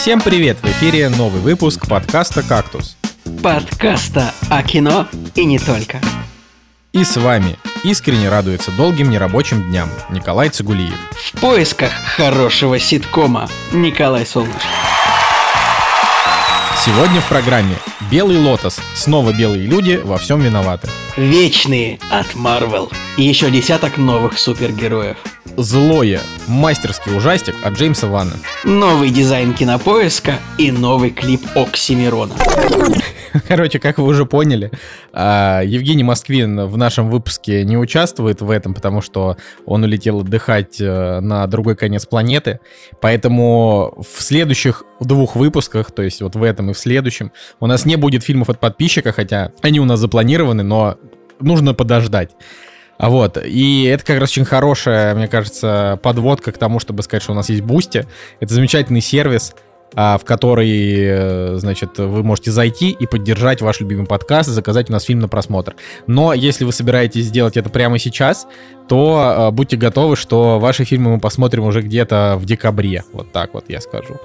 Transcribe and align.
Всем 0.00 0.22
привет! 0.22 0.56
В 0.62 0.64
эфире 0.64 1.10
новый 1.10 1.42
выпуск 1.42 1.86
подкаста 1.86 2.42
«Кактус». 2.42 2.96
Подкаста 3.42 4.32
о 4.48 4.62
кино 4.62 5.06
и 5.34 5.44
не 5.44 5.58
только. 5.58 6.00
И 6.94 7.04
с 7.04 7.18
вами 7.18 7.58
искренне 7.84 8.30
радуется 8.30 8.70
долгим 8.70 9.10
нерабочим 9.10 9.62
дням 9.68 9.90
Николай 10.08 10.48
Цигулиев. 10.48 10.94
В 11.12 11.38
поисках 11.38 11.92
хорошего 12.16 12.78
ситкома 12.78 13.50
Николай 13.74 14.24
Солнышко. 14.24 14.62
Сегодня 16.82 17.20
в 17.20 17.28
программе 17.28 17.76
«Белый 18.10 18.38
лотос». 18.38 18.80
Снова 18.94 19.34
белые 19.34 19.66
люди 19.66 20.00
во 20.02 20.16
всем 20.16 20.40
виноваты. 20.40 20.88
Вечные 21.18 22.00
от 22.10 22.28
Marvel. 22.28 22.90
И 23.18 23.24
еще 23.24 23.50
десяток 23.50 23.98
новых 23.98 24.38
супергероев. 24.38 25.18
Злое. 25.56 26.20
Мастерский 26.46 27.16
ужастик 27.16 27.54
от 27.62 27.74
Джеймса 27.74 28.06
Ванна. 28.08 28.32
Новый 28.64 29.10
дизайн 29.10 29.54
кинопоиска 29.54 30.34
и 30.58 30.70
новый 30.70 31.10
клип 31.10 31.40
Оксимирона. 31.54 32.34
Короче, 33.48 33.78
как 33.78 33.98
вы 33.98 34.04
уже 34.06 34.26
поняли, 34.26 34.70
а, 35.12 35.62
Евгений 35.62 36.02
Москвин 36.02 36.66
в 36.66 36.76
нашем 36.76 37.10
выпуске 37.10 37.64
не 37.64 37.76
участвует 37.76 38.40
в 38.40 38.50
этом, 38.50 38.74
потому 38.74 39.00
что 39.00 39.36
он 39.66 39.84
улетел 39.84 40.20
отдыхать 40.20 40.80
э, 40.80 41.20
на 41.20 41.46
другой 41.46 41.76
конец 41.76 42.06
планеты. 42.06 42.60
Поэтому 43.00 43.94
в 43.98 44.22
следующих 44.22 44.84
двух 44.98 45.36
выпусках, 45.36 45.92
то 45.92 46.02
есть 46.02 46.22
вот 46.22 46.34
в 46.34 46.42
этом 46.42 46.70
и 46.70 46.72
в 46.74 46.78
следующем, 46.78 47.32
у 47.60 47.66
нас 47.66 47.84
не 47.84 47.96
будет 47.96 48.24
фильмов 48.24 48.48
от 48.48 48.58
подписчика, 48.58 49.12
хотя 49.12 49.52
они 49.62 49.78
у 49.80 49.84
нас 49.84 50.00
запланированы, 50.00 50.62
но 50.62 50.96
нужно 51.40 51.74
подождать. 51.74 52.30
А 53.00 53.08
вот, 53.08 53.38
и 53.42 53.84
это 53.84 54.04
как 54.04 54.20
раз 54.20 54.32
очень 54.32 54.44
хорошая, 54.44 55.14
мне 55.14 55.26
кажется, 55.26 55.98
подводка 56.02 56.52
к 56.52 56.58
тому, 56.58 56.80
чтобы 56.80 57.02
сказать, 57.02 57.22
что 57.22 57.32
у 57.32 57.34
нас 57.34 57.48
есть 57.48 57.62
Boosty. 57.62 58.06
Это 58.40 58.52
замечательный 58.52 59.00
сервис, 59.00 59.54
в 59.94 60.20
который, 60.24 60.70
э, 61.02 61.56
значит, 61.56 61.98
вы 61.98 62.22
можете 62.22 62.50
зайти 62.50 62.90
и 62.90 63.06
поддержать 63.06 63.60
ваш 63.60 63.80
любимый 63.80 64.06
подкаст 64.06 64.48
и 64.48 64.52
заказать 64.52 64.88
у 64.88 64.92
нас 64.92 65.04
фильм 65.04 65.20
на 65.20 65.28
просмотр. 65.28 65.74
Но 66.06 66.32
если 66.32 66.64
вы 66.64 66.72
собираетесь 66.72 67.26
сделать 67.26 67.56
это 67.56 67.70
прямо 67.70 67.98
сейчас, 67.98 68.46
то 68.88 69.50
э, 69.50 69.50
будьте 69.52 69.76
готовы, 69.76 70.16
что 70.16 70.58
ваши 70.58 70.84
фильмы 70.84 71.12
мы 71.12 71.20
посмотрим 71.20 71.64
уже 71.64 71.80
где-то 71.82 72.36
в 72.38 72.44
декабре. 72.44 73.04
Вот 73.12 73.32
так 73.32 73.54
вот 73.54 73.64
я 73.68 73.80
скажу. 73.80 74.16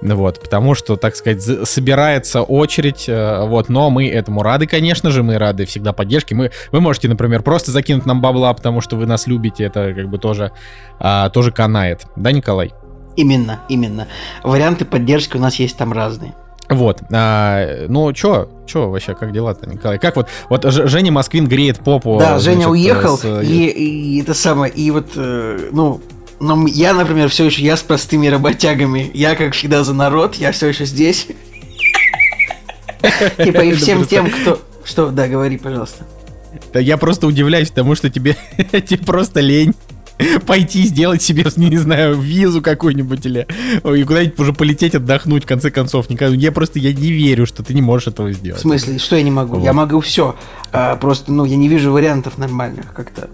Вот, 0.00 0.40
потому 0.40 0.74
что, 0.74 0.96
так 0.96 1.14
сказать, 1.16 1.42
собирается 1.42 2.42
очередь, 2.42 3.08
э, 3.08 3.46
вот, 3.46 3.68
но 3.68 3.90
мы 3.90 4.08
этому 4.08 4.42
рады, 4.42 4.66
конечно 4.66 5.10
же, 5.10 5.22
мы 5.22 5.38
рады 5.38 5.64
всегда 5.66 5.92
поддержке. 5.92 6.34
Мы, 6.34 6.50
вы 6.70 6.80
можете, 6.80 7.08
например, 7.08 7.42
просто 7.42 7.70
закинуть 7.70 8.06
нам 8.06 8.20
бабла, 8.20 8.52
потому 8.54 8.80
что 8.80 8.96
вы 8.96 9.06
нас 9.06 9.26
любите, 9.26 9.64
это 9.64 9.92
как 9.92 10.08
бы 10.08 10.18
тоже, 10.18 10.52
а, 10.98 11.28
тоже 11.30 11.52
канает. 11.52 12.06
Да, 12.16 12.32
Николай? 12.32 12.72
Именно, 13.16 13.60
именно. 13.68 14.08
Варианты 14.42 14.84
поддержки 14.84 15.36
у 15.36 15.40
нас 15.40 15.56
есть 15.56 15.76
там 15.76 15.92
разные. 15.92 16.34
Вот. 16.68 17.02
А, 17.12 17.86
ну, 17.88 18.12
чё, 18.12 18.48
чё 18.66 18.88
вообще, 18.88 19.14
как 19.14 19.32
дела-то, 19.32 19.68
Николай? 19.68 19.98
Как 19.98 20.16
вот, 20.16 20.28
вот 20.48 20.64
Женя 20.64 21.12
Москвин 21.12 21.46
греет 21.46 21.80
попу. 21.80 22.18
Да, 22.18 22.38
значит, 22.38 22.44
Женя 22.44 22.68
уехал, 22.68 23.18
с... 23.18 23.42
и, 23.42 23.66
и 23.66 24.22
это 24.22 24.32
самое, 24.32 24.72
и 24.72 24.90
вот, 24.90 25.10
э, 25.16 25.68
ну, 25.70 26.00
но 26.40 26.66
я, 26.66 26.94
например, 26.94 27.28
все 27.28 27.44
еще, 27.44 27.62
я 27.62 27.76
с 27.76 27.82
простыми 27.82 28.26
работягами, 28.28 29.10
я, 29.12 29.36
как 29.36 29.52
всегда, 29.52 29.84
за 29.84 29.92
народ, 29.92 30.34
я 30.36 30.52
все 30.52 30.68
еще 30.68 30.86
здесь. 30.86 31.28
Типа, 33.36 33.60
и 33.60 33.72
всем 33.74 34.06
тем, 34.06 34.30
кто... 34.30 34.60
Что, 34.84 35.10
да, 35.10 35.28
говори, 35.28 35.58
пожалуйста. 35.58 36.04
Да 36.72 36.80
я 36.80 36.96
просто 36.96 37.26
удивляюсь 37.26 37.70
тому, 37.70 37.94
что 37.94 38.10
тебе 38.10 38.36
просто 39.06 39.40
лень 39.40 39.74
пойти 40.46 40.82
сделать 40.82 41.22
себе, 41.22 41.44
не 41.56 41.76
знаю, 41.76 42.18
визу 42.18 42.62
какую-нибудь 42.62 43.24
или 43.26 43.46
и 43.84 44.04
куда-нибудь 44.04 44.38
уже 44.38 44.52
полететь 44.52 44.94
отдохнуть, 44.94 45.44
в 45.44 45.46
конце 45.46 45.70
концов. 45.70 46.06
Я 46.08 46.52
просто 46.52 46.78
я 46.78 46.92
не 46.92 47.10
верю, 47.10 47.46
что 47.46 47.62
ты 47.62 47.74
не 47.74 47.82
можешь 47.82 48.08
этого 48.08 48.32
сделать. 48.32 48.60
В 48.60 48.62
смысле, 48.62 48.98
что 48.98 49.16
я 49.16 49.22
не 49.22 49.30
могу? 49.30 49.56
Вот. 49.56 49.64
Я 49.64 49.72
могу 49.72 50.00
все. 50.00 50.36
А, 50.72 50.96
просто, 50.96 51.32
ну, 51.32 51.44
я 51.44 51.56
не 51.56 51.68
вижу 51.68 51.92
вариантов 51.92 52.38
нормальных 52.38 52.92
как-то. 52.92 53.28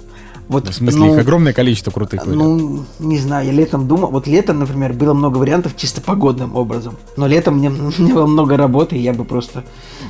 Вот, 0.48 0.66
в 0.66 0.72
смысле, 0.72 1.00
ну, 1.00 1.14
их 1.14 1.20
огромное 1.20 1.52
количество 1.52 1.90
крутых 1.90 2.24
вариантов. 2.24 2.86
Ну, 2.98 3.06
не 3.06 3.18
знаю, 3.18 3.46
я 3.46 3.52
летом 3.52 3.86
думал, 3.86 4.10
вот 4.10 4.26
летом, 4.26 4.60
например, 4.60 4.94
было 4.94 5.12
много 5.12 5.36
вариантов 5.36 5.76
чисто 5.76 6.00
погодным 6.00 6.56
образом. 6.56 6.96
Но 7.18 7.26
летом 7.26 7.58
мне, 7.58 7.68
мне 7.98 8.14
было 8.14 8.26
много 8.26 8.56
работы, 8.56 8.96
и 8.96 9.00
я 9.00 9.12
бы 9.12 9.24
просто, 9.24 9.64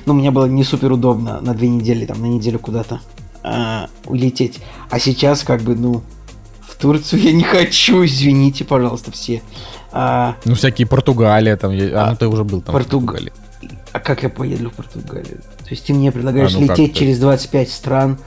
ну, 0.06 0.14
мне 0.14 0.30
было 0.30 0.44
не 0.44 0.62
супер 0.62 0.92
удобно 0.92 1.40
на 1.40 1.54
две 1.54 1.68
недели, 1.68 2.06
там, 2.06 2.20
на 2.20 2.26
неделю 2.26 2.60
куда-то 2.60 3.00
а, 3.42 3.88
улететь. 4.06 4.60
А 4.90 5.00
сейчас, 5.00 5.42
как 5.42 5.62
бы, 5.62 5.74
ну, 5.74 6.02
Турцию 6.78 7.22
я 7.22 7.32
не 7.32 7.42
хочу, 7.42 8.04
извините, 8.04 8.64
пожалуйста, 8.64 9.10
все. 9.10 9.42
А... 9.90 10.36
Ну, 10.44 10.54
всякие 10.54 10.86
Португалия, 10.86 11.56
там, 11.56 11.72
я... 11.72 12.04
а, 12.04 12.10
ну, 12.10 12.16
ты 12.16 12.28
уже 12.28 12.44
был 12.44 12.60
там 12.60 12.72
Португалия. 12.72 13.32
А 13.92 14.00
как 14.00 14.22
я 14.22 14.28
поеду 14.28 14.70
в 14.70 14.74
Португалию? 14.74 15.38
То 15.58 15.70
есть 15.70 15.86
ты 15.86 15.94
мне 15.94 16.12
предлагаешь 16.12 16.54
а, 16.54 16.58
ну 16.58 16.66
лететь 16.66 16.96
через 16.96 17.18
25 17.18 17.70
стран, 17.70 18.18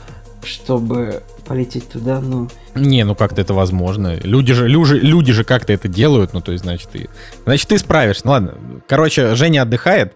чтобы 0.43 1.23
полететь 1.45 1.89
туда, 1.89 2.19
ну... 2.19 2.49
Не, 2.75 3.03
ну 3.03 3.15
как-то 3.15 3.41
это 3.41 3.53
возможно. 3.53 4.15
Люди 4.23 4.53
же, 4.53 4.67
люди, 4.67 4.93
люди 4.93 5.31
же 5.31 5.43
как-то 5.43 5.71
это 5.71 5.87
делают, 5.87 6.33
ну 6.33 6.41
то 6.41 6.51
есть, 6.51 6.63
значит, 6.63 6.89
ты, 6.89 7.09
значит, 7.45 7.67
ты 7.67 7.77
справишься. 7.77 8.23
Ну 8.25 8.31
ладно, 8.31 8.55
короче, 8.87 9.35
Женя 9.35 9.61
отдыхает, 9.61 10.15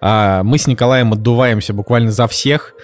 а 0.00 0.42
мы 0.42 0.58
с 0.58 0.66
Николаем 0.66 1.12
отдуваемся 1.12 1.72
буквально 1.72 2.10
за 2.10 2.26
всех. 2.26 2.74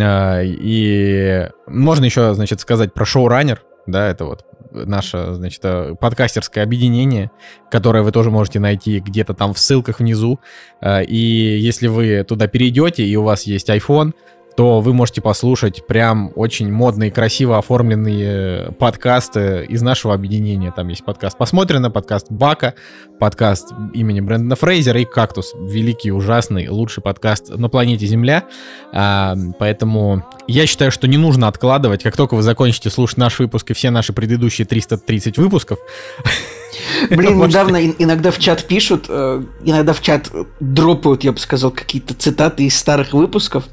А, 0.00 0.40
и 0.42 1.48
можно 1.66 2.04
еще, 2.04 2.34
значит, 2.34 2.60
сказать 2.60 2.92
про 2.92 3.04
шоураннер 3.04 3.62
да, 3.86 4.08
это 4.08 4.24
вот 4.24 4.44
наше, 4.70 5.34
значит, 5.34 5.60
э, 5.64 5.94
подкастерское 5.98 6.64
объединение, 6.64 7.30
которое 7.70 8.02
вы 8.02 8.12
тоже 8.12 8.30
можете 8.30 8.60
найти 8.60 9.00
где-то 9.00 9.34
там 9.34 9.54
в 9.54 9.58
ссылках 9.58 10.00
внизу. 10.00 10.40
Э, 10.80 11.04
и 11.04 11.16
если 11.16 11.88
вы 11.88 12.24
туда 12.24 12.46
перейдете, 12.46 13.04
и 13.04 13.16
у 13.16 13.22
вас 13.22 13.42
есть 13.42 13.68
iPhone, 13.68 14.12
то 14.56 14.80
вы 14.80 14.92
можете 14.92 15.20
послушать 15.20 15.86
прям 15.86 16.32
очень 16.34 16.70
модные, 16.70 17.10
красиво 17.10 17.58
оформленные 17.58 18.72
подкасты 18.72 19.66
из 19.68 19.82
нашего 19.82 20.14
объединения. 20.14 20.72
Там 20.72 20.88
есть 20.88 21.04
подкаст 21.04 21.38
«Посмотрено», 21.38 21.90
подкаст 21.90 22.26
«Бака», 22.30 22.74
подкаст 23.18 23.72
имени 23.94 24.20
Брэндона 24.20 24.56
Фрейзера 24.56 25.00
и 25.00 25.04
«Кактус». 25.04 25.54
Великий, 25.58 26.12
ужасный, 26.12 26.68
лучший 26.68 27.02
подкаст 27.02 27.50
на 27.50 27.68
планете 27.68 28.06
Земля. 28.06 28.44
А, 28.92 29.34
поэтому 29.58 30.24
я 30.46 30.66
считаю, 30.66 30.90
что 30.90 31.08
не 31.08 31.16
нужно 31.16 31.48
откладывать. 31.48 32.02
Как 32.02 32.16
только 32.16 32.34
вы 32.34 32.42
закончите 32.42 32.90
слушать 32.90 33.18
наш 33.18 33.38
выпуск 33.38 33.70
и 33.70 33.74
все 33.74 33.90
наши 33.90 34.12
предыдущие 34.12 34.66
330 34.66 35.38
выпусков, 35.38 35.78
Блин, 37.10 37.38
недавно 37.38 37.84
иногда 37.86 38.30
в 38.30 38.38
чат 38.38 38.64
пишут, 38.66 39.06
э, 39.08 39.42
иногда 39.64 39.92
в 39.92 40.00
чат 40.00 40.30
дропают, 40.60 41.24
я 41.24 41.32
бы 41.32 41.38
сказал, 41.38 41.70
какие-то 41.70 42.14
цитаты 42.14 42.64
из 42.64 42.76
старых 42.76 43.12
выпусков. 43.12 43.64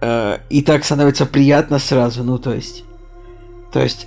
Э, 0.00 0.38
и 0.48 0.62
так 0.62 0.84
становится 0.84 1.26
приятно 1.26 1.78
сразу, 1.78 2.22
ну 2.22 2.38
то 2.38 2.52
есть, 2.52 2.84
то 3.72 3.80
есть 3.80 4.06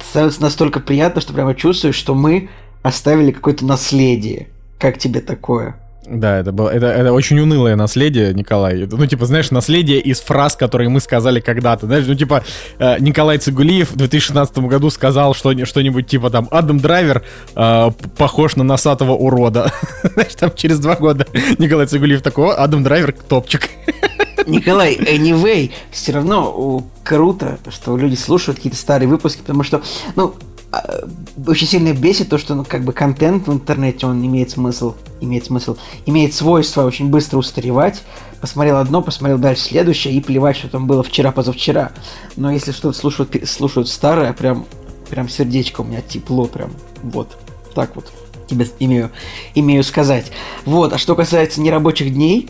становится 0.00 0.42
настолько 0.42 0.80
приятно, 0.80 1.20
что 1.20 1.32
прямо 1.32 1.54
чувствуешь, 1.54 1.96
что 1.96 2.14
мы 2.14 2.48
оставили 2.82 3.32
какое-то 3.32 3.64
наследие. 3.64 4.48
Как 4.78 4.98
тебе 4.98 5.20
такое? 5.20 5.76
Да, 6.08 6.38
это 6.38 6.52
было, 6.52 6.68
это, 6.68 6.86
это 6.86 7.12
очень 7.12 7.38
унылое 7.40 7.74
наследие, 7.74 8.32
Николай. 8.32 8.86
Ну, 8.88 9.06
типа, 9.06 9.26
знаешь, 9.26 9.50
наследие 9.50 9.98
из 10.00 10.20
фраз, 10.20 10.54
которые 10.54 10.88
мы 10.88 11.00
сказали 11.00 11.40
когда-то. 11.40 11.86
Знаешь, 11.86 12.06
ну, 12.06 12.14
типа, 12.14 12.44
э, 12.78 12.96
Николай 13.00 13.38
Цигулиев 13.38 13.90
в 13.90 13.96
2016 13.96 14.58
году 14.58 14.90
сказал 14.90 15.34
что, 15.34 15.52
что-нибудь 15.64 16.06
типа 16.06 16.30
там, 16.30 16.46
Адам 16.50 16.78
Драйвер 16.78 17.24
э, 17.56 17.90
похож 18.16 18.54
на 18.56 18.62
носатого 18.62 19.12
урода. 19.12 19.72
знаешь, 20.14 20.34
там 20.34 20.52
через 20.54 20.78
два 20.78 20.94
года 20.94 21.26
Николай 21.58 21.86
Цигулиев 21.86 22.22
такой, 22.22 22.54
Адам 22.54 22.84
Драйвер 22.84 23.12
топчик. 23.12 23.68
Николай, 24.46 24.96
anyway, 24.96 25.72
все 25.90 26.12
равно 26.12 26.84
круто, 27.04 27.58
что 27.68 27.96
люди 27.96 28.14
слушают 28.14 28.58
какие-то 28.58 28.78
старые 28.78 29.08
выпуски, 29.08 29.40
потому 29.40 29.62
что, 29.62 29.82
ну, 30.14 30.34
а, 30.72 31.08
очень 31.46 31.66
сильно 31.66 31.92
бесит 31.92 32.28
то, 32.28 32.38
что 32.38 32.54
ну, 32.54 32.64
как 32.64 32.84
бы 32.84 32.92
контент 32.92 33.46
в 33.46 33.52
интернете, 33.52 34.06
он 34.06 34.24
имеет 34.24 34.50
смысл, 34.50 34.94
имеет 35.20 35.44
смысл, 35.46 35.76
имеет 36.06 36.34
свойство 36.34 36.84
очень 36.84 37.08
быстро 37.08 37.38
устаревать. 37.38 38.02
Посмотрел 38.40 38.76
одно, 38.76 39.02
посмотрел 39.02 39.38
дальше 39.38 39.62
следующее, 39.62 40.14
и 40.14 40.20
плевать, 40.20 40.56
что 40.56 40.68
там 40.68 40.86
было 40.86 41.02
вчера-позавчера. 41.02 41.92
Но 42.36 42.50
если 42.50 42.72
что-то 42.72 42.98
слушают, 42.98 43.36
слушают 43.48 43.88
старое, 43.88 44.32
прям, 44.32 44.66
прям 45.08 45.28
сердечко 45.28 45.80
у 45.82 45.84
меня 45.84 46.00
тепло, 46.02 46.46
прям 46.46 46.72
вот, 47.02 47.36
так 47.74 47.94
вот 47.96 48.12
тебе 48.46 48.66
имею, 48.78 49.10
имею 49.54 49.82
сказать. 49.84 50.30
Вот, 50.64 50.92
а 50.92 50.98
что 50.98 51.14
касается 51.14 51.60
нерабочих 51.60 52.12
дней, 52.12 52.48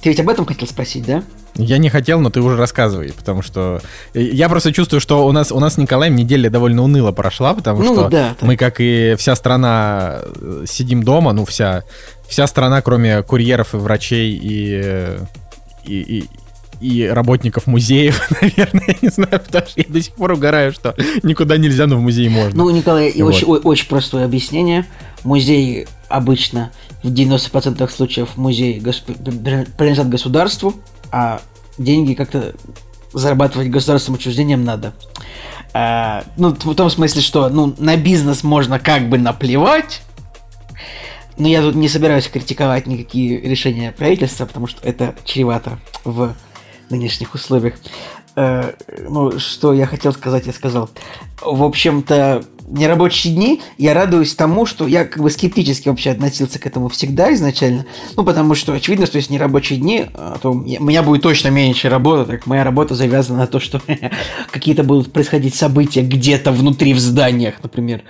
ты 0.00 0.08
ведь 0.10 0.20
об 0.20 0.28
этом 0.28 0.44
хотел 0.44 0.68
спросить, 0.68 1.06
да? 1.06 1.22
Я 1.54 1.78
не 1.78 1.88
хотел, 1.88 2.20
но 2.20 2.30
ты 2.30 2.40
уже 2.40 2.56
рассказывай, 2.56 3.12
потому 3.12 3.42
что 3.42 3.80
я 4.14 4.48
просто 4.48 4.72
чувствую, 4.72 5.00
что 5.00 5.26
у 5.26 5.32
нас 5.32 5.50
у 5.50 5.58
нас 5.58 5.74
с 5.74 5.78
Николаем 5.78 6.14
неделя 6.14 6.50
довольно 6.50 6.82
уныло 6.82 7.12
прошла, 7.12 7.54
потому 7.54 7.82
ну, 7.82 7.94
что 7.94 8.08
да, 8.08 8.36
мы, 8.40 8.56
как 8.56 8.76
и 8.78 9.16
вся 9.18 9.34
страна, 9.34 10.20
э, 10.40 10.64
сидим 10.68 11.02
дома, 11.02 11.32
ну 11.32 11.44
вся 11.44 11.82
вся 12.28 12.46
страна, 12.46 12.80
кроме 12.80 13.22
курьеров 13.22 13.74
и 13.74 13.78
врачей 13.78 14.38
и 14.40 15.18
и, 15.84 16.00
и, 16.00 16.24
и 16.80 17.04
работников 17.06 17.66
музеев, 17.66 18.30
наверное, 18.42 18.84
я 18.88 18.94
не 19.02 19.08
знаю, 19.08 19.40
потому 19.40 19.66
что 19.66 19.80
я 19.80 19.86
до 19.88 20.00
сих 20.00 20.12
пор 20.14 20.32
угораю, 20.32 20.72
что 20.72 20.94
никуда 21.22 21.56
нельзя, 21.56 21.86
но 21.86 21.96
в 21.96 22.00
музей 22.00 22.28
можно. 22.28 22.56
Ну, 22.56 22.70
Николай, 22.70 23.12
вот. 23.16 23.28
очень, 23.28 23.46
очень 23.46 23.88
простое 23.88 24.24
объяснение. 24.24 24.86
Музей 25.24 25.86
обычно 26.08 26.70
в 27.02 27.12
90% 27.12 27.88
случаев 27.90 28.36
музей 28.36 28.80
госп... 28.80 29.06
принадлежат 29.06 30.08
государству, 30.08 30.74
а 31.10 31.40
деньги 31.76 32.14
как-то 32.14 32.54
зарабатывать 33.12 33.68
государственным 33.68 34.18
учреждениям 34.18 34.64
надо. 34.64 34.94
А, 35.72 36.24
ну, 36.36 36.50
в 36.50 36.74
том 36.74 36.90
смысле, 36.90 37.22
что 37.22 37.48
ну, 37.48 37.74
на 37.78 37.96
бизнес 37.96 38.42
можно 38.42 38.78
как 38.78 39.08
бы 39.08 39.18
наплевать, 39.18 40.02
но 41.36 41.46
я 41.46 41.62
тут 41.62 41.74
не 41.74 41.88
собираюсь 41.88 42.26
критиковать 42.26 42.86
никакие 42.86 43.40
решения 43.40 43.92
правительства, 43.92 44.46
потому 44.46 44.66
что 44.66 44.86
это 44.86 45.14
чревато 45.24 45.78
в 46.04 46.34
нынешних 46.90 47.34
условиях. 47.34 47.74
Э, 48.36 48.72
ну, 49.08 49.38
что 49.38 49.72
я 49.72 49.86
хотел 49.86 50.12
сказать, 50.12 50.46
я 50.46 50.52
сказал. 50.52 50.90
В 51.42 51.64
общем-то, 51.64 52.44
нерабочие 52.68 53.34
дни, 53.34 53.62
я 53.78 53.94
радуюсь 53.94 54.34
тому, 54.34 54.66
что 54.66 54.86
я 54.86 55.04
как 55.04 55.22
бы 55.22 55.30
скептически 55.30 55.88
вообще 55.88 56.10
относился 56.10 56.58
к 56.58 56.66
этому 56.66 56.88
всегда 56.88 57.32
изначально. 57.34 57.86
Ну, 58.16 58.24
потому 58.24 58.54
что 58.54 58.72
очевидно, 58.74 59.06
что 59.06 59.16
если 59.16 59.32
нерабочие 59.32 59.78
дни, 59.78 60.06
э, 60.12 60.36
то 60.40 60.52
у 60.52 60.54
меня 60.54 61.02
будет 61.02 61.22
точно 61.22 61.48
меньше 61.48 61.88
работы. 61.88 62.30
Так 62.30 62.46
моя 62.46 62.64
работа 62.64 62.94
завязана 62.94 63.40
на 63.40 63.46
то, 63.46 63.58
что 63.60 63.80
какие-то 64.50 64.84
будут 64.84 65.12
происходить 65.12 65.54
события 65.54 66.02
где-то 66.02 66.52
внутри 66.52 66.94
в 66.94 67.00
зданиях, 67.00 67.62
например. 67.62 68.02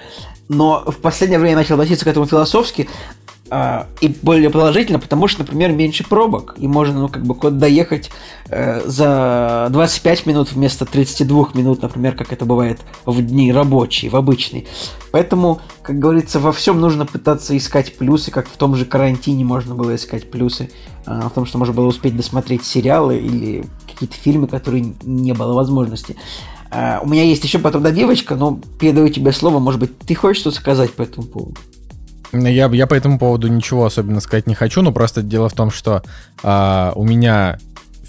Но 0.49 0.83
в 0.87 0.97
последнее 0.97 1.39
время 1.39 1.53
я 1.53 1.59
начал 1.59 1.75
относиться 1.75 2.05
к 2.05 2.09
этому 2.09 2.27
философски. 2.27 2.89
А, 3.51 3.87
и 4.01 4.09
более 4.09 4.51
положительно, 4.51 4.99
потому 4.99 5.27
что, 5.27 5.41
например, 5.41 5.73
меньше 5.73 6.05
пробок, 6.05 6.55
и 6.59 6.69
можно, 6.69 7.01
ну, 7.01 7.09
как 7.09 7.25
бы, 7.25 7.35
куда 7.35 7.57
доехать 7.57 8.11
э, 8.51 8.83
за 8.85 9.69
25 9.71 10.27
минут 10.27 10.53
вместо 10.53 10.85
32 10.85 11.51
минут, 11.55 11.81
например, 11.81 12.15
как 12.15 12.33
это 12.33 12.45
бывает 12.45 12.81
в 13.07 13.23
дни 13.23 13.51
рабочие, 13.51 14.11
в 14.11 14.17
обычные. 14.17 14.67
Поэтому, 15.13 15.61
как 15.81 15.99
говорится, 15.99 16.41
во 16.41 16.53
всем 16.53 16.79
нужно 16.79 17.07
пытаться 17.07 17.57
искать 17.57 17.97
плюсы, 17.97 18.31
как 18.31 18.49
в 18.49 18.57
том 18.59 18.75
же 18.75 18.85
карантине 18.85 19.45
можно 19.45 19.75
было 19.75 19.97
искать 19.97 20.31
плюсы, 20.31 20.71
э, 21.07 21.21
в 21.25 21.31
том, 21.31 21.47
что 21.47 21.57
можно 21.57 21.73
было 21.73 21.87
успеть 21.87 22.17
досмотреть 22.17 22.67
сериалы 22.67 23.17
или 23.17 23.65
какие-то 23.87 24.15
фильмы, 24.15 24.47
которые 24.47 24.95
не 25.03 25.33
было 25.33 25.55
возможности. 25.55 26.17
Uh, 26.71 27.01
у 27.03 27.09
меня 27.09 27.25
есть 27.25 27.43
еще 27.45 27.59
потом 27.59 27.83
девочка, 27.95 28.37
но 28.37 28.61
передаю 28.79 29.09
тебе 29.09 29.33
слово, 29.33 29.59
может 29.59 29.81
быть, 29.81 29.99
ты 30.01 30.15
хочешь 30.15 30.43
что-то 30.43 30.57
сказать 30.57 30.93
по 30.93 31.01
этому 31.01 31.27
поводу? 31.27 31.57
Я, 32.33 32.67
я 32.67 32.87
по 32.87 32.95
этому 32.95 33.19
поводу 33.19 33.49
ничего 33.49 33.87
особенно 33.87 34.21
сказать 34.21 34.47
не 34.47 34.55
хочу, 34.55 34.83
но 34.83 34.93
просто 34.93 35.23
дело 35.23 35.49
в 35.49 35.55
том, 35.55 35.71
что 35.71 36.03
а, 36.43 36.93
у 36.95 37.05
меня 37.05 37.59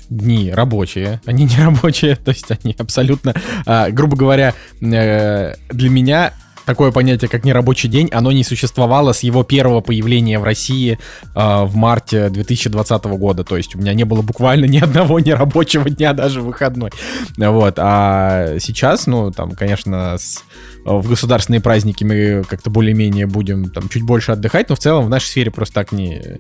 дни 0.10 0.52
рабочие, 0.52 1.22
они 1.26 1.46
не 1.46 1.58
рабочие, 1.58 2.16
то 2.24 2.32
есть 2.32 2.48
они 2.52 2.76
абсолютно, 2.78 3.34
а, 3.66 3.90
грубо 3.92 4.18
говоря, 4.18 4.54
э, 4.82 5.54
для 5.70 5.90
меня 5.90 6.34
такое 6.70 6.92
понятие, 6.92 7.30
как 7.30 7.46
нерабочий 7.46 7.90
день, 7.90 8.10
оно 8.12 8.32
не 8.32 8.44
существовало 8.44 9.12
с 9.12 9.24
его 9.24 9.44
первого 9.44 9.82
появления 9.82 10.38
в 10.38 10.44
России 10.44 11.00
э, 11.34 11.64
в 11.64 11.76
марте 11.76 12.30
2020 12.30 13.06
года. 13.06 13.44
То 13.44 13.58
есть 13.58 13.76
у 13.76 13.80
меня 13.80 13.96
не 13.96 14.04
было 14.04 14.22
буквально 14.22 14.66
ни 14.66 14.78
одного 14.78 15.20
нерабочего 15.20 15.90
дня, 15.90 16.14
даже 16.14 16.42
выходной. 16.42 16.92
Вот. 17.38 17.74
А 17.78 18.60
сейчас, 18.60 19.08
ну, 19.08 19.32
там, 19.32 19.54
конечно, 19.54 20.20
с, 20.20 20.44
в 20.86 21.10
государственные 21.10 21.60
праздники 21.60 22.04
мы 22.04 22.44
как-то 22.48 22.70
более-менее 22.70 23.26
будем 23.26 23.72
там 23.72 23.90
чуть 23.90 24.04
больше 24.04 24.34
отдыхать, 24.34 24.70
но 24.70 24.76
в 24.76 24.80
целом 24.80 25.08
в 25.08 25.10
нашей 25.10 25.26
сфере 25.26 25.50
просто 25.50 25.74
так 25.74 25.92
не 25.92 26.38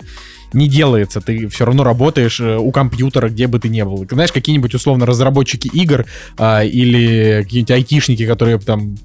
не 0.54 0.68
делается. 0.68 1.22
Ты 1.22 1.48
все 1.48 1.66
равно 1.66 1.84
работаешь 1.84 2.40
э, 2.40 2.58
у 2.58 2.72
компьютера, 2.72 3.30
где 3.30 3.48
бы 3.48 3.60
ты 3.60 3.70
ни 3.70 3.82
был. 3.82 4.06
Знаешь, 4.10 4.32
какие-нибудь 4.32 4.74
условно 4.74 5.06
разработчики 5.06 5.68
игр 5.68 6.06
а, 6.38 6.64
или 6.64 7.44
какие-нибудь 7.44 7.72
айтишники, 7.72 8.26
которые 8.26 8.58
там 8.58 8.96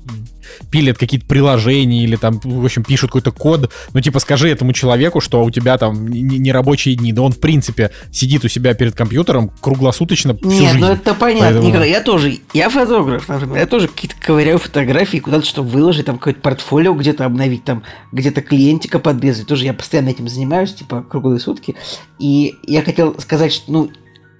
пилят 0.70 0.98
какие-то 0.98 1.26
приложения 1.26 2.04
или 2.04 2.16
там, 2.16 2.40
в 2.42 2.64
общем, 2.64 2.84
пишут 2.84 3.10
какой-то 3.10 3.32
код, 3.32 3.72
ну, 3.92 4.00
типа, 4.00 4.18
скажи 4.18 4.48
этому 4.48 4.72
человеку, 4.72 5.20
что 5.20 5.44
у 5.44 5.50
тебя 5.50 5.78
там 5.78 6.06
не 6.08 6.52
рабочие 6.52 6.94
дни, 6.96 7.12
да 7.12 7.22
он, 7.22 7.32
в 7.32 7.40
принципе, 7.40 7.90
сидит 8.10 8.44
у 8.44 8.48
себя 8.48 8.74
перед 8.74 8.94
компьютером 8.94 9.50
круглосуточно 9.60 10.36
всю 10.36 10.48
Нет, 10.48 10.72
жизнь. 10.72 10.78
ну 10.78 10.92
это 10.92 11.14
понятно, 11.14 11.46
Поэтому... 11.46 11.68
Николай, 11.68 11.90
я 11.90 12.00
тоже, 12.00 12.38
я 12.52 12.68
фотограф, 12.68 13.28
например, 13.28 13.56
я 13.58 13.66
тоже 13.66 13.88
какие-то 13.88 14.16
ковыряю 14.20 14.58
фотографии 14.58 15.18
куда-то, 15.18 15.46
чтобы 15.46 15.68
выложить, 15.70 16.06
там, 16.06 16.18
какое-то 16.18 16.40
портфолио 16.40 16.94
где-то 16.94 17.24
обновить, 17.24 17.64
там, 17.64 17.82
где-то 18.12 18.42
клиентика 18.42 18.98
подрезать, 18.98 19.46
тоже 19.46 19.64
я 19.64 19.74
постоянно 19.74 20.10
этим 20.10 20.28
занимаюсь, 20.28 20.74
типа, 20.74 21.02
круглые 21.02 21.40
сутки, 21.40 21.74
и 22.18 22.54
я 22.66 22.82
хотел 22.82 23.18
сказать, 23.20 23.52
что, 23.52 23.72
ну, 23.72 23.90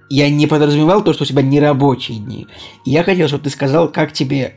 я 0.09 0.29
не 0.29 0.47
подразумевал 0.47 1.03
то, 1.03 1.13
что 1.13 1.23
у 1.23 1.25
тебя 1.25 1.41
не 1.41 1.59
рабочие 1.59 2.19
дни. 2.19 2.47
Я 2.85 3.03
хотел, 3.03 3.27
чтобы 3.27 3.43
ты 3.43 3.49
сказал, 3.49 3.91
как 3.91 4.13
тебе 4.13 4.55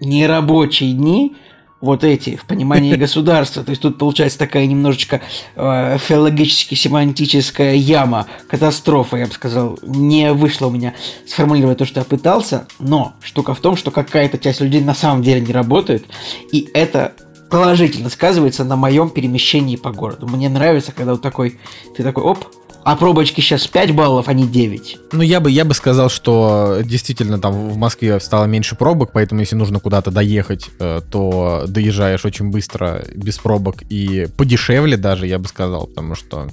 нерабочие 0.00 0.92
дни, 0.92 1.36
вот 1.80 2.04
эти, 2.04 2.36
в 2.36 2.44
понимании 2.44 2.94
государства. 2.96 3.62
То 3.62 3.70
есть 3.70 3.82
тут 3.82 3.98
получается 3.98 4.38
такая 4.38 4.66
немножечко 4.66 5.20
э, 5.56 5.98
филологически-семантическая 5.98 7.74
яма, 7.74 8.26
катастрофа, 8.48 9.16
я 9.16 9.26
бы 9.26 9.32
сказал. 9.32 9.78
Не 9.82 10.32
вышло 10.32 10.66
у 10.66 10.70
меня 10.70 10.94
сформулировать 11.26 11.78
то, 11.78 11.84
что 11.84 12.00
я 12.00 12.04
пытался, 12.04 12.66
но 12.78 13.14
штука 13.22 13.54
в 13.54 13.60
том, 13.60 13.76
что 13.76 13.90
какая-то 13.90 14.38
часть 14.38 14.60
людей 14.60 14.80
на 14.80 14.94
самом 14.94 15.22
деле 15.22 15.40
не 15.40 15.52
работает, 15.52 16.06
и 16.52 16.68
это 16.74 17.14
положительно 17.50 18.10
сказывается 18.10 18.64
на 18.64 18.76
моем 18.76 19.08
перемещении 19.08 19.76
по 19.76 19.90
городу. 19.90 20.26
Мне 20.26 20.48
нравится, 20.48 20.92
когда 20.92 21.12
вот 21.12 21.22
такой, 21.22 21.58
ты 21.96 22.02
такой, 22.02 22.22
оп, 22.22 22.44
а 22.88 22.96
пробочки 22.96 23.42
сейчас 23.42 23.66
5 23.66 23.94
баллов, 23.94 24.28
а 24.28 24.32
не 24.32 24.46
9. 24.46 24.98
Ну, 25.12 25.20
я 25.20 25.40
бы, 25.40 25.50
я 25.50 25.66
бы 25.66 25.74
сказал, 25.74 26.08
что 26.08 26.78
действительно 26.82 27.38
там 27.38 27.52
в 27.52 27.76
Москве 27.76 28.18
стало 28.18 28.46
меньше 28.46 28.76
пробок, 28.76 29.10
поэтому 29.12 29.42
если 29.42 29.56
нужно 29.56 29.78
куда-то 29.78 30.10
доехать, 30.10 30.70
э, 30.80 31.02
то 31.10 31.64
доезжаешь 31.68 32.24
очень 32.24 32.48
быстро, 32.48 33.04
без 33.14 33.36
пробок 33.36 33.82
и 33.90 34.26
подешевле 34.38 34.96
даже, 34.96 35.26
я 35.26 35.38
бы 35.38 35.46
сказал, 35.48 35.86
потому 35.86 36.14
что 36.14 36.48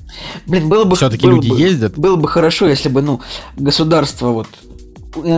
Блин, 0.46 0.68
было 0.68 0.84
бы, 0.84 0.98
все-таки 0.98 1.26
люди 1.26 1.48
бы, 1.48 1.58
ездят. 1.58 1.98
Было 1.98 2.18
бы 2.18 2.28
хорошо, 2.28 2.68
если 2.68 2.90
бы, 2.90 3.02
ну, 3.02 3.22
государство 3.56 4.32
вот 4.32 4.48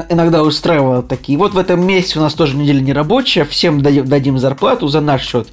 иногда 0.10 0.42
устраивало 0.42 1.04
такие. 1.04 1.38
Вот 1.38 1.54
в 1.54 1.60
этом 1.60 1.86
месяце 1.86 2.18
у 2.18 2.24
нас 2.24 2.34
тоже 2.34 2.58
неделя 2.58 2.82
не 2.82 2.94
рабочая, 2.94 3.46
всем 3.46 3.84
дадим 3.84 4.40
зарплату 4.40 4.88
за 4.88 5.02
наш 5.02 5.22
счет 5.22 5.48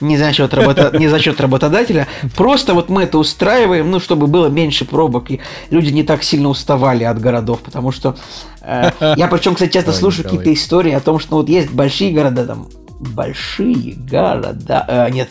не 0.00 0.16
за 0.16 0.32
счет, 0.32 0.54
работа... 0.54 0.90
не 0.98 1.08
за 1.08 1.18
счет 1.18 1.40
работодателя. 1.40 2.08
Просто 2.36 2.74
вот 2.74 2.88
мы 2.88 3.02
это 3.02 3.18
устраиваем, 3.18 3.90
ну, 3.90 4.00
чтобы 4.00 4.26
было 4.26 4.48
меньше 4.48 4.84
пробок, 4.84 5.30
и 5.30 5.40
люди 5.70 5.92
не 5.92 6.02
так 6.02 6.22
сильно 6.22 6.48
уставали 6.48 7.04
от 7.04 7.20
городов, 7.20 7.60
потому 7.60 7.92
что 7.92 8.16
э, 8.62 8.90
я 9.16 9.26
причем, 9.28 9.54
кстати, 9.54 9.72
часто 9.72 9.92
слушаю 9.92 10.24
какие-то 10.24 10.52
истории 10.52 10.92
о 10.92 11.00
том, 11.00 11.18
что 11.18 11.32
ну, 11.32 11.36
вот 11.38 11.48
есть 11.48 11.70
большие 11.70 12.12
города, 12.12 12.46
там, 12.46 12.68
большие 12.98 13.94
города, 13.94 14.84
э, 14.88 15.10
нет, 15.10 15.28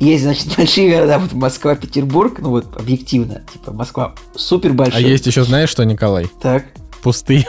есть, 0.00 0.24
значит, 0.24 0.48
большие 0.56 0.90
города, 0.90 1.18
вот 1.18 1.32
Москва, 1.32 1.74
Петербург, 1.74 2.38
ну 2.40 2.50
вот 2.50 2.76
объективно, 2.76 3.42
типа 3.52 3.72
Москва 3.72 4.14
супер 4.34 4.72
большая. 4.72 5.04
А 5.04 5.08
есть 5.08 5.26
еще, 5.26 5.44
знаешь 5.44 5.70
что, 5.70 5.84
Николай? 5.84 6.26
Так. 6.40 6.66
Пустые. 7.02 7.46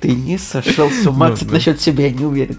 Ты 0.00 0.12
не 0.12 0.38
сошел 0.38 0.90
с 0.90 1.06
ума, 1.06 1.28
ну, 1.28 1.36
насчет 1.50 1.80
себя 1.80 2.06
я 2.06 2.12
не 2.12 2.24
уверен. 2.24 2.58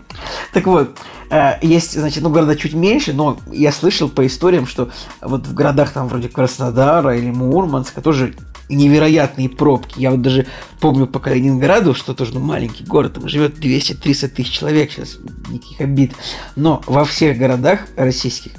Так 0.54 0.68
вот, 0.68 0.98
э, 1.30 1.54
есть, 1.62 2.00
значит, 2.00 2.22
ну, 2.24 2.30
города 2.30 2.56
чуть 2.56 2.74
меньше, 2.74 3.14
но 3.14 3.40
я 3.52 3.72
слышал 3.72 4.10
по 4.10 4.26
историям, 4.28 4.68
что 4.68 4.92
вот 5.22 5.48
в 5.48 5.54
городах 5.54 5.92
там 5.92 6.08
вроде 6.08 6.30
Краснодара 6.30 7.18
или 7.18 7.32
Мурманска 7.32 8.02
тоже 8.02 8.36
невероятные 8.70 9.50
пробки. 9.50 10.00
Я 10.00 10.12
вот 10.12 10.22
даже 10.22 10.48
помню 10.80 11.08
по 11.08 11.20
Калининграду, 11.20 11.94
что 11.94 12.14
тоже 12.14 12.34
ну, 12.34 12.40
маленький 12.40 12.84
город, 12.84 13.16
там 13.16 13.28
живет 13.28 13.58
200-300 13.58 14.28
тысяч 14.30 14.52
человек 14.52 14.92
сейчас, 14.92 15.18
никаких 15.50 15.82
обид. 15.82 16.14
Но 16.56 16.82
во 16.86 17.06
всех 17.06 17.38
городах 17.38 17.82
российских 17.96 18.52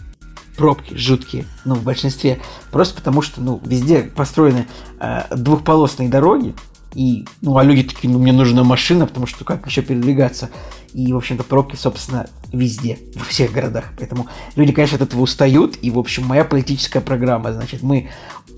пробки 0.57 0.95
жуткие, 0.95 1.47
ну, 1.65 1.75
в 1.75 1.83
большинстве, 1.83 2.41
просто 2.71 2.95
потому 2.95 3.23
что, 3.23 3.41
ну, 3.41 3.61
везде 3.65 4.03
построены 4.03 4.67
э, 5.01 5.23
двухполосные 5.35 6.09
дороги, 6.09 6.55
и, 6.95 7.25
ну, 7.41 7.57
а 7.57 7.65
люди 7.65 7.85
такие, 7.85 8.13
ну, 8.13 8.19
мне 8.19 8.33
нужна 8.33 8.65
машина, 8.65 9.07
потому 9.07 9.27
что 9.27 9.45
как 9.45 9.67
еще 9.67 9.83
передвигаться? 9.83 10.51
И, 10.93 11.13
в 11.13 11.17
общем-то, 11.17 11.43
пробки, 11.45 11.77
собственно, 11.77 12.27
везде, 12.53 12.99
во 13.15 13.25
всех 13.25 13.53
городах. 13.53 13.85
Поэтому 13.99 14.27
люди, 14.57 14.73
конечно, 14.73 14.97
от 14.97 15.03
этого 15.03 15.23
устают. 15.23 15.77
И, 15.81 15.91
в 15.91 15.99
общем, 15.99 16.27
моя 16.27 16.45
политическая 16.45 17.01
программа, 17.01 17.53
значит, 17.53 17.83
мы 17.83 18.11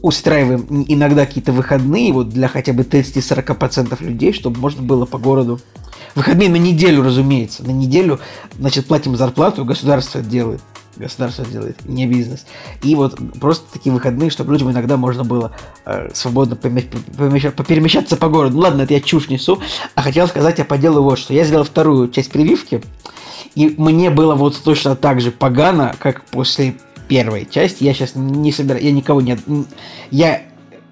устраиваем 0.03 0.67
иногда 0.88 1.26
какие-то 1.26 1.53
выходные 1.53 2.12
вот 2.12 2.31
для 2.31 2.49
хотя 2.49 2.73
бы 2.73 2.83
30-40% 2.83 4.03
людей, 4.05 4.33
чтобы 4.33 4.59
можно 4.59 4.83
было 4.83 5.07
по 5.07 5.19
городу 5.19 5.61
Выходные 6.14 6.49
на 6.49 6.57
неделю, 6.57 7.03
разумеется. 7.03 7.64
На 7.64 7.73
неделю, 7.73 8.21
значит, 8.59 8.87
платим 8.87 9.17
зарплату, 9.17 9.64
государство 9.64 10.21
делает 10.21 10.61
государство 10.96 11.44
делает, 11.44 11.84
не 11.84 12.06
бизнес. 12.06 12.46
И 12.82 12.94
вот 12.94 13.18
просто 13.40 13.72
такие 13.72 13.92
выходные, 13.92 14.30
чтобы 14.30 14.52
людям 14.52 14.70
иногда 14.70 14.96
можно 14.96 15.24
было 15.24 15.52
э, 15.84 16.10
свободно 16.12 16.56
поперемещаться 16.56 18.16
по 18.16 18.28
городу. 18.28 18.56
Ну 18.56 18.62
ладно, 18.62 18.82
это 18.82 18.94
я 18.94 19.00
чушь 19.00 19.28
несу, 19.28 19.60
а 19.94 20.02
хотел 20.02 20.26
сказать 20.28 20.58
я 20.58 20.64
по 20.64 20.76
вот 20.76 21.18
что. 21.18 21.34
Я 21.34 21.44
сделал 21.44 21.64
вторую 21.64 22.08
часть 22.10 22.30
прививки, 22.30 22.82
и 23.54 23.74
мне 23.78 24.10
было 24.10 24.34
вот 24.34 24.60
точно 24.62 24.96
так 24.96 25.20
же 25.20 25.30
погано, 25.30 25.94
как 25.98 26.24
после 26.24 26.74
первой 27.08 27.46
части. 27.50 27.84
Я 27.84 27.94
сейчас 27.94 28.14
не 28.14 28.52
собираю, 28.52 28.84
я 28.84 28.92
никого 28.92 29.20
не... 29.20 29.38
Я 30.10 30.42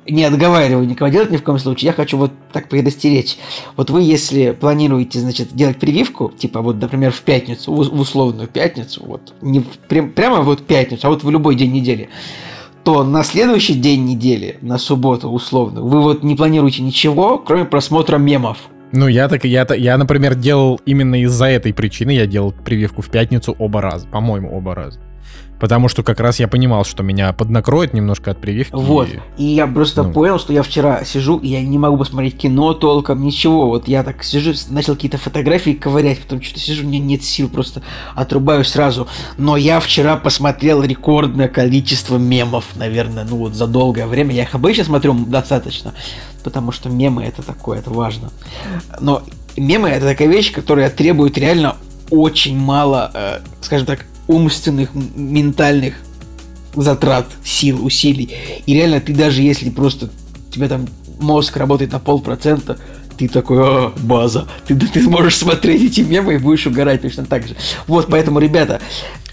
не 0.07 0.25
отговариваю 0.25 0.87
никого 0.87 1.11
делать 1.11 1.31
ни 1.31 1.37
в 1.37 1.43
коем 1.43 1.59
случае. 1.59 1.89
Я 1.89 1.93
хочу 1.93 2.17
вот 2.17 2.33
так 2.53 2.69
предостеречь. 2.69 3.37
Вот 3.77 3.91
вы, 3.91 4.03
если 4.03 4.53
планируете, 4.53 5.21
значит, 5.21 5.55
делать 5.55 5.79
прививку, 5.79 6.33
типа 6.37 6.61
вот, 6.61 6.81
например, 6.81 7.13
в 7.13 7.21
пятницу, 7.21 7.73
в 7.73 8.01
условную 8.01 8.49
пятницу, 8.49 9.03
вот, 9.07 9.35
не 9.41 9.61
в, 9.61 9.67
прям, 9.89 10.11
прямо 10.11 10.41
вот 10.43 10.67
пятницу, 10.67 11.07
а 11.07 11.11
вот 11.11 11.25
в 11.25 11.31
любой 11.31 11.55
день 11.55 11.73
недели, 11.73 12.09
то 12.85 13.05
на 13.05 13.23
следующий 13.23 13.75
день 13.75 14.05
недели, 14.05 14.59
на 14.61 14.79
субботу 14.79 15.29
условно, 15.29 15.83
вы 15.83 16.01
вот 16.01 16.23
не 16.23 16.35
планируете 16.35 16.83
ничего, 16.83 17.39
кроме 17.39 17.65
просмотра 17.65 18.19
мемов. 18.19 18.59
Ну, 18.91 19.09
я 19.09 19.29
так, 19.29 19.45
я, 19.45 19.67
я, 19.75 19.97
например, 19.97 20.35
делал 20.35 20.79
именно 20.85 21.23
из-за 21.23 21.47
этой 21.47 21.73
причины, 21.73 22.11
я 22.11 22.27
делал 22.27 22.53
прививку 22.53 23.01
в 23.01 23.09
пятницу 23.09 23.57
оба 23.59 23.81
раза, 23.81 24.07
по-моему, 24.09 24.55
оба 24.55 24.75
раза. 24.75 25.01
Потому 25.63 25.87
что 25.87 26.03
как 26.03 26.19
раз 26.19 26.41
я 26.41 26.49
понимал, 26.49 26.85
что 26.85 27.05
меня 27.05 27.33
поднакроет 27.33 27.95
немножко 27.95 28.33
от 28.33 28.41
прививки. 28.41 28.75
Вот. 28.75 29.09
И 29.39 29.45
я 29.45 29.69
просто 29.69 30.03
ну. 30.03 30.13
понял, 30.13 30.41
что 30.41 30.53
я 30.53 30.65
вчера 30.65 31.05
сижу, 31.05 31.39
и 31.39 31.47
я 31.47 31.61
не 31.63 31.79
могу 31.79 31.99
посмотреть 31.99 32.37
кино 32.37 32.75
толком, 32.75 33.23
ничего. 33.23 33.69
Вот 33.69 33.87
я 33.87 34.03
так 34.03 34.25
сижу, 34.25 34.55
начал 34.71 34.97
какие-то 34.97 35.19
фотографии 35.19 35.71
ковырять, 35.71 36.19
потом 36.19 36.43
что-то 36.43 36.59
сижу, 36.59 36.83
у 36.83 36.89
меня 36.89 36.99
нет 36.99 37.23
сил, 37.23 37.49
просто 37.49 37.81
отрубаю 38.17 38.65
сразу. 38.65 39.07
Но 39.39 39.57
я 39.57 39.79
вчера 39.79 40.17
посмотрел 40.17 40.83
рекордное 40.83 41.47
количество 41.47 42.17
мемов, 42.19 42.65
наверное, 42.75 43.23
ну 43.23 43.37
вот 43.37 43.55
за 43.55 43.69
долгое 43.69 44.09
время. 44.09 44.35
Я 44.35 44.43
их 44.43 44.57
обычно 44.57 44.83
смотрю 44.83 45.15
достаточно, 45.15 45.95
потому 46.43 46.73
что 46.73 46.89
мемы 46.89 47.23
это 47.23 47.41
такое, 47.41 47.79
это 47.79 47.91
важно. 47.91 48.33
Но 48.99 49.23
мемы 49.57 49.91
это 49.91 50.07
такая 50.07 50.27
вещь, 50.27 50.53
которая 50.53 50.91
требует 50.91 51.39
реально 51.39 51.77
очень 52.11 52.59
мало, 52.59 53.13
э, 53.15 53.39
скажем 53.61 53.87
так, 53.87 54.07
умственных, 54.29 54.91
ментальных 54.95 55.95
затрат, 56.75 57.27
сил, 57.45 57.85
усилий. 57.85 58.31
И 58.67 58.75
реально 58.75 59.01
ты 59.01 59.15
даже 59.15 59.43
если 59.43 59.71
просто 59.71 60.11
тебя 60.51 60.69
там 60.69 60.87
мозг 61.21 61.57
работает 61.57 61.93
на 61.93 61.99
полпроцента, 61.99 62.79
ты 63.17 63.29
такой, 63.29 63.59
а, 63.61 63.93
база, 63.99 64.49
ты, 64.67 64.75
ты 64.75 65.03
сможешь 65.03 65.37
смотреть 65.37 65.93
эти 65.93 66.01
мемы 66.01 66.35
и 66.35 66.39
будешь 66.39 66.67
угорать 66.67 67.03
точно 67.03 67.25
так 67.25 67.47
же. 67.47 67.55
Вот, 67.87 68.09
поэтому, 68.09 68.39
ребята, 68.39 68.81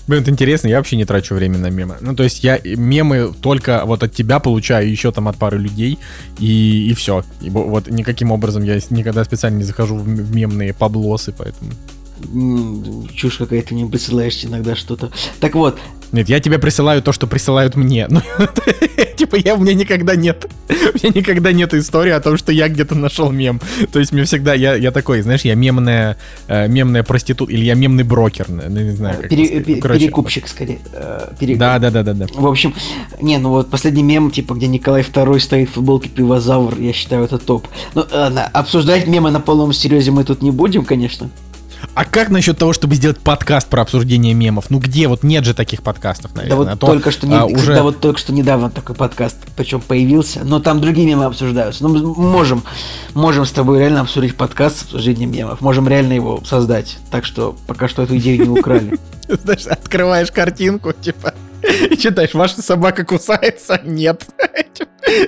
Блин, 0.07 0.23
это 0.23 0.31
интересно, 0.31 0.67
я 0.67 0.77
вообще 0.77 0.95
не 0.95 1.05
трачу 1.05 1.35
время 1.35 1.59
на 1.59 1.69
мемы. 1.69 1.97
Ну, 2.01 2.15
то 2.15 2.23
есть 2.23 2.43
я 2.43 2.59
мемы 2.63 3.31
только 3.41 3.83
вот 3.85 4.01
от 4.01 4.11
тебя 4.11 4.39
получаю, 4.39 4.89
еще 4.89 5.11
там 5.11 5.27
от 5.27 5.37
пары 5.37 5.59
людей, 5.59 5.99
и, 6.39 6.89
и 6.89 6.93
все. 6.95 7.23
И 7.41 7.51
вот 7.51 7.91
никаким 7.91 8.31
образом 8.31 8.63
я 8.63 8.79
никогда 8.89 9.23
специально 9.23 9.57
не 9.57 9.63
захожу 9.63 9.97
в 9.97 10.35
мемные 10.35 10.73
поблосы, 10.73 11.31
поэтому 11.37 11.73
чушь 13.15 13.37
какая-то 13.37 13.73
мне 13.73 13.85
присылаешь 13.85 14.43
иногда 14.43 14.75
что-то. 14.75 15.11
Так 15.39 15.55
вот. 15.55 15.79
Нет, 16.11 16.27
я 16.27 16.39
тебе 16.39 16.57
присылаю 16.57 17.03
то, 17.03 17.11
что 17.11 17.27
присылают 17.27 17.75
мне. 17.75 18.07
Ну, 18.09 18.21
типа, 19.15 19.35
я, 19.35 19.53
у 19.55 19.59
меня 19.59 19.75
никогда 19.75 20.15
нет. 20.15 20.49
У 20.67 20.73
меня 20.73 21.13
никогда 21.13 21.51
нет 21.51 21.73
истории 21.73 22.11
о 22.11 22.19
том, 22.19 22.37
что 22.37 22.51
я 22.51 22.67
где-то 22.67 22.95
нашел 22.95 23.29
мем. 23.31 23.61
То 23.91 23.99
есть 23.99 24.11
мне 24.11 24.23
всегда, 24.23 24.53
я, 24.53 24.75
я 24.75 24.91
такой, 24.91 25.21
знаешь, 25.21 25.41
я 25.41 25.53
мемная, 25.53 26.17
э, 26.47 26.67
мемная 26.67 27.03
проститут, 27.03 27.49
или 27.49 27.63
я 27.63 27.75
мемный 27.75 28.03
брокер, 28.03 28.47
ну, 28.49 28.81
не 28.81 28.91
знаю. 28.91 29.21
Как 29.21 29.29
Пере, 29.29 29.63
ну, 29.65 29.81
короче, 29.81 29.99
перекупщик, 29.99 30.47
скорее. 30.47 30.79
Э, 30.93 31.31
перекуп. 31.39 31.59
Да, 31.59 31.77
да, 31.77 31.91
да, 31.91 32.03
да, 32.03 32.13
да. 32.13 32.25
В 32.33 32.47
общем, 32.47 32.73
не, 33.21 33.37
ну 33.37 33.49
вот 33.49 33.69
последний 33.69 34.03
мем, 34.03 34.31
типа, 34.31 34.55
где 34.55 34.67
Николай 34.67 35.03
II 35.03 35.39
стоит 35.39 35.69
в 35.69 35.73
футболке 35.73 36.09
пивозавр, 36.09 36.79
я 36.79 36.91
считаю, 36.93 37.25
это 37.25 37.37
топ. 37.37 37.67
Ну, 37.93 38.05
ладно, 38.11 38.45
обсуждать 38.45 39.05
мемы 39.05 39.29
на 39.29 39.39
полном 39.39 39.73
серьезе 39.73 40.09
мы 40.11 40.23
тут 40.23 40.41
не 40.41 40.51
будем, 40.51 40.85
конечно. 40.85 41.29
А 41.93 42.05
как 42.05 42.29
насчет 42.29 42.57
того, 42.57 42.73
чтобы 42.73 42.95
сделать 42.95 43.19
подкаст 43.19 43.67
про 43.67 43.81
обсуждение 43.81 44.33
мемов? 44.33 44.69
Ну 44.69 44.79
где? 44.79 45.07
Вот 45.07 45.23
нет 45.23 45.45
же 45.45 45.53
таких 45.53 45.83
подкастов, 45.83 46.33
наверное. 46.35 46.49
Да 46.49 46.55
вот, 46.55 46.67
а 46.67 46.77
то, 46.77 46.87
только, 46.87 47.11
что 47.11 47.27
не, 47.27 47.35
а, 47.35 47.45
уже... 47.45 47.73
да 47.73 47.83
вот 47.83 47.99
только 47.99 48.19
что 48.19 48.33
недавно 48.33 48.69
такой 48.69 48.95
подкаст, 48.95 49.37
причем 49.55 49.81
появился, 49.81 50.41
но 50.43 50.59
там 50.59 50.81
другие 50.81 51.07
мемы 51.07 51.25
обсуждаются. 51.25 51.83
Ну, 51.83 52.15
можем, 52.15 52.63
можем 53.13 53.45
с 53.45 53.51
тобой 53.51 53.79
реально 53.79 54.01
обсудить 54.01 54.35
подкаст 54.35 54.79
с 54.79 54.83
обсуждением 54.83 55.31
мемов. 55.31 55.61
Можем 55.61 55.87
реально 55.87 56.13
его 56.13 56.41
создать. 56.45 56.97
Так 57.11 57.25
что 57.25 57.55
пока 57.67 57.87
что 57.87 58.03
эту 58.03 58.17
идею 58.17 58.43
не 58.43 58.59
украли. 58.59 58.97
Знаешь, 59.27 59.65
открываешь 59.65 60.31
картинку, 60.31 60.93
типа, 60.93 61.33
и 61.89 61.97
читаешь, 61.97 62.33
ваша 62.33 62.61
собака 62.61 63.03
кусается? 63.03 63.79
Нет. 63.83 64.25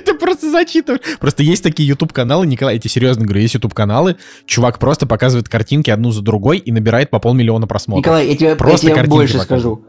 Ты 0.06 0.14
просто 0.14 0.52
зачитываешь. 0.52 1.02
Просто 1.20 1.44
есть 1.44 1.64
такие 1.64 1.88
YouTube-каналы, 1.88 2.48
Николай, 2.48 2.76
я 2.76 2.80
тебе 2.80 2.90
серьезно 2.90 3.24
говорю, 3.26 3.42
есть 3.42 3.54
YouTube-каналы, 3.54 4.18
чувак 4.46 4.80
просто 4.80 5.06
показывает 5.06 5.50
картинки 5.50 5.90
одну 5.90 6.12
за 6.12 6.22
другой 6.22 6.58
и 6.58 6.72
набирает 6.72 7.10
по 7.10 7.20
полмиллиона 7.20 7.68
просмотров. 7.68 8.06
Николай, 8.06 8.28
я 8.28 8.36
тебе, 8.36 8.56
просто 8.56 8.88
я 8.88 8.96
тебе 8.96 9.08
больше 9.08 9.40
скажу. 9.40 9.84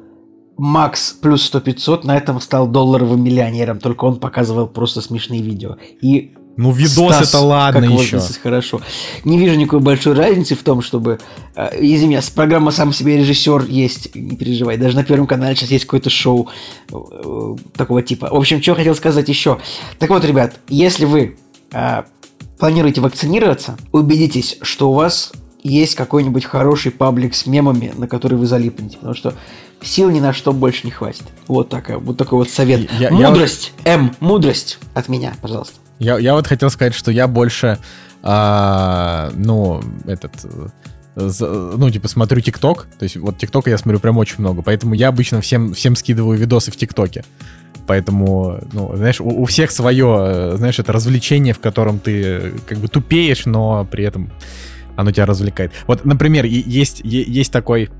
Макс 0.57 1.13
плюс 1.13 1.51
100-500 1.53 2.07
на 2.07 2.17
этом 2.17 2.41
стал 2.41 2.69
долларовым 2.69 3.23
миллионером, 3.23 3.79
только 3.79 4.05
он 4.05 4.21
показывал 4.21 4.69
просто 4.69 5.01
смешные 5.01 5.43
видео. 5.43 5.77
И 6.01 6.35
ну, 6.57 6.71
видос 6.71 7.15
Стас, 7.15 7.29
это 7.29 7.41
ладно 7.41 7.81
как 7.81 7.91
еще. 7.91 8.21
хорошо. 8.43 8.81
Не 9.25 9.39
вижу 9.39 9.55
никакой 9.55 9.81
большой 9.81 10.15
разницы 10.15 10.55
в 10.55 10.63
том, 10.63 10.83
чтобы... 10.83 11.19
Э, 11.55 11.71
извини, 11.79 12.19
программа 12.35 12.71
«Сам 12.71 12.93
себе 12.93 13.17
режиссер» 13.17 13.65
есть, 13.69 14.15
не 14.15 14.37
переживай. 14.37 14.77
Даже 14.77 14.97
на 14.97 15.05
Первом 15.05 15.27
канале 15.27 15.57
сейчас 15.57 15.71
есть 15.71 15.85
какое-то 15.85 16.11
шоу 16.11 16.49
э, 16.93 17.57
такого 17.77 18.03
типа. 18.03 18.29
В 18.31 18.37
общем, 18.37 18.63
что 18.63 18.75
хотел 18.75 18.95
сказать 18.95 19.29
еще. 19.29 19.59
Так 19.99 20.11
вот, 20.11 20.25
ребят, 20.25 20.57
если 20.69 21.07
вы 21.07 21.37
э, 21.73 22.03
планируете 22.59 23.01
вакцинироваться, 23.01 23.77
убедитесь, 23.91 24.59
что 24.61 24.91
у 24.91 24.95
вас 24.95 25.33
есть 25.63 25.95
какой-нибудь 25.95 26.45
хороший 26.45 26.93
паблик 26.93 27.35
с 27.35 27.47
мемами, 27.47 27.93
на 27.97 28.09
который 28.09 28.37
вы 28.37 28.47
залипнете. 28.47 28.97
Потому 28.97 29.15
что 29.15 29.35
сил 29.81 30.11
ни 30.11 30.21
на 30.21 30.33
что 30.33 30.53
больше 30.53 30.81
не 30.85 30.91
хватит. 30.91 31.25
Вот, 31.49 31.69
такая, 31.69 31.99
вот 31.99 32.17
такой 32.17 32.39
вот 32.39 32.51
совет. 32.51 32.91
Я, 32.99 33.11
мудрость, 33.11 33.73
я... 33.85 33.95
М, 33.95 34.15
мудрость 34.21 34.79
от 34.95 35.09
меня, 35.09 35.35
пожалуйста. 35.41 35.77
Я, 36.03 36.19
я 36.19 36.35
вот 36.35 36.47
хотел 36.47 36.69
сказать, 36.71 36.95
что 36.95 37.11
я 37.13 37.29
больше, 37.29 37.79
а, 38.23 39.31
ну, 39.35 39.81
этот, 40.07 40.33
ну, 41.15 41.91
типа, 41.91 42.09
смотрю 42.09 42.41
ТикТок, 42.41 42.89
то 42.99 43.05
есть 43.05 43.17
вот 43.17 43.39
ТикТока 43.39 43.71
я 43.71 43.79
смотрю 43.79 44.01
прям 44.01 44.19
очень 44.19 44.37
много, 44.39 44.63
поэтому 44.63 44.95
я 44.95 45.09
обычно 45.09 45.41
всем, 45.41 45.75
всем 45.75 45.95
скидываю 45.95 46.37
видосы 46.37 46.73
в 46.73 46.77
ТикТоке. 46.77 47.25
Поэтому, 47.87 48.61
ну, 48.73 48.97
знаешь, 48.97 49.21
у, 49.21 49.29
у 49.29 49.45
всех 49.45 49.71
свое, 49.71 50.57
знаешь, 50.57 50.79
это 50.79 50.93
развлечение, 50.93 51.55
в 51.55 51.61
котором 51.61 51.99
ты 51.99 52.53
как 52.67 52.79
бы 52.79 52.89
тупеешь, 52.89 53.45
но 53.47 53.87
при 53.91 54.05
этом 54.05 54.33
оно 54.97 55.13
тебя 55.13 55.27
развлекает. 55.27 55.73
Вот, 55.87 56.05
например, 56.05 56.45
есть, 56.45 57.01
есть 57.05 57.53
такой 57.53 57.91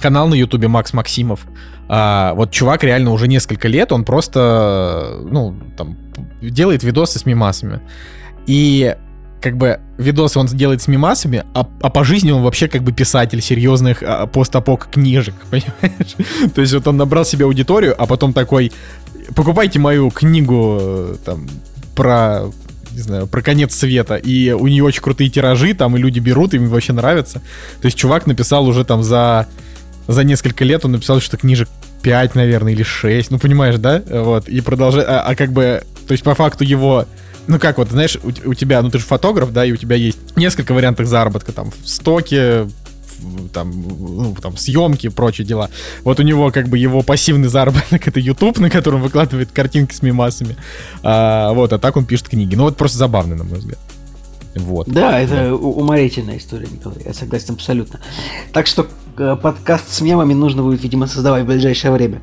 канал 0.00 0.28
на 0.28 0.34
Ютубе 0.34 0.68
Макс 0.68 0.92
Максимов. 0.92 1.46
А, 1.88 2.34
вот 2.34 2.50
чувак 2.50 2.84
реально 2.84 3.10
уже 3.10 3.28
несколько 3.28 3.68
лет, 3.68 3.92
он 3.92 4.04
просто, 4.04 5.20
ну, 5.30 5.54
там, 5.76 5.96
делает 6.40 6.82
видосы 6.82 7.18
с 7.18 7.26
мимасами. 7.26 7.80
И 8.46 8.94
как 9.40 9.56
бы 9.58 9.80
видосы 9.98 10.38
он 10.38 10.46
делает 10.46 10.80
с 10.80 10.88
мимасами, 10.88 11.44
а, 11.52 11.68
а 11.82 11.90
по 11.90 12.02
жизни 12.02 12.30
он 12.30 12.42
вообще 12.42 12.66
как 12.66 12.82
бы 12.82 12.92
писатель 12.92 13.42
серьезных 13.42 14.02
а, 14.02 14.26
постапок 14.26 14.88
книжек, 14.90 15.34
понимаешь? 15.50 16.16
То 16.54 16.60
есть 16.62 16.72
вот 16.72 16.86
он 16.88 16.96
набрал 16.96 17.24
себе 17.24 17.44
аудиторию, 17.44 17.94
а 18.00 18.06
потом 18.06 18.32
такой, 18.32 18.72
покупайте 19.34 19.78
мою 19.78 20.10
книгу 20.10 21.16
там 21.24 21.46
про 21.94 22.44
не 22.92 23.00
знаю, 23.00 23.26
про 23.26 23.42
конец 23.42 23.74
света, 23.74 24.14
и 24.14 24.52
у 24.52 24.68
нее 24.68 24.84
очень 24.84 25.02
крутые 25.02 25.28
тиражи, 25.28 25.74
там, 25.74 25.96
и 25.96 26.00
люди 26.00 26.20
берут, 26.20 26.54
им 26.54 26.68
вообще 26.68 26.92
нравится. 26.92 27.42
То 27.80 27.86
есть 27.86 27.98
чувак 27.98 28.26
написал 28.26 28.66
уже 28.66 28.84
там 28.84 29.02
за 29.02 29.48
за 30.06 30.22
несколько 30.22 30.64
лет 30.64 30.84
он 30.84 30.92
написал 30.92 31.20
что 31.20 31.36
книжек 31.36 31.68
5, 32.02 32.34
наверное, 32.34 32.72
или 32.72 32.82
6, 32.82 33.30
ну 33.30 33.38
понимаешь, 33.38 33.76
да? 33.76 34.02
Вот, 34.06 34.48
и 34.48 34.60
продолжает, 34.60 35.08
а, 35.08 35.22
а 35.22 35.34
как 35.34 35.52
бы, 35.52 35.82
то 36.06 36.12
есть 36.12 36.24
по 36.24 36.34
факту 36.34 36.64
его 36.64 37.06
ну 37.46 37.58
как 37.58 37.78
вот, 37.78 37.90
знаешь, 37.90 38.16
у, 38.22 38.28
у 38.48 38.54
тебя, 38.54 38.80
ну 38.80 38.90
ты 38.90 38.98
же 38.98 39.04
фотограф, 39.04 39.52
да, 39.52 39.64
и 39.64 39.72
у 39.72 39.76
тебя 39.76 39.96
есть 39.96 40.18
несколько 40.36 40.72
вариантов 40.72 41.06
заработка, 41.06 41.52
там, 41.52 41.70
в 41.70 41.88
стоке, 41.88 42.66
там, 43.52 43.70
ну, 43.70 44.34
там, 44.40 44.56
съемки 44.56 45.08
прочие 45.08 45.46
дела. 45.46 45.70
Вот 46.02 46.20
у 46.20 46.22
него, 46.22 46.50
как 46.50 46.68
бы, 46.68 46.78
его 46.78 47.02
пассивный 47.02 47.48
заработок— 47.48 48.06
это 48.08 48.20
YouTube, 48.20 48.58
на 48.58 48.70
котором 48.70 49.02
выкладывает 49.02 49.50
картинки 49.52 49.94
с 49.94 50.02
мимасами. 50.02 50.56
А, 51.02 51.52
вот, 51.52 51.72
а 51.72 51.78
так 51.78 51.96
он 51.96 52.06
пишет 52.06 52.28
книги. 52.28 52.54
Ну, 52.54 52.64
вот 52.64 52.76
просто 52.76 52.98
забавно, 52.98 53.36
на 53.36 53.44
мой 53.44 53.58
взгляд. 53.58 53.78
Вот. 54.54 54.88
Да, 54.88 55.20
это 55.20 55.48
да. 55.48 55.54
уморительная 55.54 56.38
история, 56.38 56.68
Николай, 56.70 56.98
я 57.04 57.12
согласен 57.12 57.54
абсолютно. 57.54 58.00
Так 58.52 58.68
что 58.68 58.86
э, 59.18 59.36
подкаст 59.40 59.92
с 59.92 60.00
мемами 60.00 60.32
нужно 60.32 60.62
будет, 60.62 60.82
видимо, 60.82 61.08
создавать 61.08 61.42
в 61.42 61.46
ближайшее 61.46 61.92
время. 61.92 62.20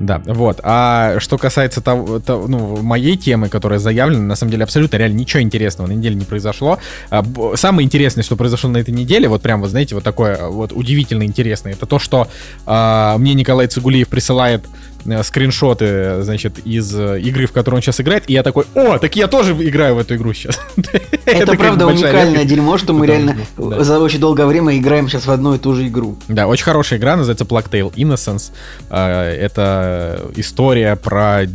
Да, 0.00 0.22
вот. 0.24 0.60
А 0.62 1.18
что 1.18 1.38
касается 1.38 1.80
того, 1.80 2.20
того, 2.20 2.46
ну, 2.46 2.82
моей 2.82 3.16
темы, 3.16 3.48
которая 3.48 3.78
заявлена, 3.78 4.22
на 4.22 4.36
самом 4.36 4.52
деле 4.52 4.64
абсолютно 4.64 4.96
реально 4.96 5.16
ничего 5.16 5.42
интересного 5.42 5.88
на 5.88 5.92
неделе 5.92 6.14
не 6.14 6.24
произошло. 6.24 6.78
А, 7.10 7.24
самое 7.54 7.84
интересное, 7.84 8.22
что 8.22 8.36
произошло 8.36 8.70
на 8.70 8.78
этой 8.78 8.94
неделе, 8.94 9.28
вот 9.28 9.42
прям, 9.42 9.60
вот 9.60 9.70
знаете, 9.70 9.94
вот 9.94 10.04
такое 10.04 10.48
вот 10.48 10.72
удивительно 10.72 11.24
интересное, 11.24 11.72
это 11.72 11.86
то, 11.86 11.98
что 11.98 12.28
а, 12.66 13.18
мне 13.18 13.34
Николай 13.34 13.66
Цигулиев 13.66 14.08
присылает 14.08 14.64
Э, 15.06 15.22
скриншоты, 15.22 16.22
значит, 16.22 16.58
из 16.66 16.94
э, 16.94 17.20
игры, 17.20 17.46
в 17.46 17.52
которую 17.52 17.78
он 17.78 17.82
сейчас 17.82 18.00
играет, 18.00 18.24
и 18.28 18.32
я 18.32 18.42
такой, 18.42 18.64
о, 18.74 18.98
так 18.98 19.14
я 19.16 19.26
тоже 19.26 19.52
играю 19.52 19.94
в 19.94 19.98
эту 19.98 20.16
игру 20.16 20.32
сейчас. 20.32 20.60
Это 21.24 21.54
правда 21.54 21.86
уникальное 21.86 22.44
дерьмо, 22.44 22.78
что 22.78 22.92
мы 22.92 23.06
реально 23.06 23.36
за 23.56 24.00
очень 24.00 24.20
долгое 24.20 24.46
время 24.46 24.76
играем 24.76 25.08
сейчас 25.08 25.26
в 25.26 25.30
одну 25.30 25.54
и 25.54 25.58
ту 25.58 25.74
же 25.74 25.86
игру. 25.86 26.16
Да, 26.28 26.46
очень 26.46 26.64
хорошая 26.64 26.98
игра, 26.98 27.16
называется 27.16 27.44
Tale 27.44 27.92
Innocence. 27.94 28.50
Э, 29.88 30.30
история 30.36 30.96
про 30.96 31.46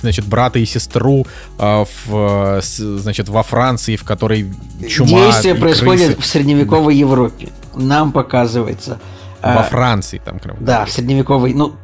значит, 0.00 0.24
брата 0.26 0.58
и 0.58 0.64
сестру 0.64 1.26
э, 1.58 1.84
в, 2.06 2.60
значит, 2.62 3.28
во 3.28 3.42
Франции, 3.42 3.96
в 3.96 4.04
которой 4.04 4.52
чума 4.88 5.26
Действие 5.26 5.54
происходит 5.54 6.14
крысы. 6.14 6.20
в 6.20 6.26
средневековой 6.26 6.94
да. 6.94 7.00
Европе. 7.00 7.48
Нам 7.74 8.12
показывается. 8.12 9.00
Во 9.42 9.60
э, 9.60 9.64
Франции 9.64 10.20
там, 10.24 10.38
прям. 10.38 10.56
Да, 10.60 10.84
в 10.84 10.90
средневековой, 10.90 11.54
ну, 11.54 11.74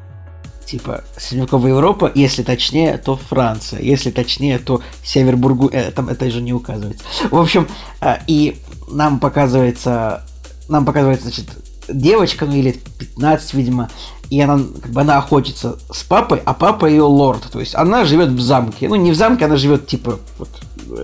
типа 0.64 1.04
средневековая 1.16 1.72
Европа, 1.72 2.10
если 2.14 2.42
точнее, 2.42 2.98
то 2.98 3.16
Франция, 3.16 3.80
если 3.80 4.10
точнее, 4.10 4.58
то 4.58 4.80
Север 5.02 5.36
Бургу, 5.36 5.68
э, 5.68 5.90
там 5.90 6.08
это 6.08 6.30
же 6.30 6.40
не 6.40 6.52
указывается. 6.52 7.04
В 7.30 7.36
общем, 7.36 7.68
э, 8.00 8.16
и 8.26 8.58
нам 8.88 9.18
показывается, 9.20 10.24
нам 10.68 10.84
показывается, 10.84 11.24
значит, 11.24 11.46
девочка, 11.88 12.46
ну 12.46 12.54
или 12.54 12.72
15, 12.98 13.54
видимо, 13.54 13.90
и 14.30 14.40
она, 14.40 14.60
как 14.80 14.90
бы, 14.90 15.00
она 15.00 15.18
охотится 15.18 15.78
с 15.90 16.02
папой, 16.02 16.40
а 16.44 16.54
папа 16.54 16.86
ее 16.86 17.02
лорд, 17.02 17.50
то 17.50 17.60
есть 17.60 17.74
она 17.74 18.04
живет 18.04 18.30
в 18.30 18.40
замке, 18.40 18.88
ну 18.88 18.94
не 18.94 19.12
в 19.12 19.14
замке, 19.14 19.44
она 19.44 19.56
живет 19.56 19.86
типа 19.86 20.18
вот, 20.38 20.48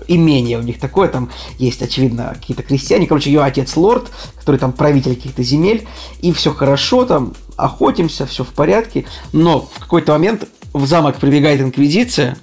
имение 0.07 0.57
у 0.57 0.61
них 0.61 0.79
такое, 0.79 1.07
там 1.07 1.29
есть, 1.57 1.81
очевидно, 1.81 2.33
какие-то 2.33 2.63
крестьяне, 2.63 3.07
короче, 3.07 3.31
ее 3.31 3.41
отец 3.41 3.75
лорд, 3.75 4.09
который 4.37 4.57
там 4.57 4.73
правитель 4.73 5.15
каких-то 5.15 5.43
земель, 5.43 5.87
и 6.21 6.31
все 6.31 6.53
хорошо, 6.53 7.05
там 7.05 7.33
охотимся, 7.57 8.25
все 8.25 8.43
в 8.43 8.49
порядке, 8.49 9.05
но 9.33 9.61
в 9.61 9.79
какой-то 9.79 10.13
момент 10.13 10.47
в 10.73 10.85
замок 10.85 11.17
прибегает 11.17 11.61
инквизиция, 11.61 12.37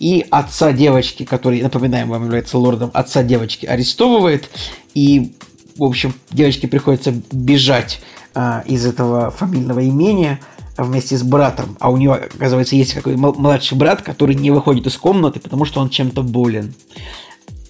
и 0.00 0.26
отца 0.30 0.72
девочки, 0.72 1.24
который, 1.24 1.62
напоминаем 1.62 2.08
вам, 2.08 2.24
является 2.24 2.58
лордом, 2.58 2.90
отца 2.92 3.22
девочки 3.22 3.64
арестовывает, 3.66 4.50
и, 4.92 5.34
в 5.76 5.84
общем, 5.84 6.14
девочке 6.30 6.68
приходится 6.68 7.14
бежать 7.30 8.00
а, 8.34 8.62
из 8.66 8.84
этого 8.86 9.30
фамильного 9.30 9.86
имения 9.86 10.40
вместе 10.76 11.16
с 11.16 11.22
братом, 11.22 11.76
а 11.78 11.90
у 11.90 11.96
нее, 11.96 12.14
оказывается, 12.14 12.74
есть 12.74 12.94
какой-то 12.94 13.18
младший 13.18 13.78
брат, 13.78 14.02
который 14.02 14.34
не 14.34 14.50
выходит 14.50 14.86
из 14.86 14.96
комнаты, 14.96 15.40
потому 15.40 15.64
что 15.64 15.80
он 15.80 15.88
чем-то 15.88 16.22
болен. 16.22 16.74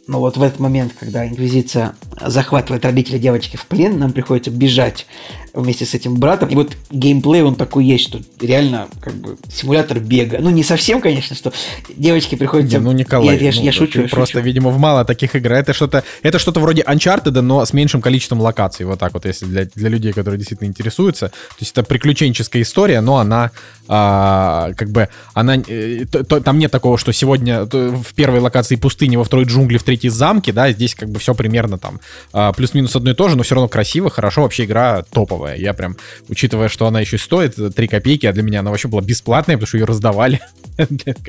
Но 0.07 0.21
вот 0.21 0.37
в 0.37 0.43
этот 0.43 0.61
момент, 0.61 0.93
когда 0.99 1.27
Инквизиция 1.27 1.95
захватывает 2.21 2.85
родителей 2.85 3.19
девочки 3.19 3.57
в 3.57 3.67
плен, 3.67 3.99
нам 3.99 4.13
приходится 4.13 4.51
бежать 4.51 5.07
вместе 5.55 5.87
с 5.87 5.95
этим 5.95 6.17
братом. 6.17 6.49
И 6.51 6.55
вот 6.57 6.77
геймплей 6.91 7.43
он 7.43 7.55
такой 7.55 7.87
есть, 7.87 8.05
что 8.05 8.21
реально 8.41 8.89
как 9.01 9.15
бы 9.15 9.37
симулятор 9.49 10.01
бега. 10.01 10.39
Ну, 10.41 10.51
не 10.51 10.63
совсем, 10.65 11.01
конечно, 11.01 11.35
что 11.37 11.53
девочке 11.97 12.37
приходится... 12.37 12.81
Ну, 12.81 12.93
Николай, 12.93 13.39
я, 13.39 13.51
я, 13.51 13.53
ну, 13.57 13.63
я 13.63 13.73
шучу, 13.73 14.03
я 14.03 14.09
просто, 14.09 14.39
шучу. 14.39 14.45
видимо, 14.45 14.71
в 14.71 14.79
мало 14.79 15.05
таких 15.05 15.35
игр. 15.37 15.53
Это 15.53 15.73
что-то 15.73 16.05
это 16.23 16.39
что-то 16.39 16.61
вроде 16.61 16.83
Uncharted, 16.83 17.41
но 17.41 17.65
с 17.65 17.73
меньшим 17.73 18.03
количеством 18.03 18.41
локаций. 18.41 18.85
Вот 18.85 18.99
так 18.99 19.15
вот, 19.15 19.25
если 19.25 19.47
для, 19.47 19.65
для 19.75 19.89
людей, 19.89 20.13
которые 20.13 20.39
действительно 20.39 20.69
интересуются. 20.69 21.29
То 21.29 21.61
есть 21.61 21.73
это 21.73 21.83
приключенческая 21.85 22.63
история, 22.63 23.01
но 23.01 23.19
она 23.19 23.53
а, 23.87 24.73
как 24.77 24.91
бы... 24.91 25.09
она 25.35 25.57
э, 25.57 26.05
то, 26.11 26.25
то, 26.25 26.41
Там 26.41 26.59
нет 26.59 26.73
такого, 26.73 26.99
что 26.99 27.13
сегодня 27.13 27.65
в 27.65 28.15
первой 28.15 28.41
локации 28.41 28.77
пустыни, 28.77 29.17
во 29.17 29.25
второй 29.25 29.45
джунгли, 29.45 29.79
в 29.79 29.83
третьей 29.83 29.94
замки, 30.03 30.51
да, 30.51 30.71
здесь 30.73 30.95
как 30.95 31.11
бы 31.11 31.19
все 31.19 31.35
примерно 31.35 31.79
там 31.79 32.01
а, 32.33 32.53
плюс-минус 32.53 32.95
одно 32.97 33.11
и 33.11 33.15
то 33.15 33.29
же, 33.29 33.37
но 33.37 33.43
все 33.43 33.55
равно 33.55 33.69
красиво, 33.69 34.11
хорошо, 34.11 34.43
вообще 34.43 34.65
игра 34.65 35.03
топовая. 35.03 35.57
Я 35.57 35.75
прям, 35.75 35.97
учитывая, 36.29 36.69
что 36.69 36.87
она 36.87 37.01
еще 37.01 37.19
стоит 37.19 37.55
3 37.75 37.89
копейки, 37.89 38.27
а 38.27 38.33
для 38.33 38.43
меня 38.43 38.61
она 38.61 38.71
вообще 38.71 38.89
была 38.89 39.03
бесплатная, 39.03 39.57
потому 39.57 39.69
что 39.69 39.79
ее 39.79 39.85
раздавали, 39.85 40.41
как 40.77 40.89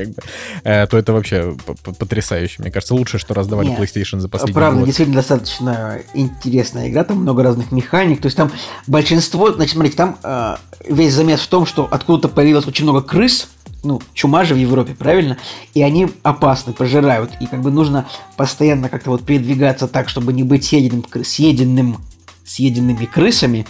бы, 0.09 0.15
э, 0.63 0.87
то 0.87 0.97
это 0.97 1.13
вообще 1.13 1.55
потрясающе. 1.99 2.55
Мне 2.59 2.71
кажется, 2.71 2.95
лучше, 2.95 3.19
что 3.19 3.33
раздавали 3.33 3.75
PlayStation 3.77 4.19
за 4.19 4.29
последний 4.29 4.53
Правда, 4.53 4.85
действительно 4.85 5.17
достаточно 5.17 5.99
интересная 6.13 6.89
игра, 6.89 7.03
там 7.03 7.17
много 7.17 7.43
разных 7.43 7.71
механик. 7.71 8.21
То 8.21 8.27
есть 8.27 8.37
там 8.37 8.51
большинство, 8.87 9.51
значит, 9.51 9.73
смотрите, 9.73 9.97
там 9.97 10.17
э, 10.23 10.55
весь 10.87 11.13
замес 11.13 11.41
в 11.41 11.47
том, 11.47 11.65
что 11.65 11.87
откуда-то 11.89 12.29
появилось 12.29 12.67
очень 12.67 12.85
много 12.85 13.01
крыс, 13.01 13.49
ну, 13.85 14.01
чума 14.13 14.43
же 14.43 14.53
в 14.53 14.57
Европе, 14.57 14.93
правильно? 14.93 15.37
И 15.73 15.81
они 15.81 16.07
опасны, 16.23 16.73
пожирают. 16.73 17.31
И 17.39 17.45
как 17.45 17.61
бы 17.61 17.71
нужно 17.71 18.05
постоянно 18.35 18.89
как-то 18.89 19.11
вот 19.11 19.23
передвигаться 19.23 19.87
так, 19.87 20.09
чтобы 20.09 20.33
не 20.33 20.43
быть 20.43 20.65
съеденным, 20.65 21.05
съеденным 21.23 21.97
съеденными 22.55 23.05
крысами, 23.05 23.65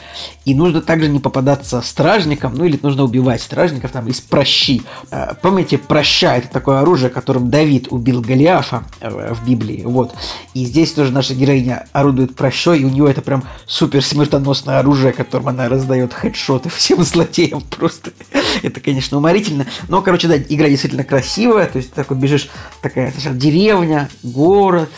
и 0.46 0.54
нужно 0.54 0.82
также 0.82 1.10
не 1.10 1.20
попадаться 1.20 1.82
стражникам, 1.82 2.54
ну 2.56 2.66
или 2.66 2.80
нужно 2.82 3.04
убивать 3.04 3.42
стражников 3.42 3.92
там 3.92 4.08
из 4.08 4.22
прощи. 4.22 4.84
Э, 5.12 5.34
помните, 5.42 5.78
проща 5.78 6.38
это 6.38 6.50
такое 6.50 6.80
оружие, 6.80 7.10
которым 7.10 7.50
Давид 7.50 7.88
убил 7.90 8.22
Голиафа 8.22 8.84
э, 9.02 9.34
в 9.34 9.46
Библии, 9.48 9.82
вот. 9.84 10.14
И 10.54 10.66
здесь 10.66 10.92
тоже 10.92 11.12
наша 11.12 11.34
героиня 11.34 11.88
орудует 11.94 12.36
прощой, 12.36 12.80
и 12.80 12.86
у 12.86 12.90
нее 12.90 13.10
это 13.10 13.22
прям 13.22 13.44
супер 13.66 14.04
смертоносное 14.04 14.80
оружие, 14.80 15.14
которым 15.14 15.50
она 15.50 15.68
раздает 15.68 16.14
хедшоты 16.14 16.70
всем 16.70 17.04
злодеям 17.04 17.62
просто. 17.62 18.12
это, 18.64 18.80
конечно, 18.80 19.18
уморительно. 19.18 19.66
Но, 19.88 20.02
короче, 20.02 20.28
да, 20.28 20.38
игра 20.38 20.70
действительно 20.70 21.04
красивая, 21.04 21.66
то 21.66 21.78
есть 21.78 21.94
такой 21.94 22.18
бежишь, 22.18 22.50
такая 22.82 23.12
сначала 23.12 23.36
деревня, 23.36 24.10
город, 24.24 24.90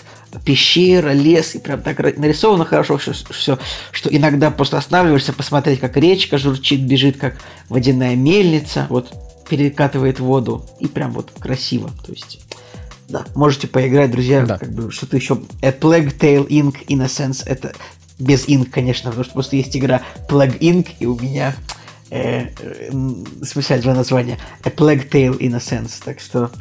пещера, 0.45 1.13
лес, 1.13 1.55
и 1.55 1.59
прям 1.59 1.81
так 1.81 1.99
нарисовано 2.17 2.65
хорошо 2.65 2.97
все, 2.97 3.13
все, 3.13 3.59
что 3.91 4.09
иногда 4.09 4.51
просто 4.51 4.77
останавливаешься 4.77 5.33
посмотреть, 5.33 5.79
как 5.79 5.97
речка 5.97 6.37
журчит, 6.37 6.81
бежит, 6.81 7.17
как 7.17 7.37
водяная 7.69 8.15
мельница, 8.15 8.87
вот 8.89 9.13
перекатывает 9.49 10.19
воду, 10.19 10.65
и 10.79 10.87
прям 10.87 11.11
вот 11.11 11.31
красиво, 11.39 11.89
то 12.05 12.11
есть... 12.11 12.41
Да, 13.09 13.23
можете 13.35 13.69
поиграть, 13.69 14.11
друзья, 14.11 14.45
да. 14.45 14.57
как 14.57 14.69
бы 14.73 14.91
что-то 14.91 15.15
еще. 15.15 15.39
A 15.61 15.69
Plague 15.69 16.17
Tale 16.17 16.45
Inc. 16.47 16.85
in 16.87 17.01
a 17.01 17.05
sense, 17.05 17.41
это 17.45 17.73
без 18.19 18.49
Inc, 18.49 18.65
конечно, 18.65 19.11
потому 19.11 19.23
что 19.23 19.33
просто 19.33 19.55
есть 19.55 19.77
игра 19.77 20.01
Plague 20.27 20.59
Inc, 20.59 20.89
и 20.99 21.05
у 21.05 21.17
меня 21.17 21.55
э, 22.09 22.47
э, 22.59 22.91
смешать 23.43 23.81
два 23.81 23.93
названия. 23.93 24.37
A 24.63 24.69
Plague 24.69 25.09
Tale 25.09 25.37
in 25.37 25.55
a 25.55 25.59
sense, 25.59 25.93
так 26.03 26.19
что 26.19 26.51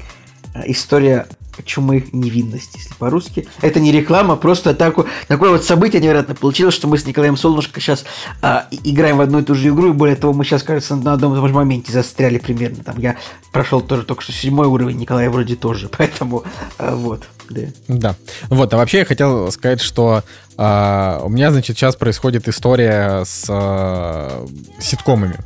э, 0.55 0.63
история 0.67 1.27
чумы 1.65 2.07
невинности, 2.13 2.79
если 2.79 2.95
по-русски. 2.95 3.49
Это 3.61 3.81
не 3.81 3.93
реклама, 3.93 4.37
просто 4.37 4.75
такое, 4.75 5.07
такое 5.29 5.51
вот 5.51 5.65
событие 5.65 6.01
невероятно 6.01 6.35
получилось, 6.35 6.75
что 6.75 6.89
мы 6.89 6.99
с 6.99 7.07
Николаем 7.07 7.37
Солнышко 7.37 7.81
сейчас 7.81 8.05
а, 8.43 8.67
играем 8.71 9.19
в 9.19 9.21
одну 9.21 9.41
и 9.41 9.43
ту 9.43 9.55
же 9.55 9.69
игру, 9.69 9.91
и 9.91 9.93
более 9.93 10.17
того, 10.17 10.33
мы 10.33 10.45
сейчас, 10.45 10.63
кажется, 10.63 10.97
на 10.97 11.13
одном 11.13 11.33
и 11.33 11.37
том 11.37 11.49
же 11.49 11.55
моменте 11.55 11.93
застряли 11.93 12.39
примерно. 12.39 12.83
Там 12.83 12.99
я 12.99 13.17
прошел 13.53 13.81
тоже 13.81 14.03
только 14.03 14.23
что 14.23 14.33
седьмой 14.33 14.67
уровень, 14.67 14.97
Николай 14.97 15.29
вроде 15.29 15.57
тоже, 15.57 15.89
поэтому 15.97 16.45
а, 16.79 16.95
вот. 16.95 17.25
Да. 17.49 17.63
да. 17.87 18.17
Вот, 18.49 18.75
а 18.75 18.77
вообще 18.77 18.99
я 18.99 19.05
хотел 19.05 19.53
сказать, 19.53 19.81
что 19.81 20.25
а, 20.57 21.21
у 21.23 21.29
меня, 21.29 21.53
значит, 21.53 21.77
сейчас 21.77 21.95
происходит 21.97 22.49
история 22.49 23.25
с 23.25 23.47
а, 23.49 24.47
ситкомами. 24.81 25.39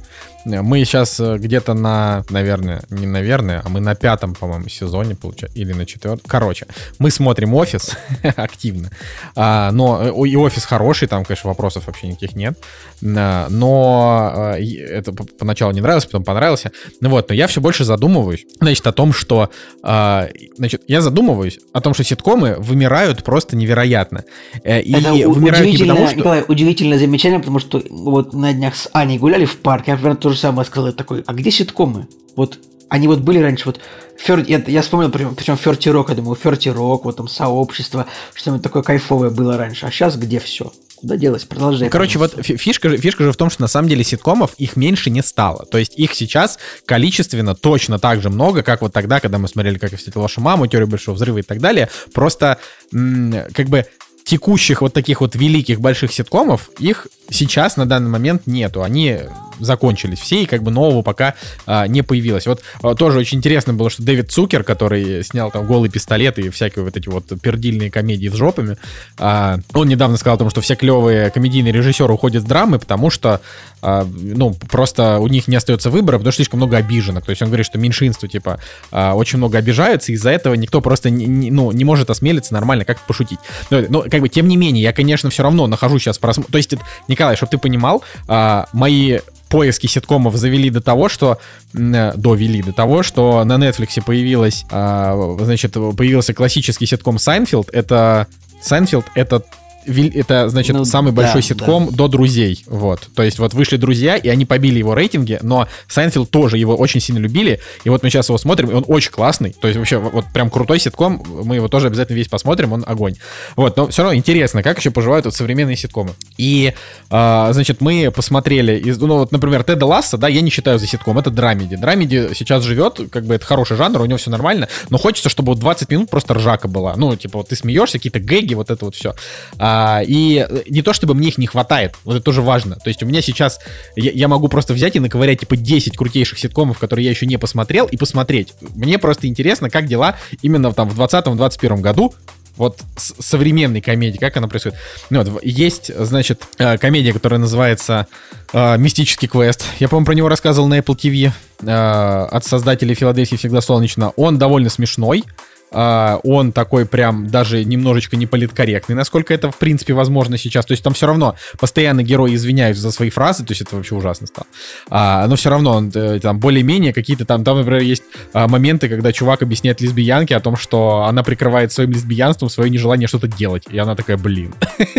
Мы 0.45 0.85
сейчас 0.85 1.21
э, 1.21 1.37
где-то 1.39 1.75
на, 1.75 2.25
наверное, 2.31 2.83
не 2.89 3.07
наверное, 3.07 3.63
а 3.65 3.69
мы 3.69 3.81
на 3.81 3.95
пятом, 3.95 4.35
по-моему, 4.35 4.69
сезоне, 4.69 5.15
получается, 5.15 5.59
или 5.59 5.73
на 5.73 5.85
четвертом. 5.85 6.25
Короче, 6.27 6.67
мы 6.99 7.11
смотрим 7.11 7.55
офис 7.55 7.97
активно. 8.37 8.91
А, 9.37 9.71
но 9.73 10.01
э, 10.03 10.29
и 10.29 10.37
офис 10.37 10.65
хороший, 10.65 11.09
там, 11.09 11.25
конечно, 11.25 11.49
вопросов 11.49 11.87
вообще 11.87 12.09
никаких 12.09 12.35
нет. 12.35 12.59
Но 13.03 14.55
э, 14.57 14.63
это 14.63 15.13
поначалу 15.13 15.73
не 15.73 15.81
нравилось, 15.81 16.07
потом 16.07 16.25
понравился. 16.25 16.73
Ну 17.01 17.11
вот, 17.11 17.29
но 17.29 17.35
я 17.35 17.47
все 17.47 17.61
больше 17.61 17.85
задумываюсь, 17.85 18.47
значит, 18.61 18.87
о 18.87 18.93
том, 18.93 19.13
что... 19.13 19.51
А, 19.83 20.29
значит, 20.57 20.83
я 20.89 21.03
задумываюсь 21.03 21.59
о 21.73 21.81
том, 21.81 21.93
что 21.93 22.03
ситкомы 22.03 22.57
вымирают 22.59 23.25
просто 23.25 23.57
невероятно. 23.57 24.25
И 24.65 24.93
это 24.93 25.13
вымирают 25.13 25.67
не 25.67 25.79
потому, 25.79 26.07
что... 26.07 26.17
Николай, 26.17 26.45
удивительное 26.49 26.99
замечание, 26.99 27.41
потому 27.41 27.59
что 27.59 27.83
вот 27.91 28.33
на 28.33 28.53
днях 28.53 28.75
с 28.75 28.89
Аней 28.93 29.19
гуляли 29.19 29.45
в 29.45 29.59
парке, 29.59 29.91
я, 29.91 29.97
например, 29.97 30.17
то 30.31 30.35
же 30.35 30.41
самое 30.41 30.65
сказал, 30.65 30.87
я 30.87 30.93
такой, 30.93 31.25
а 31.27 31.33
где 31.33 31.51
ситкомы? 31.51 32.07
Вот 32.37 32.59
они 32.89 33.09
вот 33.09 33.19
были 33.21 33.39
раньше, 33.39 33.65
вот 33.67 33.81
Фер... 34.17 34.45
я, 34.47 34.63
я 34.67 34.83
вспомнил, 34.83 35.11
причем 35.11 35.57
Ферти 35.57 35.89
Рок, 35.89 36.11
я 36.11 36.15
думаю, 36.15 36.37
Ферти 36.37 36.69
Рок, 36.69 37.05
вот 37.05 37.17
там 37.17 37.27
сообщество, 37.27 38.07
что-нибудь 38.35 38.63
такое 38.63 38.83
кайфовое 38.83 39.31
было 39.31 39.57
раньше, 39.57 39.87
а 39.87 39.91
сейчас 39.91 40.17
где 40.17 40.39
все? 40.39 40.73
Куда 40.95 41.17
делось? 41.17 41.45
Продолжай. 41.45 41.89
Ну, 41.89 41.91
короче, 41.91 42.19
вот 42.19 42.35
фишка, 42.45 42.97
фишка 42.97 43.25
же 43.25 43.33
в 43.33 43.37
том, 43.37 43.51
что 43.51 43.63
на 43.63 43.69
самом 43.69 43.89
деле 43.89 44.05
ситкомов 44.05 44.55
их 44.59 44.77
меньше 44.77 45.11
не 45.11 45.23
стало. 45.23 45.65
То 45.65 45.79
есть 45.79 45.99
их 45.99 46.15
сейчас 46.15 46.59
количественно 46.85 47.55
точно 47.55 47.99
так 47.99 48.21
же 48.21 48.29
много, 48.29 48.63
как 48.63 48.83
вот 48.83 48.93
тогда, 48.93 49.19
когда 49.19 49.39
мы 49.39 49.49
смотрели, 49.49 49.79
как 49.79 49.93
я 49.93 49.99
встретил 49.99 50.21
вашу 50.21 50.43
маму, 50.43 50.67
теорию 50.67 50.89
большого 50.89 51.17
взрыва 51.17 51.39
и 51.39 51.43
так 51.43 51.59
далее. 51.59 51.89
Просто 52.13 52.59
как 52.93 53.69
бы 53.69 53.87
текущих 54.25 54.83
вот 54.83 54.93
таких 54.93 55.23
вот 55.23 55.35
великих 55.35 55.81
больших 55.81 56.13
ситкомов, 56.13 56.71
их 56.79 57.09
сейчас 57.31 57.77
на 57.79 57.87
данный 57.87 58.11
момент 58.11 58.47
нету. 58.47 58.83
Они 58.83 59.21
закончились 59.61 60.19
все, 60.19 60.43
и 60.43 60.47
как 60.47 60.63
бы 60.63 60.71
нового 60.71 61.03
пока 61.03 61.35
а, 61.67 61.87
не 61.87 62.03
появилось. 62.03 62.47
Вот 62.47 62.63
а, 62.83 62.95
тоже 62.95 63.19
очень 63.19 63.39
интересно 63.39 63.75
было, 63.75 63.91
что 63.91 64.03
Дэвид 64.03 64.31
Цукер, 64.31 64.65
который 64.65 65.23
снял 65.25 65.51
там 65.51 65.67
голый 65.67 65.91
пистолет 65.91 66.39
и 66.39 66.51
всякие 66.51 66.85
вот 66.85 66.97
эти 66.97 67.09
вот 67.09 67.27
пердильные 67.41 67.91
комедии 67.91 68.29
с 68.29 68.35
жопами, 68.35 68.77
а, 69.19 69.59
он 69.73 69.89
недавно 69.89 70.17
сказал 70.17 70.37
о 70.37 70.39
том, 70.39 70.51
что 70.51 70.61
все 70.61 70.75
клевые 70.75 71.31
комедийные 71.31 71.73
режиссеры 71.73 72.13
уходят 72.13 72.43
в 72.43 72.47
драмы, 72.47 72.79
потому 72.79 73.11
что, 73.11 73.41
а, 73.83 74.07
ну, 74.11 74.55
просто 74.71 75.19
у 75.19 75.29
них 75.29 75.49
не 75.49 75.57
остается 75.57 75.91
выбора, 75.91 76.19
потому 76.19 76.33
что 76.33 76.37
слишком 76.37 76.59
много 76.59 76.77
обиженных. 76.77 77.25
То 77.25 77.31
есть 77.31 77.43
он 77.43 77.49
говорит, 77.49 77.67
что 77.67 77.79
меньшинство, 77.79 78.29
типа, 78.29 78.59
а, 78.91 79.15
очень 79.15 79.39
много 79.39 79.59
обижаются, 79.59 80.13
и 80.13 80.15
из-за 80.15 80.31
этого 80.31 80.55
никто 80.55 80.81
просто 80.81 81.11
не, 81.11 81.27
не, 81.27 81.51
ну, 81.51 81.73
не 81.73 81.85
может 81.85 82.11
осмелиться 82.11 82.53
нормально 82.53 82.85
как 82.85 83.01
пошутить. 83.07 83.39
Но, 83.71 83.81
но, 83.89 84.03
как 84.03 84.21
бы, 84.21 84.29
тем 84.29 84.49
не 84.49 84.57
менее, 84.57 84.83
я, 84.83 84.93
конечно, 84.93 85.31
все 85.31 85.43
равно 85.43 85.67
нахожусь 85.67 86.03
сейчас 86.03 86.19
в 86.19 86.21
просмотре. 86.21 86.53
То 86.53 86.59
есть, 86.59 86.75
Николай, 87.09 87.37
чтобы 87.37 87.51
ты 87.51 87.59
понимал, 87.59 88.03
а, 88.29 88.67
мои 88.73 89.19
поиски 89.51 89.87
ситкомов 89.89 90.37
завели 90.37 90.71
до 90.71 90.81
того, 90.81 91.09
что 91.09 91.39
э, 91.75 92.13
довели 92.17 92.63
до 92.63 92.73
того, 92.73 93.03
что 93.03 93.45
на 93.45 93.59
Netflix 93.59 94.03
появилась, 94.03 94.65
э, 94.71 95.37
значит, 95.41 95.73
появился 95.73 96.33
классический 96.33 96.87
ситком 96.87 97.19
Seinfeld. 97.19 97.69
Это 97.73 98.29
Seinfeld 98.63 99.05
это 99.15 99.43
это, 99.87 100.49
значит, 100.49 100.77
ну, 100.77 100.85
самый 100.85 101.13
да, 101.13 101.23
большой 101.23 101.43
ситком 101.43 101.89
да. 101.91 101.97
до 101.97 102.09
друзей. 102.09 102.63
Вот. 102.67 103.09
То 103.15 103.23
есть 103.23 103.39
вот 103.39 103.55
вышли 103.55 103.77
друзья, 103.77 104.17
и 104.17 104.29
они 104.29 104.45
побили 104.45 104.79
его 104.79 104.95
рейтинги, 104.95 105.39
но 105.43 105.69
Seinfeld 105.89 106.31
тоже 106.31 106.59
его 106.59 106.77
очень 106.77 107.01
сильно 107.01 107.19
любили. 107.19 107.61
И 107.85 107.89
вот 107.89 108.03
мы 108.03 108.11
сейчас 108.11 108.29
его 108.29 108.39
смотрим, 108.39 108.71
и 108.71 108.75
он 108.75 108.85
очень 108.87 109.11
классный. 109.11 109.55
То 109.59 109.69
есть 109.69 109.79
вообще 109.79 109.99
вот 109.99 110.27
прям 110.33 110.51
крутой 110.51 110.79
ситком. 110.79 111.23
Мы 111.45 111.57
его 111.57 111.69
тоже 111.69 111.89
обязательно 111.89 112.17
весь 112.17 112.29
посмотрим, 112.29 112.73
он 112.73 112.85
огонь. 112.87 113.17
Вот, 113.57 113.77
но 113.77 113.89
все 113.89 114.03
равно 114.03 114.17
интересно, 114.17 114.63
как 114.63 114.79
еще 114.79 114.91
поживают 114.91 115.25
вот 115.25 115.35
современные 115.35 115.77
ситкомы. 115.77 116.11
И, 116.37 116.75
э, 117.11 117.49
значит, 117.53 117.81
мы 117.81 118.11
посмотрели, 118.15 118.79
из, 118.79 118.99
ну 118.99 119.19
вот, 119.19 119.33
например, 119.33 119.65
Теда 119.65 119.87
Ласса, 119.87 120.19
да, 120.19 120.29
я 120.29 120.41
не 120.41 120.51
считаю 120.51 120.79
за 120.79 120.87
ситком, 120.87 121.19
это 121.19 121.31
драмеди. 121.31 121.77
Драмеди 121.77 122.31
сейчас 122.35 122.65
живет, 122.65 123.01
как 123.11 123.25
бы 123.25 123.35
это 123.35 123.47
хороший 123.47 123.77
жанр, 123.77 124.01
у 124.01 124.07
него 124.07 124.19
все 124.19 124.31
нормально, 124.31 124.69
но 124.91 124.99
хочется, 124.99 125.29
чтобы 125.29 125.53
вот 125.53 125.59
20 125.59 125.91
минут 125.91 126.11
просто 126.11 126.35
ржака 126.35 126.69
была. 126.69 126.95
Ну, 126.97 127.17
типа, 127.17 127.39
вот 127.39 127.49
ты 127.49 127.57
смеешься, 127.57 127.99
какие-то 127.99 128.21
гэги, 128.21 128.55
вот 128.55 128.71
это 128.71 128.85
вот 128.85 128.95
все. 128.95 129.15
А, 129.59 129.70
и 130.07 130.47
не 130.69 130.83
то, 130.83 130.93
чтобы 130.93 131.15
мне 131.15 131.29
их 131.29 131.39
не 131.39 131.47
хватает, 131.47 131.95
вот 132.05 132.17
это 132.17 132.25
тоже 132.25 132.43
важно. 132.43 132.77
То 132.77 132.89
есть 132.89 133.03
у 133.03 133.07
меня 133.07 133.23
сейчас, 133.23 133.61
я, 133.97 134.11
я 134.11 134.29
могу 134.29 134.49
просто 134.49 134.75
взять 134.75 134.97
и 134.97 135.01
наковырять, 135.01 135.41
типа, 135.41 135.57
10 135.57 135.97
крутейших 135.97 136.39
ситкомов, 136.39 136.79
которые 136.79 137.05
я 137.05 137.11
еще 137.11 137.27
не 137.27 137.37
посмотрел, 137.37 137.87
и 137.87 137.97
посмотреть. 137.97 138.55
Мне 138.75 138.99
просто 138.99 139.27
интересно, 139.27 139.71
как 139.71 139.87
дела 139.87 140.17
именно 140.43 140.73
там 140.73 140.89
в 140.89 141.01
2020-2021 141.01 141.81
году, 141.81 142.15
вот 142.57 142.79
современной 142.97 143.81
комедии, 143.81 144.19
как 144.19 144.37
она 144.37 144.47
происходит. 144.47 144.79
Ну, 145.09 145.23
вот, 145.23 145.43
есть, 145.43 145.91
значит, 145.97 146.43
э, 146.59 146.77
комедия, 146.77 147.15
которая 147.15 147.41
называется 147.41 148.07
э, 148.53 148.77
«Мистический 148.77 149.29
квест». 149.29 149.65
Я, 149.79 149.89
по-моему, 149.89 150.07
про 150.07 150.15
него 150.15 150.29
рассказывал 150.29 150.69
на 150.69 150.79
Apple 150.79 150.95
TV 150.95 151.33
э, 151.63 151.71
от 151.71 152.45
создателей 152.45 152.95
«Филадельфии 152.95 153.37
всегда 153.37 153.63
солнечно». 153.63 154.11
Он 154.17 154.39
довольно 154.39 154.69
смешной. 154.69 155.25
Uh, 155.71 156.21
он 156.25 156.53
такой 156.53 156.85
прям 156.85 157.29
даже 157.29 157.65
немножечко 157.65 158.17
не 158.17 158.27
политкорректный, 158.27 158.97
насколько 158.97 159.33
это 159.33 159.51
в 159.51 159.57
принципе 159.57 159.95
возможно 159.95 160.37
сейчас. 160.37 160.67
То 160.67 160.73
есть 160.73 160.83
там 160.83 160.95
все 160.95 161.07
равно 161.07 161.37
постоянно 161.59 162.03
герои 162.03 162.35
извиняются 162.35 162.83
за 162.83 162.91
свои 162.91 163.11
фразы, 163.11 163.45
то 163.45 163.53
есть 163.53 163.63
это 163.63 163.77
вообще 163.77 163.95
ужасно 163.95 164.27
стало. 164.27 164.47
Uh, 164.89 165.27
но 165.29 165.37
все 165.37 165.51
равно 165.51 165.77
он 165.77 165.93
э, 165.95 166.19
там 166.21 166.39
более-менее 166.41 166.93
какие-то 166.93 167.25
там, 167.25 167.45
там, 167.45 167.59
например, 167.59 167.83
есть 167.83 168.03
uh, 168.33 168.49
моменты, 168.49 168.89
когда 168.89 169.13
чувак 169.13 169.43
объясняет 169.43 169.81
лесбиянке 169.81 170.37
о 170.37 170.41
том, 170.41 170.57
что 170.57 171.05
она 171.05 171.23
прикрывает 171.23 171.73
своим 171.73 171.91
лесбиянством 171.93 172.51
свое 172.51 172.71
нежелание 172.71 173.07
что-то 173.07 173.29
делать. 173.29 173.65
И 173.71 173.79
она 173.79 173.95
такая, 173.95 174.17
блин. 174.17 174.55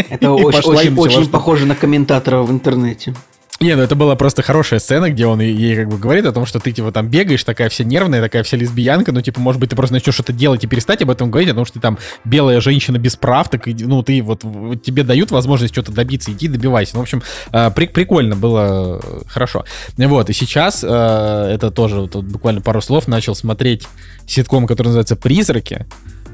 Это 0.10 0.32
очень 0.32 1.30
похоже 1.30 1.66
на 1.66 1.76
комментатора 1.76 2.42
в 2.44 2.52
интернете. 2.52 3.14
Не, 3.62 3.76
ну 3.76 3.84
это 3.84 3.96
была 3.96 4.16
просто 4.16 4.42
хорошая 4.42 4.80
сцена, 4.80 5.12
где 5.12 5.28
он 5.28 5.40
ей 5.40 5.76
как 5.76 5.88
бы 5.88 6.00
говорит 6.00 6.26
о 6.26 6.32
том, 6.32 6.48
что 6.48 6.60
ты 6.60 6.72
типа 6.72 6.92
там 6.92 7.10
бегаешь, 7.10 7.44
такая 7.44 7.70
вся 7.70 7.84
нервная, 7.84 8.20
такая 8.20 8.42
вся 8.42 8.58
лесбиянка, 8.58 9.12
ну 9.12 9.22
типа, 9.22 9.40
может 9.40 9.62
быть, 9.62 9.70
ты 9.70 9.76
просто 9.76 9.94
начнешь 9.94 10.16
что-то 10.16 10.34
делать 10.34 10.64
и 10.64 10.68
перестать 10.68 11.04
об 11.04 11.12
этом 11.12 11.30
говорить, 11.30 11.50
потому 11.50 11.66
что 11.66 11.76
ты 11.76 11.80
там 11.80 12.00
белая 12.26 12.60
женщина 12.60 12.98
без 12.98 13.16
прав, 13.16 13.50
так, 13.52 13.68
ну 13.68 14.02
ты 14.02 14.24
вот, 14.24 14.44
вот 14.44 14.82
тебе 14.82 15.04
дают 15.04 15.30
возможность 15.30 15.76
что-то 15.76 15.92
добиться, 15.92 16.32
иди 16.32 16.48
добивайся. 16.48 16.96
Ну, 16.96 17.02
в 17.02 17.04
общем, 17.04 17.22
э, 17.54 17.70
при, 17.70 17.86
прикольно 17.86 18.36
было, 18.36 19.00
э, 19.04 19.22
хорошо. 19.28 19.64
Вот, 19.96 20.32
и 20.32 20.34
сейчас, 20.34 20.84
э, 20.84 20.88
это 20.88 21.70
тоже 21.70 22.02
вот, 22.02 22.16
буквально 22.16 22.62
пару 22.62 22.82
слов, 22.82 23.08
начал 23.08 23.36
смотреть 23.36 23.88
ситком, 24.26 24.66
который 24.66 24.88
называется 24.88 25.16
«Призраки», 25.16 25.86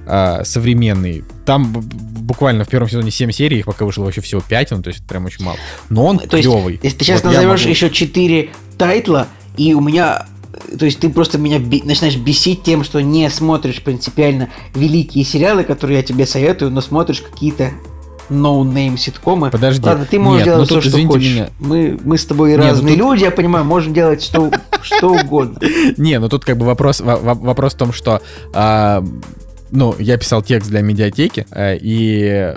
а, 0.07 0.43
современный. 0.43 1.23
Там 1.45 1.71
буквально 1.71 2.65
в 2.65 2.69
первом 2.69 2.89
сезоне 2.89 3.11
7 3.11 3.31
серий, 3.31 3.59
их 3.59 3.65
пока 3.65 3.85
вышло 3.85 4.03
вообще 4.03 4.21
всего 4.21 4.41
5, 4.41 4.71
ну, 4.71 4.81
то 4.81 4.89
есть 4.89 5.05
прям 5.05 5.25
очень 5.25 5.43
мало. 5.43 5.57
Но 5.89 6.05
он 6.05 6.19
то 6.19 6.39
клевый. 6.39 6.73
Есть, 6.73 6.83
если 6.83 6.97
ты 6.97 7.05
сейчас 7.05 7.23
вот 7.23 7.33
назовешь 7.33 7.61
могу... 7.61 7.69
еще 7.69 7.89
4 7.89 8.49
тайтла, 8.77 9.27
и 9.57 9.73
у 9.73 9.81
меня 9.81 10.25
то 10.79 10.85
есть 10.85 10.99
ты 10.99 11.09
просто 11.09 11.37
меня 11.37 11.59
би- 11.59 11.83
начинаешь 11.83 12.17
бесить 12.17 12.63
тем, 12.63 12.83
что 12.83 12.99
не 12.99 13.29
смотришь 13.29 13.81
принципиально 13.81 14.49
великие 14.73 15.23
сериалы, 15.23 15.63
которые 15.63 15.97
я 15.97 16.03
тебе 16.03 16.25
советую, 16.25 16.71
но 16.71 16.81
смотришь 16.81 17.21
какие-то 17.21 17.71
no-name 18.29 18.97
ситкомы. 18.97 19.49
Подожди. 19.49 19.85
Ладно, 19.85 20.05
ты 20.09 20.19
можешь 20.19 20.45
Нет, 20.45 20.55
делать 20.55 20.69
ну, 20.69 20.79
все, 20.79 20.89
что 20.89 21.07
хочешь. 21.07 21.33
Меня. 21.33 21.49
Мы, 21.59 21.99
мы 22.03 22.17
с 22.17 22.25
тобой 22.25 22.51
Нет, 22.51 22.59
ну 22.59 22.65
разные 22.65 22.97
тут... 22.97 22.97
люди, 22.97 23.23
я 23.23 23.31
понимаю, 23.31 23.65
можем 23.65 23.93
делать 23.93 24.21
что, 24.21 24.51
что 24.81 25.13
угодно. 25.13 25.59
Не, 25.97 26.19
ну 26.19 26.27
тут 26.27 26.43
как 26.43 26.57
бы 26.57 26.65
вопрос, 26.65 27.01
вопрос 27.01 27.73
в 27.73 27.77
том, 27.77 27.93
что 27.93 28.21
а, 28.53 29.03
ну, 29.71 29.95
я 29.99 30.17
писал 30.17 30.41
текст 30.41 30.69
для 30.69 30.81
медиатеки, 30.81 31.45
э, 31.51 31.77
и 31.79 32.55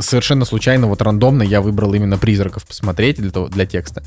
совершенно 0.00 0.44
случайно, 0.44 0.86
вот 0.86 1.02
рандомно 1.02 1.42
я 1.42 1.60
выбрал 1.60 1.94
именно 1.94 2.18
призраков 2.18 2.66
посмотреть 2.66 3.16
для, 3.16 3.30
того, 3.30 3.48
для 3.48 3.66
текста. 3.66 4.02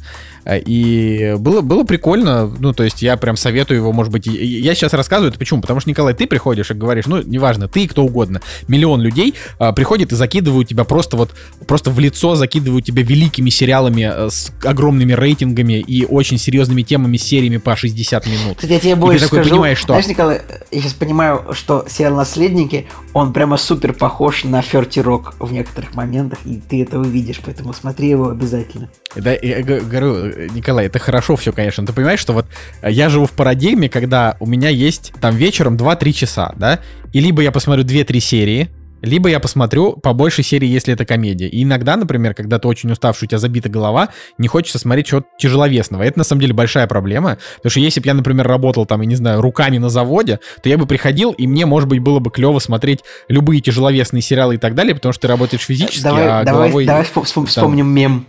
Э, 0.45 0.59
и 0.59 1.35
было, 1.37 1.61
было 1.61 1.83
прикольно, 1.83 2.47
ну, 2.47 2.73
то 2.73 2.83
есть 2.83 3.01
я 3.01 3.17
прям 3.17 3.37
советую 3.37 3.79
его, 3.79 3.91
может 3.91 4.11
быть, 4.11 4.27
я 4.27 4.75
сейчас 4.75 4.93
рассказываю 4.93 5.29
это 5.29 5.39
почему? 5.39 5.61
Потому 5.61 5.79
что, 5.79 5.89
Николай, 5.89 6.13
ты 6.13 6.27
приходишь 6.27 6.71
и 6.71 6.73
говоришь, 6.73 7.05
ну, 7.07 7.21
неважно, 7.21 7.67
ты 7.67 7.87
кто 7.87 8.03
угодно, 8.03 8.41
миллион 8.67 9.01
людей 9.01 9.35
а, 9.59 9.71
приходит 9.71 10.11
и 10.11 10.15
закидывают 10.15 10.67
тебя 10.67 10.83
просто 10.83 11.17
вот, 11.17 11.31
просто 11.67 11.91
в 11.91 11.99
лицо 11.99 12.35
закидывают 12.35 12.85
тебя 12.85 13.03
великими 13.03 13.49
сериалами 13.49 14.09
э, 14.11 14.29
с 14.29 14.51
огромными 14.63 15.13
рейтингами 15.13 15.79
и 15.79 16.05
очень 16.05 16.37
серьезными 16.37 16.83
темами, 16.83 17.17
сериями 17.17 17.57
по 17.57 17.75
60 17.75 18.25
минут. 18.27 18.55
Кстати, 18.57 18.73
я 18.73 18.79
тебе 18.79 18.95
больше 18.95 19.17
и 19.17 19.19
ты 19.19 19.25
такой 19.25 19.39
скажу, 19.39 19.55
понимаешь, 19.55 19.77
что... 19.77 19.87
Знаешь, 19.87 20.07
Николай, 20.07 20.41
я 20.71 20.81
сейчас 20.81 20.93
понимаю, 20.93 21.53
что 21.53 21.85
сериал 21.89 22.15
«Наследники», 22.15 22.87
он 23.13 23.33
прямо 23.33 23.57
супер 23.57 23.93
похож 23.93 24.43
на 24.43 24.61
Ферти 24.61 24.99
Рок 24.99 25.35
в 25.39 25.51
некоторых 25.51 25.70
моментах, 25.93 26.39
и 26.45 26.59
ты 26.59 26.83
это 26.83 26.99
увидишь, 26.99 27.41
поэтому 27.43 27.73
смотри 27.73 28.09
его 28.09 28.29
обязательно. 28.29 28.89
Да, 29.15 29.33
я 29.33 29.61
говорю, 29.61 30.49
Николай, 30.53 30.87
это 30.87 30.99
хорошо 30.99 31.35
все, 31.35 31.51
конечно. 31.51 31.85
Ты 31.85 31.93
понимаешь, 31.93 32.19
что 32.19 32.33
вот 32.33 32.45
э, 32.81 32.91
я 32.91 33.09
живу 33.09 33.25
в 33.25 33.31
парадигме, 33.31 33.89
когда 33.89 34.37
у 34.39 34.45
меня 34.45 34.69
есть 34.69 35.13
там 35.21 35.35
вечером 35.35 35.75
2-3 35.75 36.11
часа, 36.11 36.53
да, 36.57 36.79
и 37.13 37.19
либо 37.19 37.41
я 37.41 37.51
посмотрю 37.51 37.83
2-3 37.83 38.19
серии, 38.19 38.69
либо 39.01 39.29
я 39.29 39.39
посмотрю 39.39 39.93
по 39.93 40.13
большей 40.13 40.43
серии, 40.43 40.67
если 40.67 40.93
это 40.93 41.05
комедия. 41.05 41.47
И 41.47 41.63
иногда, 41.63 41.95
например, 41.95 42.33
когда 42.33 42.59
ты 42.59 42.67
очень 42.67 42.91
уставший, 42.91 43.25
у 43.25 43.29
тебя 43.29 43.37
забита 43.37 43.69
голова, 43.69 44.09
не 44.37 44.47
хочется 44.47 44.79
смотреть 44.79 45.07
чего-то 45.07 45.27
тяжеловесного. 45.37 46.03
Это 46.03 46.19
на 46.19 46.23
самом 46.23 46.41
деле 46.41 46.53
большая 46.53 46.87
проблема. 46.87 47.37
Потому 47.57 47.71
что 47.71 47.79
если 47.79 47.99
бы 47.99 48.07
я, 48.07 48.13
например, 48.13 48.47
работал 48.47 48.85
там, 48.85 49.01
я 49.01 49.07
не 49.07 49.15
знаю, 49.15 49.41
руками 49.41 49.77
на 49.77 49.89
заводе, 49.89 50.39
то 50.61 50.69
я 50.69 50.77
бы 50.77 50.85
приходил, 50.85 51.31
и 51.31 51.47
мне, 51.47 51.65
может 51.65 51.89
быть, 51.89 51.99
было 51.99 52.19
бы 52.19 52.31
клево 52.31 52.59
смотреть 52.59 53.01
любые 53.27 53.61
тяжеловесные 53.61 54.21
сериалы 54.21 54.55
и 54.55 54.57
так 54.57 54.75
далее, 54.75 54.95
потому 54.95 55.13
что 55.13 55.23
ты 55.23 55.27
работаешь 55.27 55.63
физически, 55.63 56.03
давай, 56.03 56.27
а 56.27 56.43
давай, 56.43 56.69
головой... 56.69 56.85
Давай 56.85 57.03
вспомним 57.03 57.85
там... 57.85 57.93
мем. 57.93 58.25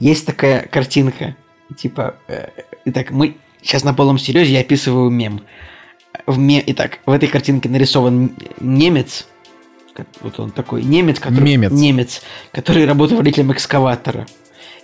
Есть 0.00 0.26
такая 0.26 0.66
картинка, 0.66 1.36
типа, 1.76 2.16
э, 2.28 2.48
итак, 2.84 3.10
мы 3.10 3.36
сейчас 3.62 3.84
на 3.84 3.94
полном 3.94 4.18
серьезе 4.18 4.52
я 4.52 4.60
описываю 4.60 5.10
мем. 5.10 5.42
В 6.26 6.38
ме... 6.38 6.62
Итак, 6.66 6.98
в 7.06 7.12
этой 7.12 7.28
картинке 7.28 7.68
нарисован 7.68 8.34
немец, 8.60 9.26
вот 10.20 10.40
он 10.40 10.50
такой 10.50 10.82
немец, 10.82 11.18
который... 11.20 11.44
Немец. 11.44 11.72
Немец, 11.72 12.22
который 12.52 12.86
работает 12.86 13.18
водителем 13.18 13.52
экскаватора. 13.52 14.26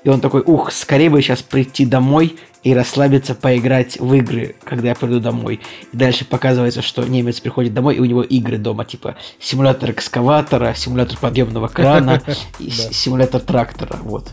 И 0.02 0.08
он 0.08 0.20
такой, 0.20 0.42
ух, 0.44 0.72
скорее 0.72 1.10
бы 1.10 1.20
сейчас 1.20 1.42
прийти 1.42 1.84
домой 1.84 2.36
и 2.62 2.74
расслабиться, 2.74 3.34
поиграть 3.34 3.98
в 3.98 4.12
игры, 4.14 4.56
когда 4.64 4.88
я 4.88 4.94
приду 4.94 5.20
домой. 5.20 5.60
И 5.92 5.96
дальше 5.96 6.24
показывается, 6.24 6.82
что 6.82 7.02
немец 7.04 7.40
приходит 7.40 7.74
домой, 7.74 7.96
и 7.96 8.00
у 8.00 8.04
него 8.04 8.22
игры 8.22 8.58
дома, 8.58 8.84
типа 8.84 9.16
симулятор 9.38 9.90
экскаватора, 9.90 10.74
симулятор 10.74 11.18
подъемного 11.18 11.68
крана 11.68 12.22
симулятор 12.58 13.40
трактора, 13.40 13.98
вот. 14.02 14.32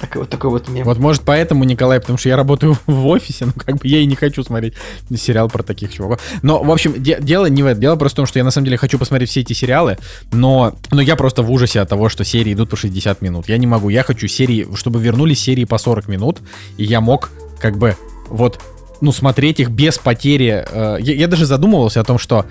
Такой 0.00 0.22
вот 0.22 0.30
такой 0.30 0.50
вот 0.50 0.68
мем. 0.68 0.84
Вот 0.84 0.98
может 0.98 1.22
поэтому, 1.22 1.64
Николай, 1.64 2.00
потому 2.00 2.18
что 2.18 2.28
я 2.28 2.36
работаю 2.36 2.76
в 2.86 3.06
офисе, 3.06 3.46
ну 3.46 3.52
как 3.52 3.76
бы 3.76 3.88
я 3.88 3.98
и 3.98 4.06
не 4.06 4.14
хочу 4.14 4.42
смотреть 4.42 4.74
сериал 5.16 5.48
про 5.48 5.62
таких 5.62 5.92
чуваков. 5.92 6.20
Но, 6.42 6.62
в 6.62 6.70
общем, 6.70 6.94
де- 7.02 7.18
дело 7.20 7.46
не 7.46 7.62
в 7.62 7.66
этом. 7.66 7.80
Дело 7.80 7.96
просто 7.96 8.16
в 8.16 8.18
том, 8.18 8.26
что 8.26 8.38
я 8.38 8.44
на 8.44 8.50
самом 8.50 8.66
деле 8.66 8.76
хочу 8.76 8.98
посмотреть 8.98 9.30
все 9.30 9.40
эти 9.40 9.52
сериалы, 9.52 9.98
но, 10.32 10.74
но 10.90 11.00
я 11.00 11.16
просто 11.16 11.42
в 11.42 11.50
ужасе 11.50 11.80
от 11.80 11.88
того, 11.88 12.08
что 12.08 12.24
серии 12.24 12.52
идут 12.52 12.70
по 12.70 12.76
60 12.76 13.22
минут. 13.22 13.48
Я 13.48 13.58
не 13.58 13.66
могу. 13.66 13.88
Я 13.88 14.02
хочу 14.02 14.28
серии, 14.28 14.68
чтобы 14.74 15.00
вернулись 15.00 15.40
серии 15.40 15.64
по 15.64 15.78
40 15.78 16.08
минут, 16.08 16.38
и 16.76 16.84
я 16.84 17.00
мог 17.00 17.30
как 17.60 17.76
бы 17.76 17.96
вот 18.28 18.60
ну, 19.00 19.12
смотреть 19.12 19.60
их 19.60 19.70
без 19.70 19.98
потери. 19.98 20.64
Э, 20.70 20.96
я, 21.00 21.14
я 21.14 21.28
даже 21.28 21.46
задумывался 21.46 22.00
о 22.00 22.04
том, 22.04 22.18
что 22.18 22.46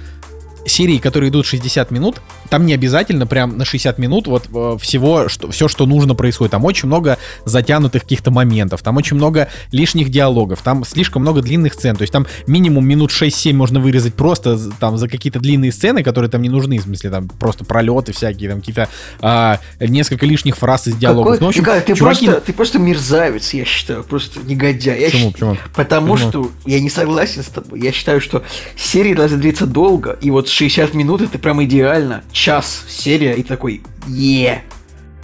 серии, 0.67 0.97
которые 0.97 1.29
идут 1.29 1.45
60 1.45 1.91
минут, 1.91 2.21
там 2.49 2.65
не 2.65 2.73
обязательно 2.73 3.27
прям 3.27 3.57
на 3.57 3.65
60 3.65 3.97
минут 3.97 4.27
вот 4.27 4.47
э, 4.53 4.77
всего, 4.79 5.29
что, 5.29 5.51
все, 5.51 5.67
что 5.67 5.85
нужно 5.85 6.15
происходит. 6.15 6.51
Там 6.51 6.65
очень 6.65 6.87
много 6.87 7.17
затянутых 7.45 8.03
каких-то 8.03 8.31
моментов, 8.31 8.81
там 8.81 8.97
очень 8.97 9.17
много 9.17 9.49
лишних 9.71 10.09
диалогов, 10.09 10.61
там 10.61 10.85
слишком 10.85 11.21
много 11.21 11.41
длинных 11.41 11.73
сцен. 11.73 11.95
То 11.95 12.03
есть 12.03 12.13
там 12.13 12.27
минимум 12.45 12.87
минут 12.87 13.11
6-7 13.11 13.53
можно 13.53 13.79
вырезать 13.79 14.13
просто 14.13 14.57
там 14.79 14.97
за 14.97 15.07
какие-то 15.07 15.39
длинные 15.39 15.71
сцены, 15.71 16.03
которые 16.03 16.29
там 16.29 16.41
не 16.41 16.49
нужны, 16.49 16.79
в 16.79 16.83
смысле 16.83 17.09
там 17.09 17.29
просто 17.29 17.65
пролеты 17.65 18.13
всякие, 18.13 18.49
там 18.49 18.59
какие-то 18.59 18.89
а, 19.21 19.59
несколько 19.79 20.25
лишних 20.25 20.57
фраз 20.57 20.87
из 20.87 20.95
диалогов. 20.95 21.33
Какой, 21.33 21.39
ну, 21.39 21.47
общем, 21.49 21.61
Николай, 21.61 21.81
ты, 21.81 21.95
чуваки... 21.95 22.25
просто, 22.25 22.41
ты 22.41 22.53
просто 22.53 22.79
мерзавец, 22.79 23.53
я 23.53 23.65
считаю, 23.65 24.03
просто 24.03 24.39
негодяй. 24.41 25.01
Я 25.01 25.07
Почему? 25.07 25.31
Почему? 25.31 25.57
Потому 25.75 26.13
Почему? 26.13 26.29
что 26.29 26.51
я 26.65 26.79
не 26.79 26.89
согласен 26.89 27.43
с 27.43 27.47
тобой. 27.47 27.79
Я 27.81 27.91
считаю, 27.91 28.21
что 28.21 28.43
серии 28.75 29.13
должны 29.13 29.37
длиться 29.37 29.65
долго, 29.65 30.17
и 30.21 30.31
вот 30.31 30.47
60 30.57 30.95
минут 30.95 31.21
это 31.21 31.37
прям 31.37 31.63
идеально. 31.63 32.23
Час 32.31 32.83
серия 32.87 33.33
и 33.33 33.43
такой, 33.43 33.83
е, 34.07 34.63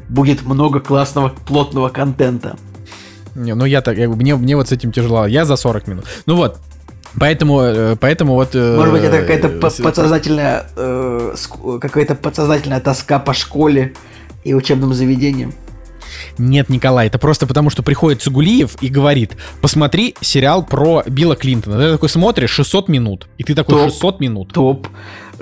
будет 0.08 0.44
много 0.44 0.80
классного 0.80 1.30
плотного 1.30 1.90
контента. 1.90 2.56
Не, 3.34 3.56
ну 3.56 3.66
я 3.66 3.82
так, 3.82 3.98
я, 3.98 4.08
мне, 4.08 4.36
мне 4.36 4.56
вот 4.56 4.70
с 4.70 4.72
этим 4.72 4.92
тяжело. 4.92 5.26
Я 5.26 5.46
за 5.46 5.56
40 5.56 5.88
минут. 5.88 6.06
Ну 6.28 6.36
вот, 6.36 6.60
Поэтому, 7.20 7.62
э, 7.62 7.96
поэтому 8.00 8.34
вот... 8.34 8.56
Э, 8.56 8.76
Может 8.76 8.92
быть, 8.92 9.04
это 9.04 9.20
какая-то 9.20 9.50
подсознательная, 9.50 10.66
э, 10.76 11.36
какая-то 11.80 12.16
подсознательная 12.16 12.80
тоска 12.80 13.20
по 13.20 13.34
школе 13.34 13.94
и 14.44 14.56
учебным 14.56 14.96
заведениям. 14.96 15.54
Нет, 16.38 16.70
Николай, 16.70 17.08
это 17.08 17.20
просто 17.20 17.46
потому, 17.46 17.70
что 17.70 17.84
приходит 17.84 18.22
Цугулиев 18.22 18.82
и 18.82 18.88
говорит, 18.88 19.34
посмотри 19.62 20.16
сериал 20.22 20.66
про 20.66 21.04
Билла 21.06 21.36
Клинтона. 21.36 21.78
Ты 21.78 21.92
такой 21.92 22.10
смотришь 22.10 22.52
600 22.52 22.90
минут, 22.90 23.28
и 23.38 23.44
ты 23.44 23.56
такой 23.56 23.76
Топ. 23.76 23.92
600 23.92 24.20
минут. 24.20 24.54
Топ. 24.54 24.88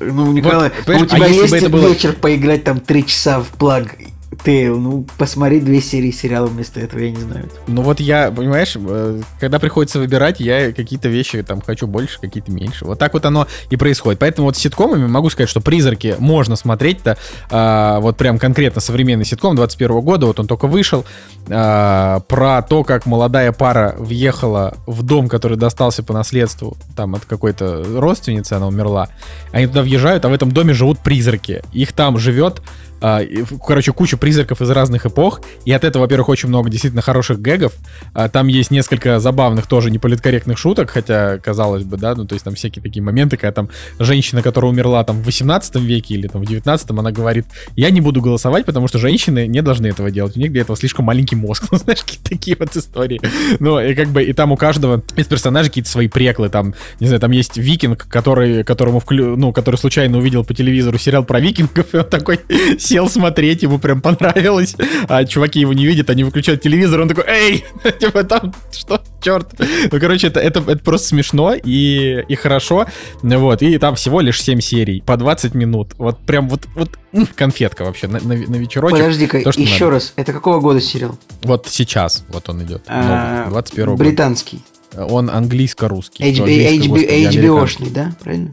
Ну, 0.02 0.32
Николай, 0.32 0.72
вот, 0.86 0.96
ну, 0.96 1.04
у 1.04 1.06
тебя 1.06 1.26
а 1.26 1.28
есть 1.28 1.54
это 1.54 1.70
было... 1.70 1.88
вечер 1.88 2.14
поиграть 2.14 2.64
там 2.64 2.80
3 2.80 3.06
часа 3.06 3.40
в 3.42 3.48
плаги? 3.50 4.08
Тейл, 4.44 4.80
ну, 4.80 5.06
посмотри 5.18 5.60
две 5.60 5.82
серии 5.82 6.12
сериала 6.12 6.48
вместо 6.48 6.80
этого, 6.80 7.02
я 7.02 7.12
не 7.12 7.20
знаю. 7.20 7.50
Ну 7.68 7.82
вот 7.82 8.00
я, 8.00 8.32
понимаешь, 8.32 8.76
э, 8.76 9.22
когда 9.40 9.60
приходится 9.60 10.00
выбирать, 10.00 10.40
я 10.40 10.72
какие-то 10.72 11.10
вещи 11.10 11.44
там 11.44 11.62
хочу 11.62 11.86
больше, 11.86 12.20
какие-то 12.20 12.52
меньше. 12.52 12.86
Вот 12.86 12.98
так 12.98 13.14
вот 13.14 13.26
оно 13.26 13.48
и 13.70 13.76
происходит. 13.76 14.20
Поэтому 14.20 14.48
вот 14.48 14.56
с 14.56 14.60
ситкомами 14.60 15.06
могу 15.06 15.30
сказать, 15.30 15.50
что 15.50 15.60
«Призраки» 15.60 16.16
можно 16.18 16.56
смотреть-то, 16.56 17.18
а, 17.50 18.00
вот 18.00 18.18
прям 18.18 18.40
конкретно 18.40 18.80
современный 18.80 19.26
ситком 19.26 19.56
21 19.56 20.02
года, 20.02 20.26
вот 20.28 20.40
он 20.40 20.48
только 20.48 20.68
вышел, 20.68 21.06
а, 21.50 22.22
про 22.22 22.62
то, 22.62 22.84
как 22.84 23.06
молодая 23.06 23.52
пара 23.52 23.96
въехала 24.00 24.76
в 24.88 25.04
дом, 25.04 25.28
который 25.28 25.58
достался 25.58 26.04
по 26.04 26.14
наследству, 26.14 26.78
там 26.96 27.16
от 27.16 27.26
какой-то 27.26 27.84
родственницы 27.84 28.54
она 28.54 28.68
умерла. 28.68 29.10
Они 29.52 29.68
туда 29.68 29.82
въезжают, 29.82 30.24
а 30.24 30.30
в 30.30 30.34
этом 30.34 30.52
доме 30.52 30.74
живут 30.74 31.00
призраки. 31.00 31.64
Их 31.74 31.92
там 31.92 32.18
живет 32.18 32.62
а, 33.02 33.22
короче, 33.66 33.92
куча 33.92 34.18
призраков 34.18 34.62
из 34.62 34.70
разных 34.70 35.06
эпох, 35.06 35.42
и 35.66 35.72
от 35.72 35.84
этого, 35.84 36.04
во-первых, 36.04 36.30
очень 36.30 36.50
много 36.50 36.70
действительно 36.70 37.02
хороших 37.02 37.42
гэгов. 37.42 37.74
А, 38.14 38.30
там 38.30 38.48
есть 38.48 38.72
несколько 38.72 39.20
забавных 39.20 39.68
тоже 39.68 39.90
неполиткорректных 39.92 40.58
шуток, 40.58 40.92
хотя, 40.92 41.38
казалось 41.40 41.84
бы, 41.84 41.98
да, 41.98 42.16
ну, 42.16 42.26
то 42.26 42.34
есть 42.34 42.46
там 42.46 42.56
всякие 42.56 42.84
такие 42.84 43.02
моменты, 43.02 43.38
когда 43.38 43.52
там 43.52 43.70
женщина, 44.00 44.42
которая 44.42 44.72
умерла 44.72 45.04
там 45.04 45.22
в 45.22 45.26
18 45.26 45.76
веке 45.78 46.14
или 46.14 46.28
там 46.28 46.42
в 46.42 46.46
19 46.46 46.92
она 46.92 47.12
говорит, 47.12 47.46
я 47.76 47.90
не 47.90 48.02
буду 48.02 48.22
голосовать, 48.22 48.66
потому 48.66 48.88
что 48.88 49.00
женщины 49.00 49.48
не 49.48 49.62
должны 49.62 49.88
этого 49.88 50.12
делать, 50.12 50.38
у 50.38 50.40
них 50.40 50.52
для 50.52 50.62
этого 50.62 50.78
слишком 50.78 51.06
маленький 51.06 51.36
мозг, 51.36 51.68
ну, 51.72 51.78
знаешь, 51.78 52.02
какие 52.02 52.20
такие 52.24 52.58
вот 52.58 52.76
истории. 52.76 53.20
Ну, 53.60 53.80
и 53.80 53.96
как 53.96 54.10
бы, 54.10 54.24
и 54.24 54.34
там 54.34 54.52
у 54.52 54.58
каждого 54.58 55.04
из 55.16 55.26
персонажей 55.26 55.70
какие-то 55.70 55.90
свои 55.90 56.08
преклы, 56.08 56.50
там, 56.50 56.76
не 57.00 57.08
знаю, 57.08 57.20
там 57.20 57.32
есть 57.32 57.58
викинг, 57.58 58.08
который, 58.08 58.64
которому, 58.64 59.00
вклю... 59.00 59.36
ну, 59.36 59.52
который 59.52 59.78
случайно 59.78 60.18
увидел 60.18 60.44
по 60.44 60.54
телевизору 60.54 60.98
сериал 60.98 61.24
про 61.24 61.40
викингов, 61.40 61.94
и 61.94 61.98
он 61.98 62.06
такой 62.06 62.40
сел 62.92 63.10
смотреть, 63.10 63.64
ему 63.64 63.80
прям 63.80 64.02
понравилось. 64.02 64.76
А 65.08 65.26
чуваки 65.26 65.60
его 65.60 65.74
не 65.74 65.86
видят, 65.86 66.10
они 66.10 66.24
выключают 66.24 66.62
телевизор, 66.62 67.02
он 67.02 67.10
такой, 67.10 67.26
эй, 67.28 67.66
типа 68.00 68.24
там, 68.24 68.54
что, 68.72 69.02
черт. 69.22 69.48
Ну, 69.92 70.00
короче, 70.00 70.28
это, 70.28 70.40
это, 70.40 70.60
это 70.60 70.84
просто 70.84 71.10
смешно 71.10 71.54
и, 71.54 72.24
и 72.28 72.36
хорошо. 72.36 72.86
Вот, 73.22 73.62
и 73.62 73.78
там 73.78 73.96
всего 73.96 74.22
лишь 74.22 74.42
7 74.42 74.60
серий 74.60 75.02
по 75.02 75.18
20 75.18 75.54
минут. 75.56 75.94
Вот 75.98 76.20
прям 76.20 76.50
вот, 76.50 76.68
вот 76.76 76.98
конфетка 77.36 77.84
вообще 77.84 78.08
на, 78.08 78.20
на, 78.20 78.36
на 78.36 78.56
вечерочек. 78.56 79.00
Подожди-ка, 79.00 79.38
еще 79.40 79.86
надо. 79.86 79.96
раз, 79.96 80.14
это 80.16 80.34
какого 80.34 80.60
года 80.60 80.82
сериал? 80.82 81.18
Вот 81.44 81.68
сейчас, 81.70 82.26
вот 82.30 82.50
он 82.50 82.64
идет. 82.64 82.84
А, 82.88 83.50
21 83.50 83.96
Британский. 83.96 84.62
Он 84.96 85.30
английско-русский. 85.30 86.24
HBO-шный, 86.24 87.90
да? 87.92 88.14
Правильно? 88.22 88.52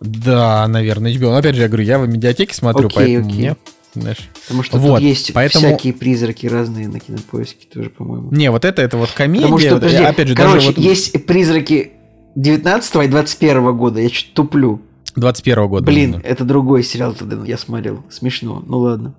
Да, 0.00 0.66
наверное, 0.66 1.12
HBO. 1.12 1.30
Но 1.30 1.36
опять 1.36 1.56
же, 1.56 1.62
я 1.62 1.68
говорю, 1.68 1.84
я 1.84 1.98
в 1.98 2.08
медиатеке 2.08 2.54
смотрю, 2.54 2.88
okay, 2.88 2.92
поэтому 2.94 3.28
okay. 3.28 3.34
мне 3.34 3.56
знаешь. 3.94 4.28
Потому 4.42 4.62
что 4.62 4.78
вот, 4.78 4.96
тут 4.96 5.02
есть 5.02 5.32
поэтому... 5.32 5.66
всякие 5.66 5.92
призраки 5.92 6.46
разные 6.46 6.88
на 6.88 7.00
кинопоиске 7.00 7.66
тоже, 7.66 7.90
по-моему. 7.90 8.30
Не, 8.32 8.50
вот 8.50 8.64
это, 8.64 8.82
это 8.82 8.96
вот 8.96 9.10
комедия. 9.10 9.44
Потому 9.44 9.58
что, 9.58 9.74
подожди, 9.74 10.02
опять 10.02 10.28
же, 10.28 10.34
короче, 10.34 10.54
даже 10.54 10.66
вот... 10.68 10.78
есть 10.78 11.26
призраки 11.26 11.92
19 12.36 12.96
и 12.96 13.08
21 13.08 13.76
года, 13.76 14.00
я 14.00 14.08
чуть 14.08 14.34
туплю. 14.34 14.80
21 15.16 15.68
года. 15.68 15.86
Блин, 15.86 16.10
именно. 16.10 16.22
это 16.22 16.44
другой 16.44 16.84
сериал 16.84 17.14
тогда 17.14 17.44
я 17.44 17.58
смотрел. 17.58 18.04
Смешно, 18.10 18.62
ну 18.66 18.78
ладно. 18.78 19.14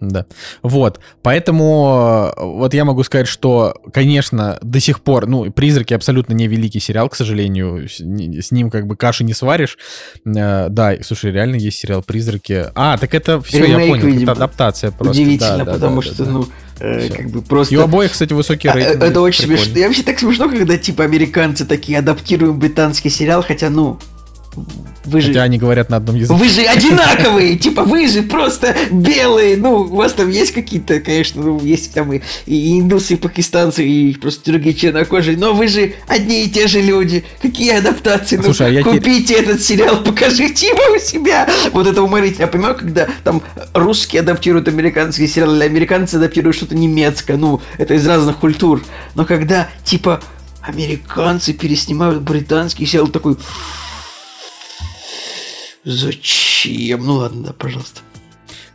Да. 0.00 0.26
Вот. 0.62 1.00
Поэтому 1.22 2.32
э, 2.36 2.42
вот 2.42 2.74
я 2.74 2.84
могу 2.84 3.02
сказать, 3.02 3.26
что, 3.26 3.74
конечно, 3.92 4.58
до 4.62 4.80
сих 4.80 5.00
пор, 5.00 5.26
ну, 5.26 5.50
«Призраки» 5.50 5.94
абсолютно 5.94 6.34
не 6.34 6.46
великий 6.46 6.80
сериал, 6.80 7.08
к 7.08 7.16
сожалению. 7.16 7.88
С, 7.88 7.96
с 7.98 8.50
ним 8.50 8.70
как 8.70 8.86
бы 8.86 8.96
каши 8.96 9.24
не 9.24 9.34
сваришь. 9.34 9.76
Э, 10.24 10.68
да, 10.68 10.94
слушай, 11.02 11.32
реально 11.32 11.56
есть 11.56 11.78
сериал 11.78 12.02
«Призраки». 12.02 12.66
А, 12.74 12.96
так 12.96 13.14
это 13.14 13.40
все, 13.40 13.58
Ремейк, 13.58 13.80
я 13.80 13.88
понял, 13.88 14.06
видимо. 14.06 14.22
это 14.22 14.32
адаптация 14.32 14.90
просто. 14.92 15.20
Удивительно, 15.20 15.64
да, 15.64 15.72
потому 15.72 16.02
да, 16.02 16.08
что, 16.08 16.24
ну, 16.24 16.46
э, 16.80 17.08
как 17.08 17.30
бы 17.30 17.42
просто... 17.42 17.74
И 17.74 17.78
у 17.78 17.82
обоих, 17.82 18.12
кстати, 18.12 18.32
высокий 18.32 18.68
рейтинг. 18.68 19.02
А, 19.02 19.06
это 19.06 19.20
очень 19.20 19.46
прикольно. 19.46 19.64
смешно. 19.64 19.80
Я 19.80 19.86
вообще 19.88 20.02
так 20.02 20.18
смешно, 20.18 20.48
когда, 20.48 20.76
типа, 20.76 21.04
американцы 21.04 21.64
такие 21.64 21.98
адаптируют 21.98 22.56
британский 22.56 23.10
сериал, 23.10 23.42
хотя, 23.42 23.68
ну, 23.70 23.98
вы 25.08 25.20
же... 25.20 25.28
Хотя 25.28 25.42
они 25.42 25.58
говорят 25.58 25.90
на 25.90 25.96
одном 25.96 26.16
языке. 26.16 26.38
Вы 26.38 26.48
же 26.48 26.62
одинаковые, 26.66 27.56
типа 27.56 27.82
вы 27.82 28.06
же 28.08 28.22
просто 28.22 28.76
белые. 28.90 29.56
Ну, 29.56 29.76
у 29.76 29.96
вас 29.96 30.12
там 30.12 30.30
есть 30.30 30.52
какие-то, 30.52 31.00
конечно, 31.00 31.42
ну, 31.42 31.60
есть 31.60 31.92
там 31.94 32.12
и, 32.12 32.20
и 32.46 32.78
индусы, 32.80 33.14
и 33.14 33.16
пакистанцы, 33.16 33.84
и 33.84 34.14
просто 34.14 34.50
другие 34.50 34.74
чернокожие, 34.74 35.36
но 35.36 35.52
вы 35.52 35.68
же 35.68 35.94
одни 36.06 36.44
и 36.44 36.50
те 36.50 36.68
же 36.68 36.80
люди. 36.80 37.24
Какие 37.40 37.78
адаптации? 37.78 38.36
Ну, 38.36 38.44
Слушай, 38.44 38.80
а 38.80 38.84
купите 38.84 39.34
тебе... 39.34 39.40
этот 39.40 39.62
сериал, 39.62 40.02
покажите 40.02 40.68
его 40.68 40.96
у 40.96 40.98
себя. 40.98 41.48
Вот 41.72 41.86
это 41.86 42.02
уморительно. 42.02 42.42
Я 42.42 42.48
понимаю, 42.48 42.74
когда 42.74 43.08
там 43.24 43.42
русские 43.72 44.20
адаптируют 44.20 44.68
американские 44.68 45.28
сериалы, 45.28 45.56
или 45.56 45.64
американцы 45.64 46.16
адаптируют 46.16 46.56
что-то 46.56 46.74
немецкое, 46.74 47.36
ну, 47.36 47.60
это 47.78 47.94
из 47.94 48.06
разных 48.06 48.36
культур. 48.36 48.82
Но 49.14 49.24
когда, 49.24 49.68
типа, 49.84 50.20
американцы 50.62 51.52
переснимают 51.52 52.22
британский 52.22 52.86
сериал, 52.86 53.08
такой... 53.08 53.36
Зачем? 55.88 57.06
Ну 57.06 57.14
ладно, 57.14 57.44
да, 57.44 57.52
пожалуйста. 57.54 58.00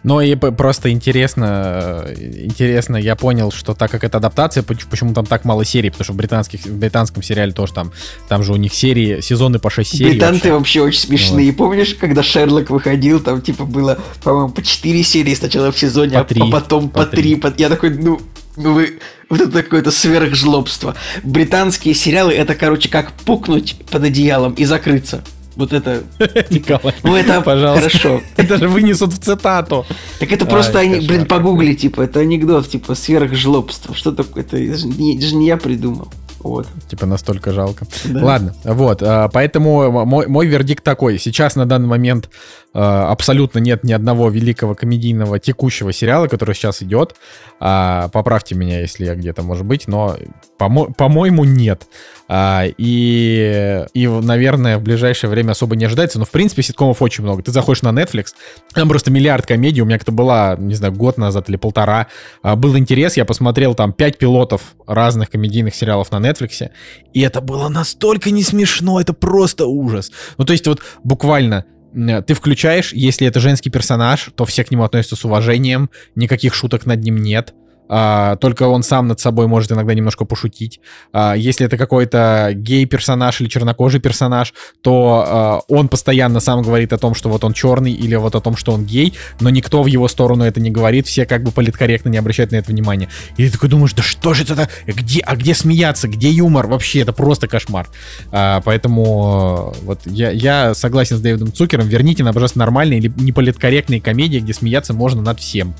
Но 0.02 0.19
и 0.19 0.36
просто 0.36 0.91
интересно, 0.91 2.06
интересно, 2.17 2.97
я 2.97 3.15
понял, 3.15 3.52
что 3.52 3.73
так 3.76 3.91
как 3.91 4.04
это 4.04 4.17
адаптация, 4.17 4.63
почему 4.63 5.13
там 5.13 5.26
так 5.26 5.45
мало 5.45 5.63
серий, 5.63 5.91
потому 5.91 6.06
что 6.06 6.13
в, 6.13 6.15
британских, 6.17 6.65
в 6.65 6.76
британском 6.78 7.21
сериале 7.21 7.54
тоже 7.54 7.71
там, 7.73 7.93
там 8.28 8.43
же 8.43 8.52
у 8.52 8.56
них 8.56 8.73
серии, 8.73 9.21
сезоны 9.21 9.60
по 9.60 9.69
6 9.69 9.91
серий. 9.91 10.10
Британцы 10.10 10.52
вообще, 10.52 10.52
вообще 10.52 10.82
очень 10.82 10.99
смешные. 10.99 11.52
Вот. 11.52 11.58
Помнишь, 11.58 11.95
когда 11.95 12.23
Шерлок 12.23 12.71
выходил, 12.71 13.21
там 13.21 13.41
типа 13.41 13.63
было, 13.63 13.99
по-моему, 14.23 14.49
по 14.49 14.63
4 14.63 15.04
серии 15.04 15.36
сначала 15.36 15.71
в 15.71 15.78
сезоне, 15.78 16.17
по 16.17 16.26
3, 16.26 16.41
а 16.41 16.45
потом 16.52 16.89
по, 16.89 17.04
по 17.04 17.06
3. 17.06 17.36
По... 17.36 17.54
Я 17.56 17.69
такой, 17.69 17.91
ну, 17.91 18.19
ну 18.58 18.73
вы, 18.73 18.99
вот 19.30 19.39
это 19.39 19.63
какое-то 19.63 19.91
сверхжлобство. 19.91 20.95
Британские 21.23 21.93
сериалы 21.93 22.34
это, 22.34 22.56
короче, 22.56 22.89
как 22.89 23.13
пукнуть 23.13 23.78
под 23.89 24.04
одеялом 24.04 24.54
и 24.54 24.65
закрыться. 24.65 25.23
Вот 25.55 25.73
это... 25.73 26.03
Николай, 26.49 26.95
ну 27.03 27.15
это 27.15 27.41
пожалуйста. 27.41 27.89
хорошо. 27.89 28.21
Это 28.37 28.57
же 28.57 28.67
вынесут 28.67 29.13
в 29.13 29.19
цитату. 29.19 29.85
Так 30.19 30.31
это 30.31 30.45
просто, 30.45 30.79
они, 30.79 31.05
блин, 31.05 31.25
погугли, 31.25 31.73
типа, 31.73 32.01
это 32.01 32.21
анекдот, 32.21 32.69
типа, 32.69 32.95
сверхжлобство. 32.95 33.93
Что 33.93 34.11
такое? 34.11 34.43
Это, 34.43 34.57
же, 34.57 34.87
не, 34.87 35.45
я 35.45 35.57
придумал. 35.57 36.07
Вот. 36.39 36.67
Типа 36.89 37.05
настолько 37.05 37.53
жалко. 37.53 37.85
Да. 38.03 38.23
Ладно, 38.23 38.55
вот. 38.65 39.01
А, 39.01 39.29
поэтому 39.29 40.05
мой, 40.05 40.27
мой 40.27 40.45
вердикт 40.45 40.83
такой. 40.83 41.17
Сейчас 41.17 41.55
на 41.55 41.65
данный 41.65 41.87
момент 41.87 42.29
а, 42.29 42.62
абсолютно 42.73 43.59
нет 43.59 43.83
ни 43.83 43.93
одного 43.93 44.29
великого 44.29 44.73
комедийного 44.75 45.39
текущего 45.39 45.93
сериала, 45.93 46.27
который 46.27 46.55
сейчас 46.55 46.81
идет. 46.81 47.15
А, 47.59 48.09
поправьте 48.09 48.55
меня, 48.55 48.81
если 48.81 49.05
я 49.05 49.15
где-то, 49.15 49.43
может 49.43 49.65
быть, 49.65 49.88
но 49.88 50.17
по-моему 50.57 51.43
нет. 51.43 51.88
А, 52.27 52.63
и, 52.65 53.86
и, 53.93 54.07
наверное, 54.07 54.77
в 54.77 54.81
ближайшее 54.81 55.29
время 55.29 55.51
особо 55.51 55.75
не 55.75 55.86
ожидается. 55.86 56.17
Но, 56.17 56.25
в 56.25 56.31
принципе, 56.31 56.63
ситкомов 56.63 57.01
очень 57.01 57.23
много. 57.23 57.43
Ты 57.43 57.51
заходишь 57.51 57.83
на 57.83 57.89
Netflix, 57.89 58.27
там 58.73 58.89
просто 58.89 59.12
миллиард 59.12 59.45
комедий. 59.45 59.81
У 59.81 59.86
меня 59.86 59.97
как-то 59.97 60.12
была, 60.12 60.55
не 60.57 60.73
знаю, 60.73 60.93
год 60.93 61.17
назад 61.17 61.49
или 61.49 61.57
полтора. 61.57 62.07
А, 62.41 62.55
был 62.55 62.77
интерес, 62.77 63.17
я 63.17 63.25
посмотрел 63.25 63.75
там 63.75 63.93
пять 63.93 64.17
пилотов 64.17 64.75
разных 64.88 65.29
комедийных 65.29 65.75
сериалов 65.75 66.12
на 66.12 66.17
Netflix. 66.17 66.69
И 67.13 67.21
это 67.21 67.41
было 67.41 67.69
настолько 67.69 68.31
не 68.31 68.43
смешно, 68.43 68.99
это 68.99 69.13
просто 69.13 69.67
ужас. 69.67 70.12
Ну, 70.38 70.45
то 70.45 70.53
есть 70.53 70.65
вот 70.67 70.81
буквально 71.03 71.65
ты 71.93 72.34
включаешь, 72.34 72.93
если 72.93 73.27
это 73.27 73.39
женский 73.39 73.69
персонаж, 73.69 74.29
то 74.36 74.45
все 74.45 74.63
к 74.63 74.71
нему 74.71 74.84
относятся 74.84 75.15
с 75.15 75.25
уважением, 75.25 75.89
никаких 76.15 76.53
шуток 76.53 76.86
над 76.86 77.01
ним 77.01 77.17
нет. 77.17 77.53
А, 77.89 78.38
только 78.38 78.63
он 78.63 78.84
сам 78.84 79.08
над 79.08 79.19
собой 79.19 79.48
может 79.48 79.72
иногда 79.72 79.93
немножко 79.93 80.26
пошутить. 80.26 80.80
А, 81.12 81.34
если 81.34 81.65
это 81.65 81.78
какой-то 81.78 82.52
гей-персонаж 82.54 83.41
или 83.41 83.48
чернокожий 83.48 84.00
персонаж, 84.00 84.54
то 84.82 85.26
а, 85.26 85.60
он 85.67 85.89
постоянно 85.89 86.39
сам 86.39 86.62
говорит 86.62 86.93
о 86.93 86.98
том, 86.98 87.15
что 87.15 87.30
вот 87.30 87.43
он 87.43 87.54
черный 87.54 87.91
или 87.91 88.15
вот 88.15 88.36
о 88.36 88.41
том, 88.41 88.56
что 88.56 88.72
он 88.72 88.86
гей, 88.86 89.13
но 89.39 89.50
никто 89.50 89.84
в 89.84 89.88
его 89.88 90.08
сторону 90.08 90.43
это 90.43 90.60
не 90.60 90.72
говорит, 90.72 91.08
все 91.08 91.26
как 91.26 91.43
бы 91.43 91.52
политкорректно 91.52 92.10
не 92.10 92.17
обращают 92.17 92.52
на 92.52 92.58
это 92.58 92.72
внимания. 92.72 93.10
И 93.38 93.46
ты 93.46 93.52
такой 93.52 93.69
думаешь, 93.69 93.93
да 93.93 94.04
что 94.04 94.34
же 94.34 94.43
это, 94.43 94.69
где, 94.88 95.19
а 95.22 95.36
где 95.36 95.54
смеяться, 95.54 96.08
где 96.08 96.30
юмор? 96.30 96.67
Вообще, 96.67 97.02
это 97.02 97.13
просто 97.13 97.48
кошмар. 97.48 97.88
А, 98.32 98.62
поэтому 98.62 99.74
вот 99.84 100.00
я, 100.06 100.32
я 100.32 100.74
согласен 100.74 101.17
с 101.17 101.22
Дэвидом 101.22 101.52
Цукером, 101.54 101.88
верните 101.88 102.24
нам, 102.24 102.34
пожалуйста, 102.34 102.60
нормальные 102.60 103.00
или 103.00 103.13
неполиткорректные 103.17 104.02
комедии, 104.02 104.39
где 104.39 104.54
смеяться 104.54 104.93
можно 104.93 105.22
над 105.22 105.39
всем. 105.39 105.76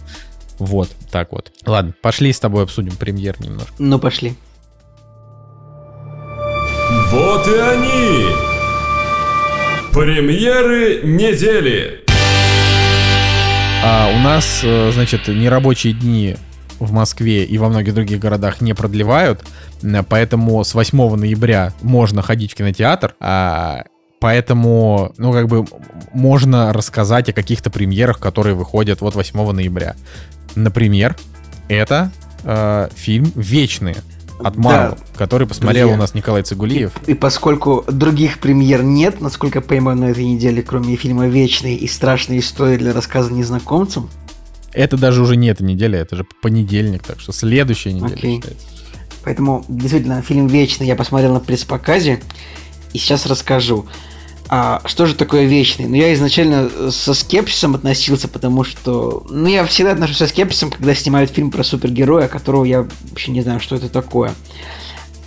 Вот, 0.64 0.90
так 1.12 1.34
вот. 1.34 1.52
Ладно, 1.66 1.94
пошли 2.02 2.32
с 2.32 2.40
тобой 2.40 2.64
обсудим 2.64 2.96
премьер 2.96 3.36
немножко. 3.42 3.74
Ну, 3.80 4.00
пошли. 4.00 4.36
Вот 7.12 7.48
и 7.48 7.58
они! 7.60 8.28
Премьеры 9.92 11.02
недели! 11.04 12.06
А 13.84 14.10
у 14.16 14.20
нас, 14.20 14.62
э, 14.64 14.92
значит, 14.94 15.28
нерабочие 15.28 15.92
дни 15.92 16.38
в 16.80 16.94
Москве 16.94 17.44
и 17.44 17.58
во 17.58 17.68
многих 17.68 17.94
других 17.94 18.20
городах 18.20 18.62
не 18.62 18.74
продлевают, 18.74 19.44
поэтому 20.08 20.64
с 20.64 20.74
8 20.74 21.16
ноября 21.16 21.74
можно 21.82 22.22
ходить 22.22 22.54
в 22.54 22.56
кинотеатр, 22.56 23.16
а 23.20 23.84
Поэтому, 24.24 25.14
ну, 25.18 25.34
как 25.34 25.50
бы, 25.50 25.66
можно 26.14 26.72
рассказать 26.72 27.28
о 27.28 27.34
каких-то 27.34 27.70
премьерах, 27.70 28.20
которые 28.20 28.56
выходят 28.56 29.02
вот 29.02 29.16
8 29.16 29.52
ноября. 29.52 29.98
Например, 30.56 31.16
это 31.68 32.12
э, 32.44 32.90
фильм 32.96 33.32
«Вечные» 33.36 33.98
от 34.40 34.58
Марвел, 34.58 34.98
да, 34.98 35.18
который 35.18 35.48
посмотрел 35.48 35.88
друзья. 35.88 35.96
у 35.96 36.00
нас 36.00 36.14
Николай 36.14 36.44
Цигулиев. 36.44 36.92
И, 37.08 37.12
и 37.12 37.14
поскольку 37.14 37.86
других 37.88 38.40
премьер 38.40 38.84
нет, 38.84 39.22
насколько 39.22 39.60
я 39.60 39.62
понимаю, 39.62 39.98
на 39.98 40.06
этой 40.06 40.26
неделе, 40.26 40.62
кроме 40.62 40.96
фильма 40.96 41.28
«Вечные» 41.28 41.78
и 41.78 41.88
«Страшные 41.88 42.40
истории 42.40 42.78
для 42.78 42.94
рассказа 42.94 43.32
незнакомцам», 43.32 44.10
это 44.74 44.98
даже 44.98 45.22
уже 45.22 45.38
не 45.38 45.48
эта 45.48 45.64
неделя, 45.64 46.00
это 46.00 46.16
же 46.16 46.26
понедельник, 46.42 47.04
так 47.04 47.20
что 47.20 47.32
следующая 47.32 47.94
неделя 47.94 48.16
okay. 48.16 48.36
считается. 48.36 48.68
Поэтому, 49.24 49.64
действительно, 49.70 50.22
фильм 50.22 50.48
«Вечный» 50.48 50.88
я 50.88 50.96
посмотрел 50.96 51.34
на 51.34 51.40
пресс-показе, 51.40 52.22
и 52.92 52.98
сейчас 52.98 53.26
расскажу. 53.26 53.88
А 54.56 54.84
что 54.86 55.08
же 55.08 55.16
такое 55.16 55.46
вечный? 55.46 55.88
Ну, 55.88 55.96
я 55.96 56.14
изначально 56.14 56.92
со 56.92 57.16
скепсисом 57.16 57.74
относился, 57.74 58.28
потому 58.28 58.64
что... 58.64 59.26
Ну, 59.28 59.48
я 59.48 59.66
всегда 59.66 59.94
отношусь 59.94 60.18
со 60.18 60.28
скепсисом, 60.28 60.70
когда 60.70 60.94
снимают 60.94 61.32
фильм 61.32 61.50
про 61.50 61.64
супергероя, 61.64 62.28
которого 62.28 62.64
я 62.64 62.88
вообще 63.10 63.32
не 63.32 63.42
знаю, 63.42 63.60
что 63.60 63.76
это 63.76 63.90
такое. 63.90 64.32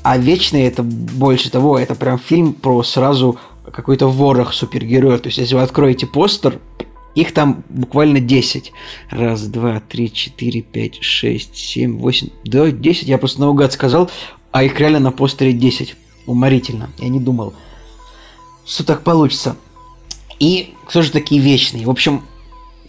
А 0.04 0.16
вечный 0.16 0.62
это 0.62 0.84
больше 0.84 1.50
того, 1.50 1.76
это 1.76 1.96
прям 1.96 2.20
фильм 2.20 2.52
про 2.52 2.84
сразу 2.84 3.36
какой-то 3.72 4.06
ворох 4.06 4.52
супергероев. 4.52 5.22
То 5.22 5.26
есть, 5.26 5.38
если 5.38 5.56
вы 5.56 5.62
откроете 5.62 6.06
постер, 6.06 6.60
их 7.16 7.32
там 7.32 7.64
буквально 7.68 8.20
10. 8.20 8.72
Раз, 9.10 9.42
два, 9.48 9.80
три, 9.80 10.12
четыре, 10.12 10.62
пять, 10.62 11.02
шесть, 11.02 11.56
семь, 11.56 11.98
восемь. 11.98 12.28
Да, 12.44 12.70
10. 12.70 13.08
Я 13.08 13.18
просто 13.18 13.40
наугад 13.40 13.72
сказал, 13.72 14.08
а 14.52 14.62
их 14.62 14.78
реально 14.78 15.00
на 15.00 15.10
постере 15.10 15.52
10. 15.52 15.96
Уморительно. 16.26 16.90
Я 17.00 17.08
не 17.08 17.18
думал 17.18 17.54
что 18.66 18.84
так 18.84 19.02
получится. 19.02 19.56
И 20.38 20.74
кто 20.86 21.02
же 21.02 21.10
такие 21.10 21.40
вечные? 21.40 21.86
В 21.86 21.90
общем, 21.90 22.22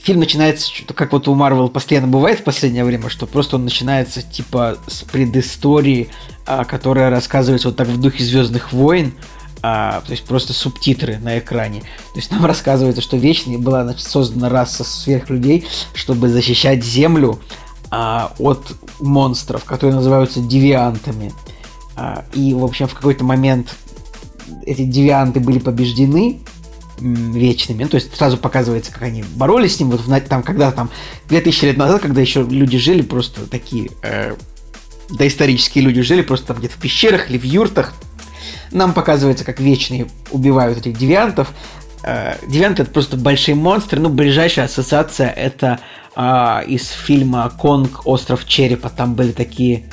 фильм 0.01 0.19
начинается, 0.19 0.71
как 0.93 1.13
вот 1.13 1.27
у 1.27 1.35
Марвел 1.35 1.69
постоянно 1.69 2.07
бывает 2.07 2.39
в 2.39 2.43
последнее 2.43 2.83
время, 2.83 3.09
что 3.09 3.25
просто 3.25 3.55
он 3.55 3.63
начинается 3.63 4.21
типа 4.21 4.77
с 4.87 5.03
предыстории, 5.03 6.09
а, 6.45 6.65
которая 6.65 7.09
рассказывается 7.09 7.69
вот 7.69 7.77
так 7.77 7.87
в 7.87 7.99
духе 7.99 8.23
Звездных 8.23 8.73
войн, 8.73 9.13
а, 9.61 10.01
то 10.01 10.11
есть 10.11 10.23
просто 10.23 10.53
субтитры 10.53 11.17
на 11.19 11.39
экране. 11.39 11.81
То 11.81 12.19
есть 12.19 12.31
нам 12.31 12.45
рассказывается, 12.45 13.01
что 13.01 13.17
Вечный 13.17 13.57
была 13.57 13.83
значит, 13.83 14.05
создана 14.05 14.49
раса 14.49 14.83
сверхлюдей, 14.83 15.65
чтобы 15.93 16.29
защищать 16.29 16.83
Землю 16.83 17.39
а, 17.89 18.33
от 18.39 18.75
монстров, 18.99 19.63
которые 19.63 19.95
называются 19.95 20.39
девиантами. 20.39 21.33
А, 21.95 22.25
и, 22.33 22.53
в 22.53 22.63
общем, 22.63 22.87
в 22.87 22.93
какой-то 22.93 23.23
момент 23.23 23.75
эти 24.65 24.83
девианты 24.83 25.39
были 25.39 25.60
побеждены 25.60 26.39
вечными, 26.99 27.83
ну, 27.83 27.89
то 27.89 27.95
есть 27.95 28.15
сразу 28.15 28.38
показывается, 28.38 28.91
как 28.91 29.03
они 29.03 29.23
боролись 29.36 29.75
с 29.75 29.79
ним, 29.79 29.91
вот 29.91 30.01
там, 30.27 30.41
когда 30.41 30.71
там 30.71 30.89
2000 31.29 31.65
лет 31.65 31.77
назад, 31.77 32.01
когда 32.01 32.21
еще 32.21 32.43
люди 32.43 32.77
жили 32.77 33.01
просто 33.01 33.45
такие 33.47 33.91
э, 34.01 34.36
доисторические 35.10 35.83
люди 35.83 36.01
жили 36.01 36.21
просто 36.21 36.47
там 36.47 36.57
где-то 36.57 36.75
в 36.75 36.79
пещерах 36.79 37.29
или 37.29 37.38
в 37.38 37.43
юртах, 37.43 37.93
нам 38.71 38.93
показывается, 38.93 39.45
как 39.45 39.60
вечные 39.60 40.07
убивают 40.31 40.79
этих 40.79 40.97
девиантов. 40.97 41.49
Э, 42.03 42.36
девианты 42.47 42.83
это 42.83 42.91
просто 42.91 43.17
большие 43.17 43.55
монстры, 43.55 43.99
ну, 43.99 44.10
ближайшая 44.10 44.65
ассоциация 44.65 45.29
это 45.29 45.79
э, 46.15 46.65
из 46.67 46.89
фильма 46.89 47.51
«Конг. 47.57 48.05
Остров 48.05 48.45
Черепа», 48.47 48.89
там 48.89 49.15
были 49.15 49.31
такие 49.31 49.86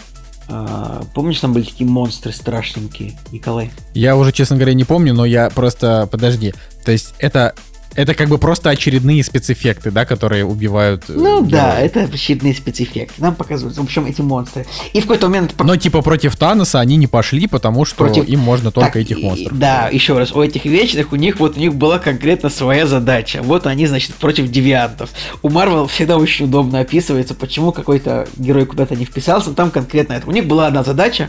а, 0.48 1.02
помнишь, 1.14 1.40
там 1.40 1.52
были 1.52 1.64
такие 1.64 1.88
монстры 1.88 2.32
страшненькие, 2.32 3.18
Николай? 3.32 3.70
Я 3.94 4.16
уже, 4.16 4.32
честно 4.32 4.56
говоря, 4.56 4.74
не 4.74 4.84
помню, 4.84 5.14
но 5.14 5.24
я 5.24 5.50
просто... 5.50 6.08
Подожди. 6.10 6.54
То 6.84 6.92
есть 6.92 7.14
это 7.18 7.54
это 7.94 8.14
как 8.14 8.28
бы 8.28 8.38
просто 8.38 8.70
очередные 8.70 9.22
спецэффекты, 9.22 9.90
да, 9.90 10.04
которые 10.04 10.44
убивают. 10.44 11.04
Э, 11.08 11.12
ну 11.12 11.44
героев. 11.44 11.50
да, 11.50 11.80
это 11.80 12.00
очередные 12.00 12.54
спецэффекты. 12.54 13.20
Нам 13.20 13.34
показывают, 13.34 13.76
в 13.76 13.82
общем, 13.82 14.06
эти 14.06 14.20
монстры. 14.20 14.66
И 14.92 15.00
в 15.00 15.02
какой-то 15.02 15.28
момент. 15.28 15.54
Но 15.58 15.76
типа 15.76 16.02
против 16.02 16.36
Таноса 16.36 16.80
они 16.80 16.96
не 16.96 17.06
пошли, 17.06 17.46
потому 17.46 17.84
что 17.84 17.96
против... 17.96 18.28
им 18.28 18.40
можно 18.40 18.70
только 18.70 18.92
так, 18.92 18.96
этих 18.96 19.20
монстров. 19.20 19.58
Да, 19.58 19.88
еще 19.90 20.18
раз, 20.18 20.32
у 20.32 20.42
этих 20.42 20.64
вечных 20.64 21.12
у 21.12 21.16
них 21.16 21.38
вот 21.38 21.56
у 21.56 21.60
них 21.60 21.74
была 21.74 21.98
конкретно 21.98 22.48
своя 22.48 22.86
задача. 22.86 23.40
Вот 23.42 23.66
они, 23.66 23.86
значит, 23.86 24.14
против 24.14 24.50
девиантов. 24.50 25.10
У 25.42 25.48
Марвел 25.48 25.86
всегда 25.86 26.16
очень 26.16 26.46
удобно 26.46 26.80
описывается, 26.80 27.34
почему 27.34 27.72
какой-то 27.72 28.28
герой 28.36 28.66
куда-то 28.66 28.96
не 28.96 29.04
вписался. 29.04 29.52
Там 29.52 29.70
конкретно 29.70 30.14
это. 30.14 30.28
У 30.28 30.32
них 30.32 30.46
была 30.46 30.66
одна 30.66 30.82
задача 30.82 31.28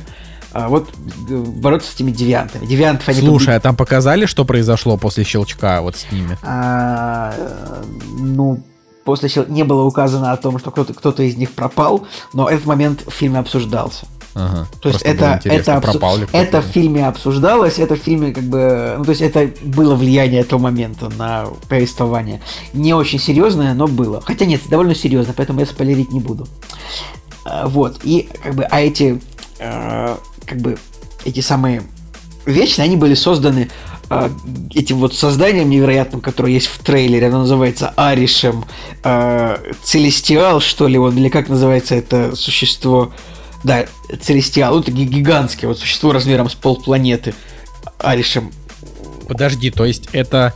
вот 0.55 0.89
бороться 0.95 1.91
с 1.91 1.95
этими 1.95 2.11
девиантами. 2.11 2.65
Девиантов 2.65 3.07
они 3.09 3.19
Слушай, 3.19 3.47
побед... 3.47 3.57
а 3.57 3.59
там 3.59 3.75
показали, 3.75 4.25
что 4.25 4.45
произошло 4.45 4.97
после 4.97 5.23
щелчка 5.23 5.81
вот 5.81 5.97
с 5.97 6.11
ними? 6.11 6.37
А, 6.43 7.33
ну, 8.17 8.63
после 9.03 9.27
щелчка 9.27 9.51
не 9.51 9.63
было 9.63 9.83
указано 9.83 10.31
о 10.31 10.37
том, 10.37 10.57
что 10.59 10.71
кто-то 10.71 10.93
кто 10.93 11.11
из 11.21 11.35
них 11.35 11.51
пропал, 11.51 12.07
но 12.33 12.49
этот 12.49 12.65
момент 12.65 13.03
в 13.05 13.11
фильме 13.11 13.39
обсуждался. 13.39 14.07
Ага, 14.33 14.67
то 14.81 14.89
есть 14.89 15.01
это, 15.03 15.39
это, 15.45 15.79
пропал 15.79 16.17
ли 16.17 16.27
это 16.33 16.61
в 16.61 16.65
фильме 16.65 17.07
обсуждалось, 17.07 17.79
это 17.79 17.95
в 17.95 17.99
фильме 17.99 18.33
как 18.33 18.43
бы, 18.43 18.95
ну 18.97 19.05
то 19.05 19.11
есть 19.11 19.21
это 19.21 19.49
было 19.63 19.95
влияние 19.95 20.41
этого 20.41 20.59
момента 20.59 21.09
на 21.17 21.45
повествование. 21.69 22.41
Не 22.73 22.93
очень 22.93 23.17
серьезное, 23.17 23.73
но 23.73 23.87
было. 23.87 24.19
Хотя 24.19 24.45
нет, 24.45 24.59
довольно 24.69 24.93
серьезно, 24.93 25.33
поэтому 25.35 25.61
я 25.61 25.65
спойлерить 25.65 26.11
не 26.11 26.19
буду. 26.19 26.47
А, 27.45 27.67
вот, 27.67 27.99
и 28.03 28.27
как 28.43 28.55
бы, 28.55 28.63
а 28.63 28.81
эти 28.81 29.21
а, 29.61 30.17
как 30.45 30.59
бы 30.59 30.77
эти 31.25 31.39
самые 31.39 31.83
вечные, 32.45 32.85
они 32.85 32.95
были 32.95 33.13
созданы 33.13 33.69
э, 34.09 34.29
этим 34.73 34.97
вот 34.97 35.15
созданием 35.15 35.69
невероятным, 35.69 36.21
которое 36.21 36.53
есть 36.53 36.67
в 36.67 36.83
трейлере, 36.83 37.27
оно 37.27 37.39
называется 37.39 37.93
Аришем 37.95 38.65
э, 39.03 39.57
Целестиал, 39.83 40.61
что 40.61 40.87
ли, 40.87 40.97
он, 40.97 41.17
или 41.17 41.29
как 41.29 41.49
называется 41.49 41.95
это 41.95 42.35
существо, 42.35 43.11
да, 43.63 43.85
Целестиал, 44.21 44.79
это 44.79 44.91
гигантское 44.91 45.67
вот 45.67 45.79
существо 45.79 46.11
размером 46.11 46.49
с 46.49 46.55
полпланеты, 46.55 47.33
Аришем. 47.99 48.51
Подожди, 49.27 49.71
то 49.71 49.85
есть 49.85 50.09
это 50.13 50.53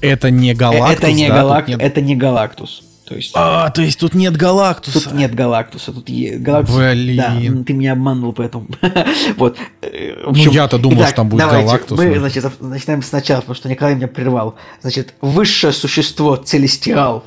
это 0.00 0.30
не 0.30 0.54
Галактус, 0.54 0.96
это 0.96 1.12
не, 1.12 1.28
да? 1.28 1.34
галак... 1.34 1.68
нет... 1.68 1.80
это 1.80 2.00
не 2.00 2.14
Галактус. 2.14 2.82
То 3.08 3.14
есть, 3.14 3.32
а, 3.34 3.70
то 3.70 3.80
есть 3.80 3.98
тут 3.98 4.12
нет 4.12 4.36
Галактуса. 4.36 5.04
Тут 5.04 5.14
нет 5.14 5.34
Галактуса. 5.34 5.94
Тут 5.94 6.10
е... 6.10 6.36
Галактус. 6.36 6.76
Блин. 6.76 7.16
Да, 7.16 7.64
ты 7.64 7.72
меня 7.72 7.92
обманул 7.92 8.34
поэтому. 8.34 8.66
вот. 9.36 9.56
Э, 9.80 10.24
в 10.26 10.28
общем, 10.28 10.46
ну, 10.48 10.52
я-то 10.52 10.76
думал, 10.76 10.98
итак, 10.98 11.08
что 11.08 11.16
там 11.16 11.28
будет 11.30 11.40
давайте, 11.40 11.66
Галактус. 11.66 11.98
Мы, 11.98 12.18
значит, 12.18 12.60
начинаем 12.60 13.02
сначала, 13.02 13.40
потому 13.40 13.54
что 13.54 13.70
Николай 13.70 13.94
меня 13.94 14.08
прервал. 14.08 14.56
Значит, 14.82 15.14
высшее 15.22 15.72
существо 15.72 16.36
Целестиал 16.36 17.24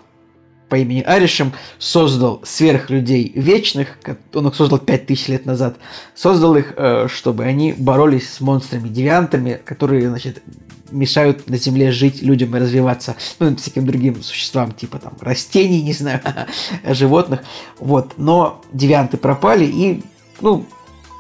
по 0.70 0.76
имени 0.76 1.02
Аришем 1.02 1.52
создал 1.80 2.42
сверхлюдей 2.46 3.32
вечных, 3.34 3.98
он 4.36 4.48
их 4.50 4.56
создал 4.56 4.78
5000 4.78 5.28
лет 5.30 5.46
назад, 5.48 5.78
создал 6.14 6.56
их, 6.58 6.76
э, 6.78 7.08
чтобы 7.10 7.44
они 7.44 7.74
боролись 7.74 8.32
с 8.32 8.40
монстрами-девиантами, 8.40 9.60
которые, 9.66 10.08
значит, 10.10 10.44
мешают 10.92 11.50
на 11.50 11.58
Земле 11.58 11.92
жить 11.92 12.22
людям 12.22 12.56
и 12.56 12.60
развиваться, 12.60 13.16
ну, 13.40 13.56
всяким 13.56 13.86
другим 13.86 14.22
существам, 14.22 14.72
типа 14.72 15.00
там 15.00 15.14
растений, 15.22 15.82
не 15.82 15.94
знаю, 15.94 16.22
животных. 16.84 17.42
Вот. 17.80 18.14
Но 18.18 18.62
девианты 18.74 19.18
пропали, 19.18 19.66
и, 19.66 20.04
ну, 20.42 20.66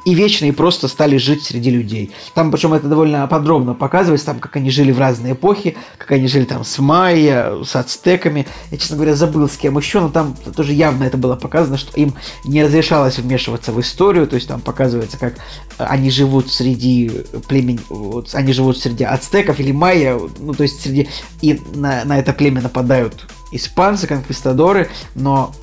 и 0.05 0.13
вечные 0.13 0.53
просто 0.53 0.87
стали 0.87 1.17
жить 1.17 1.43
среди 1.43 1.69
людей. 1.69 2.11
Там, 2.33 2.51
причем 2.51 2.73
это 2.73 2.87
довольно 2.87 3.27
подробно 3.27 3.73
показывается, 3.73 4.27
там, 4.27 4.39
как 4.39 4.55
они 4.55 4.69
жили 4.71 4.91
в 4.91 4.99
разные 4.99 5.33
эпохи, 5.33 5.77
как 5.97 6.11
они 6.11 6.27
жили 6.27 6.45
там 6.45 6.63
с 6.63 6.79
майя, 6.79 7.63
с 7.63 7.75
ацтеками. 7.75 8.47
Я, 8.71 8.77
честно 8.77 8.95
говоря, 8.95 9.15
забыл 9.15 9.47
с 9.47 9.57
кем 9.57 9.77
еще, 9.77 9.99
но 9.99 10.09
там 10.09 10.35
тоже 10.55 10.73
явно 10.73 11.03
это 11.03 11.17
было 11.17 11.35
показано, 11.35 11.77
что 11.77 11.95
им 11.99 12.13
не 12.45 12.63
разрешалось 12.63 13.19
вмешиваться 13.19 13.71
в 13.71 13.79
историю, 13.79 14.27
то 14.27 14.35
есть 14.35 14.47
там 14.47 14.61
показывается, 14.61 15.17
как 15.17 15.35
они 15.77 16.09
живут 16.09 16.51
среди 16.51 17.11
племени, 17.47 17.79
вот, 17.89 18.33
они 18.33 18.53
живут 18.53 18.77
среди 18.77 19.03
ацтеков 19.03 19.59
или 19.59 19.71
майя, 19.71 20.19
ну, 20.39 20.53
то 20.53 20.63
есть 20.63 20.81
среди... 20.81 21.09
И 21.41 21.61
на, 21.75 22.05
на 22.05 22.19
это 22.19 22.33
племя 22.33 22.61
нападают 22.61 23.27
испанцы, 23.51 24.07
конквистадоры, 24.07 24.89
но 25.15 25.53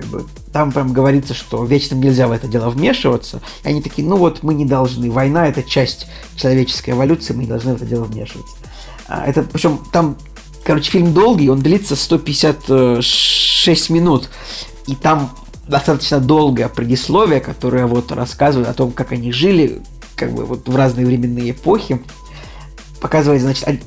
как 0.00 0.06
бы 0.10 0.24
там 0.52 0.70
прям 0.70 0.92
говорится, 0.92 1.34
что 1.34 1.64
вечным 1.64 2.00
нельзя 2.00 2.28
в 2.28 2.32
это 2.32 2.46
дело 2.46 2.70
вмешиваться. 2.70 3.42
И 3.64 3.68
они 3.68 3.82
такие, 3.82 4.06
ну 4.06 4.16
вот 4.16 4.44
мы 4.44 4.54
не 4.54 4.64
должны. 4.64 5.10
Война 5.10 5.48
это 5.48 5.64
часть 5.64 6.06
человеческой 6.36 6.90
эволюции, 6.90 7.34
мы 7.34 7.42
не 7.42 7.48
должны 7.48 7.72
в 7.74 7.76
это 7.76 7.84
дело 7.84 8.04
вмешиваться. 8.04 8.54
А, 9.08 9.26
это, 9.26 9.42
причем 9.42 9.80
там, 9.92 10.16
короче, 10.64 10.90
фильм 10.92 11.12
долгий, 11.12 11.50
он 11.50 11.60
длится 11.60 11.96
156 11.96 13.90
минут. 13.90 14.30
И 14.86 14.94
там 14.94 15.34
достаточно 15.66 16.20
долгое 16.20 16.68
предисловие, 16.68 17.40
которое 17.40 17.86
вот 17.86 18.12
рассказывает 18.12 18.68
о 18.68 18.74
том, 18.74 18.92
как 18.92 19.10
они 19.12 19.32
жили, 19.32 19.82
как 20.14 20.32
бы 20.32 20.44
вот 20.44 20.68
в 20.68 20.76
разные 20.76 21.06
временные 21.06 21.50
эпохи. 21.50 22.00
Показывает, 23.00 23.42
значит, 23.42 23.82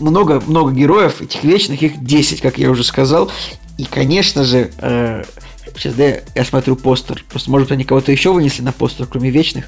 много-много 0.00 0.72
героев, 0.72 1.22
этих 1.22 1.44
вечных, 1.44 1.82
их 1.82 2.04
10, 2.04 2.40
как 2.40 2.58
я 2.58 2.70
уже 2.70 2.82
сказал. 2.82 3.30
И, 3.78 3.84
конечно 3.84 4.44
же, 4.44 4.70
э, 4.78 5.24
сейчас 5.76 5.94
да, 5.94 6.16
я 6.34 6.44
смотрю 6.44 6.76
постер. 6.76 7.24
Просто, 7.28 7.50
может 7.50 7.72
они 7.72 7.84
кого-то 7.84 8.12
еще 8.12 8.32
вынесли 8.32 8.62
на 8.62 8.72
постер, 8.72 9.06
кроме 9.06 9.30
вечных. 9.30 9.66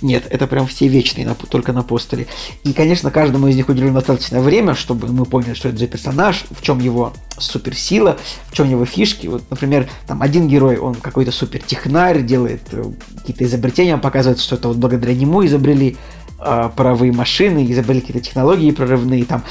Нет, 0.00 0.26
это 0.30 0.46
прям 0.46 0.68
все 0.68 0.86
вечные, 0.86 1.26
на, 1.26 1.34
только 1.34 1.72
на 1.72 1.82
постере. 1.82 2.28
И, 2.62 2.72
конечно, 2.72 3.10
каждому 3.10 3.48
из 3.48 3.56
них 3.56 3.68
уделено 3.68 3.94
достаточно 3.94 4.40
время, 4.40 4.74
чтобы 4.74 5.08
мы 5.08 5.24
поняли, 5.24 5.54
что 5.54 5.68
это 5.70 5.78
за 5.78 5.88
персонаж, 5.88 6.44
в 6.50 6.62
чем 6.62 6.78
его 6.78 7.12
суперсила, 7.36 8.16
в 8.46 8.54
чем 8.54 8.70
его 8.70 8.84
фишки. 8.84 9.26
Вот, 9.26 9.42
например, 9.50 9.88
там 10.06 10.22
один 10.22 10.46
герой, 10.46 10.76
он 10.76 10.94
какой-то 10.94 11.32
супертехнарь, 11.32 12.22
делает 12.22 12.62
э, 12.70 12.84
какие-то 13.16 13.44
изобретения, 13.44 13.96
показывает, 13.96 14.38
что 14.38 14.54
это 14.54 14.68
вот 14.68 14.76
благодаря 14.76 15.14
нему 15.14 15.44
изобрели 15.44 15.96
э, 16.38 16.70
паровые 16.74 17.12
машины, 17.12 17.70
изобрели 17.70 18.00
какие-то 18.00 18.24
технологии 18.24 18.70
прорывные, 18.70 19.24
там, 19.24 19.42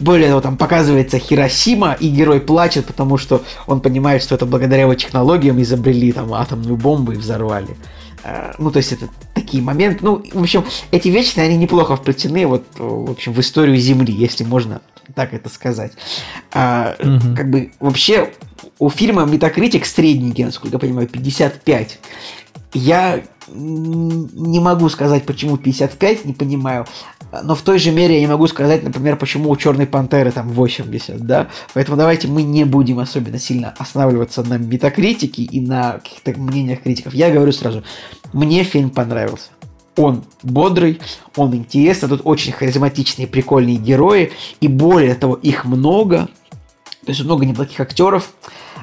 более 0.00 0.28
того, 0.28 0.40
там 0.40 0.56
показывается 0.56 1.18
Хиросима, 1.18 1.96
и 1.98 2.08
герой 2.08 2.40
плачет, 2.40 2.86
потому 2.86 3.16
что 3.16 3.42
он 3.66 3.80
понимает, 3.80 4.22
что 4.22 4.34
это 4.34 4.46
благодаря 4.46 4.82
его 4.82 4.94
технологиям 4.94 5.60
изобрели 5.60 6.12
там 6.12 6.32
атомную 6.34 6.76
бомбу 6.76 7.12
и 7.12 7.16
взорвали. 7.16 7.76
Э, 8.24 8.52
ну, 8.58 8.70
то 8.70 8.78
есть 8.78 8.92
это 8.92 9.08
такие 9.34 9.62
моменты. 9.62 10.04
Ну, 10.04 10.22
в 10.32 10.42
общем, 10.42 10.64
эти 10.90 11.08
вечные, 11.08 11.46
они 11.46 11.56
неплохо 11.56 11.96
вплетены 11.96 12.46
вот, 12.46 12.64
в 12.78 13.10
общем, 13.10 13.32
в 13.32 13.40
историю 13.40 13.76
Земли, 13.76 14.12
если 14.12 14.44
можно 14.44 14.80
так 15.14 15.32
это 15.32 15.48
сказать. 15.48 15.92
А, 16.52 16.96
угу. 16.98 17.36
Как 17.36 17.50
бы 17.50 17.72
вообще 17.80 18.30
у 18.78 18.90
фильма 18.90 19.22
Metacritic 19.22 19.84
средненький, 19.84 20.44
насколько 20.44 20.76
я 20.76 20.78
понимаю, 20.78 21.08
55. 21.08 21.98
Я 22.74 23.22
не 23.52 24.60
могу 24.60 24.88
сказать, 24.88 25.26
почему 25.26 25.56
55, 25.56 26.24
не 26.24 26.32
понимаю. 26.32 26.86
Но 27.42 27.54
в 27.54 27.62
той 27.62 27.78
же 27.78 27.90
мере 27.90 28.14
я 28.14 28.20
не 28.20 28.26
могу 28.26 28.46
сказать, 28.46 28.82
например, 28.82 29.16
почему 29.16 29.50
у 29.50 29.56
Черной 29.56 29.86
Пантеры 29.86 30.32
там 30.32 30.48
80, 30.48 31.20
да? 31.26 31.48
Поэтому 31.74 31.96
давайте 31.96 32.28
мы 32.28 32.42
не 32.42 32.64
будем 32.64 32.98
особенно 33.00 33.38
сильно 33.38 33.74
останавливаться 33.78 34.42
на 34.42 34.56
метакритике 34.58 35.42
и 35.42 35.60
на 35.60 35.98
каких-то 35.98 36.40
мнениях 36.40 36.82
критиков. 36.82 37.14
Я 37.14 37.30
говорю 37.30 37.52
сразу, 37.52 37.84
мне 38.32 38.62
фильм 38.64 38.90
понравился. 38.90 39.50
Он 39.96 40.24
бодрый, 40.42 41.00
он 41.36 41.54
интересный, 41.54 42.08
тут 42.08 42.22
очень 42.24 42.52
харизматичные, 42.52 43.26
прикольные 43.26 43.76
герои, 43.76 44.32
и 44.60 44.68
более 44.68 45.14
того, 45.14 45.34
их 45.34 45.64
много, 45.64 46.28
то 47.04 47.08
есть 47.08 47.24
много 47.24 47.44
неплохих 47.44 47.80
актеров. 47.80 48.30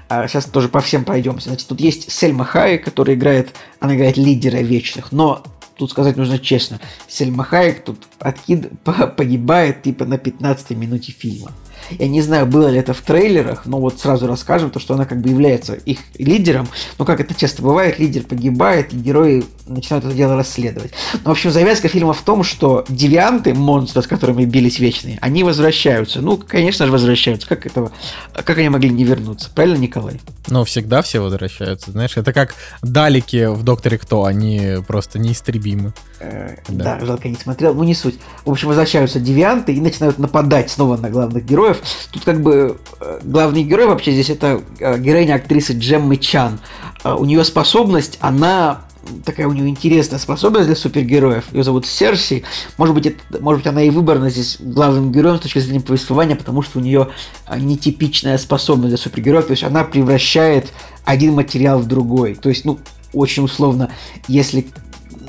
А 0.07 0.27
сейчас 0.27 0.45
тоже 0.45 0.69
по 0.69 0.81
всем 0.81 1.03
пройдемся. 1.03 1.49
Значит, 1.49 1.67
тут 1.67 1.79
есть 1.79 2.11
Сельма 2.11 2.45
Хай, 2.45 2.77
которая 2.77 3.15
играет, 3.15 3.55
она 3.79 3.95
играет 3.95 4.17
лидера 4.17 4.57
вечных, 4.57 5.11
но 5.11 5.43
тут 5.77 5.91
сказать 5.91 6.15
нужно 6.15 6.39
честно, 6.39 6.79
Сельма 7.07 7.43
Хайек 7.43 7.83
тут 7.83 8.03
откид... 8.19 8.69
погибает 9.17 9.83
типа 9.83 10.05
на 10.05 10.17
15 10.17 10.71
минуте 10.71 11.11
фильма. 11.11 11.51
Я 11.91 12.07
не 12.07 12.21
знаю, 12.21 12.45
было 12.45 12.67
ли 12.67 12.79
это 12.79 12.93
в 12.93 13.01
трейлерах, 13.01 13.65
но 13.65 13.79
вот 13.79 13.99
сразу 13.99 14.27
расскажем, 14.27 14.69
то, 14.69 14.79
что 14.79 14.93
она 14.93 15.05
как 15.05 15.21
бы 15.21 15.29
является 15.29 15.73
их 15.73 15.99
лидером. 16.17 16.67
Но 16.97 17.05
как 17.05 17.19
это 17.19 17.33
часто 17.33 17.61
бывает, 17.61 17.99
лидер 17.99 18.23
погибает, 18.23 18.93
и 18.93 18.97
герои 18.97 19.45
начинают 19.67 20.05
это 20.05 20.13
дело 20.13 20.35
расследовать. 20.35 20.91
Но, 21.23 21.29
в 21.29 21.31
общем, 21.31 21.51
завязка 21.51 21.87
фильма 21.87 22.13
в 22.13 22.21
том, 22.21 22.43
что 22.43 22.85
девианты, 22.89 23.53
монстры, 23.53 24.01
с 24.01 24.07
которыми 24.07 24.45
бились 24.45 24.79
вечные, 24.79 25.17
они 25.21 25.43
возвращаются. 25.43 26.21
Ну, 26.21 26.37
конечно 26.37 26.85
же, 26.85 26.91
возвращаются. 26.91 27.47
Как 27.47 27.65
этого, 27.65 27.91
как 28.33 28.57
они 28.57 28.69
могли 28.69 28.89
не 28.89 29.03
вернуться? 29.03 29.49
Правильно, 29.53 29.77
Николай? 29.77 30.19
Ну, 30.47 30.63
всегда 30.63 31.01
все 31.01 31.19
возвращаются. 31.19 31.91
Знаешь, 31.91 32.17
это 32.17 32.33
как 32.33 32.53
далеки 32.81 33.45
в 33.45 33.63
Докторе 33.63 33.97
Кто, 33.97 34.25
они 34.25 34.77
просто 34.87 35.19
неистребимы. 35.19 35.93
Э, 36.19 36.55
да. 36.67 36.97
да, 36.99 37.05
жалко, 37.05 37.27
не 37.27 37.35
смотрел. 37.35 37.73
Ну, 37.73 37.83
не 37.83 37.95
суть. 37.95 38.19
В 38.45 38.51
общем, 38.51 38.67
возвращаются 38.67 39.19
девианты 39.19 39.73
и 39.73 39.81
начинают 39.81 40.17
нападать 40.17 40.69
снова 40.69 40.97
на 40.97 41.09
главных 41.09 41.45
героев 41.45 41.74
героев. 41.75 42.07
Тут 42.11 42.23
как 42.23 42.41
бы 42.41 42.77
э, 42.99 43.19
главный 43.23 43.63
герой 43.63 43.87
вообще 43.87 44.11
здесь 44.11 44.29
это 44.29 44.61
э, 44.79 44.99
героиня 44.99 45.35
актрисы 45.35 45.73
Джеммы 45.73 46.17
Чан. 46.17 46.59
Э, 47.03 47.13
у 47.13 47.25
нее 47.25 47.43
способность, 47.43 48.17
она 48.21 48.81
такая 49.23 49.47
у 49.47 49.53
нее 49.53 49.69
интересная 49.69 50.17
способность 50.17 50.65
для 50.65 50.75
супергероев. 50.75 51.45
Ее 51.53 51.63
зовут 51.63 51.85
Серси. 51.85 52.43
Может 52.77 52.95
быть, 52.95 53.05
это, 53.05 53.39
может 53.39 53.61
быть, 53.61 53.67
она 53.67 53.83
и 53.83 53.91
выбрана 53.91 54.31
здесь 54.31 54.57
главным 54.59 55.11
героем 55.11 55.37
с 55.37 55.41
точки 55.41 55.59
зрения 55.59 55.81
повествования, 55.81 56.35
потому 56.35 56.63
что 56.63 56.79
у 56.79 56.81
нее 56.81 57.09
нетипичная 57.55 58.39
способность 58.39 58.89
для 58.89 58.97
супергероев. 58.97 59.45
То 59.45 59.51
есть 59.51 59.63
она 59.63 59.83
превращает 59.83 60.73
один 61.03 61.33
материал 61.33 61.77
в 61.77 61.87
другой. 61.87 62.33
То 62.33 62.49
есть, 62.49 62.65
ну, 62.65 62.79
очень 63.13 63.43
условно, 63.43 63.91
если 64.27 64.67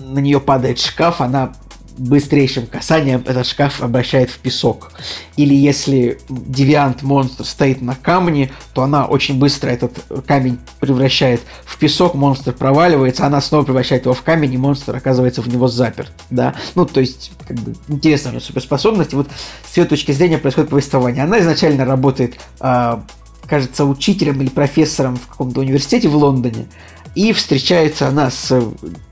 на 0.00 0.20
нее 0.20 0.40
падает 0.40 0.78
шкаф, 0.78 1.20
она 1.20 1.52
быстрейшим 1.98 2.66
касанием 2.66 3.22
этот 3.26 3.46
шкаф 3.46 3.82
обращает 3.82 4.30
в 4.30 4.38
песок. 4.38 4.92
Или 5.36 5.54
если 5.54 6.18
девиант 6.28 7.02
монстр 7.02 7.44
стоит 7.44 7.82
на 7.82 7.94
камне, 7.94 8.50
то 8.74 8.82
она 8.82 9.06
очень 9.06 9.38
быстро 9.38 9.70
этот 9.70 10.04
камень 10.26 10.58
превращает 10.80 11.40
в 11.64 11.78
песок, 11.78 12.14
монстр 12.14 12.52
проваливается, 12.52 13.26
она 13.26 13.40
снова 13.40 13.64
превращает 13.64 14.04
его 14.04 14.14
в 14.14 14.22
камень, 14.22 14.54
и 14.54 14.58
монстр 14.58 14.94
оказывается 14.94 15.42
в 15.42 15.48
него 15.48 15.68
заперт. 15.68 16.12
Да? 16.30 16.54
Ну, 16.74 16.86
то 16.86 17.00
есть, 17.00 17.32
как 17.46 17.56
бы, 17.58 17.74
интересная 17.88 18.40
суперспособность. 18.40 19.12
И 19.12 19.16
вот 19.16 19.28
с 19.70 19.76
ее 19.76 19.84
точки 19.84 20.12
зрения 20.12 20.38
происходит 20.38 20.70
повествование. 20.70 21.24
Она 21.24 21.40
изначально 21.40 21.84
работает, 21.84 22.36
э, 22.60 22.98
кажется, 23.46 23.84
учителем 23.84 24.40
или 24.40 24.48
профессором 24.48 25.16
в 25.16 25.26
каком-то 25.28 25.60
университете 25.60 26.08
в 26.08 26.16
Лондоне. 26.16 26.66
И 27.16 27.32
встречается 27.32 28.08
она 28.08 28.30
с 28.30 28.52
э, 28.52 28.62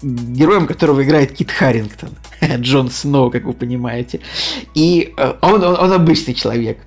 героем, 0.02 0.66
которого 0.66 1.02
играет 1.02 1.32
Кит 1.32 1.50
Харрингтон. 1.50 2.10
Джон 2.58 2.90
Сноу, 2.90 3.30
как 3.30 3.44
вы 3.44 3.54
понимаете. 3.54 4.20
И 4.74 5.14
э, 5.16 5.34
он, 5.40 5.64
он, 5.64 5.74
он 5.74 5.92
обычный 5.92 6.34
человек. 6.34 6.78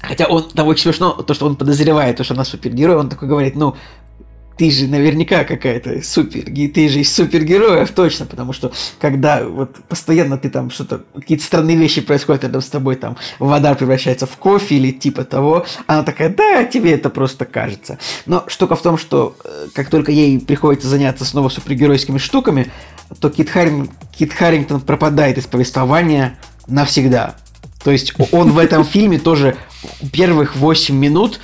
Хотя 0.00 0.26
он 0.26 0.48
там 0.50 0.76
смешно, 0.76 1.12
то, 1.12 1.34
что 1.34 1.46
он 1.46 1.54
подозревает, 1.54 2.16
то, 2.16 2.24
что 2.24 2.34
она 2.34 2.44
супергерой, 2.44 2.96
он 2.96 3.08
такой 3.08 3.28
говорит, 3.28 3.54
ну, 3.54 3.76
ты 4.60 4.70
же 4.70 4.88
наверняка 4.88 5.44
какая-то 5.44 6.02
супер, 6.02 6.44
ты 6.44 6.88
же 6.90 7.00
из 7.00 7.14
супергероев 7.14 7.90
точно, 7.92 8.26
потому 8.26 8.52
что 8.52 8.70
когда 9.00 9.42
вот 9.42 9.76
постоянно 9.88 10.36
ты 10.36 10.50
там 10.50 10.70
что-то, 10.70 11.00
какие-то 11.14 11.42
странные 11.42 11.78
вещи 11.78 12.02
происходят 12.02 12.44
рядом 12.44 12.60
с 12.60 12.68
тобой, 12.68 12.96
там 12.96 13.16
вода 13.38 13.74
превращается 13.74 14.26
в 14.26 14.36
кофе 14.36 14.74
или 14.74 14.90
типа 14.90 15.24
того, 15.24 15.64
она 15.86 16.02
такая, 16.02 16.28
да, 16.28 16.64
тебе 16.64 16.92
это 16.92 17.08
просто 17.08 17.46
кажется. 17.46 17.98
Но 18.26 18.44
штука 18.48 18.76
в 18.76 18.82
том, 18.82 18.98
что 18.98 19.34
э, 19.42 19.68
как 19.72 19.88
только 19.88 20.12
ей 20.12 20.38
приходится 20.38 20.88
заняться 20.88 21.24
снова 21.24 21.48
супергеройскими 21.48 22.18
штуками, 22.18 22.70
то 23.18 23.30
Кит, 23.30 23.48
Харрин, 23.48 23.88
Кит 24.14 24.34
Харрингтон 24.34 24.82
пропадает 24.82 25.38
из 25.38 25.46
повествования 25.46 26.38
навсегда. 26.66 27.36
То 27.82 27.90
есть 27.90 28.12
он 28.32 28.52
в 28.52 28.58
этом 28.58 28.84
фильме 28.84 29.18
тоже 29.18 29.56
первых 30.12 30.54
8 30.56 30.94
минут, 30.94 31.40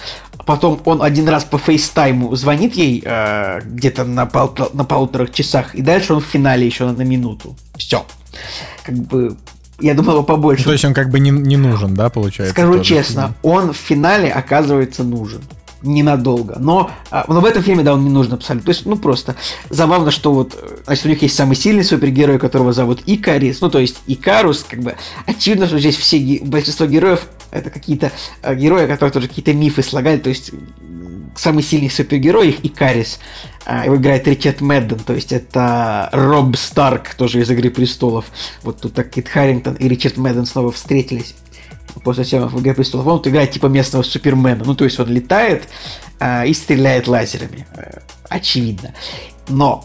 потом 0.47 0.81
он 0.85 1.03
один 1.03 1.29
раз 1.29 1.45
по 1.45 1.59
фейстайму 1.59 2.35
звонит 2.37 2.75
ей 2.75 3.03
э, 3.05 3.61
где-то 3.65 4.05
на, 4.05 4.27
пол, 4.27 4.55
на 4.73 4.85
полутора 4.85 5.27
часах, 5.27 5.75
и 5.75 5.83
дальше 5.83 6.15
он 6.15 6.21
в 6.21 6.25
финале 6.25 6.65
еще 6.65 6.91
на 6.91 7.03
минуту. 7.03 7.55
Все. 7.77 8.07
Как 8.85 8.95
бы 8.95 9.37
я 9.81 9.95
думал 9.95 10.23
побольше. 10.23 10.65
То 10.65 10.73
есть 10.73 10.85
он 10.85 10.95
как 10.95 11.11
бы 11.11 11.21
не, 11.21 11.31
не 11.31 11.57
нужен, 11.57 11.95
да, 11.95 12.09
получается? 12.09 12.55
Скажу 12.55 12.83
честно, 12.83 13.35
он 13.43 13.73
в 13.73 13.77
финале 13.77 14.31
оказывается 14.31 15.05
нужен 15.05 15.43
ненадолго. 15.83 16.57
Но, 16.59 16.91
а, 17.11 17.25
но 17.29 17.41
в 17.41 17.45
этом 17.45 17.63
фильме, 17.63 17.83
да, 17.83 17.95
он 17.95 18.05
не 18.05 18.11
нужен 18.11 18.35
абсолютно. 18.35 18.67
То 18.67 18.71
есть, 18.71 18.87
ну, 18.87 18.97
просто 18.97 19.37
забавно, 19.71 20.11
что 20.11 20.33
вот, 20.33 20.55
значит, 20.85 21.07
у 21.07 21.09
них 21.09 21.23
есть 21.23 21.37
самый 21.37 21.57
сильный 21.57 21.85
супергерой, 21.85 22.39
которого 22.39 22.73
зовут 22.73 23.03
Икарис, 23.07 23.61
ну, 23.61 23.71
то 23.71 23.79
есть 23.79 23.99
Икарус, 24.07 24.65
как 24.69 24.81
бы, 24.81 24.97
очевидно, 25.27 25.67
что 25.67 25.79
здесь 25.79 25.97
все, 25.97 26.41
большинство 26.43 26.87
героев 26.87 27.27
это 27.51 27.71
какие-то 27.71 28.13
а, 28.43 28.55
герои, 28.55 28.87
которые 28.87 29.13
тоже 29.13 29.29
какие-то 29.29 29.53
мифы 29.53 29.83
слагали, 29.83 30.19
то 30.19 30.29
есть 30.29 30.53
самый 31.37 31.63
сильный 31.63 31.91
супергерой 31.91 32.49
их 32.49 32.65
Икарис. 32.65 33.19
А, 33.65 33.85
его 33.85 33.97
играет 33.97 34.27
Ричард 34.29 34.61
Мэдден, 34.61 35.01
то 35.01 35.15
есть 35.15 35.33
это 35.33 36.09
Роб 36.13 36.57
Старк, 36.57 37.15
тоже 37.15 37.41
из 37.41 37.51
«Игры 37.51 37.71
престолов». 37.71 38.27
Вот 38.63 38.81
тут 38.81 38.95
так 38.95 39.11
Кит 39.11 39.29
Харрингтон 39.29 39.75
и 39.75 39.89
Ричард 39.89 40.17
Мэдден 40.17 40.47
снова 40.47 40.71
встретились 40.71 41.35
после 42.05 42.25
съемок 42.25 42.53
в 42.53 42.61
«Игре 42.61 42.75
престолов», 42.75 43.07
он 43.07 43.23
играет 43.25 43.51
типа 43.51 43.67
местного 43.67 44.03
Супермена. 44.03 44.65
Ну, 44.65 44.75
то 44.75 44.85
есть 44.85 44.99
он 45.01 45.09
летает 45.09 45.69
э, 46.21 46.47
и 46.47 46.55
стреляет 46.55 47.09
лазерами. 47.09 47.67
Э, 47.75 48.01
очевидно. 48.29 48.95
Но 49.49 49.85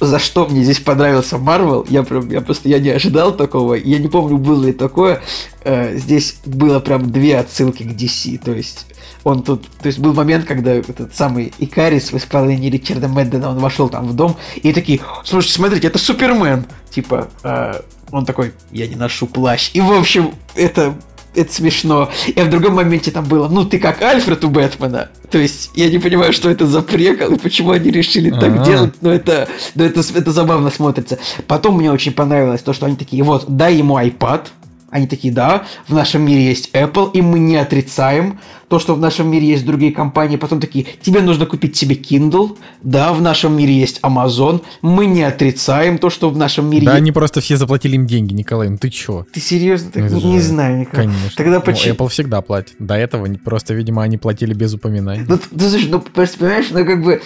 за 0.00 0.18
что 0.18 0.46
мне 0.46 0.62
здесь 0.62 0.80
понравился 0.80 1.38
Марвел, 1.38 1.86
я 1.88 2.02
прям, 2.02 2.30
я 2.30 2.40
просто 2.40 2.68
я 2.68 2.78
не 2.78 2.90
ожидал 2.90 3.34
такого, 3.34 3.74
я 3.74 3.98
не 3.98 4.08
помню, 4.08 4.36
было 4.36 4.66
ли 4.66 4.72
такое. 4.72 5.22
Э, 5.64 5.96
здесь 5.96 6.36
было 6.44 6.80
прям 6.80 7.10
две 7.10 7.38
отсылки 7.38 7.82
к 7.82 7.92
DC, 7.92 8.38
то 8.44 8.52
есть 8.52 8.86
он 9.24 9.42
тут, 9.42 9.66
то 9.66 9.86
есть 9.86 9.98
был 9.98 10.14
момент, 10.14 10.46
когда 10.46 10.72
этот 10.72 11.14
самый 11.14 11.52
Икарис 11.58 12.12
в 12.12 12.16
исполнении 12.16 12.70
Ричарда 12.70 13.08
Мэддена, 13.08 13.50
он 13.50 13.58
вошел 13.58 13.88
там 13.88 14.06
в 14.06 14.14
дом, 14.14 14.36
и 14.56 14.72
такие, 14.72 15.00
слушайте, 15.24 15.56
смотрите, 15.56 15.88
это 15.88 15.98
Супермен, 15.98 16.64
типа, 16.90 17.28
э, 17.42 17.80
он 18.10 18.24
такой, 18.24 18.52
я 18.70 18.86
не 18.86 18.96
ношу 18.96 19.26
плащ, 19.26 19.70
и 19.74 19.80
в 19.80 19.92
общем, 19.92 20.34
это 20.54 20.94
это 21.34 21.52
смешно. 21.52 22.10
И 22.26 22.40
в 22.40 22.50
другом 22.50 22.74
моменте 22.74 23.10
там 23.10 23.24
было, 23.24 23.48
ну 23.48 23.64
ты 23.64 23.78
как 23.78 24.02
Альфред 24.02 24.44
у 24.44 24.50
Бэтмена. 24.50 25.10
То 25.30 25.38
есть 25.38 25.70
я 25.74 25.88
не 25.88 25.98
понимаю, 25.98 26.32
что 26.32 26.50
это 26.50 26.66
за 26.66 26.82
прикол 26.82 27.34
и 27.34 27.38
почему 27.38 27.70
они 27.70 27.90
решили 27.90 28.30
так 28.30 28.56
А-а-а. 28.56 28.64
делать, 28.64 28.94
но 29.00 29.12
это, 29.12 29.48
но 29.74 29.84
это, 29.84 30.00
это 30.00 30.32
забавно 30.32 30.70
смотрится. 30.70 31.18
Потом 31.46 31.76
мне 31.76 31.90
очень 31.90 32.12
понравилось 32.12 32.62
то, 32.62 32.72
что 32.72 32.86
они 32.86 32.96
такие, 32.96 33.22
вот, 33.22 33.44
дай 33.48 33.76
ему 33.76 33.98
iPad, 33.98 34.46
они 34.90 35.06
такие, 35.06 35.32
да, 35.32 35.64
в 35.88 35.94
нашем 35.94 36.22
мире 36.22 36.44
есть 36.46 36.70
Apple, 36.74 37.10
и 37.12 37.22
мы 37.22 37.38
не 37.38 37.56
отрицаем 37.56 38.40
то, 38.68 38.78
что 38.78 38.94
в 38.94 39.00
нашем 39.00 39.30
мире 39.30 39.48
есть 39.48 39.64
другие 39.66 39.92
компании. 39.92 40.36
Потом 40.36 40.60
такие, 40.60 40.86
тебе 41.02 41.20
нужно 41.20 41.46
купить 41.46 41.76
себе 41.76 41.96
Kindle, 41.96 42.56
да, 42.82 43.12
в 43.12 43.20
нашем 43.20 43.56
мире 43.56 43.72
есть 43.74 44.00
Amazon, 44.02 44.62
мы 44.82 45.06
не 45.06 45.22
отрицаем 45.22 45.98
то, 45.98 46.10
что 46.10 46.30
в 46.30 46.36
нашем 46.36 46.68
мире 46.70 46.86
Да, 46.86 46.92
есть... 46.92 47.02
они 47.02 47.12
просто 47.12 47.40
все 47.40 47.56
заплатили 47.56 47.96
им 47.96 48.06
деньги, 48.06 48.32
Николай, 48.32 48.68
ну 48.68 48.78
ты 48.78 48.90
чё? 48.90 49.26
Ты 49.32 49.40
серьезно? 49.40 49.90
Так, 49.90 50.04
Это 50.04 50.14
не, 50.16 50.38
же- 50.38 50.44
знаю, 50.44 50.78
Николай. 50.78 51.06
Конечно. 51.06 51.30
Тогда 51.36 51.56
Ну, 51.56 51.62
почему? 51.62 51.94
Apple 51.94 52.08
всегда 52.08 52.40
платит. 52.42 52.74
До 52.78 52.94
этого 52.94 53.26
просто, 53.44 53.74
видимо, 53.74 54.02
они 54.02 54.18
платили 54.18 54.54
без 54.54 54.74
упоминаний. 54.74 55.24
Ну, 55.28 55.38
ты 55.38 55.68
слушай, 55.68 55.88
ну, 55.88 56.00
просто, 56.00 56.38
понимаешь, 56.38 56.66
ну, 56.70 56.84
как 56.84 57.02
бы, 57.02 57.22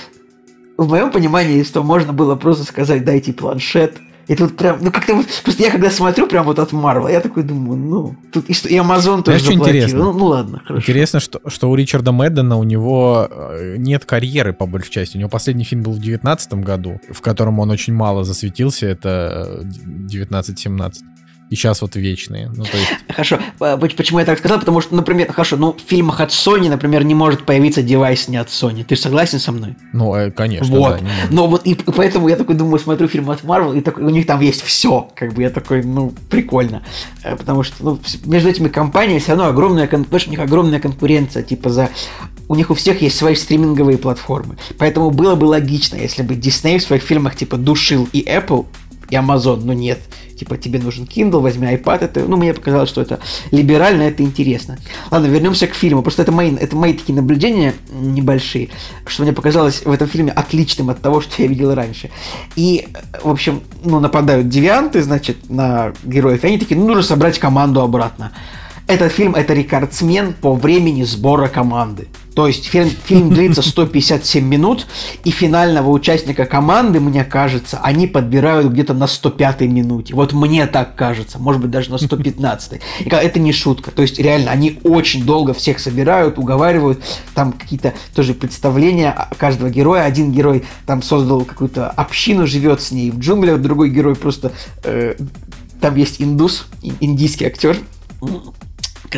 в 0.76 0.88
моем 0.88 1.10
понимании, 1.10 1.62
что 1.62 1.82
можно 1.82 2.12
было 2.12 2.34
просто 2.36 2.64
сказать, 2.64 3.04
дайте 3.04 3.32
планшет, 3.32 3.96
и 4.26 4.34
тут 4.34 4.56
прям, 4.56 4.78
ну, 4.80 4.90
как-то 4.90 5.14
вот, 5.14 5.26
просто 5.42 5.62
я 5.62 5.70
когда 5.70 5.90
смотрю 5.90 6.26
прям 6.26 6.46
вот 6.46 6.58
от 6.58 6.72
Марвел, 6.72 7.08
я 7.08 7.20
такой 7.20 7.42
думаю, 7.42 7.76
ну, 7.76 8.16
тут 8.32 8.48
и, 8.48 8.54
что, 8.54 8.68
и 8.68 8.74
Amazon 8.74 9.22
тоже 9.22 9.38
Знаешь, 9.38 9.60
интересно? 9.60 9.98
Ну, 9.98 10.12
ну, 10.12 10.26
ладно, 10.26 10.62
хорошо. 10.64 10.82
Интересно, 10.82 11.20
что, 11.20 11.40
что 11.46 11.70
у 11.70 11.74
Ричарда 11.74 12.12
Мэддена 12.12 12.56
у 12.56 12.64
него 12.64 13.28
э, 13.30 13.76
нет 13.78 14.04
карьеры, 14.04 14.52
по 14.52 14.66
большей 14.66 14.90
части. 14.90 15.16
У 15.16 15.20
него 15.20 15.28
последний 15.28 15.64
фильм 15.64 15.82
был 15.82 15.92
в 15.92 16.00
19 16.00 16.54
году, 16.54 17.00
в 17.10 17.20
котором 17.20 17.58
он 17.58 17.70
очень 17.70 17.94
мало 17.94 18.24
засветился, 18.24 18.86
это 18.86 19.60
э, 19.60 19.64
19-17. 19.64 20.94
И 21.54 21.56
сейчас 21.56 21.82
вот 21.82 21.94
вечные. 21.94 22.50
Ну, 22.52 22.64
то 22.64 22.76
есть, 22.76 22.90
Хорошо, 23.08 23.38
поч- 23.60 23.94
почему 23.94 24.18
я 24.18 24.24
так 24.24 24.40
сказал? 24.40 24.58
Потому 24.58 24.80
что, 24.80 24.96
например, 24.96 25.32
хорошо, 25.32 25.56
ну, 25.56 25.72
в 25.72 25.88
фильмах 25.88 26.18
от 26.18 26.30
Sony, 26.30 26.68
например, 26.68 27.04
не 27.04 27.14
может 27.14 27.46
появиться 27.46 27.80
девайс 27.80 28.26
не 28.26 28.38
от 28.38 28.48
Sony. 28.48 28.82
Ты 28.82 28.96
согласен 28.96 29.38
со 29.38 29.52
мной? 29.52 29.76
ну, 29.92 30.12
э, 30.16 30.32
конечно, 30.32 30.76
вот. 30.76 30.98
да. 30.98 31.06
Но 31.30 31.46
вот 31.46 31.64
и 31.64 31.76
поэтому 31.76 32.26
я 32.26 32.34
такой 32.34 32.56
думаю, 32.56 32.80
смотрю 32.80 33.06
фильм 33.06 33.30
от 33.30 33.44
Marvel, 33.44 33.78
и 33.78 33.82
такой, 33.82 34.02
у 34.02 34.10
них 34.10 34.26
там 34.26 34.40
есть 34.40 34.62
все. 34.62 35.08
Как 35.14 35.32
бы 35.32 35.42
я 35.42 35.50
такой, 35.50 35.84
ну, 35.84 36.12
прикольно. 36.28 36.82
Э, 37.22 37.36
Потому 37.36 37.62
что 37.62 37.84
ну, 37.84 38.00
между 38.24 38.48
этими 38.48 38.66
компаниями 38.66 39.20
все 39.20 39.36
равно 39.36 39.46
огромная, 39.46 39.88
у 39.88 40.30
них 40.30 40.40
огромная 40.40 40.80
конкуренция, 40.80 41.44
типа 41.44 41.70
за 41.70 41.88
у 42.48 42.56
них 42.56 42.72
у 42.72 42.74
всех 42.74 43.00
есть 43.00 43.16
свои 43.16 43.36
стриминговые 43.36 43.96
платформы. 43.96 44.56
Поэтому 44.76 45.12
было 45.12 45.36
бы 45.36 45.44
логично, 45.44 45.94
если 45.94 46.24
бы 46.24 46.34
Disney 46.34 46.78
в 46.78 46.82
своих 46.82 47.04
фильмах 47.04 47.36
типа 47.36 47.56
душил 47.58 48.08
и 48.12 48.24
Apple, 48.24 48.66
и 49.08 49.14
Amazon, 49.14 49.62
но 49.64 49.72
нет. 49.72 50.00
Типа, 50.44 50.58
тебе 50.58 50.78
нужен 50.78 51.04
Kindle, 51.04 51.40
возьми 51.40 51.66
iPad. 51.68 52.04
Это, 52.04 52.20
ну, 52.20 52.36
мне 52.36 52.52
показалось, 52.52 52.90
что 52.90 53.00
это 53.00 53.18
либерально, 53.50 54.02
это 54.02 54.22
интересно. 54.22 54.76
Ладно, 55.10 55.26
вернемся 55.26 55.66
к 55.66 55.74
фильму. 55.74 56.02
Просто 56.02 56.20
это 56.20 56.32
мои, 56.32 56.54
это 56.54 56.76
мои 56.76 56.92
такие 56.92 57.14
наблюдения 57.14 57.72
небольшие, 57.90 58.68
что 59.06 59.22
мне 59.22 59.32
показалось 59.32 59.86
в 59.86 59.90
этом 59.90 60.06
фильме 60.06 60.32
отличным 60.32 60.90
от 60.90 61.00
того, 61.00 61.22
что 61.22 61.40
я 61.40 61.48
видел 61.48 61.74
раньше. 61.74 62.10
И, 62.56 62.86
в 63.22 63.30
общем, 63.30 63.62
ну, 63.82 64.00
нападают 64.00 64.50
девианты, 64.50 65.02
значит, 65.02 65.48
на 65.48 65.94
героев. 66.04 66.44
И 66.44 66.46
они 66.46 66.58
такие, 66.58 66.78
ну, 66.78 66.86
нужно 66.86 67.02
собрать 67.02 67.38
команду 67.38 67.80
обратно. 67.80 68.32
Этот 68.86 69.12
фильм– 69.12 69.34
это 69.36 69.54
рекордсмен 69.54 70.34
по 70.34 70.54
времени 70.54 71.04
сбора 71.04 71.48
команды. 71.48 72.08
То 72.34 72.46
есть 72.46 72.66
фильм, 72.66 72.90
фильм 72.90 73.30
длится 73.30 73.62
157 73.62 74.44
минут, 74.44 74.86
и 75.22 75.30
финального 75.30 75.88
участника 75.88 76.44
команды, 76.44 77.00
мне 77.00 77.24
кажется, 77.24 77.78
они 77.82 78.06
подбирают 78.06 78.72
где-то 78.72 78.92
на 78.92 79.06
105 79.06 79.62
минуте. 79.62 80.14
Вот 80.14 80.32
мне 80.34 80.66
так 80.66 80.96
кажется, 80.96 81.38
может 81.38 81.62
быть, 81.62 81.70
даже 81.70 81.90
на 81.90 81.98
115. 81.98 82.80
И 83.00 83.08
это 83.08 83.40
не 83.40 83.52
шутка. 83.52 83.90
То 83.90 84.02
есть 84.02 84.18
реально, 84.18 84.50
они 84.50 84.80
очень 84.82 85.24
долго 85.24 85.54
всех 85.54 85.78
собирают, 85.78 86.38
уговаривают, 86.38 87.02
там 87.34 87.52
какие-то 87.52 87.94
тоже 88.14 88.34
представления 88.34 89.28
каждого 89.38 89.70
героя. 89.70 90.02
Один 90.02 90.30
герой 90.30 90.64
там 90.86 91.02
создал 91.02 91.44
какую-то 91.44 91.88
общину, 91.88 92.46
живет 92.46 92.82
с 92.82 92.90
ней 92.90 93.10
в 93.10 93.18
джунглях, 93.18 93.62
другой 93.62 93.88
герой 93.88 94.14
просто... 94.14 94.52
э, 94.82 95.14
там 95.80 95.96
есть 95.96 96.20
индус, 96.20 96.66
ин- 96.82 96.96
индийский 97.00 97.44
актер, 97.46 97.78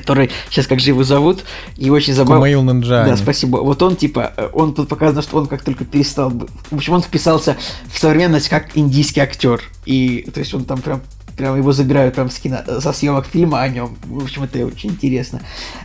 который 0.01 0.31
сейчас 0.51 0.67
как 0.67 0.81
же 0.81 0.91
его 0.91 1.05
зовут, 1.05 1.45
и 1.77 1.91
очень 1.91 2.15
забавно. 2.15 2.37
Кумаил 2.37 2.63
Нанджани. 2.63 3.11
Да, 3.11 3.17
спасибо. 3.17 3.59
Вот 3.59 3.83
он 3.83 3.97
типа, 3.97 4.33
э, 4.37 4.49
он 4.53 4.75
тут 4.75 4.89
показано, 4.89 5.23
что 5.23 5.39
он 5.39 5.47
как 5.47 5.63
только 5.63 5.85
перестал, 5.85 6.31
в 6.31 6.77
общем, 6.77 6.95
он 6.95 7.03
вписался 7.03 7.57
в 7.93 7.99
современность 7.99 8.49
как 8.49 8.77
индийский 8.77 9.21
актер, 9.21 9.63
и 9.85 10.29
то 10.33 10.41
есть 10.41 10.55
он 10.55 10.65
там 10.65 10.81
прям 10.81 11.03
прям 11.37 11.57
его 11.57 11.73
забирают 11.73 12.15
прям 12.15 12.31
с 12.31 12.39
кино, 12.39 12.59
со 12.81 12.93
съемок 12.93 13.27
фильма 13.27 13.61
о 13.61 13.69
нем. 13.69 13.97
В 14.05 14.25
общем, 14.25 14.45
это 14.45 14.65
очень 14.65 14.91
интересно. 14.91 15.43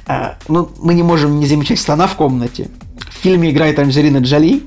А, 0.07 0.37
ну, 0.47 0.69
мы 0.79 0.93
не 0.93 1.03
можем 1.03 1.39
не 1.39 1.45
замечать 1.45 1.79
слона 1.79 2.07
в 2.07 2.15
комнате. 2.15 2.69
В 3.09 3.23
фильме 3.23 3.51
играет 3.51 3.77
Анджелина 3.77 4.19
Джоли. 4.19 4.63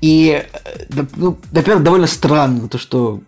И, 0.00 0.42
э, 0.52 1.04
ну, 1.16 1.36
во-первых, 1.52 1.84
довольно 1.84 2.06
странно, 2.06 2.68
то, 2.68 2.78
что 2.78 3.20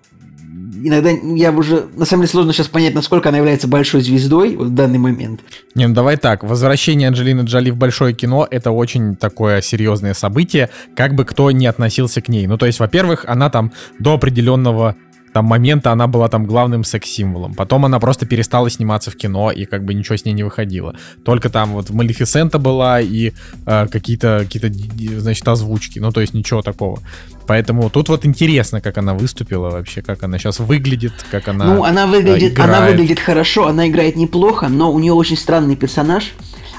иногда 0.82 1.10
я 1.10 1.52
уже, 1.52 1.86
на 1.96 2.04
самом 2.04 2.22
деле, 2.22 2.32
сложно 2.32 2.52
сейчас 2.52 2.68
понять, 2.68 2.94
насколько 2.94 3.28
она 3.28 3.38
является 3.38 3.68
большой 3.68 4.00
звездой 4.00 4.56
в 4.56 4.70
данный 4.70 4.98
момент. 4.98 5.40
Не, 5.74 5.86
ну 5.86 5.94
давай 5.94 6.16
так. 6.16 6.44
Возвращение 6.44 7.08
Анджелины 7.08 7.42
Джоли 7.42 7.70
в 7.70 7.76
большое 7.76 8.14
кино— 8.14 8.46
это 8.50 8.70
очень 8.70 9.16
такое 9.16 9.60
серьезное 9.60 10.14
событие, 10.14 10.70
как 10.94 11.14
бы 11.14 11.24
кто 11.24 11.50
ни 11.50 11.66
относился 11.66 12.20
к 12.20 12.28
ней. 12.28 12.46
Ну, 12.46 12.58
то 12.58 12.66
есть, 12.66 12.80
во-первых, 12.80 13.24
она 13.26 13.50
там 13.50 13.72
до 13.98 14.14
определенного 14.14 14.96
там 15.36 15.44
момента 15.44 15.92
она 15.92 16.06
была 16.06 16.28
там 16.28 16.46
главным 16.46 16.82
секс-символом. 16.82 17.52
Потом 17.52 17.84
она 17.84 18.00
просто 18.00 18.24
перестала 18.24 18.70
сниматься 18.70 19.10
в 19.10 19.16
кино, 19.16 19.50
и 19.50 19.66
как 19.66 19.84
бы 19.84 19.92
ничего 19.92 20.16
с 20.16 20.24
ней 20.24 20.32
не 20.32 20.44
выходило. 20.44 20.94
Только 21.26 21.50
там 21.50 21.72
вот 21.72 21.90
в 21.90 21.94
Малефисента 21.94 22.58
была 22.58 23.02
и 23.02 23.32
э, 23.66 23.86
какие-то, 23.88 24.40
какие-то, 24.44 25.20
значит, 25.20 25.46
озвучки. 25.46 25.98
Ну, 25.98 26.10
то 26.10 26.22
есть 26.22 26.32
ничего 26.32 26.62
такого. 26.62 27.02
Поэтому 27.46 27.90
тут 27.90 28.08
вот 28.08 28.24
интересно, 28.24 28.80
как 28.80 28.96
она 28.96 29.12
выступила 29.12 29.68
вообще, 29.68 30.00
как 30.00 30.22
она 30.22 30.38
сейчас 30.38 30.58
выглядит, 30.58 31.12
как 31.30 31.48
она 31.48 31.66
Ну, 31.66 31.84
она 31.84 32.04
э, 32.04 32.06
выглядит, 32.06 32.58
она 32.58 32.78
играет. 32.78 32.92
выглядит 32.92 33.20
хорошо, 33.20 33.66
она 33.66 33.88
играет 33.88 34.16
неплохо, 34.16 34.68
но 34.68 34.90
у 34.90 34.98
нее 34.98 35.12
очень 35.12 35.36
странный 35.36 35.76
персонаж. 35.76 36.32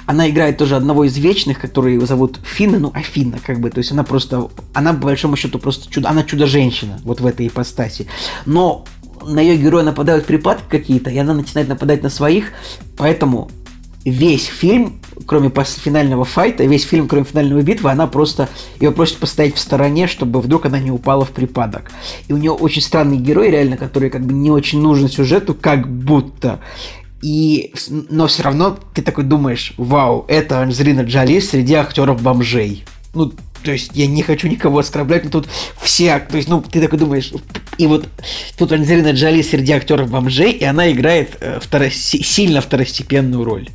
Она 0.08 0.30
играет 0.30 0.58
тоже 0.58 0.76
одного 0.76 1.04
из 1.04 1.18
вечных, 1.18 1.60
который 1.60 1.94
его 1.94 2.06
зовут 2.06 2.40
Финна, 2.44 2.80
ну, 2.80 2.92
Афина, 2.94 3.38
как 3.46 3.60
бы, 3.60 3.70
то 3.70 3.78
есть 3.80 3.92
она 3.92 4.04
просто, 4.04 4.48
она, 4.74 4.94
по 4.94 5.08
большому 5.08 5.36
счету, 5.36 5.60
просто 5.60 5.92
чудо, 5.92 6.10
она 6.10 6.24
чудо-женщина, 6.24 7.00
вот 7.04 7.22
в 7.22 7.26
этой 7.26 7.48
ипостаси. 7.48 8.08
Но 8.46 8.86
на 9.26 9.42
ее 9.42 9.58
героя 9.58 9.84
нападают 9.84 10.26
припадки 10.26 10.64
какие-то, 10.70 11.10
и 11.10 11.18
она 11.18 11.34
начинает 11.34 11.68
нападать 11.68 12.04
на 12.04 12.10
своих, 12.10 12.54
поэтому 12.96 13.52
весь 14.06 14.46
фильм, 14.46 15.02
кроме 15.26 15.50
финального 15.50 16.24
файта, 16.24 16.64
весь 16.64 16.84
фильм, 16.84 17.10
кроме 17.10 17.26
финальной 17.26 17.62
битвы, 17.62 17.92
она 17.92 18.08
просто 18.08 18.48
ее 18.80 18.92
просит 18.92 19.18
постоять 19.18 19.56
в 19.56 19.60
стороне, 19.60 20.08
чтобы 20.08 20.40
вдруг 20.40 20.66
она 20.66 20.80
не 20.80 20.92
упала 20.92 21.26
в 21.26 21.32
припадок. 21.32 21.92
И 22.30 22.34
у 22.34 22.38
нее 22.38 22.52
очень 22.52 22.82
странный 22.82 23.18
герой, 23.18 23.52
реально, 23.52 23.76
который 23.76 24.10
как 24.10 24.26
бы 24.26 24.34
не 24.34 24.50
очень 24.50 24.82
нужен 24.82 25.10
сюжету, 25.10 25.54
как 25.54 25.90
будто. 25.90 26.62
И, 27.22 27.74
но 27.90 28.28
все 28.28 28.44
равно 28.44 28.78
ты 28.94 29.02
такой 29.02 29.24
думаешь, 29.24 29.74
вау, 29.78 30.26
это 30.28 30.62
Анджелина 30.62 31.02
Джоли 31.02 31.40
среди 31.40 31.74
актеров 31.74 32.22
бомжей. 32.22 32.86
Ну, 33.14 33.34
то 33.64 33.72
есть 33.72 33.92
я 33.96 34.06
не 34.06 34.22
хочу 34.22 34.48
никого 34.48 34.80
оскорблять, 34.80 35.24
но 35.26 35.32
тут 35.32 35.48
все, 35.82 36.20
то 36.20 36.38
есть, 36.38 36.48
ну, 36.48 36.62
ты 36.62 36.80
такой 36.80 37.00
думаешь, 37.00 37.32
и 37.80 37.88
вот 37.88 38.08
тут 38.58 38.72
Анджелина 38.72 39.12
Джоли 39.12 39.42
среди 39.42 39.72
актеров 39.74 40.10
бомжей, 40.12 40.52
и 40.52 40.64
она 40.64 40.92
играет 40.92 41.38
э, 41.42 41.60
второ- 41.60 41.90
си- 41.90 42.22
сильно 42.24 42.62
второстепенную 42.62 43.44
роль. 43.44 43.68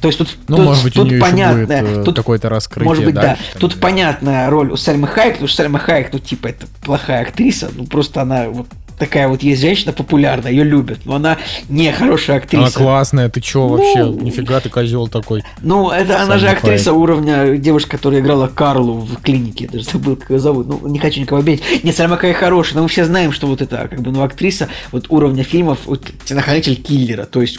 То 0.00 0.08
есть 0.08 0.18
тут, 0.18 0.36
Ну, 0.48 0.56
тут, 0.56 0.66
может 0.66 0.84
быть, 0.84 0.96
у 0.96 1.00
тут 1.02 1.10
нее 1.10 1.20
понятно, 1.20 1.72
еще 1.72 1.82
будет 1.84 1.98
э, 1.98 2.04
тут 2.04 2.16
какое-то 2.16 2.48
раскрытие 2.48 2.88
может 2.88 3.04
быть, 3.04 3.14
дальше, 3.14 3.42
да. 3.44 3.52
там, 3.52 3.60
Тут 3.60 3.74
да. 3.74 3.80
понятная 3.80 4.50
роль 4.50 4.70
у 4.72 4.76
Сальмы 4.76 5.06
Хайек, 5.08 5.34
потому 5.34 5.48
что 5.48 5.56
Сальма 5.62 5.78
Хайек, 5.78 6.12
ну, 6.12 6.18
типа, 6.20 6.48
это 6.48 6.66
плохая 6.82 7.22
актриса, 7.22 7.70
ну, 7.74 7.86
просто 7.86 8.22
она 8.22 8.48
вот 8.48 8.66
такая 8.98 9.28
вот 9.28 9.42
есть 9.42 9.60
женщина 9.60 9.92
популярная, 9.92 10.50
ее 10.50 10.64
любят, 10.64 11.00
но 11.04 11.14
она 11.14 11.38
не 11.68 11.92
хорошая 11.92 12.38
актриса. 12.38 12.64
Она 12.64 12.70
классная, 12.70 13.28
ты 13.28 13.40
чё 13.40 13.60
Ну, 13.60 13.68
вообще? 13.68 14.22
Нифига 14.24 14.60
ты 14.60 14.68
козел 14.68 15.08
такой. 15.08 15.42
Ну, 15.62 15.90
это 15.90 16.22
она 16.22 16.38
же 16.38 16.48
актриса 16.48 16.92
уровня 16.92 17.56
девушка, 17.56 17.92
которая 17.92 18.20
играла 18.20 18.48
Карлу 18.48 18.94
в 19.00 19.20
клинике. 19.22 19.64
Я 19.64 19.70
даже 19.70 19.84
забыл, 19.84 20.16
как 20.16 20.30
ее 20.30 20.38
зовут. 20.38 20.66
Ну, 20.68 20.88
не 20.88 20.98
хочу 20.98 21.20
никого 21.20 21.40
обидеть. 21.40 21.62
Нет, 21.84 21.96
Сальма 21.96 22.16
Хайек 22.16 22.36
хорошая, 22.38 22.76
но 22.76 22.82
мы 22.82 22.88
все 22.88 23.04
знаем, 23.04 23.32
что 23.32 23.46
вот 23.46 23.62
это, 23.62 23.88
как 23.88 24.00
бы, 24.00 24.10
ну, 24.10 24.22
актриса 24.22 24.68
вот 24.92 25.06
уровня 25.08 25.44
фильмов, 25.44 25.78
вот, 25.86 26.10
телохранитель 26.24 26.76
киллера, 26.76 27.24
то 27.24 27.40
есть 27.40 27.58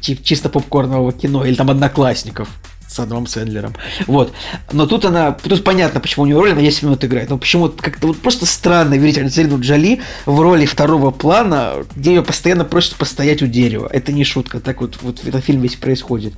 чи- 0.00 0.18
чисто 0.22 0.48
попкорнового 0.48 1.12
кино, 1.12 1.44
или 1.44 1.54
там 1.54 1.70
одноклассников 1.70 2.48
с 2.92 3.00
Адамом 3.00 3.26
Сэндлером. 3.26 3.74
Вот. 4.06 4.32
Но 4.72 4.86
тут 4.86 5.04
она, 5.04 5.32
тут 5.32 5.64
понятно, 5.64 6.00
почему 6.00 6.24
у 6.24 6.26
нее 6.26 6.36
роль, 6.36 6.52
она 6.52 6.60
10 6.60 6.82
минут 6.82 7.04
играет. 7.04 7.30
Но 7.30 7.38
почему 7.38 7.68
как-то 7.68 8.08
вот 8.08 8.18
просто 8.18 8.46
странно 8.46 8.94
видеть 8.94 9.18
Анджелину 9.18 9.60
Джоли 9.60 10.00
в 10.26 10.40
роли 10.40 10.66
второго 10.66 11.10
плана, 11.10 11.74
где 11.96 12.14
ее 12.14 12.22
постоянно 12.22 12.64
просят 12.64 12.96
постоять 12.96 13.42
у 13.42 13.46
дерева. 13.46 13.88
Это 13.90 14.12
не 14.12 14.24
шутка, 14.24 14.60
так 14.60 14.80
вот, 14.80 14.98
вот 15.02 15.24
этот 15.24 15.44
фильм 15.44 15.62
весь 15.62 15.76
происходит. 15.76 16.34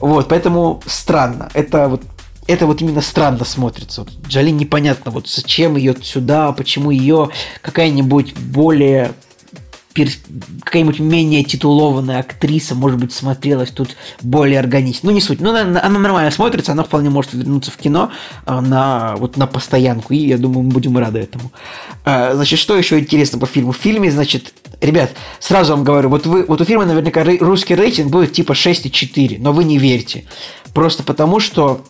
Вот, 0.00 0.28
поэтому 0.28 0.82
странно. 0.86 1.50
Это 1.54 1.88
вот 1.88 2.02
это 2.46 2.66
вот 2.66 2.82
именно 2.82 3.00
странно 3.00 3.44
смотрится. 3.44 4.02
Вот 4.02 4.10
Джоли 4.28 4.50
непонятно, 4.50 5.10
вот 5.10 5.28
зачем 5.28 5.76
ее 5.76 5.96
сюда, 6.02 6.52
почему 6.52 6.90
ее 6.90 7.30
какая-нибудь 7.62 8.34
более 8.38 9.12
какая-нибудь 9.94 10.98
менее 10.98 11.44
титулованная 11.44 12.18
актриса, 12.18 12.74
может 12.74 12.98
быть, 12.98 13.12
смотрелась 13.12 13.70
тут 13.70 13.96
более 14.22 14.58
органично. 14.58 15.08
Ну, 15.08 15.14
не 15.14 15.20
суть. 15.20 15.40
Ну, 15.40 15.50
она, 15.50 15.88
нормально 15.88 16.30
смотрится, 16.30 16.72
она 16.72 16.82
вполне 16.82 17.10
может 17.10 17.32
вернуться 17.32 17.70
в 17.70 17.76
кино 17.76 18.10
а, 18.44 18.60
на, 18.60 19.14
вот, 19.16 19.36
на 19.36 19.46
постоянку, 19.46 20.12
и 20.12 20.18
я 20.18 20.36
думаю, 20.36 20.64
мы 20.64 20.70
будем 20.70 20.98
рады 20.98 21.20
этому. 21.20 21.52
А, 22.04 22.34
значит, 22.34 22.58
что 22.58 22.76
еще 22.76 22.98
интересно 22.98 23.38
по 23.38 23.46
фильму? 23.46 23.72
В 23.72 23.76
фильме, 23.76 24.10
значит, 24.10 24.52
ребят, 24.80 25.12
сразу 25.38 25.74
вам 25.74 25.84
говорю, 25.84 26.08
вот, 26.08 26.26
вы, 26.26 26.44
вот 26.44 26.60
у 26.60 26.64
фильма 26.64 26.84
наверняка 26.84 27.24
русский 27.40 27.76
рейтинг 27.76 28.10
будет 28.10 28.32
типа 28.32 28.52
6,4, 28.52 29.36
но 29.38 29.52
вы 29.52 29.64
не 29.64 29.78
верьте. 29.78 30.24
Просто 30.72 31.04
потому, 31.04 31.38
что 31.38 31.84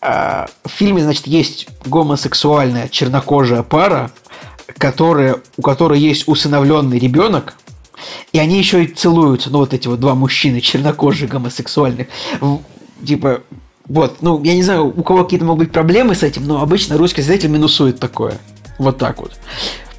а, 0.00 0.46
в 0.64 0.70
фильме, 0.70 1.02
значит, 1.02 1.26
есть 1.26 1.68
гомосексуальная 1.84 2.88
чернокожая 2.88 3.62
пара, 3.62 4.10
которая, 4.78 5.36
у 5.56 5.62
которой 5.62 5.98
есть 5.98 6.28
усыновленный 6.28 6.98
ребенок, 6.98 7.56
и 8.32 8.38
они 8.38 8.58
еще 8.58 8.84
и 8.84 8.88
целуются, 8.88 9.50
ну, 9.50 9.58
вот 9.58 9.72
эти 9.72 9.88
вот 9.88 10.00
два 10.00 10.14
мужчины, 10.14 10.60
чернокожие, 10.60 11.28
гомосексуальных. 11.28 12.08
Типа, 13.06 13.42
вот, 13.88 14.18
ну, 14.20 14.42
я 14.42 14.54
не 14.54 14.62
знаю, 14.62 14.86
у 14.86 15.02
кого 15.02 15.24
какие-то 15.24 15.46
могут 15.46 15.66
быть 15.66 15.72
проблемы 15.72 16.14
с 16.14 16.22
этим, 16.22 16.46
но 16.46 16.60
обычно 16.60 16.98
русский 16.98 17.22
зритель 17.22 17.48
минусует 17.48 17.98
такое. 17.98 18.38
Вот 18.78 18.98
так 18.98 19.20
вот. 19.20 19.32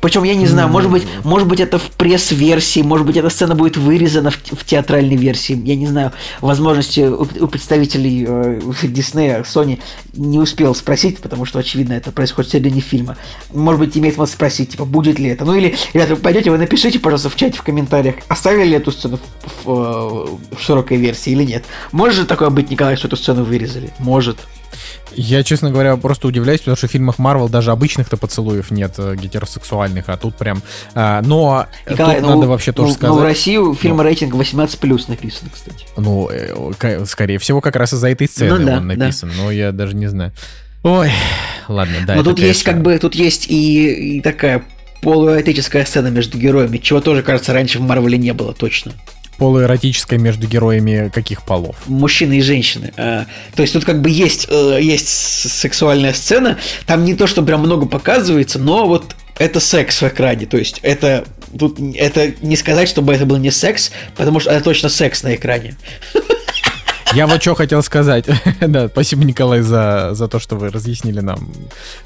Причем 0.08 0.24
я 0.24 0.36
не 0.36 0.48
знаю, 0.48 0.70
может 0.70 0.90
быть, 0.90 1.06
может 1.26 1.50
быть 1.50 1.60
это 1.60 1.78
в 1.80 1.92
пресс-версии, 1.92 2.80
может 2.80 3.06
быть 3.06 3.18
эта 3.18 3.30
сцена 3.30 3.56
будет 3.56 3.76
вырезана 3.76 4.32
в, 4.32 4.38
в 4.38 4.64
театральной 4.64 5.18
версии. 5.18 5.62
Я 5.66 5.76
не 5.76 5.86
знаю, 5.86 6.14
возможности 6.40 7.02
у, 7.02 7.24
у 7.24 7.48
представителей 7.48 8.26
э, 8.26 8.62
Диснея, 8.84 9.44
Sony 9.44 9.82
не 10.14 10.40
успел 10.40 10.74
спросить, 10.76 11.20
потому 11.20 11.44
что 11.44 11.60
очевидно 11.60 11.92
это 11.92 12.14
происходит 12.14 12.50
в 12.50 12.54
середине 12.54 12.80
фильма. 12.80 13.18
Может 13.54 13.82
быть 13.82 13.98
имеет 13.98 14.16
смысл 14.16 14.32
спросить, 14.32 14.70
типа 14.70 14.86
будет 14.86 15.20
ли 15.20 15.28
это. 15.28 15.44
Ну 15.44 15.56
или, 15.56 15.76
ребята, 15.92 16.16
вы 16.16 16.22
пойдете, 16.22 16.52
вы 16.52 16.58
напишите, 16.58 17.00
пожалуйста, 17.00 17.30
в 17.30 17.36
чате 17.36 17.58
в 17.58 17.64
комментариях, 17.64 18.16
оставили 18.30 18.70
ли 18.70 18.76
эту 18.78 18.94
сцену 18.94 19.20
в, 19.44 19.66
в, 19.66 19.70
э, 19.70 20.56
в 20.56 20.62
широкой 20.62 20.96
версии 20.96 21.32
или 21.32 21.44
нет. 21.44 21.66
Может 21.92 22.16
же 22.16 22.26
такое 22.26 22.50
быть, 22.50 22.72
Николай, 22.72 22.96
что 22.96 23.10
эту 23.10 23.18
сцену 23.18 23.44
вырезали? 23.44 23.92
Может. 24.00 24.38
Я, 25.14 25.44
честно 25.44 25.72
говоря, 25.72 25.96
просто 25.98 26.28
удивляюсь, 26.28 26.60
потому 26.60 26.78
что 26.78 26.88
в 26.88 26.92
фильмах 26.92 27.18
Марвел 27.20 27.50
даже 27.50 27.72
обычных-то 27.72 28.18
поцелуев 28.18 28.72
нет 28.72 28.96
э, 28.98 29.16
гетеросексуальных, 29.16 30.06
а 30.08 30.18
тут 30.18 30.36
прям... 30.36 30.62
а, 30.94 31.22
но 31.22 31.68
Николай, 31.90 32.20
тут 32.20 32.26
ну, 32.28 32.36
надо 32.36 32.48
вообще 32.48 32.72
тоже 32.72 32.90
ну, 32.90 32.96
сказать... 32.96 33.16
ну, 33.16 33.22
в 33.22 33.24
России 33.24 33.58
у 33.58 33.74
фильма 33.74 33.98
Ну. 33.98 34.04
рейтинг 34.04 34.36
18+, 34.36 35.10
написано, 35.10 35.50
кстати. 35.54 35.86
Ну, 35.98 36.30
э, 36.30 37.06
скорее 37.06 37.40
всего, 37.40 37.62
как 37.62 37.76
раз 37.76 37.94
из-за 37.94 38.10
этой 38.10 38.28
сцены 38.28 38.60
Ну 38.60 38.66
да, 38.66 38.78
он 38.78 38.88
да. 38.88 38.96
написан, 38.96 39.32
но 39.36 39.52
я 39.52 39.72
даже 39.72 39.96
не 39.96 40.08
знаю. 40.08 40.32
Ой, 40.84 41.12
ладно, 41.68 41.96
да. 42.06 42.16
Но 42.16 42.24
тут 42.24 42.40
есть 42.40 42.64
конечно, 42.64 42.74
как 42.74 42.82
бы, 42.82 43.00
тут 43.00 43.16
есть 43.16 43.50
и, 43.50 44.18
и 44.18 44.22
такая 44.22 44.64
полуэтическая 45.02 45.86
сцена 45.86 46.08
между 46.08 46.38
героями, 46.38 46.78
чего 46.78 47.02
тоже, 47.02 47.24
кажется, 47.24 47.54
раньше 47.54 47.80
в 47.80 47.82
Марвеле 47.82 48.18
не 48.18 48.34
было 48.34 48.54
точно. 48.54 48.94
Полуэротическое 49.38 50.20
между 50.20 50.48
героями 50.48 51.10
каких 51.14 51.44
полов? 51.44 51.76
Мужчины 51.88 52.40
и 52.40 52.42
женщины. 52.42 52.94
А, 52.98 53.26
то 53.56 53.62
есть 53.62 53.74
тут 53.74 53.86
как 53.86 54.02
бы 54.02 54.10
есть, 54.10 54.48
э, 54.50 54.80
есть 54.82 55.08
сексуальная 55.08 56.14
сцена, 56.14 56.58
там 56.86 57.06
не 57.06 57.16
то, 57.16 57.28
что 57.28 57.44
прям 57.44 57.62
много 57.62 57.86
показывается, 57.86 58.60
но 58.60 58.88
вот 58.88 59.16
это 59.38 59.60
секс 59.60 60.02
в 60.02 60.08
экране, 60.08 60.46
то 60.46 60.58
есть 60.58 60.80
это 60.82 61.26
тут 61.58 61.80
это 61.96 62.34
не 62.42 62.56
сказать, 62.56 62.90
чтобы 62.90 63.14
это 63.14 63.26
был 63.26 63.38
не 63.38 63.52
секс, 63.52 63.92
потому 64.16 64.40
что 64.40 64.52
это 64.52 64.64
точно 64.64 64.90
секс 64.90 65.24
на 65.24 65.36
экране. 65.36 65.76
Я 67.18 67.26
вот 67.26 67.42
что 67.42 67.56
хотел 67.56 67.82
сказать. 67.82 68.26
да, 68.62 68.90
спасибо, 68.90 69.26
Николай, 69.26 69.62
за, 69.62 70.10
за 70.12 70.28
то, 70.28 70.38
что 70.38 70.56
вы 70.56 70.70
разъяснили 70.70 71.20
нам, 71.20 71.50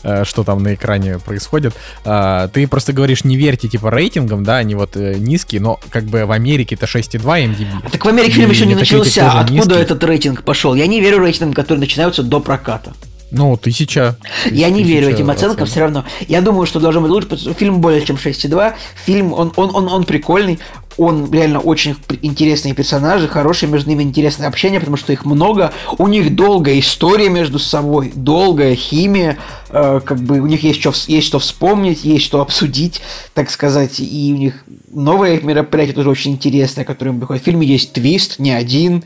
э, 0.03 0.23
что 0.23 0.45
там 0.45 0.63
на 0.63 0.73
экране 0.73 1.19
происходит. 1.19 1.73
А, 2.05 2.47
ты 2.47 2.65
просто 2.65 2.93
говоришь, 2.93 3.25
не 3.25 3.35
верьте, 3.35 3.67
типа, 3.67 3.91
рейтингам, 3.91 4.45
да, 4.45 4.55
они 4.55 4.73
вот 4.73 4.95
э, 4.95 5.15
низкие, 5.17 5.59
но 5.59 5.81
как 5.89 6.05
бы 6.05 6.25
в 6.25 6.31
Америке 6.31 6.75
это 6.75 6.85
6,2 6.85 7.19
MDB. 7.19 7.91
Так 7.91 8.05
в 8.05 8.07
Америке 8.07 8.31
фильм 8.31 8.51
еще 8.51 8.65
не 8.65 8.75
начался. 8.75 9.41
Откуда 9.41 9.53
низкий. 9.53 9.73
этот 9.81 10.01
рейтинг 10.05 10.43
пошел? 10.43 10.75
Я 10.75 10.87
не 10.87 11.01
верю 11.01 11.19
рейтингам, 11.19 11.53
которые 11.55 11.81
начинаются 11.81 12.23
до 12.23 12.39
проката. 12.39 12.93
Ну, 13.31 13.55
тысяча. 13.55 14.17
Я 14.49 14.69
не 14.69 14.83
тысяча 14.83 14.93
верю 14.93 15.09
этим 15.09 15.29
оценкам 15.29 15.65
все 15.65 15.79
равно. 15.81 16.05
Я 16.27 16.41
думаю, 16.41 16.65
что 16.65 16.79
должен 16.79 17.01
быть 17.01 17.11
лучше, 17.11 17.27
потому 17.27 17.41
что 17.41 17.53
фильм 17.53 17.79
более 17.79 18.05
чем 18.05 18.17
6,2. 18.17 18.73
Фильм, 19.05 19.33
он, 19.33 19.51
он, 19.55 19.73
он, 19.73 19.87
он 19.87 20.03
прикольный, 20.03 20.59
он 20.97 21.31
реально 21.31 21.59
очень 21.59 21.95
интересные 22.21 22.73
персонажи, 22.73 23.27
хорошие 23.27 23.69
между 23.69 23.89
ними 23.89 24.03
интересное 24.03 24.47
общение, 24.47 24.79
потому 24.79 24.97
что 24.97 25.13
их 25.13 25.25
много. 25.25 25.71
У 25.97 26.07
них 26.07 26.35
долгая 26.35 26.79
история 26.79 27.29
между 27.29 27.59
собой, 27.59 28.11
долгая 28.13 28.75
химия, 28.75 29.37
э, 29.69 30.01
как 30.03 30.19
бы 30.19 30.39
у 30.39 30.47
них 30.47 30.63
есть 30.63 30.79
что, 30.79 30.93
есть 31.07 31.27
что 31.27 31.39
вспомнить, 31.39 32.03
есть 32.03 32.25
что 32.25 32.41
обсудить, 32.41 33.01
так 33.33 33.49
сказать, 33.49 33.99
и 33.99 34.33
у 34.33 34.37
них 34.37 34.63
новое 34.91 35.39
мероприятие 35.41 35.95
тоже 35.95 36.09
очень 36.09 36.31
интересное, 36.31 36.85
которое 36.85 37.11
им 37.11 37.19
приходит. 37.19 37.41
В 37.41 37.45
фильме 37.45 37.65
есть 37.65 37.93
твист, 37.93 38.39
не 38.39 38.51
один. 38.51 39.03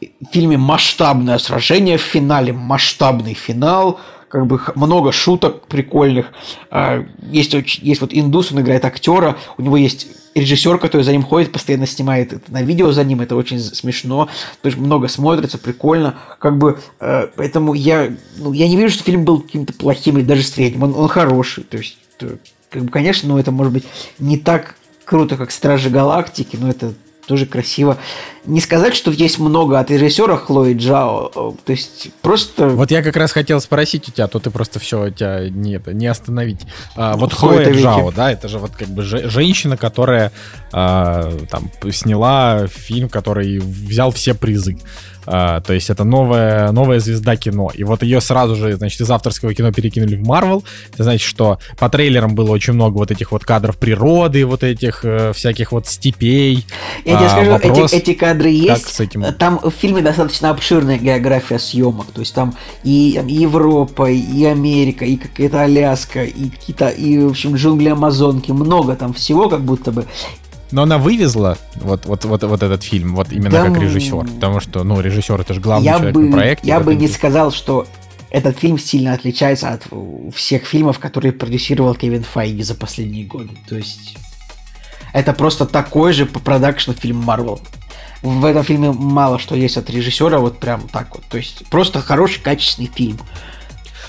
В 0.00 0.32
фильме 0.32 0.58
масштабное 0.58 1.38
сражение 1.38 1.98
в 1.98 2.02
финале, 2.02 2.52
масштабный 2.52 3.34
финал, 3.34 4.00
как 4.28 4.46
бы 4.46 4.60
много 4.74 5.12
шуток 5.12 5.66
прикольных. 5.66 6.26
А, 6.70 7.04
Есть, 7.30 7.54
есть 7.54 8.00
вот 8.00 8.10
индус, 8.12 8.52
он 8.52 8.60
играет 8.60 8.84
актера, 8.84 9.36
у 9.56 9.62
него 9.62 9.76
есть 9.76 10.08
режиссер, 10.34 10.78
который 10.78 11.02
за 11.02 11.12
ним 11.12 11.22
ходит, 11.22 11.52
постоянно 11.52 11.86
снимает 11.86 12.32
это 12.32 12.52
на 12.52 12.62
видео 12.62 12.92
за 12.92 13.04
ним, 13.04 13.20
это 13.20 13.36
очень 13.36 13.58
смешно, 13.60 14.28
то 14.62 14.66
есть 14.66 14.78
много 14.78 15.08
смотрится, 15.08 15.58
прикольно, 15.58 16.16
как 16.38 16.58
бы, 16.58 16.78
э, 17.00 17.28
поэтому 17.36 17.74
я, 17.74 18.14
ну, 18.36 18.52
я 18.52 18.68
не 18.68 18.76
вижу, 18.76 18.94
что 18.94 19.04
фильм 19.04 19.24
был 19.24 19.40
каким-то 19.40 19.72
плохим 19.72 20.18
или 20.18 20.24
даже 20.24 20.42
средним, 20.42 20.84
он, 20.84 20.94
он 20.94 21.08
хороший, 21.08 21.64
то 21.64 21.78
есть, 21.78 21.98
э, 22.20 22.36
как 22.70 22.84
бы, 22.84 22.90
конечно, 22.90 23.28
ну, 23.28 23.38
это 23.38 23.50
может 23.50 23.72
быть 23.72 23.84
не 24.18 24.38
так 24.38 24.76
круто, 25.04 25.36
как 25.36 25.50
Стражи 25.50 25.90
Галактики, 25.90 26.56
но 26.60 26.68
это 26.68 26.92
тоже 27.26 27.46
красиво. 27.46 27.98
Не 28.48 28.60
сказать, 28.60 28.94
что 28.94 29.10
есть 29.10 29.38
много 29.38 29.78
от 29.78 29.90
режиссера 29.90 30.36
Хлои 30.36 30.74
Джао, 30.74 31.30
э, 31.34 31.52
то 31.66 31.72
есть 31.72 32.08
просто... 32.22 32.68
Вот 32.68 32.90
я 32.90 33.02
как 33.02 33.16
раз 33.16 33.30
хотел 33.32 33.60
спросить 33.60 34.08
у 34.08 34.12
тебя, 34.12 34.24
а 34.24 34.28
то 34.28 34.38
ты 34.38 34.50
просто 34.50 34.78
все 34.78 35.10
тебя 35.10 35.48
не, 35.50 35.74
это, 35.74 35.92
не 35.92 36.06
остановить. 36.06 36.62
А, 36.96 37.16
вот 37.16 37.32
В 37.32 37.36
кои-то 37.36 37.64
Хлоя 37.64 37.68
веки. 37.68 37.82
Джао, 37.82 38.10
да, 38.10 38.32
это 38.32 38.48
же 38.48 38.58
вот 38.58 38.70
как 38.70 38.88
бы 38.88 39.02
же- 39.02 39.28
женщина, 39.28 39.76
которая 39.76 40.32
а, 40.72 41.30
там 41.50 41.70
сняла 41.92 42.66
фильм, 42.68 43.10
который 43.10 43.58
взял 43.58 44.10
все 44.12 44.32
призы. 44.34 44.78
А, 45.30 45.60
то 45.60 45.74
есть 45.74 45.90
это 45.90 46.04
новая, 46.04 46.72
новая 46.72 47.00
звезда 47.00 47.36
кино. 47.36 47.70
И 47.74 47.84
вот 47.84 48.02
ее 48.02 48.22
сразу 48.22 48.56
же, 48.56 48.74
значит, 48.76 48.98
из 49.02 49.10
авторского 49.10 49.52
кино 49.52 49.70
перекинули 49.72 50.16
в 50.16 50.26
Марвел. 50.26 50.64
Это 50.94 51.02
значит, 51.02 51.28
что 51.28 51.58
по 51.78 51.90
трейлерам 51.90 52.34
было 52.34 52.50
очень 52.50 52.72
много 52.72 52.96
вот 52.96 53.10
этих 53.10 53.30
вот 53.30 53.44
кадров 53.44 53.76
природы, 53.76 54.46
вот 54.46 54.62
этих 54.62 55.04
э, 55.04 55.34
всяких 55.34 55.72
вот 55.72 55.86
степей. 55.86 56.64
Я 57.04 57.16
тебе 57.18 57.26
А, 57.26 57.28
скажу, 57.28 57.50
вопрос, 57.50 57.92
эти, 57.92 58.02
эти 58.02 58.14
кадры 58.14 58.37
есть. 58.46 58.88
с 58.88 59.00
этим? 59.00 59.24
Там 59.34 59.58
в 59.62 59.70
фильме 59.70 60.02
достаточно 60.02 60.50
обширная 60.50 60.98
география 60.98 61.58
съемок. 61.58 62.06
То 62.12 62.20
есть 62.20 62.34
там 62.34 62.54
и, 62.84 63.20
Европа, 63.26 64.10
и 64.10 64.44
Америка, 64.44 65.04
и 65.04 65.16
какая-то 65.16 65.62
Аляска, 65.62 66.24
и 66.24 66.50
какие-то, 66.50 66.88
и, 66.88 67.18
в 67.18 67.30
общем, 67.30 67.54
джунгли 67.56 67.88
Амазонки. 67.88 68.52
Много 68.52 68.96
там 68.96 69.12
всего, 69.12 69.48
как 69.48 69.62
будто 69.62 69.92
бы. 69.92 70.06
Но 70.70 70.82
она 70.82 70.98
вывезла 70.98 71.56
вот, 71.76 72.06
вот, 72.06 72.24
вот, 72.24 72.42
вот 72.42 72.62
этот 72.62 72.82
фильм, 72.82 73.14
вот 73.14 73.32
именно 73.32 73.50
Да, 73.50 73.64
как 73.64 73.78
режиссер. 73.78 74.26
Потому 74.34 74.60
что, 74.60 74.84
ну, 74.84 75.00
режиссер 75.00 75.40
это 75.40 75.54
же 75.54 75.60
главный 75.60 75.86
я 75.86 75.94
человек 75.94 76.14
бы, 76.14 76.22
на 76.24 76.32
проекте. 76.32 76.68
я 76.68 76.80
бы 76.80 76.94
не 76.94 77.06
фильме. 77.06 77.14
сказал, 77.14 77.52
что 77.52 77.86
этот 78.30 78.58
фильм 78.58 78.78
сильно 78.78 79.14
отличается 79.14 79.70
от 79.70 79.86
э, 79.90 80.30
всех 80.34 80.64
фильмов, 80.64 80.98
которые 80.98 81.32
продюсировал 81.32 81.94
Кевин 81.94 82.22
Файги 82.22 82.62
за 82.62 82.74
последние 82.74 83.24
годы. 83.24 83.50
То 83.66 83.76
есть 83.76 84.18
это 85.12 85.32
просто 85.32 85.66
такой 85.66 86.12
же 86.12 86.26
по 86.26 86.38
продакшну 86.38 86.92
фильм 86.92 87.18
Марвел. 87.18 87.60
В 88.22 88.44
этом 88.44 88.64
фильме 88.64 88.90
мало 88.92 89.38
что 89.38 89.54
есть 89.54 89.76
от 89.76 89.88
режиссера, 89.90 90.38
вот 90.38 90.58
прям 90.58 90.88
так 90.88 91.14
вот. 91.14 91.24
То 91.26 91.36
есть 91.36 91.66
просто 91.68 92.00
хороший, 92.00 92.40
качественный 92.40 92.90
фильм. 92.92 93.18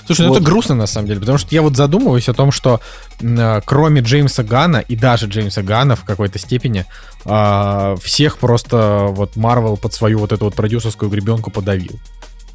Слушай, 0.06 0.22
ну 0.22 0.28
Вот. 0.30 0.38
это 0.38 0.44
грустно 0.46 0.74
на 0.74 0.86
самом 0.86 1.06
деле, 1.06 1.20
потому 1.20 1.38
что 1.38 1.54
я 1.54 1.62
вот 1.62 1.76
задумываюсь 1.76 2.28
о 2.28 2.34
том, 2.34 2.50
что 2.50 2.80
э, 3.20 3.60
кроме 3.64 4.00
Джеймса 4.00 4.42
Гана 4.42 4.78
и 4.78 4.96
даже 4.96 5.26
Джеймса 5.26 5.62
Гана 5.62 5.94
в 5.94 6.02
какой-то 6.04 6.38
степени 6.40 6.84
а, 7.24 7.94
всех 8.02 8.38
просто 8.38 9.06
вот 9.10 9.36
Марвел 9.36 9.76
под 9.76 9.94
свою 9.94 10.18
вот 10.18 10.32
эту 10.32 10.46
вот 10.46 10.54
продюсерскую 10.56 11.10
гребенку 11.10 11.50
подавил. 11.52 12.00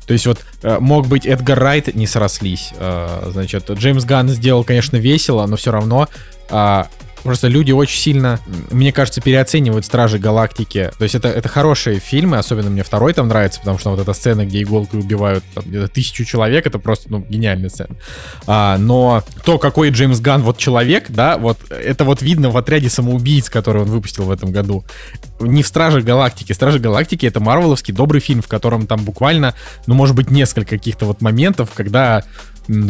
То 0.06 0.14
есть 0.14 0.28
вот 0.28 0.46
э, 0.64 0.80
мог 0.80 1.08
быть 1.08 1.26
Эдгар 1.26 1.58
Райт, 1.58 1.96
не 1.96 2.08
срослись. 2.08 2.74
э, 2.78 3.30
Значит, 3.32 3.72
Джеймс 3.72 4.04
Ганн 4.04 4.28
сделал, 4.30 4.64
конечно, 4.66 4.98
весело, 4.98 5.46
но 5.46 5.56
все 5.56 5.72
равно 5.72 6.10
а, 6.50 6.88
просто 7.26 7.48
люди 7.48 7.72
очень 7.72 8.00
сильно, 8.00 8.40
мне 8.70 8.94
кажется, 8.94 9.20
переоценивают 9.20 9.84
Стражи 9.84 10.20
Галактики. 10.20 10.92
То 10.98 11.04
есть 11.04 11.16
это, 11.16 11.28
это 11.28 11.50
хорошие 11.50 12.00
фильмы, 12.00 12.38
особенно 12.38 12.70
мне 12.70 12.84
второй 12.84 13.14
там 13.14 13.28
нравится, 13.28 13.60
потому 13.60 13.80
что 13.80 13.90
вот 13.90 14.00
эта 14.00 14.14
сцена, 14.14 14.46
где 14.46 14.62
иголкой 14.62 15.00
убивают 15.00 15.44
где-то 15.56 15.88
тысячу 15.88 16.24
человек, 16.24 16.68
это 16.68 16.78
просто, 16.78 17.08
ну, 17.10 17.26
гениальная 17.28 17.70
сцена. 17.70 17.96
А, 18.46 18.78
но 18.78 19.24
то, 19.44 19.58
какой 19.58 19.90
Джеймс 19.90 20.20
Ганн 20.20 20.44
вот 20.44 20.60
человек, 20.60 21.06
да, 21.10 21.40
вот 21.40 21.58
это 21.72 22.04
вот 22.04 22.22
видно 22.22 22.52
в 22.52 22.58
отряде 22.58 22.90
самоубийц, 22.90 23.50
который 23.50 23.82
он 23.82 23.90
выпустил 23.90 24.26
в 24.26 24.32
этом 24.32 24.52
году. 24.52 24.86
Не 25.40 25.64
в 25.64 25.68
Страже 25.68 26.02
Галактики. 26.02 26.54
Стражи 26.54 26.78
Галактики 26.78 27.26
это 27.26 27.40
марвеловский 27.40 27.94
добрый 27.94 28.22
фильм, 28.22 28.44
в 28.44 28.48
котором 28.48 28.86
там 28.86 29.04
буквально, 29.04 29.56
ну, 29.88 29.96
может 29.96 30.16
быть, 30.16 30.30
несколько 30.30 30.78
каких-то 30.78 31.08
вот 31.08 31.22
моментов, 31.22 31.72
когда 31.74 32.24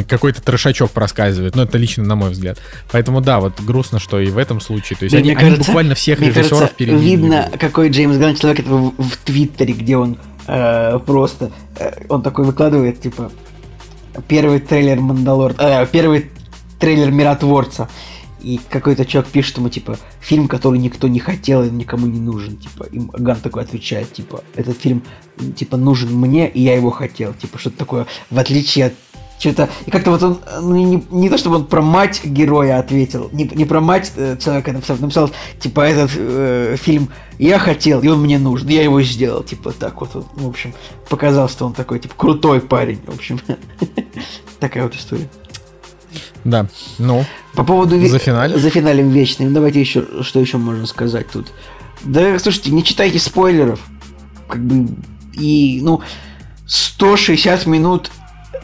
какой-то 0.08 0.42
трешачок 0.42 0.92
проскальзывает. 0.92 1.56
Ну, 1.56 1.64
это 1.64 1.78
лично 1.78 2.04
на 2.04 2.16
мой 2.16 2.30
взгляд. 2.32 2.60
Поэтому 2.92 3.22
да, 3.22 3.40
вот 3.40 3.60
грустно, 3.62 4.00
что 4.00 4.20
и 4.20 4.28
в 4.28 4.38
этом 4.38 4.60
случае. 4.62 4.98
То 4.98 5.06
есть 5.06 5.14
Да, 5.14 5.20
они, 5.20 5.30
мне 5.32 5.38
они 5.38 5.50
кажется- 5.50 5.66
буквально 5.72 5.96
всех 5.96 6.20
режиссеров 6.20 6.50
кажется, 6.50 6.76
передвинули. 6.76 7.06
видно, 7.10 7.52
какой 7.60 7.90
Джеймс 7.90 8.18
Ганн 8.18 8.36
человек 8.36 8.60
это 8.62 8.70
в, 8.70 8.92
в 9.02 9.18
Твиттере, 9.18 9.74
где 9.74 9.98
он 9.98 10.18
э, 10.48 11.00
просто, 11.06 11.52
э, 11.78 12.06
он 12.10 12.22
такой 12.22 12.46
выкладывает, 12.46 13.02
типа, 13.02 13.32
первый 14.28 14.60
трейлер 14.60 15.00
Мандалор, 15.02 15.54
э, 15.58 15.86
первый 15.92 16.30
трейлер 16.80 17.12
Миротворца. 17.12 17.90
И 18.42 18.60
какой-то 18.70 19.06
человек 19.06 19.32
пишет 19.32 19.58
ему, 19.58 19.70
типа, 19.70 19.98
фильм, 20.22 20.48
который 20.48 20.78
никто 20.78 21.08
не 21.08 21.18
хотел 21.20 21.64
и 21.64 21.70
никому 21.72 22.06
не 22.06 22.20
нужен. 22.20 22.58
Типа, 22.58 22.84
им 22.92 23.08
Ган 23.12 23.38
такой 23.38 23.64
отвечает, 23.64 24.14
типа, 24.14 24.44
этот 24.56 24.80
фильм, 24.80 25.02
типа, 25.56 25.78
нужен 25.78 26.14
мне, 26.14 26.48
и 26.48 26.62
я 26.62 26.76
его 26.76 26.92
хотел. 26.92 27.34
Типа, 27.34 27.58
что-то 27.58 27.78
такое, 27.78 28.06
в 28.30 28.38
отличие 28.38 28.86
от 28.86 28.94
что-то... 29.40 29.70
И 29.86 29.92
как-то 29.92 30.12
вот 30.12 30.24
он, 30.24 30.40
ну, 30.62 30.76
не, 30.76 31.04
не 31.10 31.30
то 31.30 31.38
чтобы 31.38 31.58
он 31.58 31.66
про 31.66 31.82
мать 31.82 32.22
героя 32.24 32.80
ответил, 32.80 33.30
не, 33.32 33.44
не 33.44 33.66
про 33.66 33.82
мать 33.82 34.12
э, 34.16 34.38
человека 34.44 34.72
написал, 34.72 34.98
написал, 34.98 35.32
типа, 35.60 35.82
этот 35.82 36.12
э, 36.16 36.78
фильм 36.80 37.10
я 37.38 37.60
хотел, 37.60 38.02
и 38.02 38.08
он 38.08 38.22
мне 38.22 38.40
нужен, 38.40 38.68
я 38.70 38.84
его 38.84 39.02
сделал, 39.02 39.44
типа, 39.44 39.72
так 39.72 40.00
вот, 40.00 40.16
он, 40.16 40.26
в 40.36 40.48
общем, 40.48 40.74
показал, 41.10 41.50
что 41.50 41.66
он 41.66 41.74
такой, 41.74 42.00
типа, 42.00 42.14
крутой 42.16 42.62
парень, 42.62 43.00
в 43.06 43.14
общем. 43.14 43.40
Такая 44.60 44.84
вот 44.84 44.96
история. 44.96 45.30
Да, 46.46 46.68
ну, 46.98 47.26
По 47.56 47.64
поводу... 47.64 47.98
ве- 48.00 48.08
Зафиналим? 48.08 48.60
Зафиналим 48.60 49.10
вечным. 49.10 49.54
Давайте 49.54 49.80
еще, 49.80 50.06
что 50.22 50.40
еще 50.40 50.58
можно 50.58 50.86
сказать 50.86 51.28
тут. 51.30 51.48
Да, 52.04 52.38
слушайте, 52.40 52.72
не 52.72 52.84
читайте 52.84 53.20
спойлеров. 53.20 53.80
Как 54.48 54.64
бы, 54.64 54.96
и, 55.34 55.80
ну, 55.82 56.02
160 56.68 57.66
минут 57.66 58.12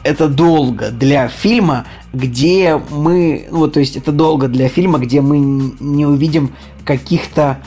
это 0.04 0.28
долго 0.28 0.90
для 0.92 1.28
фильма, 1.28 1.86
где 2.14 2.80
мы, 2.90 3.48
ну, 3.52 3.60
вот, 3.60 3.74
то 3.74 3.80
есть 3.80 3.96
это 3.98 4.12
долго 4.12 4.48
для 4.48 4.68
фильма, 4.70 5.00
где 5.00 5.22
мы 5.22 5.40
не 5.80 6.06
увидим 6.06 6.52
каких-то 6.84 7.60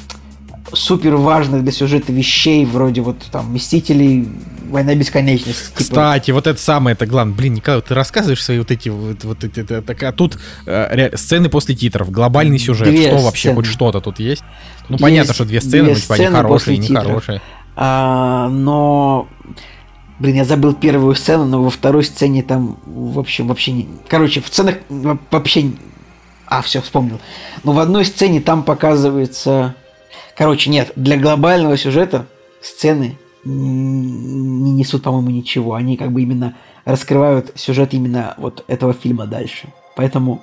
супер 0.72 1.16
важных 1.16 1.62
для 1.62 1.72
сюжета 1.72 2.12
вещей, 2.12 2.64
вроде 2.64 3.00
вот 3.00 3.16
там 3.30 3.52
Мстителей, 3.54 4.28
Война 4.70 4.94
бесконечности. 4.96 5.66
типа. 5.68 5.78
Кстати, 5.78 6.30
вот 6.32 6.46
это 6.48 6.58
самое, 6.60 6.94
это 6.94 7.06
главное. 7.06 7.36
Блин, 7.36 7.54
Николай, 7.54 7.80
ты 7.82 7.94
рассказываешь 7.94 8.42
свои 8.42 8.58
вот 8.58 8.70
эти 8.72 8.88
вот, 8.88 9.22
вот 9.22 9.44
эти, 9.44 9.60
это- 9.60 9.82
так, 9.82 10.02
а 10.02 10.10
тут 10.10 10.36
э, 10.66 10.88
ре- 10.90 11.16
сцены 11.16 11.48
после 11.48 11.76
титров, 11.76 12.10
глобальный 12.10 12.58
сюжет, 12.58 12.88
Две 12.88 13.06
что 13.08 13.18
вообще, 13.18 13.40
сцены. 13.50 13.54
хоть 13.56 13.66
что-то 13.66 14.00
тут 14.00 14.18
есть? 14.18 14.42
Ну, 14.88 14.94
Есть 14.94 15.02
понятно, 15.02 15.34
что 15.34 15.44
две 15.44 15.60
сцены, 15.60 15.84
две 15.84 15.94
ну, 15.94 16.00
типа, 16.00 16.14
они 16.14 16.24
сцены 16.24 16.36
хорошие, 16.36 16.76
титров. 16.78 17.04
хорошие. 17.04 17.40
А, 17.76 18.48
но, 18.48 19.28
блин, 20.24 20.36
я 20.36 20.44
забыл 20.46 20.72
первую 20.72 21.14
сцену, 21.16 21.44
но 21.44 21.62
во 21.62 21.68
второй 21.68 22.02
сцене 22.02 22.42
там 22.42 22.78
в 22.86 23.18
общем 23.18 23.46
вообще 23.46 23.72
не... 23.72 23.88
Короче, 24.08 24.40
в 24.40 24.46
сценах 24.46 24.76
во- 24.88 25.18
вообще... 25.30 25.72
А, 26.46 26.62
все, 26.62 26.80
вспомнил. 26.80 27.20
Но 27.62 27.72
в 27.72 27.78
одной 27.78 28.06
сцене 28.06 28.40
там 28.40 28.62
показывается... 28.62 29.74
Короче, 30.34 30.70
нет, 30.70 30.92
для 30.96 31.18
глобального 31.18 31.76
сюжета 31.76 32.24
сцены 32.62 33.18
не 33.44 34.72
несут, 34.72 35.02
по-моему, 35.02 35.28
ничего. 35.28 35.74
Они 35.74 35.98
как 35.98 36.10
бы 36.10 36.22
именно 36.22 36.56
раскрывают 36.86 37.52
сюжет 37.54 37.92
именно 37.92 38.32
вот 38.38 38.64
этого 38.66 38.94
фильма 38.94 39.26
дальше. 39.26 39.68
Поэтому 39.94 40.40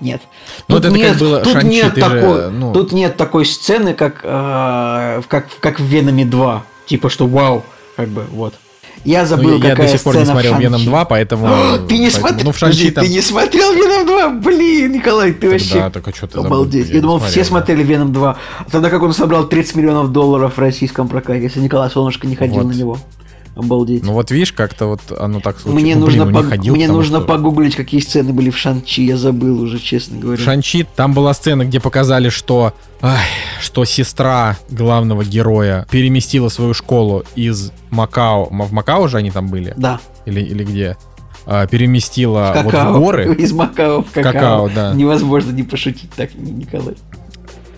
нет. 0.00 0.22
Ну, 0.66 0.74
вот 0.74 0.84
это 0.84 0.92
нет, 0.92 1.20
было 1.20 1.38
тут 1.38 1.52
Шанчи, 1.52 1.66
нет 1.68 1.94
ты 1.94 2.00
же, 2.00 2.10
такой, 2.10 2.50
ну- 2.50 2.72
тут 2.72 2.90
нет 2.90 3.16
такой 3.16 3.46
сцены, 3.46 3.94
как, 3.94 4.22
э, 4.24 5.22
как, 5.28 5.46
как 5.60 5.78
в 5.78 5.84
Веноме 5.84 6.24
2. 6.24 6.64
Типа, 6.86 7.08
что 7.10 7.28
вау, 7.28 7.62
как 7.96 8.08
бы, 8.08 8.24
вот. 8.32 8.54
Я 9.04 9.26
забыл, 9.26 9.50
Ну, 9.50 9.54
я 9.58 9.70
какая 9.70 9.86
до 9.86 9.92
сих 9.92 10.02
пор 10.02 10.16
не 10.16 10.24
смотрел. 10.24 10.58
Веном 10.58 10.84
2, 10.84 11.04
поэтому... 11.04 11.46
А, 11.48 11.78
Ты 11.88 11.98
не 11.98 12.10
смотрел? 12.10 12.46
Ну, 12.46 12.52
Подожди, 12.52 12.90
там... 12.90 13.04
Ты 13.04 13.10
не 13.10 13.20
смотрел 13.20 13.72
Веном 13.74 14.06
2? 14.06 14.28
Блин, 14.40 14.92
Николай, 14.92 15.32
ты 15.32 15.40
Так 15.42 15.50
вообще... 15.52 15.74
да, 15.90 16.00
а 16.04 16.14
что 16.14 16.26
ты? 16.26 16.38
Обалдеть. 16.38 16.88
Я 16.88 16.94
Я 16.96 17.00
думал, 17.02 17.18
смотрел, 17.18 17.30
все 17.30 17.40
да. 17.40 17.46
смотрели 17.46 17.82
Веном 17.82 18.12
2. 18.12 18.36
А 18.58 18.70
Тогда 18.70 18.90
как 18.90 19.02
он 19.02 19.12
собрал 19.12 19.46
30 19.46 19.76
миллионов 19.76 20.12
долларов 20.12 20.56
в 20.56 20.58
российском 20.58 21.08
прокате, 21.08 21.42
если 21.42 21.60
Николай 21.60 21.90
Солнышко 21.90 22.26
не 22.26 22.36
ходил 22.36 22.62
Вот. 22.62 22.72
на 22.72 22.78
него. 22.78 22.98
Обалдеть. 23.56 24.02
Ну 24.02 24.12
вот 24.14 24.30
видишь, 24.32 24.52
как-то 24.52 24.86
вот 24.86 25.00
оно 25.16 25.38
так 25.40 25.60
случилось. 25.60 25.82
мне 25.82 25.94
Ну, 25.94 26.00
нужно, 26.06 26.24
блин, 26.24 26.34
ну, 26.34 26.40
пог- 26.42 26.48
ходил, 26.50 26.74
мне 26.74 26.88
нужно 26.88 27.18
что- 27.18 27.26
погуглить, 27.26 27.76
какие 27.76 28.00
сцены 28.00 28.32
были 28.32 28.50
в 28.50 28.56
Шанчи. 28.58 29.02
Я 29.02 29.16
забыл 29.16 29.60
уже, 29.62 29.78
честно 29.78 30.18
говоря. 30.18 30.42
Шанчи 30.42 30.86
там 30.96 31.12
была 31.14 31.32
сцена, 31.34 31.64
где 31.64 31.78
показали, 31.78 32.30
что, 32.30 32.72
ай, 33.00 33.24
что 33.62 33.84
сестра 33.84 34.56
главного 34.70 35.24
героя 35.24 35.86
переместила 35.90 36.48
свою 36.48 36.74
школу 36.74 37.22
из 37.36 37.70
Макао. 37.90 38.46
В 38.50 38.72
Макао 38.72 39.06
же 39.06 39.18
они 39.18 39.30
там 39.30 39.46
были? 39.48 39.72
Да, 39.76 40.00
Или, 40.26 40.40
или 40.40 40.64
где? 40.64 40.96
А, 41.46 41.66
переместила 41.66 42.52
в 42.58 42.62
вот 42.64 42.72
какао. 42.72 42.92
в 42.94 42.98
горы. 43.00 43.34
Из 43.38 43.52
Макао 43.52 44.02
в 44.02 44.10
какао. 44.10 44.32
Какао, 44.32 44.70
да. 44.74 44.94
Невозможно 44.94 45.52
не 45.52 45.62
пошутить 45.62 46.10
так, 46.16 46.34
Николай. 46.34 46.94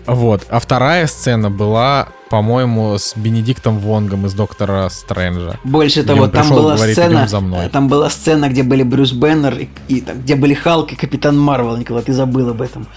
Вот. 0.07 0.45
А 0.49 0.59
вторая 0.59 1.05
сцена 1.05 1.51
была, 1.51 2.07
по-моему, 2.29 2.97
с 2.97 3.15
Бенедиктом 3.15 3.77
Вонгом 3.79 4.25
из 4.25 4.33
Доктора 4.33 4.89
Стрэнджа. 4.89 5.59
Больше 5.63 6.01
Где 6.01 6.13
того, 6.13 6.27
там 6.27 6.43
пришел 6.43 6.55
была 6.55 6.75
говорит, 6.75 6.95
сцена, 6.95 7.17
«Идем 7.19 7.27
за 7.27 7.39
мной». 7.41 7.65
э, 7.65 7.69
там 7.69 7.87
была 7.89 8.09
сцена, 8.09 8.49
где 8.49 8.63
были 8.63 8.83
Брюс 8.83 9.11
Беннер 9.11 9.57
и, 9.57 9.69
и 9.89 10.01
там, 10.01 10.21
где 10.21 10.35
были 10.35 10.53
Халк 10.53 10.93
и 10.93 10.95
Капитан 10.95 11.37
Марвел, 11.37 11.75
Николай, 11.77 12.03
ты 12.03 12.13
забыл 12.13 12.49
об 12.49 12.61
этом. 12.61 12.87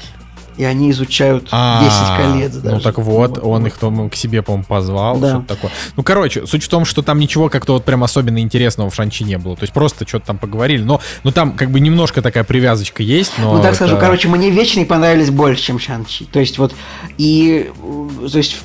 И 0.61 0.65
они 0.65 0.91
изучают 0.91 1.45
10 1.45 1.53
А, 1.53 2.19
колец 2.21 2.53
Ну 2.63 2.81
так 2.81 2.99
вот, 2.99 3.39
он 3.43 3.67
их 3.67 3.79
там 3.79 4.11
к 4.11 4.15
себе, 4.15 4.43
по-моему, 4.43 4.67
позвал. 4.69 5.17
Да. 5.19 5.31
Что-то 5.31 5.47
такое. 5.55 5.71
Ну, 5.97 6.03
короче, 6.03 6.47
суть 6.47 6.65
в 6.65 6.69
том, 6.69 6.85
что 6.85 7.01
там 7.01 7.19
ничего 7.19 7.49
как-то 7.49 7.73
вот 7.73 7.87
прям 7.87 8.05
особенно 8.05 8.41
интересного 8.41 8.91
в 8.91 8.95
Шанчи 8.95 9.23
не 9.23 9.39
было. 9.39 9.57
То 9.57 9.63
есть 9.63 9.73
просто 9.73 10.07
что-то 10.07 10.27
там 10.27 10.37
поговорили. 10.37 10.83
Но, 10.83 11.01
ну 11.25 11.31
там 11.31 11.55
как 11.55 11.71
бы 11.71 11.81
немножко 11.81 12.21
такая 12.21 12.45
привязочка 12.45 13.03
есть, 13.03 13.33
но. 13.39 13.55
Ну 13.55 13.63
так 13.63 13.69
это- 13.69 13.77
скажу, 13.77 13.97
короче, 13.97 14.29
мне 14.29 14.51
Вечные 14.51 14.85
понравились 14.85 15.31
больше, 15.31 15.63
чем 15.63 15.79
Шанчи. 15.79 16.27
То 16.27 16.41
есть 16.41 16.59
вот, 16.59 16.75
и, 17.17 17.71
то 18.31 18.37
есть, 18.37 18.59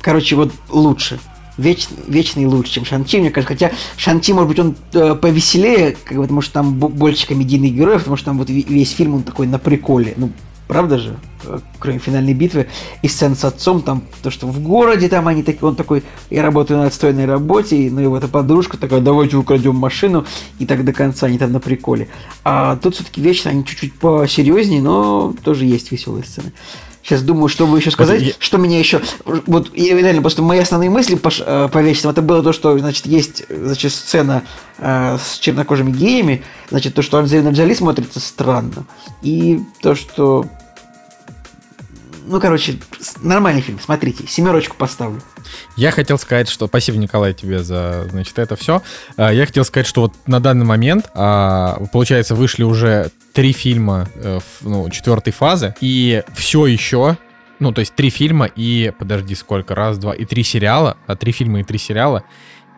короче, 0.00 0.34
вот 0.34 0.50
лучше. 0.70 1.18
Веч, 1.58 1.88
вечный 2.08 2.46
лучше, 2.46 2.72
чем 2.72 2.86
Шанчи, 2.86 3.18
мне 3.20 3.30
кажется. 3.30 3.52
Хотя 3.54 3.70
Шанчи, 3.98 4.32
может 4.32 4.48
быть, 4.48 4.58
он 4.58 4.76
э, 4.94 5.14
повеселее, 5.14 5.94
как 6.04 6.16
бы, 6.16 6.22
потому 6.22 6.40
что 6.40 6.54
там 6.54 6.74
бо- 6.74 6.88
больше 6.88 7.26
комедийных 7.26 7.74
героев, 7.74 7.98
потому 8.00 8.16
что 8.16 8.24
там 8.26 8.38
вот 8.38 8.48
ве- 8.48 8.66
весь 8.66 8.92
фильм 8.92 9.16
он 9.16 9.22
такой 9.24 9.46
на 9.46 9.58
приколе. 9.58 10.14
Ну, 10.16 10.30
правда 10.66 10.98
же? 10.98 11.16
Кроме 11.78 11.98
финальной 11.98 12.34
битвы 12.34 12.66
и 13.02 13.08
сцен 13.08 13.36
с 13.36 13.44
отцом, 13.44 13.82
там 13.82 14.02
то, 14.22 14.30
что 14.30 14.46
в 14.46 14.60
городе 14.60 15.08
там 15.08 15.28
они 15.28 15.42
такие, 15.42 15.68
он 15.68 15.76
такой, 15.76 16.02
я 16.30 16.42
работаю 16.42 16.80
на 16.80 16.86
отстойной 16.86 17.26
работе, 17.26 17.76
и, 17.76 17.90
ну 17.90 18.00
его 18.00 18.16
эта 18.16 18.28
подружка 18.28 18.76
такая, 18.76 19.00
давайте 19.00 19.36
украдем 19.36 19.76
машину, 19.76 20.26
и 20.58 20.66
так 20.66 20.84
до 20.84 20.92
конца 20.92 21.26
они 21.26 21.38
там 21.38 21.52
на 21.52 21.60
приколе. 21.60 22.08
А 22.42 22.76
тут 22.76 22.94
все-таки 22.94 23.20
вечно 23.20 23.50
они 23.50 23.64
чуть-чуть 23.64 23.94
посерьезнее, 23.94 24.82
но 24.82 25.34
тоже 25.44 25.66
есть 25.66 25.92
веселые 25.92 26.24
сцены. 26.24 26.52
Сейчас 27.06 27.22
думаю, 27.22 27.46
что 27.48 27.68
бы 27.68 27.78
еще 27.78 27.92
сказать, 27.92 28.20
я- 28.20 28.32
что 28.40 28.58
меня 28.58 28.80
еще... 28.80 29.00
Вот, 29.24 29.70
я 29.76 29.96
реально, 29.96 30.22
просто 30.22 30.42
мои 30.42 30.58
основные 30.58 30.90
мысли 30.90 31.14
по, 31.14 31.30
э, 31.38 31.68
по 31.70 31.78
вечным, 31.80 32.10
это 32.10 32.20
было 32.20 32.42
то, 32.42 32.52
что, 32.52 32.76
значит, 32.80 33.06
есть, 33.06 33.44
значит, 33.48 33.92
сцена 33.92 34.42
э, 34.78 35.16
с 35.16 35.38
чернокожими 35.38 35.92
геями, 35.92 36.42
значит, 36.68 36.94
то, 36.94 37.02
что 37.02 37.18
Анджелина 37.18 37.50
Джоли 37.50 37.74
смотрится 37.74 38.18
странно, 38.18 38.86
и 39.22 39.60
то, 39.82 39.94
что... 39.94 40.46
Ну, 42.26 42.40
короче, 42.40 42.80
нормальный 43.22 43.60
фильм, 43.62 43.78
смотрите, 43.78 44.24
семерочку 44.26 44.74
поставлю. 44.76 45.22
Я 45.76 45.90
хотел 45.90 46.18
сказать, 46.18 46.48
что... 46.48 46.66
Спасибо, 46.66 46.98
Николай, 46.98 47.34
тебе 47.34 47.62
за, 47.62 48.06
значит, 48.10 48.38
это 48.38 48.56
все. 48.56 48.82
Я 49.16 49.46
хотел 49.46 49.64
сказать, 49.64 49.86
что 49.86 50.02
вот 50.02 50.14
на 50.26 50.40
данный 50.40 50.64
момент, 50.64 51.10
а, 51.14 51.80
получается, 51.92 52.34
вышли 52.34 52.62
уже 52.62 53.10
три 53.32 53.52
фильма 53.52 54.08
э, 54.14 54.40
ну, 54.62 54.88
четвертой 54.90 55.32
фазы, 55.32 55.74
и 55.80 56.22
все 56.34 56.66
еще... 56.66 57.16
Ну, 57.58 57.72
то 57.72 57.80
есть 57.80 57.94
три 57.94 58.10
фильма 58.10 58.46
и... 58.46 58.92
Подожди, 58.98 59.34
сколько? 59.34 59.74
Раз, 59.74 59.98
два 59.98 60.14
и 60.14 60.24
три 60.24 60.42
сериала. 60.42 60.98
А 61.06 61.16
три 61.16 61.32
фильма 61.32 61.60
и 61.60 61.62
три 61.62 61.78
сериала. 61.78 62.22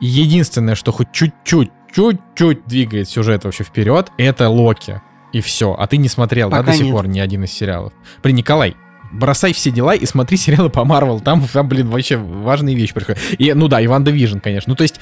И 0.01 0.07
единственное, 0.07 0.77
что 0.77 0.93
хоть 0.93 1.11
чуть-чуть, 1.13 1.71
чуть-чуть 1.93 2.67
двигает 2.67 3.09
сюжет 3.09 3.45
вообще 3.45 3.65
вперед, 3.65 4.13
это 4.19 4.49
Локи. 4.49 5.01
И 5.33 5.41
все. 5.41 5.75
А 5.79 5.87
ты 5.87 5.97
не 5.97 6.09
смотрел, 6.09 6.49
да, 6.49 6.59
Пока 6.59 6.71
до 6.71 6.77
сих 6.77 6.87
нет. 6.87 6.93
пор 6.93 7.09
ни 7.09 7.19
один 7.19 7.45
из 7.45 7.53
сериалов. 7.53 7.93
Блин, 8.23 8.37
Николай, 8.37 8.77
бросай 9.11 9.53
все 9.53 9.71
дела 9.71 9.95
и 9.95 10.07
смотри 10.07 10.37
сериалы 10.37 10.71
по 10.71 10.85
Марвел. 10.85 11.21
Там, 11.21 11.47
там, 11.47 11.69
блин, 11.69 11.89
вообще 11.89 12.17
важные 12.17 12.77
вещи 12.77 12.93
происходят. 12.93 13.21
И, 13.39 13.53
ну 13.55 13.69
да, 13.69 13.81
и 13.81 13.87
WandaVision, 13.87 14.39
конечно. 14.39 14.71
Ну, 14.71 14.77
то 14.77 14.83
есть, 14.83 14.97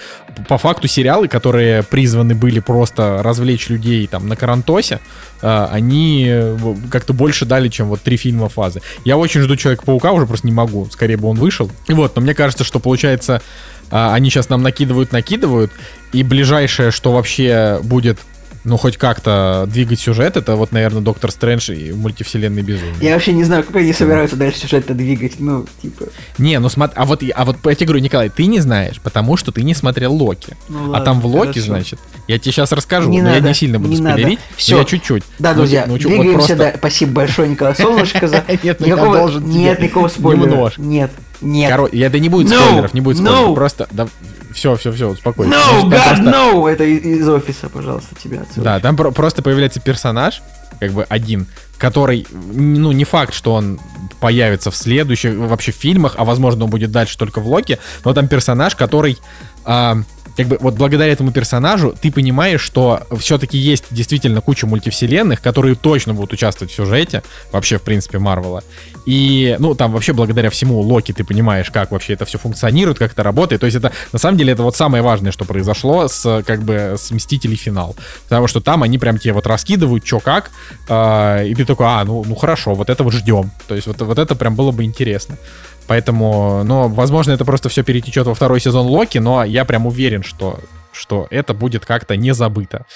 по 0.49 0.59
факту, 0.59 0.89
сериалы, 0.89 1.29
которые 1.29 1.83
призваны 1.83 2.35
были 2.35 2.61
просто 2.61 3.23
развлечь 3.23 3.69
людей 3.69 4.07
там 4.07 4.29
на 4.29 4.37
карантосе, 4.37 5.01
э, 5.43 5.69
они 5.71 6.27
э, 6.29 6.57
как-то 6.91 7.13
больше 7.13 7.45
дали, 7.45 7.69
чем 7.69 7.89
вот 7.89 8.01
три 8.03 8.17
фильма 8.17 8.49
фазы. 8.49 8.83
Я 9.05 9.17
очень 9.17 9.41
жду 9.41 9.57
Человека-паука, 9.57 10.13
уже 10.13 10.27
просто 10.27 10.47
не 10.47 10.53
могу. 10.53 10.87
Скорее 10.91 11.17
бы 11.17 11.29
он 11.29 11.37
вышел. 11.37 11.71
И 11.89 11.93
вот, 11.93 12.15
но 12.17 12.23
мне 12.23 12.35
кажется, 12.35 12.65
что 12.65 12.79
получается, 12.79 13.43
а, 13.91 14.15
они 14.15 14.31
сейчас 14.31 14.49
нам 14.49 14.63
накидывают, 14.63 15.13
накидывают, 15.13 15.73
и 16.13 16.23
ближайшее, 16.23 16.91
что 16.91 17.13
вообще 17.13 17.81
будет 17.83 18.19
ну, 18.67 18.77
хоть 18.77 18.97
как-то 18.97 19.67
двигать 19.73 20.01
сюжет, 20.01 20.37
это 20.37 20.57
вот, 20.57 20.73
наверное, 20.73 21.01
Доктор 21.01 21.31
Стрэндж 21.31 21.71
и 21.73 21.93
мультивселенной 21.93 22.63
безумие. 22.63 22.95
Я 23.01 23.15
вообще 23.15 23.33
не 23.33 23.45
знаю, 23.45 23.63
как 23.63 23.77
они 23.77 23.93
собираются 23.93 24.37
дальше 24.37 24.59
сюжет-то 24.61 24.93
двигать, 24.93 25.39
ну, 25.39 25.65
типа... 25.81 26.07
Не, 26.39 26.59
ну 26.59 26.69
смотри, 26.69 26.95
а 27.01 27.05
вот, 27.05 27.23
а 27.35 27.45
вот 27.45 27.57
я 27.65 27.75
тебе 27.77 27.87
говорю, 27.87 28.03
Николай, 28.03 28.29
ты 28.29 28.47
не 28.47 28.59
знаешь, 28.61 29.01
потому 29.01 29.37
что 29.37 29.53
ты 29.53 29.63
не 29.63 29.73
смотрел 29.75 30.13
Локи. 30.13 30.57
Ну, 30.69 30.87
а 30.87 30.89
ладно, 30.89 31.05
там 31.05 31.21
в 31.21 31.27
Локи, 31.27 31.47
хорошо. 31.61 31.67
значит, 31.67 31.99
я 32.27 32.39
тебе 32.41 32.53
сейчас 32.53 32.73
расскажу, 32.73 33.09
Не 33.09 33.23
но 33.23 33.29
я 33.29 33.35
надо, 33.37 33.49
не 33.49 33.55
сильно 33.55 33.79
буду 33.79 33.91
не 33.91 33.97
спойлерить, 33.99 34.39
но 34.69 34.79
я 34.79 34.85
чуть-чуть. 34.85 35.23
Да, 35.39 35.51
Ну, 35.53 35.59
друзья, 35.59 35.85
чё, 35.85 35.91
вот 35.93 35.99
двигаемся 36.01 36.33
просто- 36.35 36.57
дальше. 36.57 36.79
Спасибо 36.79 37.13
большое, 37.13 37.49
Николай 37.49 37.75
Солнышко, 37.77 38.27
за... 38.29 38.45
Нет, 38.65 38.81
ну 38.81 38.87
я 38.87 38.93
Никакого- 38.95 39.17
должен 39.19 39.49
Нет 39.49 39.81
никакого 39.81 40.09
спойлера. 40.09 40.51
немножко. 40.51 40.81
Нет, 40.83 41.11
нет. 41.41 41.73
Коро- 41.73 41.89
я, 41.93 42.11
да 42.11 42.19
не 42.19 42.29
будет 42.29 42.49
No! 42.53 42.57
спойлеров, 42.59 42.95
не 42.95 43.01
будет 43.01 43.17
спойлеров, 43.19 43.51
No! 43.51 43.55
просто, 43.55 43.89
да, 43.91 44.07
все, 44.53 44.77
все, 44.77 44.93
все, 44.93 45.09
успокойся. 45.11 45.53
No, 45.53 45.85
God, 45.85 45.91
просто- 45.91 46.25
no! 46.25 46.71
Это 46.71 46.85
из, 46.85 47.05
из 47.23 47.29
офиса, 47.29 47.69
пожалуйста, 47.69 48.15
тебя 48.23 48.41
отсюда. 48.43 48.63
Да, 48.63 48.81
там 48.81 48.97
про- 48.97 49.11
просто 49.11 49.43
появляется 49.43 49.81
персонаж, 49.81 50.43
как 50.81 50.93
бы 50.93 51.05
один, 51.05 51.47
который, 51.79 52.27
ну, 52.33 52.93
не 52.93 53.05
факт, 53.05 53.35
что 53.35 53.55
он 53.55 53.79
появится 54.21 54.71
в 54.71 54.77
следующих 54.77 55.37
вообще 55.37 55.73
фильмах, 55.73 56.15
а 56.17 56.25
возможно 56.25 56.65
он 56.65 56.71
будет 56.71 56.91
дальше 56.91 57.19
только 57.19 57.41
в 57.41 57.47
Локи, 57.49 57.79
но 58.05 58.15
там 58.15 58.29
персонаж, 58.29 58.75
который, 58.75 59.19
а, 59.65 59.99
как 60.37 60.49
бы, 60.49 60.59
вот 60.61 60.75
благодаря 60.75 61.13
этому 61.13 61.33
персонажу 61.33 61.95
ты 62.01 62.13
понимаешь, 62.13 62.61
что 62.61 63.03
все-таки 63.19 63.57
есть 63.57 63.85
действительно 63.91 64.41
куча 64.41 64.67
мультивселенных, 64.67 65.41
которые 65.41 65.75
точно 65.75 66.15
будут 66.15 66.33
участвовать 66.35 66.73
в 66.73 66.77
сюжете, 66.77 67.23
вообще, 67.53 67.79
в 67.79 67.83
принципе, 67.83 68.19
Марвела. 68.19 68.63
И, 69.07 69.57
ну, 69.59 69.75
там 69.75 69.93
вообще 69.93 70.13
благодаря 70.13 70.51
всему 70.51 70.81
Локи 70.81 71.13
ты 71.13 71.25
понимаешь, 71.25 71.71
как 71.71 71.93
вообще 71.93 72.15
это 72.15 72.25
все 72.25 72.39
функционирует, 72.39 72.99
как 72.99 73.13
это 73.13 73.23
работает. 73.23 73.61
То 73.61 73.67
есть 73.67 73.77
это, 73.77 73.93
на 74.13 74.19
самом 74.19 74.37
деле, 74.37 74.53
это 74.53 74.63
вот 74.63 74.77
самое 74.77 75.03
важное, 75.03 75.33
что 75.33 75.45
произошло 75.45 76.09
с, 76.09 76.43
как 76.45 76.63
бы, 76.63 76.97
с 76.99 77.11
Мстителей 77.11 77.57
финал. 77.57 77.97
Потому 78.25 78.47
что 78.49 78.61
там 78.61 78.83
они 78.83 78.99
прям 78.99 79.19
тебе 79.19 79.33
вот 79.33 79.47
раскидывают, 79.47 80.07
что 80.07 80.21
как, 80.21 80.51
а, 80.89 81.43
и 81.45 81.55
ты 81.55 81.65
такой, 81.65 81.87
а, 81.87 82.05
ну, 82.05 82.25
ну 82.27 82.35
хорошо, 82.35 82.75
вот 82.75 82.91
этого 82.91 83.11
ждем. 83.13 83.53
То 83.69 83.75
есть 83.75 83.87
вот, 83.87 84.01
вот 84.01 84.19
это 84.19 84.35
прям 84.35 84.57
было 84.57 84.73
бы 84.73 84.85
интересно. 84.85 85.39
Поэтому, 85.87 86.63
ну, 86.65 86.89
возможно, 86.89 87.33
это 87.33 87.45
просто 87.45 87.69
все 87.69 87.83
перетечет 87.83 88.27
во 88.27 88.35
второй 88.35 88.61
сезон 88.61 88.87
Локи, 88.87 89.19
но 89.19 89.45
я 89.45 89.65
прям 89.65 89.87
уверен, 89.87 90.23
что, 90.23 90.59
что 90.93 91.27
это 91.31 91.55
будет 91.55 91.87
как-то 91.87 92.17
не 92.17 92.35
забыто. 92.35 92.87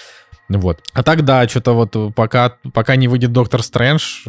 Вот. 0.48 0.80
А 0.92 1.02
так, 1.02 1.24
да, 1.24 1.46
что-то 1.48 1.72
вот 1.72 1.94
э, 1.94 2.10
пока, 2.14 2.54
пока 2.74 2.96
не 2.96 3.08
выйдет 3.08 3.32
Доктор 3.32 3.62
Стрэндж... 3.62 4.26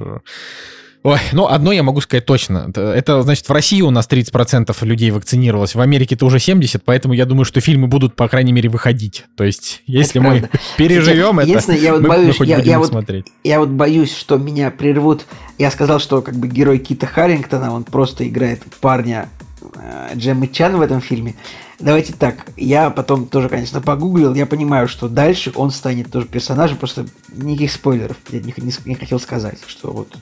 Ой, 1.04 1.18
ну, 1.32 1.48
одно 1.48 1.72
я 1.72 1.82
могу 1.82 2.00
сказать 2.00 2.26
точно. 2.28 2.66
Это, 2.70 2.82
это, 2.94 3.24
значит, 3.24 3.50
в 3.50 3.52
России 3.52 3.82
у 3.82 3.90
нас 3.90 4.08
30% 4.08 4.76
людей 4.86 5.10
вакцинировалось, 5.10 5.74
в 5.74 5.82
Америке-то 5.82 6.28
уже 6.28 6.38
70%, 6.38 6.80
поэтому 6.86 7.16
я 7.16 7.26
думаю, 7.26 7.44
что 7.46 7.60
фильмы 7.60 7.88
будут, 7.88 8.16
по 8.16 8.28
крайней 8.28 8.54
мере, 8.54 8.70
выходить. 8.70 9.26
То 9.36 9.44
есть, 9.44 9.82
если 9.88 10.20
мы 10.20 10.42
правда. 10.42 10.50
переживем 10.78 11.40
это, 11.40 11.50
Единственное, 11.50 11.80
я 11.80 11.94
вот 11.94 12.02
мы, 12.04 12.08
мы 12.10 12.16
боюсь, 12.18 12.38
хоть 12.38 12.48
я- 12.48 12.58
будем 12.58 12.70
я 12.70 12.80
вот- 12.80 12.88
смотреть. 12.90 13.26
Я 13.44 13.60
вот 13.60 13.70
боюсь, 13.70 14.16
что 14.16 14.38
меня 14.38 14.70
прервут. 14.70 15.26
Я 15.58 15.72
сказал, 15.72 16.00
что 16.00 16.22
как 16.22 16.36
бы 16.36 16.48
герой 16.48 16.78
Кита 16.78 17.08
Харрингтона, 17.08 17.74
он 17.74 17.84
просто 17.84 18.28
играет 18.28 18.62
парня 18.80 19.28
э, 19.76 20.12
Джеммы 20.16 20.48
Чан 20.50 20.78
в 20.78 20.82
этом 20.82 21.02
фильме. 21.02 21.34
Давайте 21.80 22.14
так, 22.14 22.46
я 22.58 22.92
потом 22.92 23.26
тоже, 23.28 23.50
конечно, 23.50 23.82
погуглил, 23.82 24.36
я 24.36 24.46
понимаю, 24.46 24.88
что 24.88 25.10
дальше 25.10 25.52
он 25.56 25.72
станет 25.72 26.12
тоже 26.12 26.28
персонажем, 26.28 26.78
просто 26.78 27.08
никаких 27.36 27.72
спойлеров 27.72 28.18
я 28.30 28.40
не, 28.40 28.54
не- 28.58 28.74
не 28.86 28.94
хотел 28.94 29.20
сказать, 29.20 29.58
что 29.66 29.92
вот, 29.92 30.16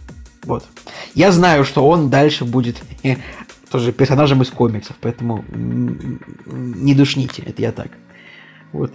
вот. 0.49 0.65
Я 1.13 1.31
знаю, 1.31 1.63
что 1.63 1.87
он 1.87 2.09
дальше 2.09 2.43
будет 2.43 2.77
э, 3.03 3.17
тоже 3.69 3.91
персонажем 3.91 4.41
из 4.41 4.49
комиксов, 4.49 4.95
поэтому 4.99 5.45
не 5.47 6.95
душните, 6.95 7.43
это 7.45 7.61
я 7.61 7.71
так. 7.71 7.91
Вот. 8.71 8.91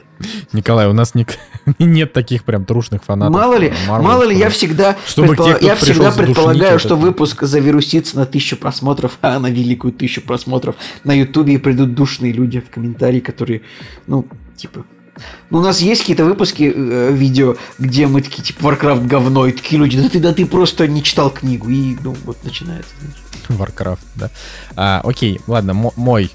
Николай, 0.52 0.88
у 0.88 0.92
нас 0.92 1.14
ник- 1.14 1.38
нет 1.78 2.12
таких 2.12 2.44
прям 2.44 2.64
трушных 2.64 3.04
фанатов. 3.04 3.34
Мало 3.34 3.54
ли, 3.56 3.72
Marvel, 3.88 4.02
мало 4.02 4.22
ли, 4.24 4.36
я 4.36 4.50
всегда, 4.50 4.96
чтобы 5.06 5.34
предпола- 5.34 5.60
те, 5.60 5.66
я 5.66 5.76
всегда 5.76 6.10
предполагаю, 6.10 6.78
что 6.78 6.94
это. 6.94 6.96
выпуск 6.96 7.42
завирусится 7.42 8.16
на 8.16 8.26
тысячу 8.26 8.56
просмотров, 8.56 9.18
а 9.22 9.38
на 9.38 9.48
великую 9.48 9.92
тысячу 9.92 10.22
просмотров 10.22 10.74
на 11.04 11.12
Ютубе 11.12 11.54
и 11.54 11.58
придут 11.58 11.94
душные 11.94 12.32
люди 12.32 12.60
в 12.60 12.68
комментарии, 12.70 13.20
которые, 13.20 13.62
ну, 14.06 14.26
типа... 14.56 14.84
Ну, 15.50 15.58
у 15.58 15.62
нас 15.62 15.80
есть 15.80 16.00
какие-то 16.02 16.24
выпуски 16.24 16.72
э, 16.74 17.12
видео, 17.12 17.56
где 17.78 18.06
мы 18.06 18.20
такие, 18.22 18.42
типа, 18.42 18.66
Warcraft 18.66 19.06
говно, 19.06 19.46
и 19.46 19.52
такие 19.52 19.78
люди, 19.78 20.00
да 20.00 20.08
ты, 20.08 20.18
да 20.20 20.32
ты 20.34 20.44
просто 20.46 20.88
не 20.88 21.02
читал 21.02 21.30
книгу, 21.30 21.68
и, 21.68 21.96
ну, 22.02 22.16
вот 22.24 22.42
начинается. 22.44 22.90
Warcraft, 23.48 23.98
да. 24.16 24.30
А, 24.74 25.00
окей, 25.04 25.40
ладно, 25.46 25.74
мо- 25.74 25.92
мой, 25.96 26.30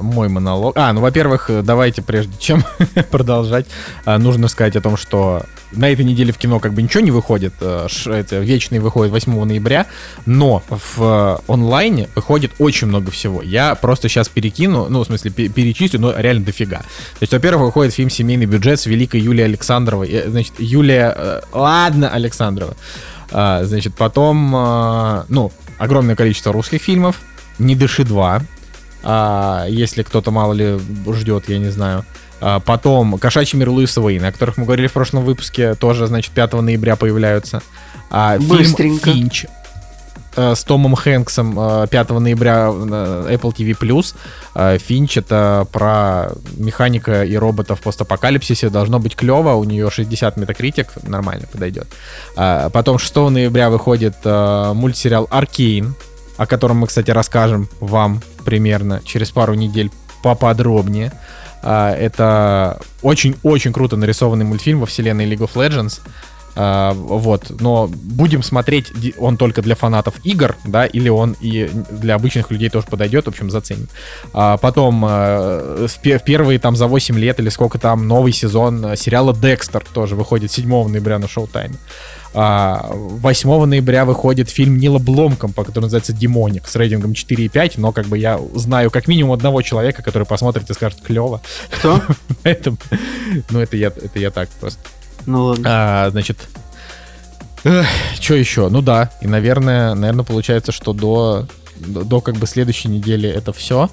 мой 0.00 0.28
монолог. 0.28 0.76
А, 0.76 0.92
ну, 0.92 1.00
во-первых, 1.00 1.50
э, 1.50 1.62
давайте, 1.62 2.02
прежде 2.02 2.32
чем 2.38 2.62
продолжать, 3.10 3.66
а, 4.04 4.18
нужно 4.18 4.48
сказать 4.48 4.76
о 4.76 4.80
том, 4.80 4.96
что 4.96 5.42
на 5.72 5.90
этой 5.90 6.04
неделе 6.04 6.32
в 6.32 6.38
кино 6.38 6.60
как 6.60 6.72
бы 6.74 6.82
ничего 6.82 7.02
не 7.02 7.10
выходит. 7.10 7.54
э, 7.60 7.86
Это 8.06 8.38
вечный 8.38 8.78
выходит 8.78 9.12
8 9.12 9.44
ноября, 9.44 9.86
но 10.26 10.62
в 10.68 10.98
э, 11.00 11.52
онлайне 11.52 12.08
выходит 12.14 12.52
очень 12.58 12.86
много 12.88 13.10
всего. 13.10 13.42
Я 13.42 13.74
просто 13.74 14.08
сейчас 14.08 14.28
перекину, 14.28 14.86
ну, 14.88 15.00
в 15.02 15.06
смысле, 15.06 15.30
пе- 15.32 15.48
перечислю, 15.48 16.00
но 16.00 16.12
реально 16.16 16.44
дофига. 16.44 16.78
То 16.78 17.22
есть, 17.22 17.32
во-первых, 17.32 17.66
выходит 17.66 17.92
фильм 17.94 18.10
«Семейный 18.10 18.46
бюджет» 18.46 18.78
с 18.80 18.86
великой 18.86 19.20
Юлией 19.20 19.46
Александровой. 19.46 20.08
Э, 20.10 20.30
Значит, 20.30 20.54
Юлия... 20.58 21.12
э, 21.16 21.40
Ладно, 21.52 22.08
Александрова. 22.10 22.74
А, 23.32 23.64
значит, 23.64 23.94
потом, 23.96 24.50
ну, 25.28 25.50
огромное 25.78 26.14
количество 26.14 26.52
русских 26.52 26.80
фильмов. 26.82 27.20
«Не 27.58 27.74
дыши 27.74 28.02
2», 28.02 28.42
а, 29.04 29.66
если 29.68 30.02
кто-то 30.02 30.30
мало 30.30 30.54
ли 30.54 30.80
ждет, 31.12 31.48
я 31.48 31.58
не 31.58 31.68
знаю. 31.68 32.04
А, 32.40 32.60
потом 32.60 33.18
«Кошачий 33.18 33.58
мир 33.58 33.68
Луиса 33.68 34.00
Уэйна», 34.00 34.28
о 34.28 34.32
которых 34.32 34.56
мы 34.56 34.64
говорили 34.64 34.86
в 34.86 34.92
прошлом 34.92 35.24
выпуске, 35.24 35.74
тоже, 35.74 36.06
значит, 36.06 36.32
5 36.32 36.54
ноября 36.54 36.96
появляются. 36.96 37.62
А, 38.10 38.38
фильм 38.38 38.48
Быстренько. 38.48 39.12
«Финч» 39.12 39.46
э, 40.36 40.54
с 40.54 40.64
Томом 40.64 40.94
Хэнксом 40.94 41.54
э, 41.58 41.86
5 41.90 42.10
ноября 42.10 42.72
на 42.72 42.94
Apple 43.30 43.54
TV+. 43.54 44.14
Э, 44.54 44.78
Финч— 44.78 45.16
это 45.18 45.66
про 45.70 46.32
механика 46.56 47.24
и 47.24 47.36
робота 47.36 47.76
в 47.76 47.82
постапокалипсисе. 47.82 48.70
Должно 48.70 48.98
быть 48.98 49.16
клево. 49.16 49.52
У 49.54 49.64
нее 49.64 49.90
60 49.90 50.36
метакритик. 50.36 50.88
Нормально 51.02 51.46
подойдет. 51.52 51.86
А, 52.36 52.70
Потом 52.70 52.98
6 52.98 53.14
ноября 53.16 53.70
выходит 53.70 54.14
э, 54.24 54.72
мультсериал 54.74 55.28
«Аркейн», 55.30 55.94
о 56.36 56.46
котором 56.46 56.78
мы, 56.78 56.86
кстати, 56.86 57.10
расскажем 57.10 57.68
вам 57.80 58.22
примерно 58.44 59.00
через 59.04 59.30
пару 59.30 59.54
недель 59.54 59.90
поподробнее. 60.22 61.12
А, 61.62 61.94
Это 61.94 62.80
очень-очень 63.02 63.72
круто 63.72 63.96
нарисованный 63.96 64.44
мультфильм 64.44 64.80
во 64.80 64.86
вселенной 64.86 65.26
League 65.30 65.48
of 65.48 65.54
Legends. 65.54 66.00
А, 66.56 66.92
вот, 66.92 67.60
но 67.60 67.88
будем 67.92 68.42
смотреть, 68.44 68.92
он 69.18 69.36
только 69.36 69.60
для 69.60 69.74
фанатов 69.74 70.14
игр, 70.24 70.54
да, 70.64 70.86
или 70.86 71.08
он 71.08 71.36
и 71.40 71.68
для 71.90 72.14
обычных 72.14 72.50
людей 72.52 72.68
тоже 72.70 72.86
подойдет, 72.86 73.24
в 73.24 73.28
общем, 73.28 73.50
заценим. 73.50 73.88
А, 74.32 74.56
потом, 74.56 75.00
в 75.02 75.90
пе- 76.00 76.18
в 76.18 76.22
первые 76.24 76.58
там 76.60 76.76
за 76.76 76.86
8 76.86 77.18
лет 77.18 77.40
или 77.40 77.48
сколько 77.48 77.78
там 77.78 78.06
новый 78.06 78.32
сезон 78.32 78.96
сериала 78.96 79.34
Декстер 79.34 79.84
тоже 79.92 80.14
выходит 80.14 80.52
7 80.52 80.88
ноября 80.88 81.18
на. 81.18 81.26
А, 81.26 81.68
8 82.34 83.64
ноября 83.64 84.04
выходит 84.04 84.50
фильм 84.50 84.76
Нила 84.78 84.98
Бломкомпа, 84.98 85.62
который 85.62 85.84
называется 85.84 86.12
«Демоник» 86.12 86.66
с 86.66 86.74
рейтингом 86.74 87.12
4,5, 87.12 87.74
но 87.76 87.92
как 87.92 88.06
бы 88.06 88.18
я 88.18 88.40
знаю 88.54 88.90
как 88.90 89.06
минимум 89.06 89.32
одного 89.32 89.62
человека, 89.62 90.02
который 90.02 90.24
посмотрит 90.24 90.68
и 90.68 90.74
скажет 90.74 91.00
«клево». 91.00 91.40
Кто? 91.70 92.02
Поэтому, 92.42 92.76
ну 93.50 93.60
это 93.60 93.76
я, 93.76 93.88
это 93.88 94.18
я 94.18 94.30
так 94.30 94.48
просто. 94.60 94.80
Ну 95.26 95.44
ладно. 95.44 95.64
А, 95.66 96.10
значит, 96.10 96.38
что 98.20 98.34
еще? 98.34 98.68
Ну 98.68 98.82
да, 98.82 99.10
и, 99.20 99.28
наверное, 99.28 99.94
наверное, 99.94 100.24
получается, 100.24 100.72
что 100.72 100.92
до, 100.92 101.46
до, 101.76 102.02
до 102.02 102.20
как 102.20 102.34
бы 102.34 102.46
следующей 102.48 102.88
недели 102.88 103.28
это 103.28 103.52
все. 103.52 103.88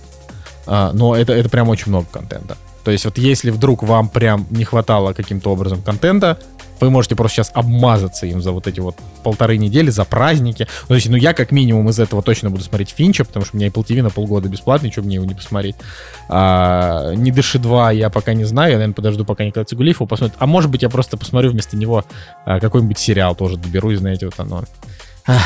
но 0.66 1.16
это, 1.16 1.34
это 1.34 1.48
прям 1.48 1.70
очень 1.70 1.90
много 1.90 2.08
контента. 2.12 2.58
То 2.84 2.92
есть 2.92 3.06
вот 3.06 3.18
если 3.18 3.52
вдруг 3.52 3.84
вам 3.84 4.10
прям 4.10 4.48
не 4.50 4.64
хватало 4.64 5.14
каким-то 5.14 5.52
образом 5.52 5.82
контента, 5.84 6.40
вы 6.82 6.90
можете 6.90 7.16
просто 7.16 7.38
сейчас 7.38 7.52
обмазаться 7.54 8.26
им 8.26 8.42
за 8.42 8.52
вот 8.52 8.68
эти 8.68 8.80
вот 8.80 8.98
полторы 9.24 9.58
недели, 9.58 9.90
за 9.90 10.04
праздники. 10.04 10.68
Ну, 10.84 10.88
то 10.88 10.96
есть, 10.96 11.10
ну, 11.10 11.16
я 11.16 11.34
как 11.34 11.52
минимум 11.52 11.90
из 11.90 12.00
этого 12.00 12.22
точно 12.22 12.50
буду 12.50 12.64
смотреть 12.64 12.90
Финча, 12.90 13.24
потому 13.24 13.46
что 13.46 13.56
у 13.56 13.60
меня 13.60 13.70
Apple 13.70 13.86
TV 13.86 14.02
на 14.02 14.10
полгода 14.10 14.50
бесплатный, 14.50 14.92
что 14.92 15.02
мне 15.02 15.16
его 15.16 15.26
не 15.26 15.36
посмотреть. 15.36 15.76
А, 16.30 17.14
не 17.14 17.32
дыши 17.32 17.60
2 17.60 17.92
я 17.92 18.10
пока 18.10 18.34
не 18.34 18.46
знаю, 18.46 18.72
я, 18.72 18.78
наверное, 18.78 18.96
подожду, 18.96 19.26
пока 19.26 19.46
Николай 19.46 19.66
Цигулиев 19.66 19.98
его 19.98 20.08
посмотрит. 20.08 20.36
А 20.40 20.48
может 20.48 20.70
быть, 20.70 20.82
я 20.82 20.90
просто 20.90 21.18
посмотрю 21.18 21.52
вместо 21.52 21.78
него 21.78 22.04
а, 22.46 22.60
какой-нибудь 22.60 22.98
сериал 22.98 23.36
тоже 23.36 23.58
доберусь, 23.58 24.00
знаете, 24.00 24.26
вот 24.26 24.40
оно. 24.40 24.64
Ах, 25.28 25.42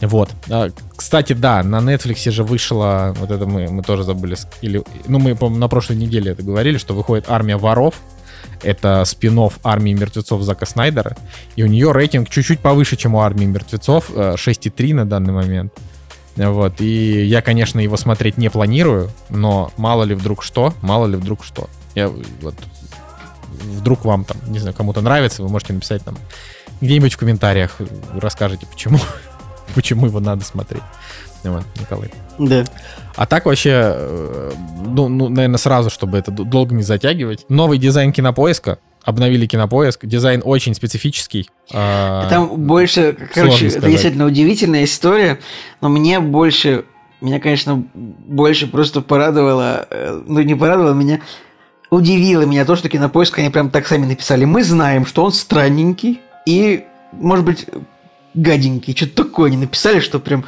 Вот. 0.00 0.30
А, 0.50 0.68
Кстати, 0.96 1.32
да, 1.32 1.62
на 1.62 1.76
Netflix 1.76 2.30
же 2.30 2.44
вышло, 2.44 3.14
вот 3.18 3.30
это 3.30 3.46
мы, 3.46 3.68
мы 3.68 3.82
тоже 3.82 4.04
забыли, 4.04 4.36
или, 4.62 4.82
ну, 5.06 5.18
мы, 5.18 5.34
по 5.34 5.48
на 5.48 5.68
прошлой 5.68 5.96
неделе 5.96 6.32
это 6.32 6.42
говорили, 6.42 6.78
что 6.78 6.94
выходит 6.94 7.26
«Армия 7.28 7.56
воров», 7.56 7.94
это 8.62 9.04
спин 9.04 9.38
«Армии 9.62 9.92
мертвецов» 9.92 10.42
Зака 10.42 10.66
Снайдера, 10.66 11.16
и 11.56 11.62
у 11.62 11.66
нее 11.66 11.92
рейтинг 11.92 12.28
чуть-чуть 12.28 12.60
повыше, 12.60 12.96
чем 12.96 13.14
у 13.14 13.20
«Армии 13.20 13.44
мертвецов», 13.44 14.10
э, 14.14 14.34
6,3 14.34 14.94
на 14.94 15.04
данный 15.04 15.32
момент. 15.32 15.72
Вот, 16.36 16.80
и 16.80 17.24
я, 17.24 17.42
конечно, 17.42 17.80
его 17.80 17.96
смотреть 17.96 18.38
не 18.38 18.48
планирую, 18.48 19.10
но 19.28 19.72
мало 19.76 20.04
ли 20.04 20.14
вдруг 20.14 20.44
что, 20.44 20.72
мало 20.82 21.06
ли 21.06 21.16
вдруг 21.16 21.44
что. 21.44 21.68
Я 21.94 22.08
вот 22.08 22.54
вдруг 23.62 24.04
вам 24.04 24.24
там, 24.24 24.36
не 24.46 24.58
знаю, 24.58 24.74
кому-то 24.74 25.00
нравится, 25.00 25.42
вы 25.42 25.48
можете 25.48 25.72
написать 25.72 26.04
там 26.04 26.16
где-нибудь 26.80 27.14
в 27.14 27.18
комментариях, 27.18 27.76
расскажете, 28.14 28.66
почему, 28.70 28.98
почему 29.74 30.06
его 30.06 30.20
надо 30.20 30.44
смотреть. 30.44 30.82
Вот, 31.44 31.64
Николай. 31.78 32.10
Да. 32.38 32.64
А 33.16 33.26
так 33.26 33.46
вообще, 33.46 33.70
э, 33.74 34.52
ну, 34.86 35.08
ну, 35.08 35.28
наверное, 35.28 35.58
сразу, 35.58 35.90
чтобы 35.90 36.18
это 36.18 36.30
долго 36.30 36.74
не 36.74 36.82
затягивать. 36.82 37.46
Новый 37.48 37.78
дизайн 37.78 38.12
кинопоиска. 38.12 38.78
Обновили 39.02 39.46
кинопоиск. 39.46 40.04
Дизайн 40.04 40.42
очень 40.44 40.74
специфический. 40.74 41.48
А, 41.72 42.28
Там 42.28 42.48
больше, 42.66 43.16
короче, 43.34 43.66
это 43.66 43.78
сказать. 43.78 43.90
действительно 43.90 44.26
удивительная 44.26 44.84
история, 44.84 45.38
но 45.80 45.88
мне 45.88 46.20
больше, 46.20 46.84
меня, 47.20 47.40
конечно, 47.40 47.82
больше 47.94 48.66
просто 48.66 49.00
порадовало, 49.00 49.86
э, 49.90 50.22
ну 50.26 50.40
не 50.42 50.54
порадовало, 50.54 50.92
меня 50.92 51.20
удивило 51.90 52.42
меня 52.42 52.64
то, 52.64 52.76
что 52.76 52.88
Кинопоиск, 52.88 53.38
они 53.38 53.48
прям 53.50 53.70
так 53.70 53.86
сами 53.86 54.04
написали. 54.04 54.44
Мы 54.44 54.62
знаем, 54.62 55.06
что 55.06 55.24
он 55.24 55.32
странненький 55.32 56.20
и, 56.44 56.84
может 57.12 57.44
быть, 57.46 57.66
гаденький. 58.34 58.94
Что-то 58.96 59.24
такое 59.24 59.48
они 59.48 59.56
написали, 59.56 60.00
что 60.00 60.20
прям... 60.20 60.44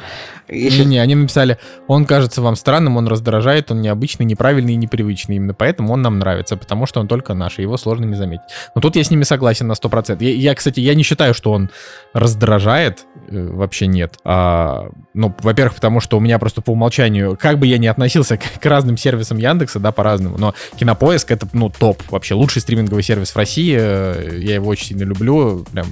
щас- 0.49 0.85
Не, 0.85 0.99
они 0.99 1.15
написали, 1.15 1.57
он 1.87 2.05
кажется 2.05 2.41
вам 2.41 2.55
странным, 2.55 2.97
он 2.97 3.07
раздражает, 3.07 3.71
он 3.71 3.81
необычный, 3.81 4.25
неправильный 4.25 4.73
и 4.73 4.77
непривычный. 4.77 5.37
Именно 5.37 5.53
поэтому 5.53 5.93
он 5.93 6.01
нам 6.01 6.19
нравится, 6.19 6.57
потому 6.57 6.85
что 6.85 6.99
он 6.99 7.07
только 7.07 7.33
наш, 7.33 7.59
и 7.59 7.61
его 7.63 7.77
сложно 7.77 8.05
не 8.05 8.15
заметить. 8.15 8.45
Но 8.75 8.81
тут 8.81 8.95
я 8.95 9.03
с 9.03 9.11
ними 9.11 9.23
согласен 9.23 9.67
на 9.67 9.73
100%. 9.73 10.17
Я, 10.23 10.29
я, 10.33 10.55
кстати, 10.55 10.79
я 10.79 10.93
не 10.95 11.03
считаю, 11.03 11.33
что 11.33 11.51
он 11.51 11.69
раздражает, 12.13 13.05
э, 13.29 13.47
вообще 13.51 13.87
нет. 13.87 14.15
А, 14.23 14.89
ну, 15.13 15.33
во-первых, 15.41 15.75
потому 15.75 15.99
что 15.99 16.17
у 16.17 16.19
меня 16.19 16.37
просто 16.39 16.61
по 16.61 16.71
умолчанию, 16.71 17.37
как 17.39 17.57
бы 17.59 17.67
я 17.67 17.77
ни 17.77 17.87
относился 17.87 18.37
к, 18.37 18.43
к 18.59 18.65
разным 18.65 18.97
сервисам 18.97 19.37
Яндекса, 19.37 19.79
да, 19.79 19.91
по-разному, 19.91 20.37
но 20.37 20.53
Кинопоиск 20.77 21.31
это, 21.31 21.47
ну, 21.53 21.69
топ, 21.69 22.01
вообще 22.11 22.35
лучший 22.35 22.61
стриминговый 22.61 23.03
сервис 23.03 23.31
в 23.31 23.35
России, 23.35 23.75
э, 23.79 24.39
я 24.41 24.55
его 24.55 24.67
очень 24.67 24.87
сильно 24.87 25.03
люблю, 25.03 25.65
прям 25.71 25.87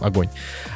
огонь. 0.00 0.28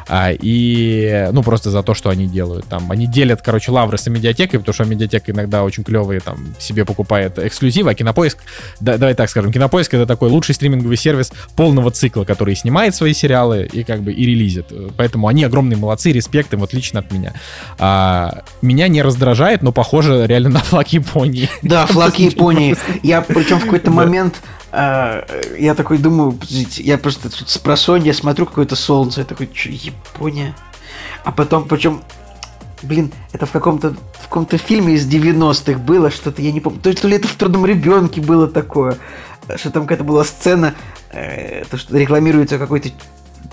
А, 0.08 0.30
и, 0.32 1.28
ну, 1.32 1.42
просто 1.42 1.70
за 1.70 1.82
то, 1.82 1.94
что 1.94 2.10
они 2.10 2.26
делают. 2.26 2.66
Там, 2.66 2.90
они 2.90 3.06
делят, 3.06 3.42
короче, 3.42 3.70
лавры 3.70 3.98
с 3.98 4.06
медиатекой, 4.08 4.58
потому 4.58 4.74
что 4.74 4.84
медиатека 4.84 5.32
иногда 5.32 5.64
очень 5.64 5.84
клевые, 5.84 6.20
там, 6.20 6.54
себе 6.58 6.84
покупает 6.84 7.38
эксклюзивы, 7.38 7.90
а 7.90 7.94
Кинопоиск, 7.94 8.38
да, 8.80 8.96
давай 8.96 9.14
так 9.14 9.28
скажем, 9.28 9.52
Кинопоиск 9.52 9.94
это 9.94 10.06
такой 10.06 10.30
лучший 10.30 10.54
стриминговый 10.54 10.96
сервис 10.96 11.32
полного 11.56 11.90
цикла, 11.90 12.24
который 12.24 12.54
снимает 12.54 12.94
свои 12.94 13.12
сериалы 13.12 13.68
и 13.70 13.84
как 13.84 14.00
бы 14.00 14.12
и 14.12 14.24
релизит. 14.24 14.66
Поэтому 14.96 15.28
они 15.28 15.44
огромные 15.44 15.76
молодцы, 15.76 16.12
респект 16.12 16.52
им, 16.52 16.60
вот 16.60 16.72
лично 16.72 17.00
от 17.00 17.12
меня. 17.12 17.34
А, 17.78 18.42
меня 18.62 18.88
не 18.88 19.02
раздражает, 19.02 19.62
но 19.62 19.72
похоже 19.72 20.26
реально 20.26 20.50
на 20.50 20.60
флаг 20.60 20.88
Японии. 20.92 21.48
Да, 21.62 21.86
флаг 21.86 22.18
Японии. 22.18 22.76
Я 23.02 23.20
причем 23.20 23.58
в 23.58 23.64
какой-то 23.64 23.90
момент 23.90 24.40
я 24.70 25.74
такой 25.76 25.98
думаю, 25.98 26.32
подождите, 26.32 26.82
я 26.82 26.98
просто 26.98 27.30
тут 27.30 27.48
с 27.48 27.58
просонья 27.58 28.12
смотрю 28.12 28.46
какое-то 28.46 28.76
солнце, 28.76 29.20
я 29.20 29.26
такой, 29.26 29.48
что, 29.52 29.70
Япония? 29.70 30.54
А 31.24 31.32
потом, 31.32 31.66
причем, 31.66 32.02
блин, 32.82 33.12
это 33.32 33.46
в 33.46 33.50
каком-то 33.50 33.94
в 34.20 34.28
каком-то 34.28 34.58
фильме 34.58 34.94
из 34.94 35.06
90-х 35.08 35.78
было 35.78 36.10
что-то, 36.10 36.42
я 36.42 36.52
не 36.52 36.60
помню, 36.60 36.80
то, 36.80 36.94
то 36.94 37.08
ли 37.08 37.16
это 37.16 37.28
в 37.28 37.34
трудном 37.34 37.64
ребенке 37.64 38.20
было 38.20 38.46
такое, 38.46 38.98
что 39.56 39.70
там 39.70 39.84
какая-то 39.84 40.04
была 40.04 40.22
сцена, 40.22 40.74
э, 41.12 41.64
то, 41.70 41.78
что 41.78 41.96
рекламируется 41.96 42.58
какой-то 42.58 42.90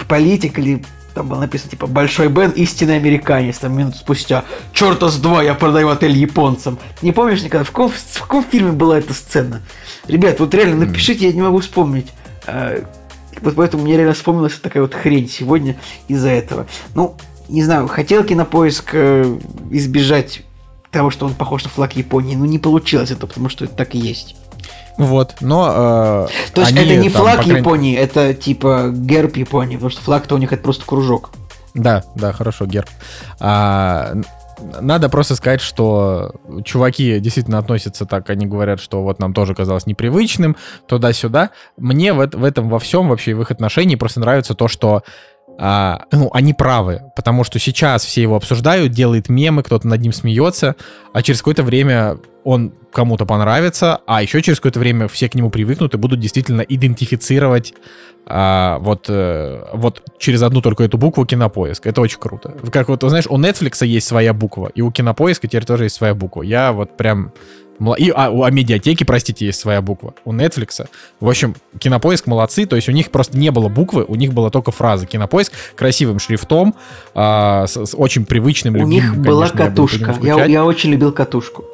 политик 0.09 0.59
или 0.59 0.83
там 1.15 1.29
было 1.29 1.39
написано, 1.39 1.71
типа, 1.71 1.87
Большой 1.87 2.27
Бен, 2.27 2.51
истинный 2.51 2.97
американец, 2.97 3.57
там 3.59 3.75
минут 3.75 3.95
спустя. 3.95 4.43
Черта 4.73 5.09
с 5.09 5.15
два, 5.15 5.41
я 5.41 5.53
продаю 5.55 5.89
отель 5.89 6.15
японцам. 6.15 6.77
Ты 6.99 7.05
не 7.05 7.13
помнишь 7.13 7.41
никогда? 7.41 7.63
В 7.63 7.71
каком, 7.71 7.89
в 7.89 8.21
каком 8.21 8.43
фильме 8.43 8.73
была 8.73 8.99
эта 8.99 9.13
сцена? 9.13 9.61
Ребят, 10.07 10.39
вот 10.39 10.53
реально 10.53 10.85
напишите, 10.85 11.27
я 11.27 11.33
не 11.33 11.41
могу 11.41 11.59
вспомнить. 11.59 12.07
А, 12.45 12.83
Вот 13.41 13.55
поэтому 13.55 13.83
мне 13.83 13.95
реально 13.95 14.13
вспомнилась 14.13 14.53
такая 14.59 14.83
вот 14.83 14.93
хрень 14.93 15.29
сегодня 15.29 15.77
из-за 16.09 16.29
этого. 16.29 16.67
Ну, 16.93 17.15
не 17.47 17.63
знаю, 17.63 17.87
хотел 17.87 18.23
кинопоиск 18.23 18.89
э, 18.93 19.37
избежать 19.71 20.41
того, 20.91 21.11
что 21.11 21.25
он 21.25 21.33
похож 21.33 21.63
на 21.63 21.69
флаг 21.69 21.95
Японии, 21.95 22.35
но 22.35 22.45
не 22.45 22.59
получилось 22.59 23.11
это, 23.11 23.25
потому 23.25 23.49
что 23.49 23.65
это 23.65 23.75
так 23.75 23.95
и 23.95 23.97
есть. 23.97 24.35
Вот, 24.97 25.35
но... 25.41 26.27
э, 26.29 26.51
То 26.53 26.61
есть 26.61 26.71
это 26.73 26.95
не 26.95 27.09
там, 27.09 27.21
флаг 27.21 27.35
крайней- 27.41 27.59
Японии, 27.59 27.95
это 27.97 28.33
типа 28.33 28.91
герб 28.93 29.35
Японии, 29.37 29.75
потому 29.75 29.89
что 29.91 30.01
флаг-то 30.01 30.35
у 30.35 30.37
них 30.37 30.53
это 30.53 30.63
просто 30.63 30.85
кружок. 30.85 31.31
Да, 31.73 32.03
да, 32.15 32.31
хорошо, 32.31 32.65
герб. 32.65 32.87
А, 33.41 34.13
надо 34.79 35.09
просто 35.09 35.35
сказать, 35.35 35.59
что 35.59 36.33
чуваки 36.63 37.19
действительно 37.19 37.57
относятся 37.57 38.05
так, 38.05 38.29
они 38.29 38.45
говорят, 38.45 38.79
что 38.79 39.03
вот 39.03 39.19
нам 39.19 39.33
тоже 39.33 39.53
казалось 39.53 39.85
непривычным, 39.85 40.55
туда-сюда. 40.87 41.49
Мне 41.77 42.13
в, 42.13 42.25
в 42.27 42.43
этом 42.43 42.69
во 42.69 42.79
всем 42.79 43.09
вообще 43.09 43.33
в 43.35 43.41
их 43.41 43.51
отношении 43.51 43.95
просто 43.95 44.21
нравится 44.21 44.53
то, 44.53 44.67
что 44.69 45.03
а, 45.57 46.05
ну, 46.11 46.29
они 46.33 46.53
правы, 46.53 47.01
потому 47.15 47.43
что 47.43 47.59
сейчас 47.59 48.03
все 48.03 48.21
его 48.21 48.35
обсуждают, 48.35 48.91
делает 48.91 49.29
мемы, 49.29 49.63
кто-то 49.63 49.87
над 49.87 50.01
ним 50.01 50.11
смеется, 50.11 50.75
а 51.13 51.21
через 51.21 51.39
какое-то 51.39 51.63
время 51.63 52.17
он 52.43 52.73
кому-то 52.91 53.25
понравится, 53.25 54.01
а 54.05 54.21
еще 54.21 54.41
через 54.41 54.59
какое-то 54.59 54.79
время 54.79 55.07
все 55.07 55.29
к 55.29 55.35
нему 55.35 55.49
привыкнут 55.49 55.93
и 55.93 55.97
будут 55.97 56.19
действительно 56.19 56.61
идентифицировать 56.61 57.73
а, 58.27 58.79
вот, 58.79 59.05
э, 59.07 59.65
вот 59.73 60.01
через 60.17 60.41
одну 60.41 60.61
только 60.61 60.83
эту 60.83 60.97
букву 60.97 61.25
кинопоиск. 61.25 61.85
Это 61.85 62.01
очень 62.01 62.19
круто. 62.19 62.55
Как 62.71 62.89
вот, 62.89 63.01
знаешь, 63.03 63.27
у 63.27 63.37
Netflix 63.37 63.85
есть 63.85 64.07
своя 64.07 64.33
буква, 64.33 64.71
и 64.73 64.81
у 64.81 64.91
кинопоиска 64.91 65.47
теперь 65.47 65.65
тоже 65.65 65.85
есть 65.85 65.95
своя 65.95 66.15
буква. 66.15 66.41
Я 66.41 66.71
вот 66.71 66.97
прям... 66.97 67.31
И, 67.97 68.11
а, 68.15 68.29
у 68.29 68.43
а 68.43 68.51
медиатеки, 68.51 69.03
простите, 69.03 69.45
есть 69.45 69.59
своя 69.59 69.81
буква. 69.81 70.13
У 70.23 70.33
Netflix. 70.33 70.87
В 71.19 71.29
общем, 71.29 71.55
кинопоиск 71.79 72.27
молодцы. 72.27 72.65
То 72.65 72.75
есть 72.75 72.87
у 72.89 72.91
них 72.91 73.11
просто 73.11 73.37
не 73.37 73.51
было 73.51 73.67
буквы, 73.67 74.05
у 74.07 74.15
них 74.15 74.33
была 74.33 74.49
только 74.49 74.71
фраза. 74.71 75.05
Кинопоиск 75.05 75.53
красивым 75.75 76.19
шрифтом, 76.19 76.75
а, 77.13 77.67
с, 77.67 77.85
с 77.85 77.95
очень 77.95 78.25
привычным, 78.25 78.75
У 78.75 78.77
любимым, 78.77 78.91
них 78.91 79.17
была 79.17 79.47
конечно, 79.47 79.57
я 79.57 79.65
по 79.65 79.69
катушка. 79.69 80.05
Я, 80.05 80.13
скучать. 80.13 80.49
я 80.49 80.65
очень 80.65 80.91
любил 80.91 81.11
катушку. 81.11 81.65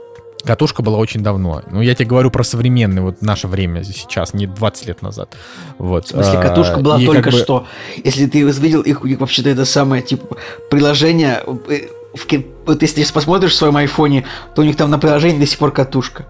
Катушка 0.43 0.81
была 0.81 0.97
очень 0.97 1.21
давно. 1.21 1.61
Ну, 1.69 1.81
я 1.81 1.93
тебе 1.93 2.07
говорю 2.07 2.31
про 2.31 2.43
современное, 2.43 3.03
вот 3.03 3.21
наше 3.21 3.47
время 3.47 3.83
сейчас, 3.83 4.33
не 4.33 4.47
20 4.47 4.87
лет 4.87 5.01
назад. 5.03 5.35
Вот. 5.77 6.05
В 6.05 6.09
смысле, 6.09 6.39
А, 6.39 6.41
катушка 6.41 6.79
была 6.79 6.99
и 6.99 7.05
только 7.05 7.21
как 7.23 7.33
бы- 7.33 7.39
что. 7.39 7.67
Если 8.03 8.25
ты 8.25 8.41
видел 8.41 8.81
их, 8.81 9.03
у 9.03 9.07
них 9.07 9.19
вообще-то 9.19 9.49
это 9.49 9.65
самое, 9.65 10.01
типа, 10.01 10.37
приложение... 10.69 11.43
э, 11.69 11.81
в 12.13 12.25
вот 12.73 12.81
если 12.81 13.03
посмотришь 13.11 13.51
в 13.51 13.55
своем 13.55 13.77
айфоне, 13.77 14.25
то 14.55 14.61
у 14.61 14.65
них 14.65 14.75
там 14.77 14.89
на 14.89 14.99
приложении 14.99 15.39
до 15.39 15.45
сих 15.45 15.57
пор 15.59 15.71
катушка. 15.71 16.25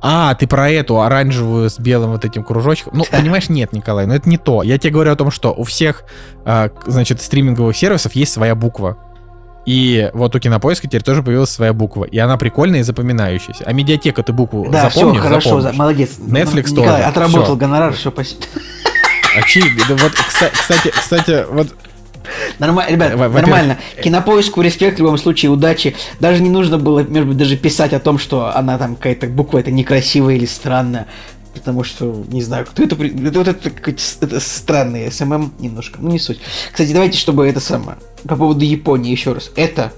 А, 0.00 0.34
ты 0.34 0.46
про 0.46 0.70
эту 0.70 1.00
оранжевую 1.02 1.68
с 1.68 1.78
белым 1.78 2.12
вот 2.12 2.24
этим 2.24 2.42
кружочком. 2.44 2.94
Ну, 2.96 3.04
понимаешь, 3.10 3.48
нет, 3.50 3.72
Николай, 3.72 4.06
но 4.06 4.14
это 4.14 4.28
не 4.28 4.38
то. 4.38 4.62
Я 4.62 4.78
тебе 4.78 4.92
говорю 4.94 5.12
о 5.12 5.16
том, 5.16 5.30
что 5.30 5.52
у 5.52 5.64
всех, 5.64 6.04
а, 6.44 6.70
значит, 6.86 7.20
стриминговых 7.20 7.76
сервисов 7.76 8.12
есть 8.14 8.32
своя 8.32 8.54
буква. 8.54 8.96
И 9.66 10.10
вот 10.14 10.34
у 10.34 10.38
Кинопоиска 10.38 10.86
теперь 10.86 11.02
тоже 11.02 11.22
появилась 11.22 11.50
своя 11.50 11.72
буква. 11.72 12.04
И 12.04 12.16
она 12.18 12.36
прикольная 12.36 12.80
и 12.80 12.82
запоминающаяся. 12.84 13.64
А 13.66 13.72
медиатека 13.72 14.22
ты 14.22 14.32
букву 14.32 14.68
Да, 14.70 14.88
все, 14.88 15.00
запомнишь? 15.00 15.22
хорошо, 15.22 15.48
Запомнишь. 15.60 15.72
за- 15.72 15.76
молодец. 15.76 16.10
Netflix 16.20 16.70
Николай, 16.70 16.90
тоже, 16.92 17.02
отработал 17.02 17.42
всё. 17.44 17.56
гонорар, 17.56 17.92
все, 17.92 18.10
спасибо. 18.10 18.42
А 19.36 19.42
чьи- 19.42 19.62
да 19.88 19.94
вот, 19.96 20.12
кста- 20.12 20.50
кстати, 20.52 20.88
кстати, 20.96 21.44
вот 21.50 21.68
Нормально, 22.58 22.90
ребят, 22.92 23.12
Во- 23.12 23.28
во-первых, 23.28 23.42
нормально. 23.42 23.78
Кинопоиску 24.02 24.60
респект 24.62 24.96
в 24.96 25.00
любом 25.02 25.18
случае, 25.18 25.50
удачи. 25.50 25.94
Даже 26.20 26.42
не 26.42 26.50
нужно 26.50 26.78
было, 26.78 27.02
может 27.02 27.28
быть, 27.28 27.36
даже 27.36 27.56
писать 27.56 27.92
о 27.92 28.00
том, 28.00 28.18
что 28.18 28.54
она 28.56 28.78
там 28.78 28.96
какая-то 28.96 29.26
буква 29.26 29.58
это 29.58 29.70
некрасивая 29.70 30.34
или 30.36 30.46
странная. 30.46 31.06
Потому 31.54 31.84
что, 31.84 32.24
не 32.28 32.42
знаю, 32.42 32.66
кто 32.66 32.82
это... 32.82 32.94
Это 33.02 33.38
вот 33.38 33.48
это, 33.48 33.70
с- 33.98 34.18
это 34.20 34.40
странный 34.40 35.10
SMM 35.10 35.54
немножко. 35.58 35.98
Ну, 36.02 36.10
не 36.10 36.18
суть. 36.18 36.38
Кстати, 36.70 36.92
давайте, 36.92 37.16
чтобы 37.18 37.46
это 37.48 37.60
самое... 37.60 37.96
По 38.28 38.36
поводу 38.36 38.64
Японии 38.64 39.10
еще 39.10 39.32
раз. 39.32 39.50
Это 39.56 39.92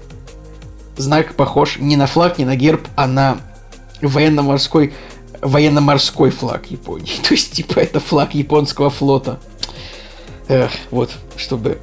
знак 0.97 1.33
похож 1.33 1.77
не 1.79 1.97
на 1.97 2.07
флаг, 2.07 2.37
не 2.37 2.45
на 2.45 2.55
герб, 2.55 2.87
а 2.95 3.07
на 3.07 3.37
военно-морской 4.01 4.93
военно-морской 5.41 6.31
флаг 6.31 6.69
Японии. 6.71 7.11
То 7.27 7.33
есть, 7.33 7.51
типа, 7.53 7.79
это 7.79 7.99
флаг 7.99 8.33
японского 8.35 8.89
флота. 8.89 9.39
Эх, 10.47 10.71
вот, 10.91 11.11
чтобы 11.37 11.79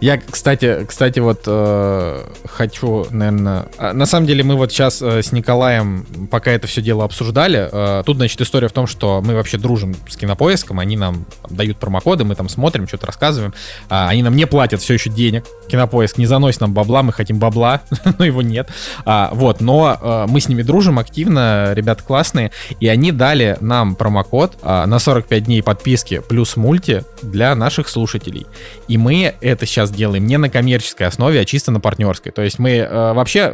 Я, 0.00 0.18
кстати, 0.18 0.84
кстати, 0.86 1.18
вот 1.20 1.42
э, 1.46 2.24
хочу, 2.46 3.06
наверное... 3.10 3.66
На 3.78 4.06
самом 4.06 4.26
деле 4.26 4.44
мы 4.44 4.56
вот 4.56 4.72
сейчас 4.72 5.02
э, 5.02 5.22
с 5.22 5.32
Николаем, 5.32 6.06
пока 6.30 6.50
это 6.50 6.66
все 6.66 6.82
дело 6.82 7.04
обсуждали, 7.04 7.68
э, 7.70 8.02
тут, 8.04 8.16
значит, 8.16 8.40
история 8.40 8.68
в 8.68 8.72
том, 8.72 8.86
что 8.86 9.20
мы 9.22 9.34
вообще 9.34 9.58
дружим 9.58 9.94
с 10.08 10.16
Кинопоиском, 10.16 10.78
они 10.80 10.96
нам 10.96 11.26
дают 11.50 11.78
промокоды, 11.78 12.24
мы 12.24 12.34
там 12.34 12.48
смотрим, 12.48 12.86
что-то 12.86 13.06
рассказываем, 13.06 13.54
а, 13.88 14.08
они 14.08 14.22
нам 14.22 14.36
не 14.36 14.46
платят 14.46 14.80
все 14.80 14.94
еще 14.94 15.10
денег, 15.10 15.44
Кинопоиск 15.68 16.18
не 16.18 16.26
заносит 16.26 16.60
нам 16.60 16.72
бабла, 16.72 17.02
мы 17.02 17.12
хотим 17.12 17.38
бабла, 17.38 17.82
но 18.18 18.24
его 18.24 18.42
нет. 18.42 18.68
А, 19.04 19.30
вот, 19.32 19.60
но 19.60 19.98
э, 20.00 20.26
мы 20.28 20.40
с 20.40 20.48
ними 20.48 20.62
дружим 20.62 20.98
активно, 20.98 21.72
ребята 21.74 22.02
классные, 22.02 22.50
и 22.80 22.88
они 22.88 23.12
дали 23.12 23.56
нам 23.60 23.94
промокод 23.94 24.58
а, 24.62 24.86
на 24.86 24.98
45 24.98 25.44
дней 25.44 25.62
подписки 25.62 26.22
плюс 26.28 26.56
мульти 26.56 27.04
для 27.22 27.54
наших 27.54 27.88
слушателей. 27.88 28.46
И 28.88 28.96
мы 28.96 29.34
это 29.40 29.66
сейчас 29.68 29.90
делаем 29.90 30.26
не 30.26 30.36
на 30.38 30.50
коммерческой 30.50 31.06
основе, 31.06 31.40
а 31.40 31.44
чисто 31.44 31.70
на 31.70 31.80
партнерской. 31.80 32.32
То 32.32 32.42
есть 32.42 32.58
мы 32.58 32.70
э, 32.70 33.12
вообще, 33.12 33.52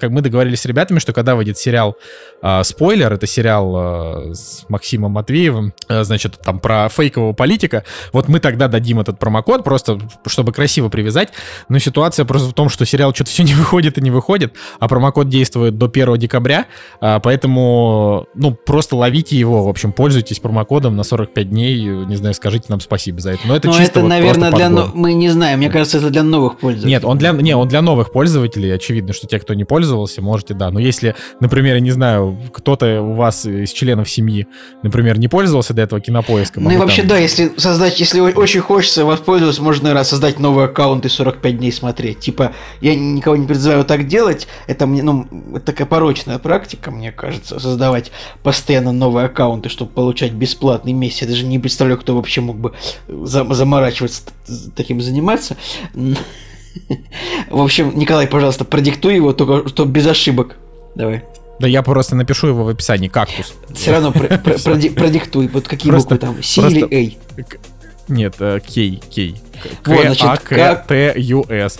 как 0.00 0.10
мы 0.10 0.20
договорились 0.20 0.60
с 0.60 0.66
ребятами, 0.66 0.98
что 0.98 1.12
когда 1.12 1.34
выйдет 1.34 1.58
сериал 1.58 1.96
э, 2.42 2.62
«Спойлер», 2.64 3.12
это 3.12 3.26
сериал 3.26 4.30
э, 4.30 4.34
с 4.34 4.64
Максимом 4.68 5.12
Матвеевым, 5.12 5.74
э, 5.88 6.04
значит, 6.04 6.38
там 6.42 6.60
про 6.60 6.88
фейкового 6.88 7.32
политика, 7.32 7.84
вот 8.12 8.28
мы 8.28 8.40
тогда 8.40 8.68
дадим 8.68 9.00
этот 9.00 9.18
промокод, 9.18 9.64
просто 9.64 9.98
чтобы 10.26 10.52
красиво 10.52 10.88
привязать, 10.88 11.30
но 11.68 11.78
ситуация 11.78 12.24
просто 12.24 12.48
в 12.48 12.54
том, 12.54 12.68
что 12.68 12.86
сериал 12.86 13.14
что-то 13.14 13.30
все 13.30 13.42
не 13.42 13.54
выходит 13.54 13.98
и 13.98 14.00
не 14.00 14.10
выходит, 14.10 14.54
а 14.78 14.88
промокод 14.88 15.28
действует 15.28 15.78
до 15.78 15.86
1 15.86 16.16
декабря, 16.16 16.66
э, 17.00 17.20
поэтому, 17.22 18.26
ну, 18.34 18.52
просто 18.52 18.96
ловите 18.96 19.36
его, 19.36 19.64
в 19.64 19.68
общем, 19.68 19.92
пользуйтесь 19.92 20.38
промокодом 20.38 20.96
на 20.96 21.02
45 21.02 21.50
дней, 21.50 21.84
не 21.84 22.16
знаю, 22.16 22.34
скажите 22.34 22.66
нам 22.68 22.80
спасибо 22.80 23.20
за 23.20 23.32
это. 23.32 23.46
Но 23.46 23.56
это 23.56 23.68
но 23.68 23.74
чисто 23.74 23.92
это, 23.92 24.00
вот 24.02 24.08
наверное, 24.08 24.50
для... 24.52 24.70
Мы 24.70 25.14
не 25.14 25.28
знаем, 25.28 25.55
мне 25.56 25.70
кажется, 25.70 25.98
это 25.98 26.10
для 26.10 26.22
новых 26.22 26.58
пользователей. 26.58 26.92
Нет, 26.92 27.04
он 27.04 27.18
для, 27.18 27.32
не, 27.32 27.54
он 27.56 27.68
для 27.68 27.82
новых 27.82 28.12
пользователей, 28.12 28.70
очевидно, 28.74 29.12
что 29.12 29.26
те, 29.26 29.38
кто 29.38 29.54
не 29.54 29.64
пользовался, 29.64 30.22
можете, 30.22 30.54
да. 30.54 30.70
Но 30.70 30.78
если, 30.80 31.14
например, 31.40 31.74
я 31.74 31.80
не 31.80 31.90
знаю, 31.90 32.36
кто-то 32.52 33.02
у 33.02 33.12
вас 33.14 33.44
из 33.46 33.72
членов 33.72 34.08
семьи, 34.10 34.46
например, 34.82 35.18
не 35.18 35.28
пользовался 35.28 35.74
до 35.74 35.82
этого 35.82 36.00
кинопоиском. 36.00 36.64
Ну 36.64 36.70
а 36.70 36.72
и 36.72 36.76
вы 36.76 36.82
вообще, 36.82 37.02
там- 37.02 37.08
да, 37.10 37.18
если 37.18 37.52
создать, 37.56 38.00
если 38.00 38.20
очень 38.20 38.60
хочется 38.60 39.04
воспользоваться, 39.04 39.62
можно, 39.62 39.84
наверное, 39.84 40.04
создать 40.04 40.38
новый 40.38 40.64
аккаунт 40.64 41.04
и 41.06 41.08
45 41.08 41.58
дней 41.58 41.72
смотреть. 41.72 42.18
Типа, 42.20 42.52
я 42.80 42.94
никого 42.94 43.36
не 43.36 43.46
призываю 43.46 43.84
так 43.84 44.06
делать, 44.08 44.48
это 44.66 44.86
мне, 44.86 45.02
ну, 45.02 45.26
это 45.54 45.66
такая 45.66 45.86
порочная 45.86 46.38
практика, 46.38 46.90
мне 46.90 47.12
кажется, 47.12 47.58
создавать 47.60 48.10
постоянно 48.42 48.92
новые 48.92 49.26
аккаунты, 49.26 49.68
чтобы 49.68 49.90
получать 49.92 50.32
бесплатный 50.32 50.92
месяц. 50.92 51.22
Я 51.22 51.28
даже 51.28 51.44
не 51.46 51.58
представляю, 51.58 52.00
кто 52.00 52.16
вообще 52.16 52.40
мог 52.40 52.56
бы 52.58 52.72
за- 53.08 53.44
заморачиваться, 53.54 54.22
таким 54.74 55.00
заниматься. 55.00 55.45
В 57.50 57.60
общем, 57.60 57.96
Николай, 57.98 58.26
пожалуйста, 58.26 58.64
продиктуй 58.64 59.14
его, 59.14 59.32
только 59.32 59.68
что 59.68 59.84
без 59.84 60.06
ошибок. 60.06 60.56
Давай. 60.94 61.24
Да 61.58 61.66
я 61.66 61.82
просто 61.82 62.14
напишу 62.16 62.48
его 62.48 62.64
в 62.64 62.68
описании, 62.68 63.08
кактус. 63.08 63.54
Все 63.74 63.92
равно 63.92 64.12
про- 64.12 64.36
про- 64.38 64.54
проди- 64.64 64.90
продиктуй. 64.92 65.48
Вот 65.48 65.66
какие 65.66 65.90
буквы 65.92 66.18
там? 66.18 66.42
C 66.42 66.60
просто- 66.60 66.78
или 66.78 67.16
A? 67.38 67.42
К- 67.42 67.58
Нет, 68.08 68.36
Кей, 68.66 69.02
Кей. 69.10 69.36
Вот, 69.86 70.00
значит, 70.02 70.40
К-А-К-Т-Ю-С. 70.40 71.78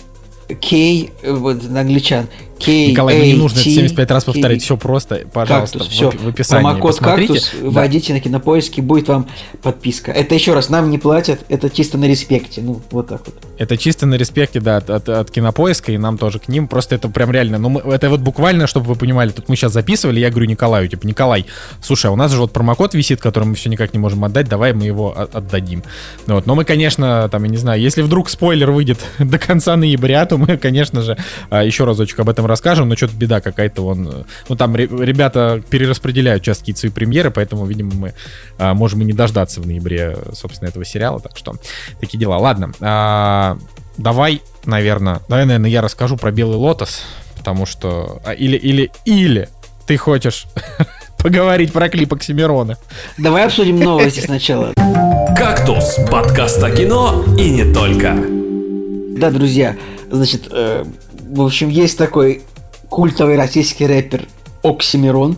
K, 0.49 1.11
э, 1.23 1.33
вот 1.33 1.62
на 1.69 1.81
англичан. 1.81 2.27
K, 2.59 2.89
Николай, 2.91 3.19
мне 3.19 3.33
не 3.33 3.39
нужно 3.39 3.59
это 3.61 3.69
A, 3.69 3.73
T, 3.73 3.75
75 3.75 4.11
раз 4.11 4.25
повторять. 4.25 4.59
K. 4.61 4.65
Все 4.65 4.77
просто, 4.77 5.23
пожалуйста, 5.33 5.79
Кактус, 5.79 5.95
все. 5.95 6.11
в 6.11 6.29
описании 6.29 6.63
Промокод 6.65 6.97
посмотрите. 6.97 7.33
кактус, 7.35 7.53
вводите 7.61 8.13
на 8.15 8.21
кинопоиске, 8.21 8.83
будет 8.83 9.09
вам 9.09 9.27
подписка. 9.63 10.11
Это 10.13 10.35
еще 10.35 10.55
раз, 10.55 10.69
нам 10.71 10.91
не 10.91 10.99
платят, 10.99 11.41
это 11.49 11.69
чисто 11.71 11.99
на 11.99 12.07
респекте. 12.07 12.63
Ну, 12.63 12.81
вот 12.91 13.09
так 13.09 13.23
вот. 13.27 13.35
Это 13.59 13.77
чисто 13.77 14.07
на 14.07 14.15
респекте, 14.15 14.61
да, 14.61 14.79
от, 14.79 14.91
от- 14.91 15.09
от 15.09 15.31
кинопоиска, 15.31 15.93
и 15.93 15.99
нам 15.99 16.19
тоже 16.19 16.39
к 16.39 16.49
ним. 16.49 16.67
Просто 16.69 16.95
это 16.95 17.09
прям 17.09 17.31
реально. 17.31 17.59
Ну, 17.59 17.69
мы- 17.69 17.81
это 17.81 18.09
вот 18.11 18.21
буквально, 18.21 18.67
чтобы 18.67 18.87
вы 18.87 18.95
понимали, 18.97 19.31
тут 19.31 19.49
мы 19.49 19.57
сейчас 19.57 19.73
записывали, 19.73 20.21
я 20.21 20.31
говорю 20.31 20.47
Николаю, 20.47 20.89
типа, 20.89 21.07
Николай, 21.07 21.47
слушай, 21.83 22.07
а 22.07 22.11
у 22.11 22.17
нас 22.17 22.33
же 22.33 22.39
вот 22.41 22.53
промокод 22.53 22.95
висит, 22.95 23.21
который 23.21 23.45
мы 23.45 23.55
все 23.55 23.69
никак 23.69 23.93
не 23.93 23.99
можем 23.99 24.25
отдать, 24.25 24.49
давай 24.49 24.73
мы 24.73 24.85
его 24.85 25.15
отдадим. 25.33 25.83
Ну 26.27 26.35
Вот. 26.35 26.47
Но 26.47 26.55
мы, 26.55 26.65
конечно, 26.65 27.29
там, 27.31 27.45
я 27.45 27.51
не 27.51 27.57
знаю, 27.59 27.81
если 27.81 28.03
вдруг 28.03 28.29
спойлер 28.31 28.71
выйдет 28.71 28.99
до 29.19 29.39
конца 29.39 29.77
ноября, 29.77 30.25
то 30.27 30.39
мы, 30.39 30.57
конечно 30.57 31.03
же, 31.03 31.17
а, 31.51 31.63
еще 31.65 31.85
разочек 31.85 32.19
об 32.21 32.29
этом 32.29 32.46
расскажем, 32.47 32.89
но 32.89 32.97
что-то 32.97 33.15
беда 33.17 33.41
какая-то, 33.41 33.83
он, 33.83 34.09
э, 34.09 34.25
ну, 34.49 34.57
там 34.57 34.75
ре- 34.75 34.89
ребята 34.89 35.63
перераспределяют 35.69 36.45
сейчас 36.45 36.59
какие-то 36.59 36.81
свои 36.81 36.91
премьеры, 36.93 37.31
поэтому, 37.31 37.67
видимо, 37.67 37.95
мы 37.95 38.15
а, 38.59 38.75
можем 38.75 39.03
и 39.03 39.05
не 39.05 39.13
дождаться 39.13 39.61
в 39.61 39.67
ноябре, 39.67 40.17
собственно, 40.33 40.69
этого 40.69 40.85
сериала, 40.85 41.21
так 41.21 41.37
что 41.37 41.55
такие 42.01 42.19
дела. 42.19 42.39
Ладно, 42.39 42.73
а, 42.81 43.59
давай, 43.99 44.43
наверное, 44.65 45.21
давай, 45.29 45.45
наверное, 45.47 45.71
я 45.71 45.83
расскажу 45.83 46.17
про 46.17 46.31
Белый 46.31 46.57
Лотос, 46.57 47.03
потому 47.37 47.67
что... 47.67 48.21
а, 48.25 48.33
или, 48.33 48.57
или, 48.57 48.91
или 49.05 49.49
ты 49.87 49.97
хочешь 49.97 50.47
поговорить 51.19 51.73
про 51.73 51.89
клип 51.89 52.13
Оксимирона. 52.13 52.77
Давай 53.19 53.47
обсудим 53.47 53.79
новости 53.79 54.21
сначала. 54.21 54.73
«Кактус»– 55.37 55.99
подкаст 56.11 56.63
о 56.63 56.71
кино 56.71 57.25
и 57.39 57.51
не 57.51 57.73
только. 57.73 58.17
Да, 59.19 59.31
друзья, 59.31 59.77
значит, 60.11 60.49
э, 60.51 60.85
в 61.43 61.47
общем, 61.47 61.68
есть 61.68 61.99
такой 61.99 62.43
культовый 62.89 63.37
российский 63.37 63.87
рэпер 63.87 64.26
Оксимирон. 64.62 65.37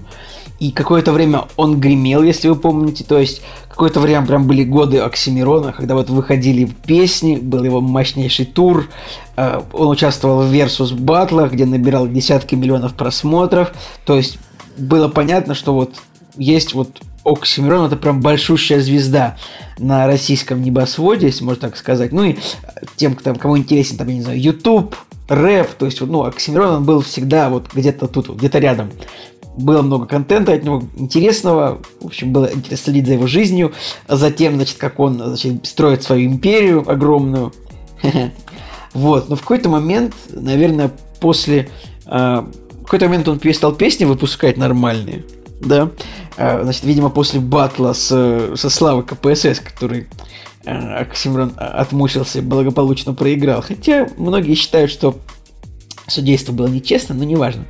И 0.59 0.73
какое-то 0.73 1.13
время 1.13 1.45
он 1.57 1.79
гремел, 1.79 2.23
если 2.25 2.49
вы 2.49 2.57
помните. 2.57 3.05
То 3.05 3.19
есть, 3.19 3.43
какое-то 3.69 4.01
время 4.01 4.27
прям 4.27 4.49
были 4.49 4.65
годы 4.65 4.99
Оксимирона, 4.99 5.73
когда 5.73 5.95
вот 5.95 6.11
выходили 6.11 6.65
песни, 6.85 7.37
был 7.37 7.63
его 7.63 7.81
мощнейший 7.81 8.45
тур. 8.45 8.89
Э, 9.37 9.61
Он 9.73 9.89
участвовал 9.89 10.43
в 10.43 10.53
Versus 10.53 10.93
батлах, 10.95 11.53
где 11.53 11.65
набирал 11.65 12.09
десятки 12.09 12.57
миллионов 12.57 12.95
просмотров. 12.95 13.73
То 14.05 14.17
есть, 14.17 14.39
было 14.77 15.07
понятно, 15.07 15.55
что 15.55 15.75
вот 15.75 15.95
есть 16.37 16.75
вот 16.75 17.03
Оксимирон, 17.25 17.87
это 17.87 17.97
прям 17.97 18.21
большущая 18.21 18.81
звезда 18.81 19.37
на 19.79 20.07
российском 20.07 20.63
небосводе, 20.63 21.27
если 21.27 21.45
можно 21.45 21.69
так 21.69 21.77
сказать. 21.77 22.11
Ну 22.11 22.25
и 22.25 22.37
тем, 22.97 23.15
кто- 23.15 23.35
кому 23.35 23.59
интересен, 23.59 23.97
там, 23.97 24.09
я 24.09 24.15
не 24.15 24.23
знаю, 24.23 24.41
YouTube, 24.41 24.97
рэп, 25.29 25.75
то 25.75 25.87
есть, 25.87 26.01
ну, 26.01 26.25
Оксимирон, 26.25 26.77
он 26.77 26.85
был 26.85 27.01
всегда 27.01 27.49
вот 27.49 27.67
где-то 27.73 28.09
тут, 28.09 28.31
где-то 28.31 28.59
рядом. 28.59 28.91
Было 29.57 29.83
много 29.83 30.07
контента 30.07 30.53
от 30.53 30.65
него 30.65 30.85
интересного, 30.97 31.81
в 32.01 32.07
общем, 32.07 32.33
было 32.33 32.47
интересно 32.47 32.93
следить 32.93 33.07
за 33.07 33.15
его 33.15 33.27
жизнью, 33.27 33.73
а 34.07 34.17
затем, 34.17 34.55
значит, 34.55 34.79
как 34.79 35.01
он, 35.01 35.19
значит, 35.19 35.67
строит 35.67 36.03
свою 36.03 36.31
империю 36.31 36.85
огромную. 36.91 37.53
Вот, 38.95 39.29
но 39.29 39.37
в 39.37 39.43
какой-то 39.43 39.69
момент, 39.69 40.15
наверное, 40.31 40.91
после... 41.21 41.69
э, 42.07 42.11
в 42.11 42.85
какой-то 42.85 43.05
момент 43.05 43.29
он 43.29 43.39
перестал 43.39 43.75
песни 43.75 44.07
выпускать 44.07 44.57
нормальные, 44.57 45.27
да, 45.61 45.91
Э, 46.39 46.63
значит, 46.63 46.85
видимо, 46.85 47.11
после 47.11 47.41
батла 47.41 47.93
с, 47.93 48.53
со 48.55 48.71
Славой 48.71 49.03
КПСС, 49.03 49.61
который 49.61 50.07
Оксимирон 50.69 51.53
э, 51.57 51.61
отмучился 51.65 52.39
и 52.39 52.43
благополучно 52.43 53.15
проиграл. 53.15 53.63
Хотя 53.63 54.09
многие 54.17 54.55
считают, 54.55 54.91
что 54.91 55.17
судейство 56.07 56.53
было 56.53 56.67
нечестно, 56.69 57.15
но 57.15 57.25
неважно. 57.25 57.65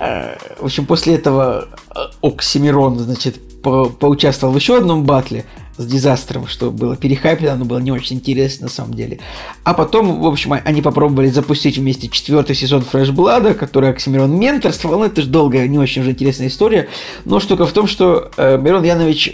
Э, 0.00 0.36
В 0.60 0.64
общем, 0.66 0.86
после 0.86 1.14
этого 1.14 1.68
э, 1.94 1.98
Оксимирон, 2.22 2.98
значит, 2.98 3.62
по- 3.62 3.86
поучаствовал 3.88 4.52
в 4.52 4.56
еще 4.56 4.76
одном 4.78 5.04
батле 5.04 5.44
с 5.76 5.84
Дизастером, 5.86 6.46
что 6.46 6.70
было 6.70 6.96
перехайплено, 6.96 7.56
но 7.56 7.64
было 7.64 7.78
не 7.78 7.90
очень 7.90 8.16
интересно 8.16 8.66
на 8.66 8.70
самом 8.70 8.94
деле. 8.94 9.18
А 9.64 9.74
потом, 9.74 10.20
в 10.20 10.26
общем, 10.26 10.52
они 10.52 10.82
попробовали 10.82 11.28
запустить 11.28 11.78
вместе 11.78 12.08
четвертый 12.08 12.54
сезон 12.54 12.82
Фрешблада, 12.82 13.54
который 13.54 13.90
Оксимирон 13.90 14.38
менторствовал. 14.38 15.00
Ну, 15.00 15.06
это 15.06 15.22
же 15.22 15.28
долгая, 15.28 15.66
не 15.66 15.78
очень 15.78 16.02
уже 16.02 16.12
интересная 16.12 16.46
история. 16.46 16.88
Но 17.24 17.40
штука 17.40 17.66
в 17.66 17.72
том, 17.72 17.88
что 17.88 18.30
э, 18.36 18.56
Мирон 18.56 18.84
Янович, 18.84 19.32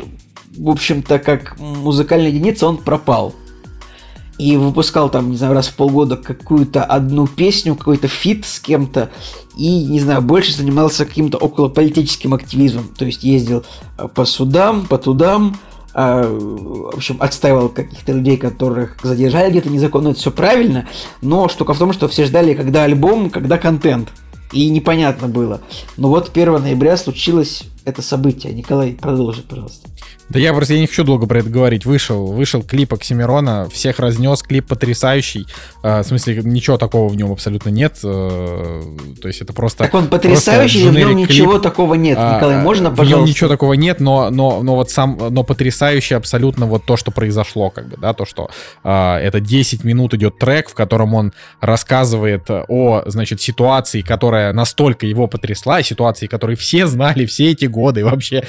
в 0.60 0.68
общем-то, 0.68 1.18
как 1.18 1.58
музыкальная 1.58 2.28
единица, 2.28 2.66
он 2.66 2.76
пропал 2.76 3.34
и 4.38 4.56
выпускал 4.56 5.10
там, 5.10 5.30
не 5.30 5.36
знаю, 5.36 5.54
раз 5.54 5.68
в 5.68 5.74
полгода 5.74 6.16
какую-то 6.16 6.84
одну 6.84 7.26
песню, 7.26 7.74
какой-то 7.74 8.08
фит 8.08 8.44
с 8.46 8.58
кем-то, 8.60 9.10
и, 9.56 9.84
не 9.84 10.00
знаю, 10.00 10.22
больше 10.22 10.54
занимался 10.54 11.04
каким-то 11.04 11.38
околополитическим 11.38 12.34
активизмом, 12.34 12.88
то 12.96 13.04
есть 13.04 13.22
ездил 13.22 13.64
э, 13.98 14.08
по 14.08 14.24
судам, 14.24 14.86
по 14.86 14.96
тудам, 14.96 15.58
э, 15.94 16.26
в 16.26 16.94
общем, 16.94 17.16
отстаивал 17.20 17.68
каких-то 17.68 18.12
людей, 18.12 18.36
которых 18.38 18.96
задержали 19.02 19.50
где-то 19.50 19.68
незаконно, 19.68 20.08
это 20.08 20.20
все 20.20 20.30
правильно, 20.30 20.88
но 21.20 21.48
штука 21.48 21.74
в 21.74 21.78
том, 21.78 21.92
что 21.92 22.08
все 22.08 22.24
ждали, 22.24 22.54
когда 22.54 22.84
альбом, 22.84 23.28
когда 23.28 23.58
контент, 23.58 24.10
и 24.52 24.68
непонятно 24.68 25.28
было. 25.28 25.60
Но 25.96 26.08
вот 26.08 26.30
1 26.34 26.62
ноября 26.62 26.96
случилось 26.96 27.64
это 27.84 28.02
событие. 28.02 28.52
Николай, 28.52 28.92
продолжи, 28.92 29.42
пожалуйста. 29.42 29.88
Да 30.30 30.38
я 30.38 30.54
просто 30.54 30.74
я 30.74 30.80
не 30.80 30.86
хочу 30.86 31.02
долго 31.02 31.26
про 31.26 31.40
это 31.40 31.50
говорить. 31.50 31.84
Вышел, 31.84 32.26
вышел 32.26 32.62
клип 32.62 32.94
Оксимирона, 32.94 33.68
всех 33.68 33.98
разнес, 33.98 34.42
клип 34.42 34.66
потрясающий. 34.68 35.46
Э, 35.82 36.02
в 36.02 36.04
смысле, 36.04 36.40
ничего 36.44 36.78
такого 36.78 37.08
в 37.08 37.16
нем 37.16 37.32
абсолютно 37.32 37.70
нет. 37.70 37.98
э, 38.04 38.82
то 39.20 39.26
есть 39.28 39.40
это 39.40 39.52
просто... 39.52 39.84
Так 39.84 39.94
он 39.94 40.06
потрясающий, 40.06 40.88
в 40.88 40.92
нем 40.92 41.16
ничего 41.16 41.52
клип. 41.52 41.62
такого 41.62 41.94
нет. 41.94 42.16
А, 42.20 42.36
Николай, 42.36 42.58
можно, 42.58 42.90
В 42.90 42.96
пожалуйста? 42.96 43.16
нем 43.18 43.24
ничего 43.28 43.48
такого 43.48 43.72
нет, 43.72 43.98
но, 43.98 44.30
но, 44.30 44.62
но 44.62 44.76
вот 44.76 44.90
сам, 44.90 45.18
но 45.30 45.42
потрясающе 45.42 46.14
абсолютно 46.14 46.66
вот 46.66 46.84
то, 46.84 46.96
что 46.96 47.10
произошло, 47.10 47.70
как 47.70 47.88
бы, 47.88 47.96
да, 47.96 48.14
то, 48.14 48.24
что 48.24 48.50
а, 48.84 49.18
это 49.18 49.40
10 49.40 49.82
минут 49.82 50.14
идет 50.14 50.38
трек, 50.38 50.68
в 50.70 50.74
котором 50.74 51.14
он 51.14 51.32
рассказывает 51.60 52.46
о, 52.48 53.02
значит, 53.06 53.40
ситуации, 53.40 54.02
которая 54.02 54.52
настолько 54.52 55.06
его 55.06 55.26
потрясла, 55.26 55.82
ситуации, 55.82 56.28
которые 56.28 56.56
все 56.56 56.86
знали 56.86 57.26
все 57.26 57.50
эти 57.50 57.64
годы, 57.64 58.04
вообще, 58.04 58.44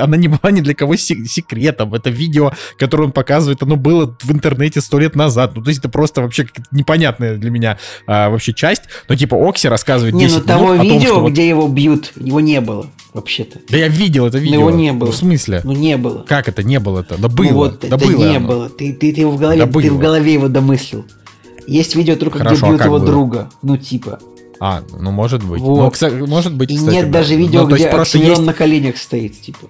она 0.00 0.16
не 0.16 0.28
была 0.28 0.50
ни 0.50 0.62
для 0.62 0.74
кого 0.74 0.96
секретом, 1.26 1.94
это 1.94 2.10
видео, 2.10 2.52
которое 2.78 3.04
он 3.04 3.12
показывает, 3.12 3.62
оно 3.62 3.76
было 3.76 4.16
в 4.22 4.32
интернете 4.32 4.80
сто 4.80 4.98
лет 4.98 5.14
назад, 5.16 5.52
ну, 5.54 5.62
то 5.62 5.68
есть 5.70 5.80
это 5.80 5.88
просто 5.88 6.22
вообще 6.22 6.46
непонятная 6.70 7.36
для 7.36 7.50
меня 7.50 7.78
а, 8.06 8.30
вообще 8.30 8.52
часть, 8.52 8.82
но 9.08 9.14
типа 9.16 9.36
Окси 9.36 9.68
рассказывает 9.68 10.14
Не, 10.14 10.24
10 10.26 10.32
ну 10.32 10.36
минут 10.38 10.46
того 10.48 10.72
о 10.72 10.76
том, 10.76 10.86
видео, 10.86 11.00
что 11.10 11.20
вот- 11.20 11.32
где 11.32 11.48
его 11.48 11.68
бьют, 11.68 12.12
его 12.16 12.40
не 12.40 12.60
было, 12.60 12.86
вообще-то. 13.12 13.58
Да 13.68 13.76
я 13.76 13.88
видел 13.88 14.26
это 14.26 14.38
видео. 14.38 14.60
его 14.60 14.70
не 14.70 14.92
было. 14.92 15.06
Ну, 15.06 15.12
в 15.12 15.16
смысле? 15.16 15.60
Ну 15.64 15.72
не 15.72 15.96
было. 15.96 16.24
Как 16.28 16.48
это 16.48 16.62
не 16.62 16.78
было-то? 16.80 17.16
Да 17.18 17.28
было. 17.28 17.46
Ну 17.48 17.54
вот, 17.54 17.80
да 17.80 17.86
это 17.88 17.98
было 17.98 18.28
не 18.28 18.36
оно. 18.36 18.48
было. 18.48 18.68
Ты, 18.68 18.92
ты, 18.92 19.12
ты, 19.12 19.20
его 19.20 19.32
в 19.32 19.38
голове, 19.38 19.58
Да 19.64 19.66
ты 19.66 19.90
в 19.90 19.92
было. 19.94 20.00
голове 20.00 20.32
его 20.32 20.48
домыслил. 20.48 21.04
Есть 21.66 21.94
видео 21.94 22.16
только, 22.16 22.38
Хорошо, 22.38 22.56
где 22.56 22.64
а 22.64 22.68
бьют 22.68 22.78
как 22.78 22.86
его 22.86 22.96
было? 22.98 23.06
друга. 23.06 23.50
Ну, 23.62 23.76
типа. 23.76 24.18
А, 24.62 24.82
ну 24.98 25.10
может 25.10 25.42
быть. 25.42 25.60
Вот. 25.60 25.78
Ну, 25.78 25.88
кса- 25.88 26.26
может 26.26 26.54
быть, 26.54 26.70
И 26.70 26.76
кстати, 26.76 26.94
нет 26.96 27.10
да. 27.10 27.20
даже 27.20 27.34
видео, 27.36 27.66
Ну, 27.66 27.74
где 27.74 27.88
просто 27.88 28.18
есть 28.18 28.42
на 28.42 28.52
коленях 28.52 28.96
стоит, 28.98 29.40
типа. 29.40 29.68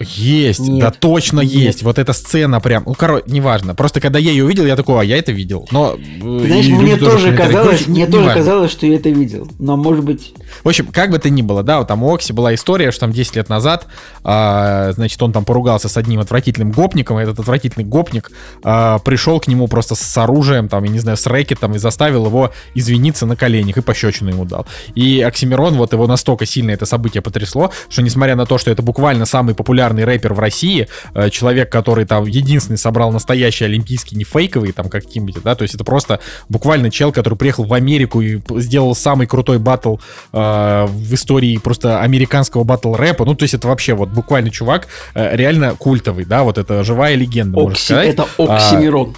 Есть, 0.00 0.60
Нет. 0.60 0.80
да 0.80 0.90
точно 0.90 1.40
Нет. 1.40 1.52
есть. 1.52 1.82
Вот 1.82 1.98
эта 1.98 2.12
сцена 2.12 2.60
прям, 2.60 2.82
ну, 2.86 2.94
короче, 2.94 3.24
неважно. 3.28 3.74
Просто 3.74 4.00
когда 4.00 4.18
я 4.18 4.30
ее 4.30 4.44
увидел, 4.44 4.66
я 4.66 4.76
такой, 4.76 5.00
а 5.00 5.04
я 5.04 5.16
это 5.16 5.32
видел. 5.32 5.66
Но, 5.70 5.96
э, 5.96 6.20
знаешь, 6.20 6.66
мне 6.68 6.96
тоже 6.96 7.34
казалось, 7.34 7.78
короче, 7.78 7.90
мне 7.90 8.00
не- 8.00 8.06
тоже 8.06 8.22
неважно. 8.22 8.40
казалось, 8.42 8.70
что 8.70 8.86
я 8.86 8.96
это 8.96 9.08
видел. 9.08 9.48
Но 9.58 9.76
может 9.76 10.04
быть. 10.04 10.34
В 10.64 10.68
общем, 10.68 10.86
как 10.88 11.10
бы 11.10 11.18
то 11.18 11.30
ни 11.30 11.42
было, 11.42 11.62
да, 11.62 11.78
вот 11.78 11.88
там 11.88 12.02
у 12.02 12.14
Окси 12.14 12.32
была 12.32 12.54
история, 12.54 12.90
что 12.90 13.00
там 13.00 13.12
10 13.12 13.36
лет 13.36 13.48
назад, 13.48 13.86
а, 14.22 14.92
значит, 14.92 15.22
он 15.22 15.32
там 15.32 15.44
поругался 15.44 15.88
с 15.88 15.96
одним 15.96 16.20
отвратительным 16.20 16.72
гопником, 16.72 17.18
и 17.18 17.22
этот 17.22 17.40
отвратительный 17.40 17.84
гопник 17.86 18.30
а, 18.62 18.98
пришел 18.98 19.40
к 19.40 19.48
нему 19.48 19.66
просто 19.66 19.94
с 19.94 20.18
оружием, 20.18 20.68
там, 20.68 20.84
я 20.84 20.90
не 20.90 20.98
знаю, 20.98 21.16
с 21.16 21.26
рэкетом, 21.26 21.74
и 21.74 21.78
заставил 21.78 22.26
его 22.26 22.52
извиниться 22.74 23.24
на 23.26 23.36
коленях, 23.36 23.78
и 23.78 23.80
пощечину 23.80 24.30
ему 24.30 24.44
дал. 24.44 24.66
И 24.94 25.22
Оксимирон, 25.22 25.74
вот 25.76 25.92
его 25.92 26.06
настолько 26.06 26.44
сильно 26.44 26.70
это 26.72 26.84
событие 26.86 27.22
потрясло, 27.22 27.70
что 27.88 28.02
несмотря 28.02 28.36
на 28.36 28.44
то, 28.44 28.58
что 28.58 28.70
это 28.70 28.82
буквально 28.82 29.24
самый 29.24 29.54
популярный 29.54 29.85
рэпер 29.88 30.34
в 30.34 30.38
России, 30.38 30.88
э, 31.14 31.30
человек, 31.30 31.70
который 31.70 32.04
там 32.04 32.26
единственный 32.26 32.78
собрал 32.78 33.12
настоящий 33.12 33.64
олимпийский, 33.64 34.16
не 34.16 34.24
фейковый, 34.24 34.72
там, 34.72 34.88
как 34.88 35.04
какие-нибудь, 35.04 35.42
да, 35.42 35.54
то 35.54 35.62
есть 35.62 35.74
это 35.74 35.84
просто 35.84 36.20
буквально 36.48 36.90
чел, 36.90 37.12
который 37.12 37.36
приехал 37.36 37.64
в 37.64 37.72
Америку 37.72 38.20
и 38.20 38.40
сделал 38.56 38.94
самый 38.94 39.26
крутой 39.26 39.58
батл 39.58 39.96
э, 40.32 40.86
в 40.88 41.14
истории 41.14 41.58
просто 41.58 42.00
американского 42.00 42.64
батл 42.64 42.94
рэпа. 42.94 43.24
Ну, 43.24 43.34
то 43.34 43.44
есть 43.44 43.54
это 43.54 43.68
вообще 43.68 43.94
вот 43.94 44.08
буквально 44.08 44.50
чувак 44.50 44.88
э, 45.14 45.36
реально 45.36 45.74
культовый, 45.74 46.24
да, 46.24 46.42
вот 46.42 46.58
это 46.58 46.84
живая 46.84 47.14
легенда, 47.14 47.58
можно 47.58 47.72
Окси... 47.72 47.84
сказать. 47.84 48.08
Это 48.08 48.26
А, 48.38 48.56
Оксимирон. 48.56 49.14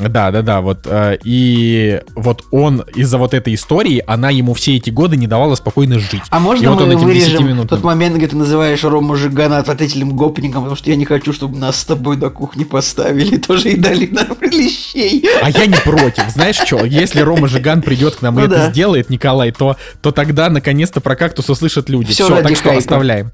Да, 0.00 0.30
да, 0.30 0.42
да, 0.42 0.60
вот. 0.60 0.80
э, 0.86 1.18
И 1.24 2.00
вот 2.14 2.44
он 2.50 2.84
из-за 2.94 3.18
вот 3.18 3.34
этой 3.34 3.54
истории, 3.54 4.02
она 4.06 4.30
ему 4.30 4.54
все 4.54 4.76
эти 4.76 4.90
годы 4.90 5.16
не 5.16 5.26
давала 5.26 5.54
спокойно 5.54 5.98
жить. 5.98 6.22
А 6.30 6.38
И 6.38 6.40
можно 6.40 6.70
вот 6.70 6.82
он 6.82 6.88
мы 6.88 6.94
этим 6.94 7.04
вырежем 7.04 7.44
10-минутным 7.46 7.68
тот 7.68 7.82
момент, 7.84 8.16
где 8.16 8.28
ты 8.28 8.36
называешь 8.36 8.82
Рому 8.84 9.16
Жигана 9.16 9.58
отвратительным 9.58 10.16
гопником, 10.16 10.62
потому 10.62 10.76
что 10.76 10.90
я 10.90 10.96
не 10.96 11.04
хочу, 11.04 11.32
чтобы 11.32 11.58
нас 11.58 11.78
с 11.80 11.84
тобой 11.84 12.16
на 12.16 12.30
кухне 12.30 12.64
поставили, 12.64 13.36
тоже 13.46 13.70
и 13.72 13.76
дали 13.76 14.06
нам 14.06 14.36
лещей. 14.40 15.24
А 15.42 15.50
я 15.50 15.66
не 15.66 15.76
против. 15.76 16.28
Знаешь 16.30 16.56
что, 16.56 16.84
если 16.84 17.20
Рома 17.20 17.48
Жиган 17.48 17.82
придет 17.82 18.16
к 18.16 18.22
нам 18.22 18.36
и 18.38 18.40
Ну 18.40 18.46
это 18.46 18.54
да. 18.56 18.70
сделает, 18.70 19.10
Николай, 19.10 19.52
то, 19.52 19.76
то 20.02 20.10
тогда 20.12 20.48
наконец-то 20.50 21.00
про 21.00 21.16
кактус 21.16 21.48
услышат 21.50 21.88
люди. 21.88 22.12
Все, 22.12 22.28
ради 22.28 22.42
так 22.48 22.56
что 22.56 22.64
хайпа. 22.64 22.78
оставляем. 22.78 23.30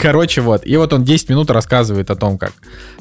Короче, 0.00 0.40
вот. 0.40 0.66
И 0.66 0.76
вот 0.76 0.92
он 0.92 1.04
10 1.04 1.28
минут 1.28 1.50
рассказывает 1.50 2.10
о 2.10 2.16
том, 2.16 2.38
как, 2.38 2.52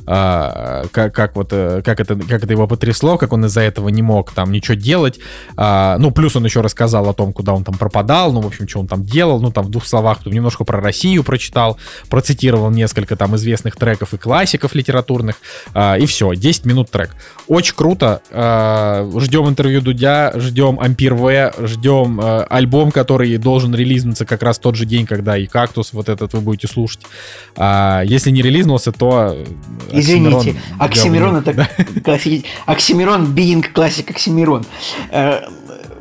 а, 0.07 0.85
как, 0.91 1.13
как 1.13 1.35
вот, 1.35 1.49
э, 1.51 1.81
как 1.83 1.99
это, 1.99 2.15
как 2.15 2.43
это 2.43 2.51
его 2.51 2.67
потрясло, 2.67 3.17
как 3.17 3.33
он 3.33 3.45
из-за 3.45 3.61
этого 3.61 3.89
не 3.89 4.01
мог 4.01 4.31
там 4.31 4.51
ничего 4.51 4.75
делать. 4.75 5.19
А, 5.57 5.97
ну, 5.99 6.11
плюс 6.11 6.35
он 6.35 6.45
еще 6.45 6.61
рассказал 6.61 7.07
о 7.09 7.13
том, 7.13 7.33
куда 7.33 7.53
он 7.53 7.63
там 7.63 7.75
пропадал, 7.77 8.33
ну, 8.33 8.41
в 8.41 8.47
общем, 8.47 8.67
что 8.67 8.79
он 8.79 8.87
там 8.87 9.03
делал. 9.03 9.39
Ну, 9.39 9.51
там 9.51 9.65
в 9.65 9.69
двух 9.69 9.85
словах 9.85 10.23
тут 10.23 10.33
немножко 10.33 10.63
про 10.63 10.81
Россию 10.81 11.23
прочитал, 11.23 11.77
процитировал 12.09 12.71
несколько 12.71 13.15
там 13.15 13.35
известных 13.35 13.75
треков 13.75 14.13
и 14.13 14.17
классиков 14.17 14.73
литературных. 14.75 15.35
А, 15.73 15.95
и 15.95 16.05
все, 16.05 16.33
10 16.33 16.65
минут 16.65 16.89
трек. 16.89 17.15
Очень 17.47 17.75
круто. 17.75 18.21
А, 18.31 19.09
ждем 19.19 19.47
интервью 19.47 19.81
Дудя, 19.81 20.33
ждем 20.35 20.79
Ампир 20.79 21.13
В, 21.13 21.53
ждем 21.59 22.19
а, 22.21 22.43
альбом, 22.49 22.91
который 22.91 23.37
должен 23.37 23.75
релизнуться 23.75 24.25
как 24.25 24.41
раз 24.43 24.59
тот 24.59 24.75
же 24.75 24.85
день, 24.85 25.05
когда 25.05 25.37
и 25.37 25.45
Кактус 25.45 25.93
вот 25.93 26.09
этот 26.09 26.33
вы 26.33 26.41
будете 26.41 26.67
слушать. 26.67 27.01
А, 27.55 28.01
если 28.03 28.31
не 28.31 28.41
релизнулся, 28.41 28.91
то... 28.91 29.37
Извините, 29.93 30.55
Оксимирон 30.79 31.37
это 31.37 31.67
классик. 32.03 32.45
Оксимирон, 32.65 33.33
бинг 33.33 33.71
классик 33.73 34.09
Оксимирон. 34.11 34.65
Э, 35.11 35.41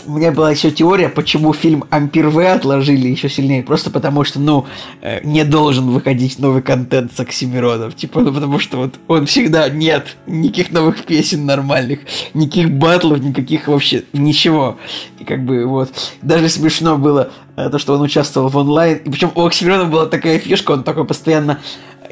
У 0.06 0.12
меня 0.12 0.32
была 0.32 0.50
еще 0.50 0.70
теория, 0.70 1.08
почему 1.08 1.52
фильм 1.52 1.84
Ампир 1.90 2.28
В 2.28 2.38
отложили 2.40 3.08
еще 3.08 3.28
сильнее. 3.28 3.62
Просто 3.62 3.90
потому 3.90 4.24
что, 4.24 4.40
ну, 4.40 4.66
э, 5.02 5.20
не 5.24 5.44
должен 5.44 5.90
выходить 5.90 6.38
новый 6.38 6.62
контент 6.62 7.12
с 7.14 7.20
Оксимироном. 7.20 7.92
Типа, 7.92 8.20
ну, 8.20 8.32
потому 8.32 8.58
что 8.58 8.78
вот 8.78 8.94
он 9.08 9.26
всегда 9.26 9.68
нет 9.68 10.16
никаких 10.26 10.72
новых 10.72 11.04
песен 11.04 11.44
нормальных, 11.46 12.00
никаких 12.34 12.70
батлов, 12.70 13.20
никаких 13.20 13.68
вообще 13.68 14.04
ничего. 14.12 14.78
И 15.20 15.24
как 15.24 15.44
бы 15.44 15.66
вот, 15.66 15.90
даже 16.22 16.48
смешно 16.48 16.96
было 16.96 17.30
э, 17.56 17.68
то, 17.68 17.78
что 17.78 17.94
он 17.94 18.00
участвовал 18.00 18.48
в 18.48 18.56
онлайн. 18.56 18.98
И 19.04 19.10
причем 19.10 19.30
у 19.34 19.44
Оксимирона 19.44 19.84
была 19.84 20.06
такая 20.06 20.38
фишка, 20.38 20.72
он 20.72 20.82
такой 20.82 21.04
постоянно... 21.04 21.58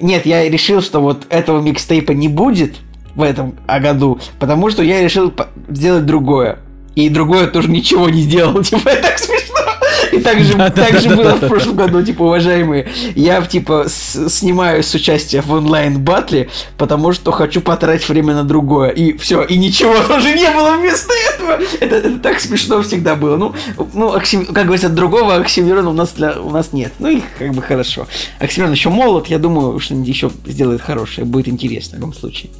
Нет, 0.00 0.26
я 0.26 0.48
решил, 0.48 0.82
что 0.82 1.00
вот 1.00 1.26
этого 1.28 1.60
микстейпа 1.60 2.12
не 2.12 2.28
будет 2.28 2.76
в 3.14 3.22
этом 3.22 3.56
году, 3.66 4.20
потому 4.38 4.70
что 4.70 4.82
я 4.82 5.02
решил 5.02 5.32
сделать 5.68 6.06
другое. 6.06 6.58
И 6.94 7.08
другое 7.08 7.46
тоже 7.46 7.70
ничего 7.70 8.08
не 8.08 8.22
сделал. 8.22 8.62
Типа, 8.62 8.88
это 8.88 9.02
так 9.02 9.18
смешно. 9.18 9.57
И 10.18 10.22
так 10.22 10.40
же, 10.40 10.54
так 10.74 10.98
же 11.00 11.10
было 11.16 11.34
в 11.34 11.46
прошлом 11.48 11.76
году, 11.76 12.02
типа, 12.02 12.22
уважаемые. 12.22 12.88
Я, 13.14 13.40
типа, 13.42 13.84
с- 13.88 14.28
снимаю 14.28 14.82
с 14.82 14.94
участия 14.94 15.40
в 15.42 15.52
онлайн-батле, 15.52 16.48
потому 16.76 17.12
что 17.12 17.30
хочу 17.32 17.60
потратить 17.60 18.08
время 18.08 18.34
на 18.34 18.44
другое. 18.44 18.90
И 18.90 19.16
все, 19.18 19.42
и 19.42 19.56
ничего 19.56 19.94
тоже 20.06 20.34
не 20.34 20.50
было 20.50 20.76
вместо 20.76 21.12
этого. 21.34 21.58
Это, 21.80 21.96
это 21.96 22.18
так 22.18 22.40
смешно 22.40 22.82
всегда 22.82 23.14
было. 23.14 23.36
Ну, 23.36 23.54
ну 23.94 24.14
Оксим- 24.16 24.46
как 24.52 24.64
говорится, 24.64 24.88
другого 24.88 25.36
Оксимирона 25.36 25.90
у 25.90 25.94
нас, 25.94 26.10
для, 26.16 26.40
у 26.40 26.50
нас 26.50 26.72
нет. 26.72 26.92
Ну 26.98 27.08
и 27.08 27.22
как 27.38 27.52
бы 27.52 27.62
хорошо. 27.62 28.06
Оксимирон 28.38 28.72
еще 28.72 28.88
молод, 28.88 29.28
я 29.28 29.38
думаю, 29.38 29.78
что-нибудь 29.78 30.08
еще 30.08 30.30
сделает 30.46 30.80
хорошее. 30.80 31.26
Будет 31.26 31.48
интересно 31.48 31.96
в 31.98 32.00
любом 32.00 32.14
случае. 32.14 32.50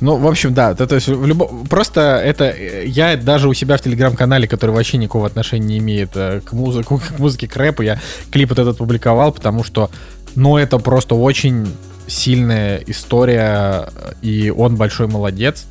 Ну, 0.00 0.16
в 0.16 0.26
общем, 0.26 0.54
да, 0.54 0.74
то, 0.74 0.86
то 0.86 0.94
есть 0.94 1.08
в 1.08 1.26
любом... 1.26 1.66
просто 1.66 2.20
это 2.24 2.44
э, 2.44 2.86
я 2.86 3.16
даже 3.16 3.48
у 3.48 3.54
себя 3.54 3.76
в 3.76 3.80
телеграм-канале, 3.80 4.48
который 4.48 4.70
вообще 4.70 4.98
никакого 4.98 5.26
отношения 5.26 5.66
не 5.66 5.78
имеет 5.78 6.10
э, 6.14 6.40
к 6.44 6.52
музыке, 6.52 6.88
к 6.88 7.18
музыке, 7.18 7.48
к 7.48 7.56
рэпу, 7.56 7.82
я 7.82 8.00
клип 8.30 8.50
вот 8.50 8.58
этот 8.58 8.78
публиковал, 8.78 9.32
потому 9.32 9.64
что, 9.64 9.90
ну, 10.34 10.56
это 10.56 10.78
просто 10.78 11.14
очень 11.14 11.66
сильная 12.06 12.82
история, 12.86 13.88
э, 13.94 14.12
и 14.22 14.50
он 14.50 14.76
большой 14.76 15.06
молодец, 15.06 15.66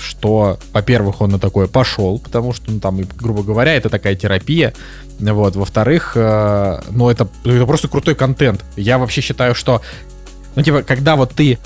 что, 0.00 0.58
во-первых, 0.72 1.20
он 1.20 1.30
на 1.30 1.38
такое 1.38 1.68
пошел, 1.68 2.18
потому 2.18 2.52
что, 2.52 2.72
ну, 2.72 2.80
там, 2.80 3.02
грубо 3.02 3.44
говоря, 3.44 3.72
это 3.72 3.88
такая 3.88 4.16
терапия, 4.16 4.74
вот, 5.20 5.56
во-вторых, 5.56 6.12
э, 6.14 6.80
ну, 6.90 7.10
это, 7.10 7.28
это 7.44 7.66
просто 7.66 7.88
крутой 7.88 8.14
контент. 8.14 8.64
Я 8.76 8.98
вообще 8.98 9.20
считаю, 9.20 9.54
что, 9.54 9.82
ну, 10.54 10.62
типа, 10.62 10.82
когда 10.82 11.16
вот 11.16 11.32
ты 11.32 11.58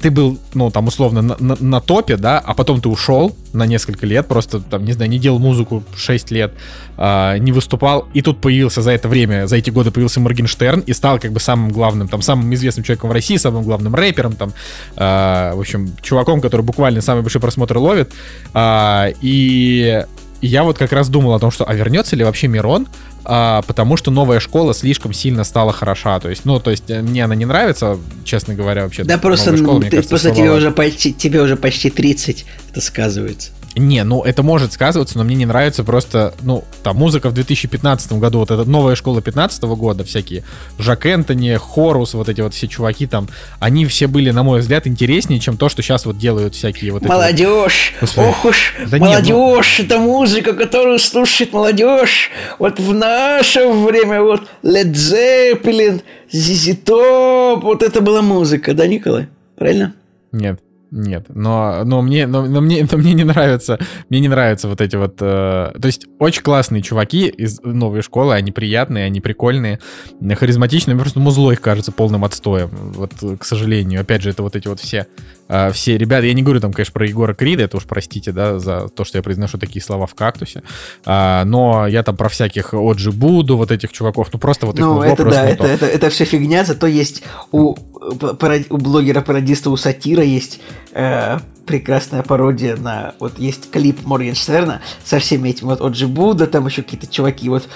ты 0.00 0.10
был, 0.10 0.38
ну, 0.54 0.70
там, 0.70 0.86
условно, 0.86 1.22
на, 1.22 1.36
на- 1.38 1.56
на 1.60 1.80
топе, 1.80 2.16
да, 2.16 2.38
а 2.38 2.54
потом 2.54 2.80
ты 2.80 2.88
ушел 2.88 3.36
на 3.52 3.66
несколько 3.66 4.06
лет, 4.06 4.26
просто, 4.26 4.60
там, 4.60 4.84
не 4.84 4.92
знаю, 4.92 5.10
не 5.10 5.18
делал 5.18 5.38
музыку 5.38 5.82
6 5.96 6.30
лет, 6.30 6.52
а, 6.96 7.36
не 7.38 7.52
выступал, 7.52 8.08
и 8.14 8.22
тут 8.22 8.40
появился 8.40 8.82
за 8.82 8.92
это 8.92 9.08
время, 9.08 9.46
за 9.46 9.56
эти 9.56 9.70
годы 9.70 9.90
появился 9.90 10.20
Моргенштерн 10.20 10.80
и 10.80 10.92
стал, 10.92 11.18
как 11.18 11.32
бы, 11.32 11.40
самым 11.40 11.70
главным, 11.70 12.08
там, 12.08 12.22
самым 12.22 12.52
известным 12.54 12.84
человеком 12.84 13.10
в 13.10 13.12
России, 13.12 13.36
самым 13.36 13.62
главным 13.64 13.94
рэпером, 13.94 14.34
там, 14.34 14.52
а, 14.96 15.54
в 15.54 15.60
общем, 15.60 15.92
чуваком, 16.02 16.40
который 16.40 16.62
буквально 16.62 17.00
самый 17.00 17.22
большой 17.22 17.40
просмотр 17.40 17.78
ловит, 17.78 18.12
а, 18.52 19.08
и 19.20 20.04
и 20.40 20.46
я 20.46 20.62
вот 20.62 20.76
как 20.76 20.92
раз 20.92 21.08
думал 21.08 21.32
о 21.32 21.38
том, 21.38 21.50
что, 21.50 21.64
а 21.64 21.72
вернется 21.72 22.16
ли 22.16 22.22
вообще 22.24 22.48
Мирон, 22.48 22.86
а, 23.24 23.62
потому 23.62 23.96
что 23.96 24.10
новая 24.10 24.40
школа 24.40 24.74
слишком 24.74 25.12
сильно 25.12 25.44
стала 25.44 25.72
хороша. 25.72 26.20
То 26.20 26.28
есть, 26.30 26.44
ну, 26.44 26.60
то 26.60 26.70
есть, 26.70 26.84
э, 26.88 27.02
мне 27.02 27.24
она 27.24 27.34
не 27.34 27.44
нравится, 27.44 27.98
честно 28.24 28.54
говоря, 28.54 28.84
вообще. 28.84 29.04
Да 29.04 29.18
просто, 29.18 29.56
школа, 29.56 29.80
ты- 29.82 29.90
кажется, 29.90 30.08
просто 30.10 30.30
тебе 30.30 30.50
уже 30.50 30.70
почти, 30.70 31.12
тебе 31.12 31.40
уже 31.40 31.56
почти 31.56 31.90
30, 31.90 32.44
это 32.70 32.80
сказывается. 32.80 33.50
Не, 33.76 34.04
ну 34.04 34.22
это 34.22 34.42
может 34.42 34.72
сказываться, 34.72 35.18
но 35.18 35.24
мне 35.24 35.34
не 35.34 35.46
нравится 35.46 35.82
просто, 35.82 36.32
ну, 36.42 36.62
там 36.84 36.96
музыка 36.96 37.28
в 37.28 37.34
2015 37.34 38.12
году, 38.14 38.38
вот 38.38 38.50
эта 38.50 38.64
новая 38.64 38.94
школа 38.94 39.20
15 39.20 39.62
года, 39.64 40.04
всякие 40.04 40.44
Жак 40.78 41.06
Энтони, 41.06 41.56
Хорус, 41.60 42.14
вот 42.14 42.28
эти 42.28 42.40
вот 42.40 42.54
все 42.54 42.68
чуваки 42.68 43.06
там, 43.06 43.28
они 43.58 43.84
все 43.86 44.06
были, 44.06 44.30
на 44.30 44.44
мой 44.44 44.60
взгляд, 44.60 44.86
интереснее, 44.86 45.40
чем 45.40 45.56
то, 45.56 45.68
что 45.68 45.82
сейчас 45.82 46.06
вот 46.06 46.18
делают 46.18 46.54
всякие 46.54 46.92
вот 46.92 47.02
эти 47.02 47.08
вот- 47.08 47.14
Молодежь, 47.16 47.94
ох 48.16 48.44
уж, 48.44 48.74
Да 48.90 48.98
ну- 48.98 49.06
молодежь, 49.06 49.80
это 49.80 49.98
музыка, 49.98 50.52
которую 50.52 50.98
слушает 51.00 51.52
молодежь. 51.52 52.30
Вот 52.58 52.78
в 52.78 52.94
наше 52.94 53.66
время 53.68 54.22
вот 54.22 54.42
Led 54.62 54.92
Zeppelin, 54.92 56.02
ZZ 56.32 56.84
Top, 56.84 57.60
вот 57.62 57.82
это 57.82 58.00
была 58.00 58.22
музыка, 58.22 58.72
да, 58.74 58.86
Николай? 58.86 59.28
Правильно? 59.56 59.94
Нет, 60.32 60.60
нет, 60.94 61.26
но, 61.28 61.82
но, 61.84 62.02
мне, 62.02 62.28
но, 62.28 62.46
но 62.46 62.60
мне, 62.60 62.86
но 62.90 62.98
мне 62.98 63.14
не 63.14 63.24
нравится, 63.24 63.80
мне 64.08 64.20
не 64.20 64.28
нравятся 64.28 64.68
вот 64.68 64.80
эти 64.80 64.94
вот, 64.94 65.16
э, 65.20 65.72
то 65.74 65.86
есть 65.86 66.06
очень 66.20 66.42
классные 66.42 66.82
чуваки 66.82 67.26
из 67.26 67.60
новой 67.62 68.00
школы, 68.02 68.34
они 68.34 68.52
приятные, 68.52 69.04
они 69.04 69.20
прикольные, 69.20 69.80
э, 70.20 70.34
харизматичные, 70.36 70.96
просто 70.96 71.18
музло 71.18 71.50
их 71.50 71.60
кажется 71.60 71.90
полным 71.90 72.24
отстоем, 72.24 72.70
вот, 72.70 73.12
э, 73.22 73.36
к 73.36 73.44
сожалению, 73.44 74.02
опять 74.02 74.22
же, 74.22 74.30
это 74.30 74.44
вот 74.44 74.54
эти 74.54 74.68
вот 74.68 74.78
все, 74.78 75.08
э, 75.48 75.72
все 75.72 75.98
ребята, 75.98 76.26
я 76.26 76.32
не 76.32 76.44
говорю 76.44 76.60
там, 76.60 76.72
конечно, 76.72 76.92
про 76.92 77.08
Егора 77.08 77.34
Крида, 77.34 77.64
это 77.64 77.76
уж 77.76 77.86
простите, 77.86 78.30
да, 78.30 78.60
за 78.60 78.86
то, 78.86 79.04
что 79.04 79.18
я 79.18 79.22
произношу 79.22 79.58
такие 79.58 79.82
слова 79.82 80.06
в 80.06 80.14
кактусе, 80.14 80.62
А, 81.04 81.44
но 81.44 81.88
я 81.88 82.04
там 82.04 82.16
про 82.16 82.28
всяких 82.28 82.72
Оджи 82.72 83.10
Буду, 83.10 83.56
вот 83.56 83.72
этих 83.72 83.90
чуваков, 83.90 84.28
ну 84.32 84.38
просто 84.38 84.66
вот 84.66 84.76
их 84.76 84.84
Ну, 84.84 84.94
музло 84.94 85.04
это 85.06 85.22
просто 85.22 85.42
да, 85.42 85.48
это, 85.48 85.62
то. 85.62 85.68
это, 85.68 85.86
это 85.86 86.10
все 86.10 86.24
фигня, 86.24 86.64
зато 86.64 86.86
есть 86.86 87.24
у, 87.50 87.74
э, 87.74 88.62
у 88.70 88.76
блогера-пародиста, 88.76 89.70
у 89.70 89.76
сатира 89.76 90.22
есть 90.22 90.60
э, 90.94 91.38
прекрасная 91.66 92.22
пародия 92.22 92.76
на... 92.76 93.14
Вот 93.18 93.38
есть 93.38 93.70
клип 93.70 94.04
Моргенштерна 94.06 94.80
со 95.04 95.18
всеми 95.18 95.50
этими 95.50 95.68
вот 95.68 95.80
Оджи 95.80 96.06
Буда, 96.06 96.46
там 96.46 96.66
еще 96.66 96.82
какие-то 96.82 97.06
чуваки. 97.06 97.48
Вот 97.48 97.68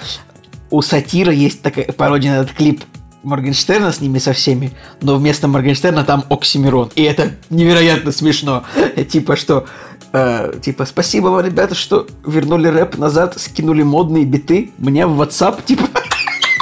у 0.71 0.81
Сатира 0.81 1.31
есть 1.31 1.61
такая 1.61 1.85
пародия 1.85 2.31
на 2.31 2.43
этот 2.43 2.53
клип 2.53 2.83
Моргенштерна 3.23 3.91
с 3.91 3.99
ними 3.99 4.17
со 4.17 4.33
всеми, 4.33 4.71
но 5.01 5.17
вместо 5.17 5.47
Моргенштерна 5.47 6.03
там 6.05 6.23
Оксимирон. 6.29 6.91
И 6.95 7.03
это 7.03 7.31
невероятно 7.49 8.11
смешно. 8.11 8.63
Типа 9.09 9.35
что... 9.35 9.65
Э, 10.11 10.53
типа, 10.59 10.85
спасибо 10.85 11.27
вам, 11.27 11.45
ребята, 11.45 11.75
что 11.75 12.07
вернули 12.25 12.67
рэп 12.67 12.97
назад, 12.97 13.39
скинули 13.39 13.83
модные 13.83 14.25
биты 14.25 14.71
мне 14.79 15.05
в 15.05 15.21
WhatsApp, 15.21 15.63
типа. 15.63 15.83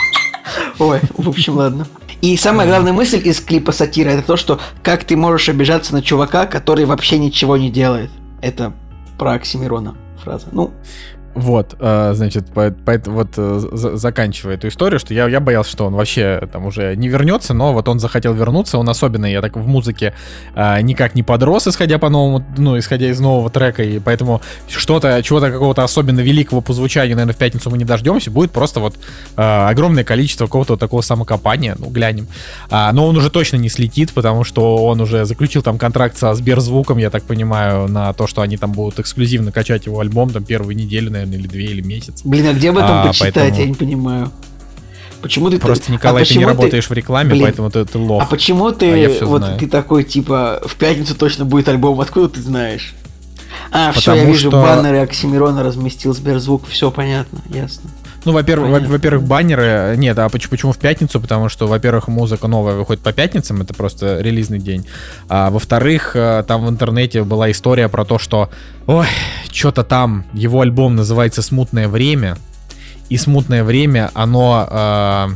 Ой, 0.80 1.00
в 1.16 1.30
общем, 1.30 1.56
ладно. 1.56 1.88
И 2.22 2.36
самая 2.38 2.68
главная 2.68 2.94
мысль 2.94 3.22
из 3.24 3.40
клипа 3.40 3.72
сатира 3.72 4.10
это 4.10 4.26
то, 4.26 4.38
что 4.38 4.60
как 4.82 5.04
ты 5.04 5.16
можешь 5.16 5.50
обижаться 5.50 5.94
на 5.94 6.02
чувака, 6.02 6.46
который 6.46 6.86
вообще 6.86 7.18
ничего 7.20 7.58
не 7.58 7.70
делает. 7.70 8.10
Это 8.42 8.74
про 9.18 9.34
Оксимирона 9.34 9.96
фраза. 10.24 10.48
Ну, 10.52 10.72
вот, 11.38 11.76
э, 11.80 12.14
значит, 12.16 12.48
по, 12.48 12.72
по, 12.72 13.00
вот 13.06 13.30
э, 13.38 13.60
заканчивая 13.94 14.56
эту 14.56 14.70
историю, 14.70 15.00
что 15.00 15.14
я, 15.14 15.28
я 15.28 15.40
боялся, 15.40 15.70
что 15.70 15.86
он 15.86 15.94
вообще 15.94 16.42
там 16.52 16.66
уже 16.66 16.96
не 16.96 17.10
вернется, 17.10 17.54
но 17.54 17.74
вот 17.74 17.88
он 17.88 18.00
захотел 18.00 18.34
вернуться, 18.34 18.80
он 18.80 18.90
особенно, 18.90 19.28
я 19.28 19.42
так 19.42 19.56
в 19.56 19.68
музыке 19.68 20.16
э, 20.56 20.82
никак 20.82 21.14
не 21.14 21.22
подрос, 21.22 21.68
исходя 21.68 22.00
по 22.00 22.10
новому, 22.10 22.44
ну, 22.58 22.80
исходя 22.80 23.08
из 23.08 23.20
нового 23.20 23.52
трека, 23.52 23.84
и 23.84 24.00
поэтому 24.00 24.42
что-то, 24.68 25.22
чего-то 25.22 25.52
какого-то 25.52 25.84
особенно 25.84 26.22
великого 26.22 26.62
по 26.62 26.74
звучанию, 26.74 27.16
наверное, 27.16 27.36
в 27.36 27.38
пятницу 27.38 27.70
мы 27.70 27.78
не 27.78 27.86
дождемся, 27.86 28.32
будет 28.32 28.50
просто 28.52 28.80
вот 28.80 28.96
огромное 29.36 30.04
количество 30.04 30.46
какого-то 30.46 30.74
вот 30.74 30.80
такого 30.80 31.02
самокопания, 31.02 31.76
ну, 31.78 31.90
глянем. 31.90 32.28
А, 32.72 32.92
но 32.94 33.08
он 33.08 33.16
уже 33.16 33.30
точно 33.30 33.58
не 33.58 33.70
слетит, 33.70 34.12
потому 34.14 34.44
что 34.44 34.78
он 34.86 35.02
уже 35.02 35.26
заключил 35.26 35.62
там 35.62 35.78
контракт 35.78 36.18
со 36.18 36.34
Сберзвуком, 36.34 36.98
я 36.98 37.12
так 37.12 37.24
понимаю, 37.24 37.88
на 37.88 38.12
то, 38.14 38.26
что 38.26 38.42
они 38.42 38.58
там 38.58 38.72
будут 38.72 39.00
эксклюзивно 39.00 39.52
качать 39.52 39.86
его 39.86 40.00
альбом 40.00 40.32
там 40.32 40.44
первую 40.44 40.76
неделю, 40.76 41.12
наверное, 41.12 41.27
наверное, 41.28 41.46
или 41.46 41.48
две, 41.48 41.66
или 41.66 41.82
месяц. 41.82 42.22
Блин, 42.24 42.48
а 42.48 42.54
где 42.54 42.70
об 42.70 42.78
этом 42.78 42.92
а, 42.92 43.08
почитать, 43.08 43.34
поэтому... 43.34 43.62
я 43.62 43.68
не 43.68 43.74
понимаю. 43.74 44.32
Почему 45.22 45.50
ты 45.50 45.60
просто 45.60 45.92
Николай, 45.92 46.24
а 46.24 46.26
ты 46.26 46.34
не 46.36 46.42
ты... 46.42 46.46
работаешь 46.46 46.90
в 46.90 46.94
рекламе, 46.94 47.32
Блин, 47.32 47.44
поэтому 47.44 47.72
ты, 47.72 47.86
ты 47.86 47.98
лох. 47.98 48.24
А 48.24 48.26
почему 48.26 48.72
ты 48.72 49.06
а 49.06 49.26
вот 49.26 49.42
знаю. 49.42 49.60
ты 49.60 49.68
такой 49.68 50.04
типа 50.04 50.62
в 50.66 50.76
пятницу 50.76 51.16
точно 51.16 51.46
будет 51.46 51.68
альбом? 51.70 52.00
Откуда 52.00 52.30
ты 52.30 52.42
знаешь? 52.42 52.94
А, 53.72 53.92
все, 53.92 54.14
я 54.14 54.26
вижу, 54.26 54.50
что... 54.50 54.62
баннеры 54.62 55.00
Оксимирона 55.00 55.64
разместил 55.64 56.14
Сберзвук, 56.14 56.68
все 56.68 56.92
понятно, 56.92 57.42
ясно. 57.50 57.90
Ну, 58.26 58.34
во-первых, 58.34 58.88
во-первых, 58.88 59.24
баннеры. 59.24 59.96
Нет, 59.98 60.18
а 60.20 60.28
почему, 60.30 60.52
почему 60.52 60.72
в 60.74 60.78
пятницу? 60.78 61.22
Потому 61.22 61.50
что, 61.50 61.68
во-первых, 61.68 62.08
музыка 62.08 62.48
новая 62.48 62.76
выходит 62.76 63.02
по 63.02 63.14
пятницам, 63.14 63.62
это 63.62 63.74
просто 63.74 64.20
релизный 64.20 64.60
день. 64.60 64.86
А 65.30 65.50
во-вторых, 65.50 66.16
э, 66.16 66.44
там 66.48 66.66
в 66.66 66.70
интернете 66.70 67.24
была 67.24 67.50
история 67.52 67.88
про 67.90 68.06
то, 68.06 68.20
что 68.20 68.50
ой, 68.86 69.08
что-то 69.52 69.84
там, 69.84 70.26
его 70.34 70.62
альбом 70.62 70.96
называется 70.96 71.42
Смутное 71.42 71.88
время. 71.88 72.38
И 73.10 73.16
смутное 73.16 73.64
время, 73.64 74.12
оно 74.14 74.68
э, 74.70 75.28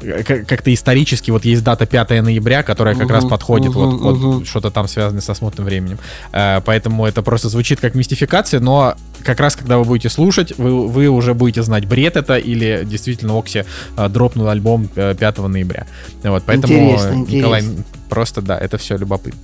как-то 0.00 0.72
исторически 0.72 1.30
вот 1.30 1.44
есть 1.44 1.62
дата 1.62 1.86
5 1.86 2.22
ноября, 2.22 2.62
которая 2.62 2.94
как 2.94 3.08
uh-huh, 3.08 3.12
раз 3.12 3.24
подходит, 3.24 3.72
uh-huh, 3.72 3.98
вот, 3.98 4.16
uh-huh. 4.16 4.32
вот 4.38 4.46
что-то 4.46 4.70
там 4.70 4.88
связано 4.88 5.20
со 5.20 5.34
смутным 5.34 5.66
временем. 5.66 5.98
Э, 6.32 6.60
поэтому 6.64 7.06
это 7.06 7.22
просто 7.22 7.48
звучит 7.48 7.80
как 7.80 7.94
мистификация, 7.94 8.60
но 8.60 8.96
как 9.22 9.40
раз 9.40 9.56
когда 9.56 9.78
вы 9.78 9.84
будете 9.84 10.08
слушать, 10.08 10.56
вы, 10.58 10.88
вы 10.88 11.08
уже 11.08 11.34
будете 11.34 11.62
знать, 11.62 11.86
бред 11.86 12.16
это 12.16 12.36
или 12.36 12.82
действительно 12.84 13.38
Окси 13.38 13.64
э, 13.96 14.08
дропнул 14.08 14.48
альбом 14.48 14.88
5 14.88 15.20
э, 15.20 15.46
ноября. 15.46 15.86
Вот, 16.22 16.42
поэтому, 16.46 16.74
интересно, 16.74 17.14
Николай, 17.14 17.60
интересно. 17.60 17.84
просто 18.08 18.42
да, 18.42 18.58
это 18.58 18.78
все 18.78 18.96
любопытно. 18.96 19.40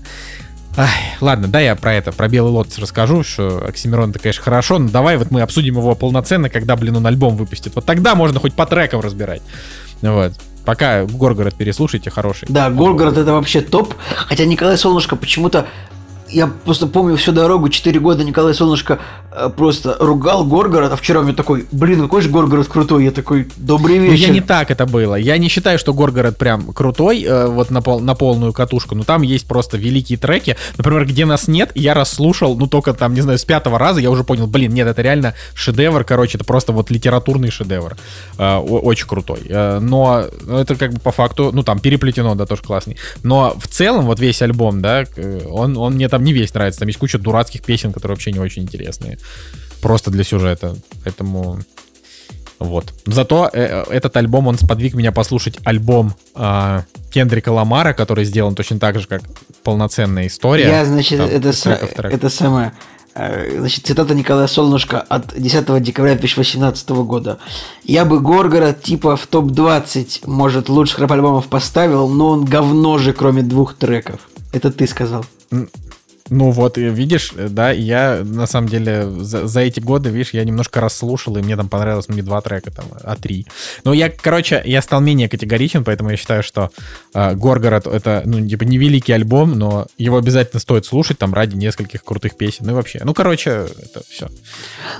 Ай, 0.78 0.90
ладно, 1.22 1.48
да, 1.48 1.58
я 1.60 1.74
про 1.74 1.94
это, 1.94 2.12
про 2.12 2.28
Белый 2.28 2.52
Лотос 2.52 2.78
расскажу, 2.78 3.24
что 3.24 3.64
Оксимирон 3.66 4.10
это, 4.10 4.18
конечно, 4.18 4.42
хорошо, 4.42 4.78
но 4.78 4.90
давай 4.90 5.16
вот 5.16 5.30
мы 5.30 5.40
обсудим 5.40 5.78
его 5.78 5.94
полноценно, 5.94 6.50
когда, 6.50 6.76
блин, 6.76 6.96
он 6.96 7.06
альбом 7.06 7.36
выпустит. 7.36 7.74
Вот 7.74 7.86
тогда 7.86 8.14
можно 8.14 8.40
хоть 8.40 8.52
по 8.52 8.66
трекам 8.66 9.00
разбирать. 9.00 9.40
Вот. 10.02 10.32
Пока 10.64 11.04
Горгород 11.04 11.54
переслушайте, 11.54 12.10
хороший. 12.10 12.46
Да, 12.48 12.70
Горгород 12.70 13.16
это 13.16 13.32
вообще 13.32 13.60
топ. 13.60 13.94
Хотя 14.16 14.44
Николай 14.46 14.76
Солнышко 14.76 15.14
почему-то 15.14 15.66
я 16.28 16.46
просто 16.46 16.86
помню 16.86 17.16
всю 17.16 17.32
дорогу, 17.32 17.68
4 17.68 18.00
года 18.00 18.24
Николай 18.24 18.54
Солнышко 18.54 18.98
э, 19.30 19.48
просто 19.48 19.96
ругал 20.00 20.44
Горгород, 20.44 20.92
а 20.92 20.96
вчера 20.96 21.22
мне 21.22 21.32
такой, 21.32 21.66
блин, 21.70 22.02
какой 22.02 22.22
же 22.22 22.28
Горгород 22.28 22.66
крутой, 22.68 23.04
я 23.04 23.10
такой, 23.10 23.48
добрый 23.56 23.98
вечер. 23.98 24.12
Ну, 24.12 24.18
я 24.18 24.28
не 24.28 24.40
так 24.40 24.70
это 24.70 24.86
было, 24.86 25.14
я 25.14 25.38
не 25.38 25.48
считаю, 25.48 25.78
что 25.78 25.92
Горгород 25.92 26.36
прям 26.36 26.72
крутой, 26.72 27.22
э, 27.22 27.46
вот 27.46 27.70
на, 27.70 27.82
пол, 27.82 28.00
на 28.00 28.14
полную 28.14 28.52
катушку, 28.52 28.94
но 28.94 29.04
там 29.04 29.22
есть 29.22 29.46
просто 29.46 29.76
великие 29.76 30.18
треки, 30.18 30.56
например, 30.76 31.06
где 31.06 31.26
нас 31.26 31.48
нет, 31.48 31.70
я 31.74 31.94
расслушал, 31.94 32.56
ну 32.56 32.66
только 32.66 32.92
там, 32.92 33.14
не 33.14 33.20
знаю, 33.20 33.38
с 33.38 33.44
пятого 33.44 33.78
раза 33.78 34.00
я 34.00 34.10
уже 34.10 34.24
понял, 34.24 34.46
блин, 34.46 34.72
нет, 34.72 34.88
это 34.88 35.02
реально 35.02 35.34
шедевр, 35.54 36.04
короче, 36.04 36.38
это 36.38 36.44
просто 36.44 36.72
вот 36.72 36.90
литературный 36.90 37.50
шедевр, 37.50 37.96
э, 38.38 38.56
очень 38.56 39.06
крутой, 39.06 39.42
э, 39.48 39.78
но 39.80 40.24
это 40.48 40.76
как 40.76 40.92
бы 40.94 41.00
по 41.00 41.12
факту, 41.12 41.50
ну 41.52 41.62
там 41.62 41.78
переплетено, 41.78 42.34
да, 42.34 42.46
тоже 42.46 42.62
классный, 42.62 42.96
но 43.22 43.54
в 43.58 43.68
целом 43.68 44.06
вот 44.06 44.18
весь 44.18 44.42
альбом, 44.42 44.82
да, 44.82 45.04
он, 45.48 45.76
он 45.76 45.94
мне 45.94 46.08
там 46.08 46.15
не 46.24 46.32
весь 46.32 46.54
нравится. 46.54 46.80
Там 46.80 46.88
есть 46.88 46.98
куча 46.98 47.18
дурацких 47.18 47.62
песен, 47.62 47.92
которые 47.92 48.14
вообще 48.14 48.32
не 48.32 48.40
очень 48.40 48.62
интересные. 48.62 49.18
Просто 49.80 50.10
для 50.10 50.24
сюжета. 50.24 50.76
Поэтому... 51.04 51.60
Вот. 52.58 52.94
Зато 53.04 53.50
э, 53.52 53.84
этот 53.90 54.16
альбом, 54.16 54.46
он 54.46 54.56
сподвиг 54.56 54.94
меня 54.94 55.12
послушать 55.12 55.58
альбом 55.64 56.14
э, 56.34 56.82
Кендрика 57.10 57.50
Ламара, 57.50 57.92
который 57.92 58.24
сделан 58.24 58.54
точно 58.54 58.78
так 58.78 58.98
же, 58.98 59.06
как 59.06 59.22
полноценная 59.62 60.26
история. 60.26 60.68
Я, 60.68 60.84
значит, 60.86 61.18
Там, 61.18 61.28
это, 61.28 61.52
с... 61.52 61.66
это 61.66 62.30
самое... 62.30 62.72
Э, 63.14 63.58
значит, 63.58 63.86
цитата 63.86 64.14
Николая 64.14 64.46
Солнышко 64.46 65.00
от 65.00 65.34
10 65.38 65.82
декабря 65.82 66.12
2018 66.12 66.88
года. 66.90 67.38
«Я 67.82 68.04
бы 68.04 68.20
Горгород 68.20 68.82
типа 68.82 69.16
в 69.16 69.26
топ-20, 69.26 70.22
может, 70.26 70.68
лучших 70.68 70.98
рэп-альбомов 70.98 71.48
поставил, 71.48 72.08
но 72.08 72.28
он 72.28 72.44
говно 72.44 72.98
же, 72.98 73.12
кроме 73.12 73.42
двух 73.42 73.74
треков». 73.74 74.20
Это 74.52 74.70
ты 74.70 74.86
сказал. 74.86 75.24
Ну 76.28 76.50
вот, 76.50 76.76
видишь, 76.76 77.32
да, 77.34 77.70
я 77.70 78.22
на 78.24 78.46
самом 78.46 78.68
деле 78.68 79.08
за, 79.22 79.46
за 79.46 79.60
эти 79.60 79.80
годы, 79.80 80.10
видишь, 80.10 80.34
я 80.34 80.44
немножко 80.44 80.80
расслушал, 80.80 81.36
и 81.36 81.42
мне 81.42 81.56
там 81.56 81.68
понравилось 81.68 82.08
ну, 82.08 82.14
не 82.14 82.22
два 82.22 82.40
трека, 82.40 82.70
там, 82.70 82.86
а 83.02 83.16
три. 83.16 83.46
Но 83.84 83.92
я, 83.92 84.10
короче, 84.10 84.62
я 84.64 84.82
стал 84.82 85.00
менее 85.00 85.28
категоричен, 85.28 85.84
поэтому 85.84 86.10
я 86.10 86.16
считаю, 86.16 86.42
что 86.42 86.70
э, 87.05 87.05
Горгород 87.34 87.86
это, 87.86 88.22
ну, 88.24 88.46
типа, 88.46 88.64
невеликий 88.64 89.14
альбом, 89.14 89.52
но 89.58 89.86
его 89.98 90.18
обязательно 90.18 90.60
стоит 90.60 90.86
слушать 90.86 91.18
там 91.18 91.34
ради 91.34 91.56
нескольких 91.56 92.04
крутых 92.04 92.36
песен. 92.36 92.66
Ну 92.66 92.72
и 92.72 92.74
вообще, 92.74 93.00
ну, 93.04 93.14
короче, 93.14 93.66
это 93.82 94.02
все. 94.08 94.28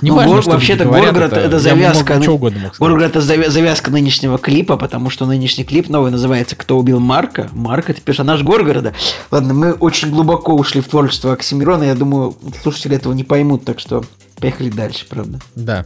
Не 0.01 0.11
ну, 0.11 0.17
важно, 0.17 0.35
Гор, 0.35 0.45
вообще-то 0.45 0.85
Горгород 0.85 1.33
это, 1.33 1.41
это 1.41 1.59
завязка. 1.59 2.15
Мог, 2.15 2.29
угодно 2.29 2.71
Горгород 2.79 3.15
это 3.15 3.21
завязка 3.21 3.91
нынешнего 3.91 4.37
клипа, 4.37 4.77
потому 4.77 5.09
что 5.09 5.25
нынешний 5.25 5.63
клип 5.63 5.89
новый 5.89 6.11
называется 6.11 6.55
«Кто 6.55 6.77
убил 6.77 6.99
Марка?». 6.99 7.49
Марк 7.53 7.89
это 7.89 8.01
персонаж 8.01 8.43
Горгорода. 8.43 8.93
Ладно, 9.31 9.53
мы 9.53 9.73
очень 9.73 10.09
глубоко 10.09 10.53
ушли 10.53 10.81
в 10.81 10.87
творчество 10.87 11.07
творчество 11.07 11.33
Оксимирона, 11.33 11.83
я 11.83 11.95
думаю, 11.95 12.35
слушатели 12.61 12.95
этого 12.95 13.13
не 13.13 13.23
поймут, 13.23 13.65
так 13.65 13.79
что 13.79 14.03
поехали 14.39 14.69
дальше, 14.69 15.05
правда. 15.07 15.39
Да. 15.55 15.85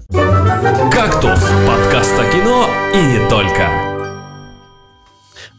«Кактус»— 0.92 1.40
подкаст 1.68 2.14
о 2.20 2.32
кино 2.32 2.68
и 2.94 2.98
не 2.98 3.30
только. 3.30 3.91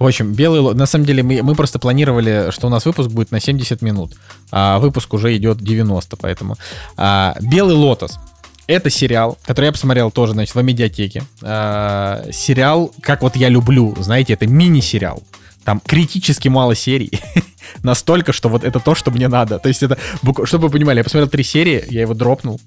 В 0.02 0.06
общем, 0.06 0.32
белый 0.32 0.74
на 0.74 0.86
самом 0.86 1.04
деле 1.04 1.22
мы, 1.22 1.42
мы 1.44 1.54
просто 1.54 1.78
планировали, 1.78 2.50
что 2.50 2.66
у 2.66 2.70
нас 2.70 2.84
выпуск 2.84 3.08
будет 3.08 3.30
на 3.30 3.38
70 3.38 3.82
минут, 3.82 4.14
а 4.50 4.80
выпуск 4.80 5.14
уже 5.14 5.36
идет 5.36 5.58
90, 5.58 6.16
поэтому. 6.16 6.56
А, 6.96 7.36
Белый 7.40 7.76
лотос. 7.76 8.18
Это 8.66 8.90
сериал, 8.90 9.38
который 9.44 9.66
я 9.66 9.72
посмотрел 9.72 10.10
тоже, 10.10 10.32
значит, 10.32 10.56
в 10.56 10.62
медиатеке. 10.62 11.22
А, 11.40 12.24
сериал, 12.32 12.92
как 13.00 13.22
вот 13.22 13.36
я 13.36 13.48
люблю, 13.48 13.94
знаете, 14.00 14.32
это 14.32 14.48
мини-сериал. 14.48 15.22
Там 15.62 15.80
критически 15.80 16.48
мало 16.48 16.74
серий. 16.74 17.12
Настолько, 17.84 18.32
что 18.32 18.48
вот 18.48 18.64
это 18.64 18.80
то, 18.80 18.96
что 18.96 19.12
мне 19.12 19.28
надо. 19.28 19.60
То 19.60 19.68
есть 19.68 19.84
это, 19.84 19.96
чтобы 20.44 20.66
вы 20.66 20.70
понимали, 20.70 20.98
я 20.98 21.04
посмотрел 21.04 21.28
три 21.28 21.44
серии, 21.44 21.84
я 21.90 22.00
его 22.00 22.14
дропнул. 22.14 22.60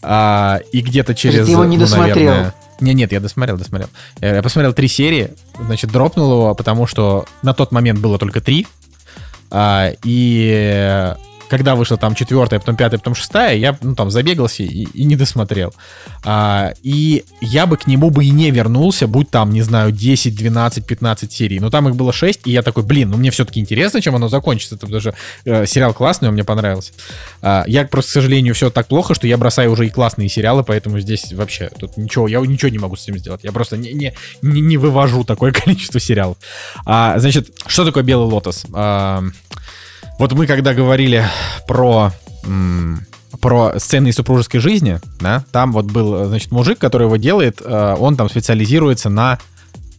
А, 0.00 0.60
и 0.70 0.80
где-то 0.80 1.16
через... 1.16 1.44
Ты 1.46 1.50
его 1.50 1.64
не 1.64 1.76
ну, 1.76 1.82
досмотрел? 1.82 2.14
Наверное, 2.14 2.54
не, 2.80 2.94
нет, 2.94 3.12
я 3.12 3.20
досмотрел, 3.20 3.56
досмотрел. 3.56 3.88
Я 4.20 4.42
посмотрел 4.42 4.72
три 4.72 4.88
серии, 4.88 5.34
значит, 5.58 5.90
дропнул 5.90 6.32
его, 6.32 6.54
потому 6.54 6.86
что 6.86 7.24
на 7.42 7.54
тот 7.54 7.72
момент 7.72 8.00
было 8.00 8.18
только 8.18 8.40
три. 8.40 8.66
А, 9.50 9.92
и 10.04 11.14
когда 11.48 11.74
вышла 11.74 11.96
там 11.96 12.14
четвертая, 12.14 12.60
потом 12.60 12.76
пятая, 12.76 12.98
потом 12.98 13.14
шестая, 13.14 13.56
я 13.56 13.76
ну, 13.80 13.94
там 13.94 14.10
забегался 14.10 14.62
и, 14.62 14.84
и 14.84 15.04
не 15.04 15.16
досмотрел. 15.16 15.74
А, 16.24 16.72
и 16.82 17.24
я 17.40 17.66
бы 17.66 17.76
к 17.76 17.86
нему 17.86 18.10
бы 18.10 18.24
и 18.24 18.30
не 18.30 18.50
вернулся, 18.50 19.06
будь 19.06 19.30
там, 19.30 19.52
не 19.52 19.62
знаю, 19.62 19.92
10, 19.92 20.36
12, 20.36 20.86
15 20.86 21.32
серий. 21.32 21.60
Но 21.60 21.70
там 21.70 21.88
их 21.88 21.96
было 21.96 22.12
6, 22.12 22.42
и 22.46 22.50
я 22.50 22.62
такой, 22.62 22.82
блин, 22.82 23.10
ну 23.10 23.16
мне 23.16 23.30
все-таки 23.30 23.60
интересно, 23.60 24.00
чем 24.00 24.14
оно 24.14 24.28
закончится. 24.28 24.76
Потому 24.76 25.00
что 25.00 25.14
э, 25.44 25.66
сериал 25.66 25.94
классный, 25.94 26.28
он 26.28 26.34
мне 26.34 26.44
понравился. 26.44 26.92
А, 27.42 27.64
я 27.66 27.84
просто, 27.86 28.10
к 28.10 28.12
сожалению, 28.14 28.54
все 28.54 28.70
так 28.70 28.86
плохо, 28.86 29.14
что 29.14 29.26
я 29.26 29.36
бросаю 29.38 29.72
уже 29.72 29.86
и 29.86 29.90
классные 29.90 30.28
сериалы, 30.28 30.64
поэтому 30.64 31.00
здесь 31.00 31.32
вообще 31.32 31.70
тут 31.78 31.96
ничего, 31.96 32.28
я 32.28 32.40
ничего 32.40 32.68
не 32.68 32.78
могу 32.78 32.96
с 32.96 33.04
этим 33.04 33.18
сделать. 33.18 33.40
Я 33.42 33.52
просто 33.52 33.76
не, 33.76 33.92
не, 33.92 34.14
не, 34.42 34.60
не 34.60 34.76
вывожу 34.76 35.24
такое 35.24 35.52
количество 35.52 36.00
сериалов. 36.00 36.36
А, 36.84 37.18
значит, 37.18 37.50
что 37.66 37.84
такое 37.84 38.02
Белый 38.02 38.30
Лотос? 38.30 38.66
А, 38.72 39.24
Вот 40.18 40.32
мы 40.32 40.46
когда 40.46 40.74
говорили 40.74 41.24
про 41.66 42.12
про 43.40 43.78
сцены 43.78 44.12
супружеской 44.12 44.58
жизни, 44.58 45.00
да, 45.20 45.44
там 45.52 45.72
вот 45.72 45.84
был, 45.84 46.24
значит, 46.24 46.50
мужик, 46.50 46.78
который 46.78 47.04
его 47.04 47.16
делает, 47.16 47.60
э, 47.64 47.94
он 47.96 48.16
там 48.16 48.28
специализируется 48.28 49.10
на 49.10 49.38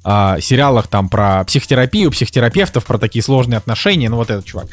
э, 0.03 0.37
сериалах 0.41 0.87
там 0.87 1.07
про 1.07 1.43
психотерапию, 1.45 2.11
психотерапевтов, 2.11 2.85
про 2.85 2.97
такие 2.97 3.23
сложные 3.23 3.59
отношения, 3.59 4.09
ну 4.09 4.17
вот 4.17 4.29
этот 4.29 4.45
чувак. 4.45 4.67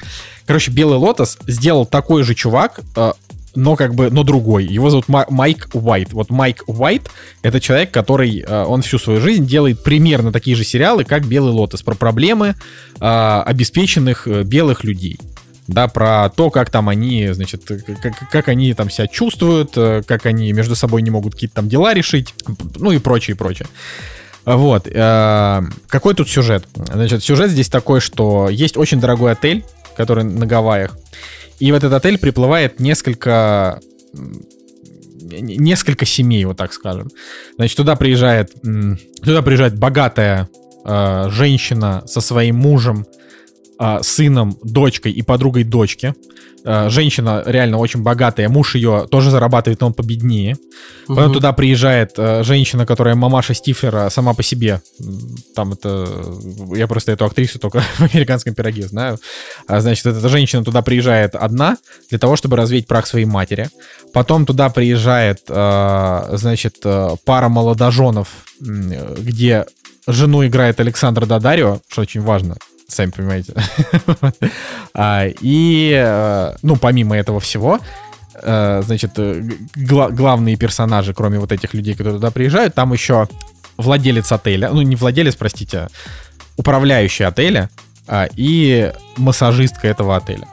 Короче, 0.47 0.73
Белый 0.73 0.99
Лотос 0.99 1.39
сделал 1.47 1.87
такой 1.87 2.25
же 2.25 2.35
чувак, 2.35 2.81
э, 2.97 3.13
но 3.55 3.77
как 3.77 3.95
бы, 3.95 4.11
но 4.11 4.25
другой. 4.25 4.65
Его 4.65 4.91
зовут 4.91 5.09
Ма- 5.09 5.27
Майк 5.29 5.69
Уайт. 5.73 6.13
Вот 6.13 6.31
Майк 6.31 6.65
Уайт— 6.67 7.09
это 7.43 7.61
человек, 7.61 7.93
который, 7.93 8.45
он 8.45 8.83
всю 8.83 8.99
свою 8.99 9.21
жизнь 9.21 9.47
делает 9.47 9.83
примерно 9.83 10.33
такие 10.33 10.57
же 10.57 10.65
сериалы, 10.65 11.05
как 11.05 11.25
Белый 11.27 11.53
Лотос, 11.53 11.83
про 11.83 11.95
проблемы 11.95 12.55
обеспеченных 12.99 14.27
белых 14.27 14.85
людей 14.85 15.19
да, 15.67 15.89
про 15.89 16.31
то, 16.31 16.51
как 16.51 16.71
там 16.71 16.89
они, 16.89 17.29
значит, 17.33 17.65
как, 17.65 18.31
как 18.31 18.49
они 18.49 18.73
там 18.75 18.91
себя 18.91 19.07
чувствуют, 19.07 19.73
э, 19.77 20.03
как 20.07 20.27
они 20.27 20.53
между 20.53 20.75
собой 20.77 21.03
не 21.03 21.11
могут 21.11 21.35
какие-то 21.35 21.57
там 21.57 21.69
дела 21.69 21.95
решить, 21.95 22.35
ну 22.77 22.93
и 22.93 22.99
прочее, 22.99 23.35
и 23.35 23.39
прочее. 23.39 23.69
Вот. 24.45 24.87
э, 24.87 25.63
Какой 25.89 26.15
тут 26.15 26.29
сюжет? 26.29 26.67
Значит, 26.75 27.25
сюжет 27.25 27.51
здесь 27.51 27.69
такой, 27.69 28.01
что 28.01 28.49
есть 28.49 28.77
очень 28.77 29.01
дорогой 29.01 29.33
отель, 29.33 29.65
который 29.97 30.25
на 30.25 30.47
Гавайях, 30.47 30.97
и 31.59 31.73
в 31.73 31.75
этот 31.75 31.93
отель 31.93 32.19
приплывает 32.19 32.81
несколько 32.81 33.81
несколько 35.29 36.07
семей, 36.07 36.45
вот 36.45 36.57
так 36.57 36.73
скажем. 36.73 37.11
Значит, 37.57 37.77
туда 37.77 37.97
приезжает, 37.97 38.55
туда 39.23 39.43
приезжает 39.43 39.77
богатая 39.77 40.49
э, 40.85 41.29
женщина 41.31 42.05
со 42.07 42.21
своим 42.21 42.57
мужем, 42.57 43.07
а, 43.79 44.03
сыном, 44.03 44.57
дочкой 44.63 45.13
и 45.13 45.23
подругой 45.23 45.65
дочки. 45.65 46.15
А, 46.65 46.89
Женщина 46.89 47.43
реально 47.47 47.79
очень 47.79 48.03
богатая, 48.03 48.49
муж 48.49 48.75
ее 48.75 49.07
тоже 49.11 49.31
зарабатывает, 49.31 49.81
но 49.81 49.89
он 49.89 49.95
победнее. 49.95 50.57
Потом 51.07 51.25
Мгм. 51.27 51.35
туда 51.35 51.53
приезжает 51.53 52.13
э, 52.17 52.43
женщина, 52.43 52.87
которая 52.87 53.15
мамаша 53.15 53.55
Стифлера 53.55 54.09
сама 54.11 54.35
по 54.35 54.43
себе. 54.43 54.81
Там 55.55 55.73
это... 55.75 56.09
Я 56.75 56.87
просто 56.89 57.13
эту 57.13 57.25
актрису 57.25 57.59
только 57.59 57.81
в 57.99 58.01
«Американском 58.15 58.55
пироге» 58.55 58.89
знаю. 58.89 59.19
А, 59.69 59.81
Значит, 59.81 60.07
эта 60.07 60.29
женщина 60.29 60.65
туда 60.65 60.83
приезжает 60.83 61.35
одна 61.35 61.77
для 62.11 62.19
того, 62.19 62.35
чтобы 62.37 62.57
развеять 62.57 62.87
прах 62.87 63.07
своей 63.07 63.27
матери. 63.27 63.69
Потом 64.13 64.47
туда 64.47 64.69
приезжает, 64.71 65.43
э, 65.49 66.29
значит, 66.33 66.77
э, 66.85 67.11
пара 67.25 67.49
молодоженов, 67.49 68.29
где 68.59 69.67
жену 70.09 70.47
играет 70.47 70.81
Александр 70.81 71.27
Дадарио, 71.27 71.81
что 71.89 72.03
очень 72.03 72.23
важно, 72.23 72.57
сами 72.97 73.11
понимаете. 73.11 73.55
А, 74.95 75.27
И, 75.43 75.93
э, 75.95 76.55
ну, 76.63 76.77
помимо 76.77 77.17
этого 77.17 77.39
всего, 77.39 77.79
э, 78.43 78.83
значит, 78.85 79.13
э, 79.19 79.43
гла- 79.77 80.11
главные 80.11 80.57
персонажи, 80.57 81.13
кроме 81.15 81.39
вот 81.39 81.53
этих 81.53 81.75
людей, 81.75 81.95
которые 81.95 82.15
туда 82.15 82.31
приезжают, 82.31 82.75
там 82.75 82.93
еще 82.93 83.29
владелец 83.77 84.33
отеля, 84.33 84.71
ну, 84.71 84.81
не 84.83 84.97
владелец, 84.97 85.37
простите, 85.37 85.89
управляющий 86.57 87.25
отеля 87.25 87.69
а, 88.09 88.27
и 88.37 88.93
массажистка 89.19 89.87
этого 89.89 90.17
отеля. 90.17 90.49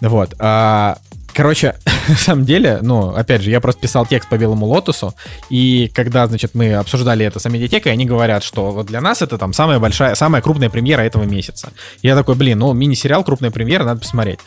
Вот. 0.00 0.34
а, 0.38 0.98
Короче, 1.32 1.74
на 2.08 2.16
самом 2.16 2.44
деле, 2.44 2.78
ну, 2.82 3.10
опять 3.10 3.42
же, 3.42 3.50
я 3.50 3.60
просто 3.60 3.80
писал 3.80 4.06
текст 4.06 4.28
по 4.28 4.36
Белому 4.36 4.66
Лотосу, 4.66 5.14
и 5.50 5.90
когда, 5.94 6.26
значит, 6.26 6.54
мы 6.54 6.74
обсуждали 6.74 7.24
это 7.24 7.38
с 7.38 7.48
медиатекой, 7.48 7.92
они 7.92 8.04
говорят, 8.04 8.42
что 8.42 8.70
вот 8.70 8.86
для 8.86 9.00
нас 9.00 9.22
это 9.22 9.38
там 9.38 9.52
самая 9.52 9.78
большая, 9.78 10.14
самая 10.14 10.42
крупная 10.42 10.70
премьера 10.70 11.02
этого 11.02 11.24
месяца. 11.24 11.72
Я 12.02 12.14
такой, 12.16 12.34
блин, 12.34 12.58
ну, 12.58 12.72
мини-сериал, 12.72 13.24
крупная 13.24 13.50
премьера, 13.50 13.84
надо 13.84 14.00
посмотреть. 14.00 14.40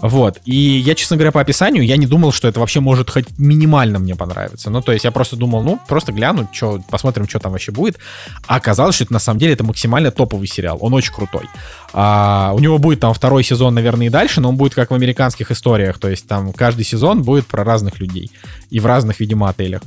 Вот. 0.00 0.38
И 0.44 0.56
я, 0.56 0.94
честно 0.94 1.16
говоря, 1.16 1.32
по 1.32 1.40
описанию, 1.40 1.84
я 1.84 1.96
не 1.96 2.06
думал, 2.06 2.32
что 2.32 2.48
это 2.48 2.60
вообще 2.60 2.80
может 2.80 3.10
хоть 3.10 3.38
минимально 3.38 3.98
мне 3.98 4.14
понравиться. 4.14 4.70
Ну, 4.70 4.80
то 4.82 4.92
есть 4.92 5.04
я 5.04 5.10
просто 5.10 5.36
думал, 5.36 5.62
ну, 5.62 5.78
просто 5.88 6.12
гляну, 6.12 6.48
чё, 6.52 6.80
посмотрим, 6.90 7.28
что 7.28 7.38
там 7.38 7.52
вообще 7.52 7.72
будет. 7.72 7.98
А 8.46 8.56
оказалось, 8.56 8.96
что 8.96 9.04
это 9.04 9.12
на 9.12 9.18
самом 9.18 9.38
деле 9.38 9.52
это 9.52 9.64
максимально 9.64 10.10
топовый 10.10 10.46
сериал. 10.46 10.78
Он 10.80 10.94
очень 10.94 11.12
крутой. 11.12 11.48
А, 11.92 12.52
у 12.54 12.58
него 12.58 12.78
будет 12.78 13.00
там 13.00 13.12
второй 13.12 13.44
сезон, 13.44 13.74
наверное, 13.74 14.06
и 14.06 14.10
дальше, 14.10 14.40
но 14.40 14.48
он 14.48 14.56
будет 14.56 14.74
как 14.74 14.90
в 14.90 14.94
американских 14.94 15.50
историях. 15.50 15.98
То 15.98 16.08
есть 16.08 16.26
там 16.26 16.52
каждый 16.52 16.84
сезон 16.84 17.01
будет 17.22 17.46
про 17.46 17.64
разных 17.64 18.00
людей. 18.00 18.30
И 18.70 18.80
в 18.80 18.86
разных, 18.86 19.20
видимо, 19.20 19.48
отелях. 19.48 19.82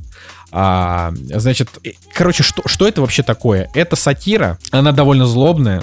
А, 0.51 1.13
значит, 1.15 1.69
короче, 2.13 2.43
что, 2.43 2.61
что 2.65 2.87
это 2.87 3.01
вообще 3.01 3.23
такое? 3.23 3.69
Это 3.73 3.95
сатира, 3.95 4.57
она 4.71 4.91
довольно 4.91 5.25
злобная. 5.25 5.81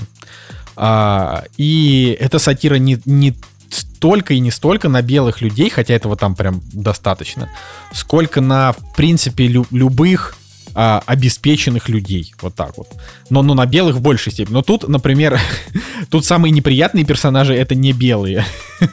А, 0.77 1.45
и 1.57 2.17
эта 2.21 2.39
сатира 2.39 2.77
не, 2.77 2.99
не 3.05 3.37
столько 3.71 4.35
и 4.35 4.41
не 4.41 4.51
столько 4.51 4.89
на 4.89 5.03
белых 5.03 5.41
людей, 5.41 5.71
хотя 5.71 5.95
этого 5.95 6.17
там 6.17 6.35
прям 6.35 6.63
достаточно, 6.73 7.49
сколько 7.93 8.41
на, 8.41 8.73
в 8.73 8.95
принципе, 8.95 9.47
лю- 9.47 9.67
любых 9.71 10.37
а, 10.74 11.03
обеспеченных 11.07 11.89
людей. 11.89 12.35
Вот 12.40 12.55
так 12.55 12.77
вот. 12.77 12.89
Но, 13.31 13.43
но 13.43 13.55
на 13.55 13.66
белых 13.66 13.97
в 13.97 14.01
большей 14.01 14.32
степени. 14.32 14.55
Но 14.55 14.62
тут, 14.62 14.89
например, 14.89 15.39
тут 16.11 16.24
самые 16.24 16.51
неприятные 16.51 17.05
персонажи 17.05 17.55
это 17.55 17.74
не 17.74 17.93
белые. 17.93 18.44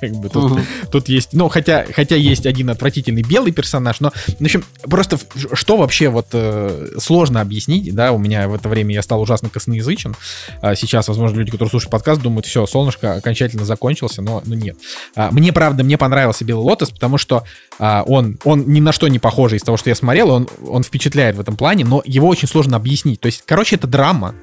Как 0.00 0.12
бы 0.12 0.28
тут, 0.28 0.50
Мгм. 0.52 0.64
тут 0.90 1.08
есть, 1.08 1.32
ну, 1.32 1.48
хотя, 1.48 1.86
хотя 1.94 2.16
есть 2.16 2.44
один 2.46 2.68
отвратительный 2.70 3.22
белый 3.22 3.52
персонаж, 3.52 4.00
но, 4.00 4.10
в 4.10 4.42
общем, 4.42 4.64
просто 4.82 5.18
что 5.54 5.76
вообще 5.78 6.08
вот 6.10 6.26
э, 6.32 6.88
сложно 6.98 7.40
объяснить, 7.40 7.94
да, 7.94 8.12
у 8.12 8.18
меня 8.18 8.48
в 8.48 8.54
это 8.54 8.68
время 8.68 8.94
я 8.94 9.02
стал 9.02 9.22
ужасно 9.22 9.48
косноязычен, 9.48 10.14
А 10.60 10.74
сейчас, 10.74 11.08
возможно, 11.08 11.38
люди, 11.38 11.50
которые 11.50 11.70
слушают 11.70 11.90
подкаст, 11.90 12.20
думают, 12.20 12.44
все, 12.46 12.66
солнышко 12.66 13.14
окончательно 13.14 13.64
закончился, 13.64 14.20
но, 14.20 14.42
но 14.44 14.54
нет. 14.54 14.76
А, 15.16 15.30
Мне, 15.30 15.52
правда, 15.52 15.82
мне 15.82 15.96
понравился 15.96 16.44
Белый 16.44 16.64
Лотос, 16.64 16.90
потому 16.90 17.16
что 17.16 17.44
а, 17.78 18.02
он, 18.06 18.38
он 18.44 18.64
ни 18.66 18.80
на 18.80 18.92
что 18.92 19.08
не 19.08 19.18
похожий 19.18 19.56
из 19.58 19.62
того, 19.62 19.78
что 19.78 19.88
я 19.88 19.94
смотрел, 19.94 20.30
он, 20.30 20.48
он 20.66 20.82
впечатляет 20.82 21.11
в 21.36 21.40
этом 21.40 21.56
плане, 21.56 21.84
но 21.84 22.02
его 22.04 22.28
очень 22.28 22.48
сложно 22.48 22.76
объяснить. 22.76 23.20
То 23.20 23.26
есть, 23.26 23.42
короче, 23.46 23.76
это 23.76 23.86
драма 23.86 24.34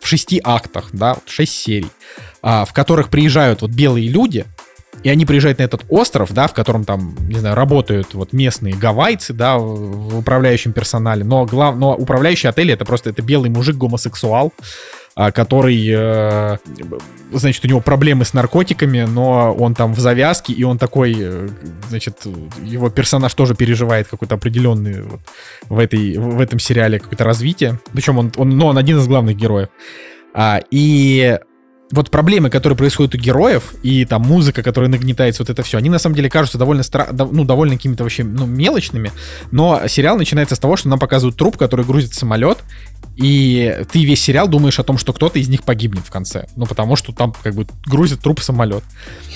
в 0.00 0.06
шести 0.06 0.40
актах, 0.42 0.90
да, 0.92 1.16
шесть 1.26 1.54
серий, 1.54 1.90
а, 2.42 2.64
в 2.64 2.72
которых 2.72 3.08
приезжают 3.08 3.62
вот 3.62 3.70
белые 3.70 4.08
люди, 4.08 4.44
и 5.02 5.08
они 5.08 5.26
приезжают 5.26 5.58
на 5.58 5.62
этот 5.62 5.84
остров, 5.88 6.32
да, 6.32 6.46
в 6.46 6.52
котором 6.52 6.84
там, 6.84 7.16
не 7.28 7.38
знаю, 7.38 7.54
работают 7.54 8.14
вот 8.14 8.32
местные 8.32 8.74
гавайцы, 8.74 9.32
да, 9.32 9.58
в 9.58 10.18
управляющем 10.18 10.72
персонале, 10.72 11.24
но, 11.24 11.44
глав... 11.44 11.76
но 11.76 11.94
управляющий 11.94 12.48
отель 12.48 12.72
это 12.72 12.84
просто 12.84 13.10
это 13.10 13.22
белый 13.22 13.50
мужик 13.50 13.76
гомосексуал, 13.76 14.52
который, 15.16 15.82
э, 15.88 16.58
значит, 17.32 17.64
у 17.64 17.68
него 17.68 17.80
проблемы 17.80 18.26
с 18.26 18.34
наркотиками, 18.34 19.06
но 19.08 19.54
он 19.54 19.74
там 19.74 19.94
в 19.94 19.98
завязке, 19.98 20.52
и 20.52 20.62
он 20.62 20.76
такой, 20.76 21.16
э, 21.18 21.48
значит, 21.88 22.26
его 22.62 22.90
персонаж 22.90 23.32
тоже 23.32 23.54
переживает 23.54 24.08
какой-то 24.08 24.34
определенный 24.34 25.02
вот 25.02 25.20
в, 25.70 25.78
этой, 25.78 26.18
в 26.18 26.38
этом 26.38 26.58
сериале 26.58 26.98
какое-то 26.98 27.24
развитие. 27.24 27.80
Причем 27.94 28.18
он, 28.18 28.32
он, 28.36 28.50
ну, 28.50 28.66
он 28.66 28.76
один 28.76 28.98
из 28.98 29.08
главных 29.08 29.36
героев. 29.36 29.68
А, 30.34 30.60
и 30.70 31.38
вот 31.92 32.10
проблемы, 32.10 32.50
которые 32.50 32.76
происходят 32.76 33.14
у 33.14 33.18
героев, 33.18 33.74
и 33.82 34.04
там 34.04 34.22
музыка, 34.22 34.62
которая 34.62 34.90
нагнетается, 34.90 35.42
вот 35.42 35.50
это 35.50 35.62
все, 35.62 35.78
они 35.78 35.88
на 35.88 35.98
самом 35.98 36.16
деле 36.16 36.28
кажутся 36.28 36.58
довольно, 36.58 36.80
стра- 36.80 37.12
ну, 37.12 37.44
довольно 37.44 37.76
какими-то 37.76 38.02
вообще 38.02 38.24
ну, 38.24 38.44
мелочными, 38.46 39.12
но 39.52 39.86
сериал 39.86 40.16
начинается 40.18 40.56
с 40.56 40.58
того, 40.58 40.76
что 40.76 40.88
нам 40.88 40.98
показывают 40.98 41.36
труп, 41.36 41.56
который 41.56 41.84
грузит 41.84 42.14
самолет, 42.14 42.58
и 43.16 43.82
ты 43.90 44.04
весь 44.04 44.20
сериал 44.20 44.48
думаешь 44.48 44.78
о 44.78 44.82
том, 44.82 44.98
что 44.98 45.12
кто-то 45.12 45.38
из 45.38 45.48
них 45.48 45.62
погибнет 45.62 46.04
в 46.06 46.10
конце. 46.10 46.46
Ну, 46.56 46.66
потому 46.66 46.96
что 46.96 47.12
там 47.12 47.32
как 47.42 47.54
бы 47.54 47.66
грузит 47.86 48.20
труп 48.20 48.40
самолет. 48.40 48.84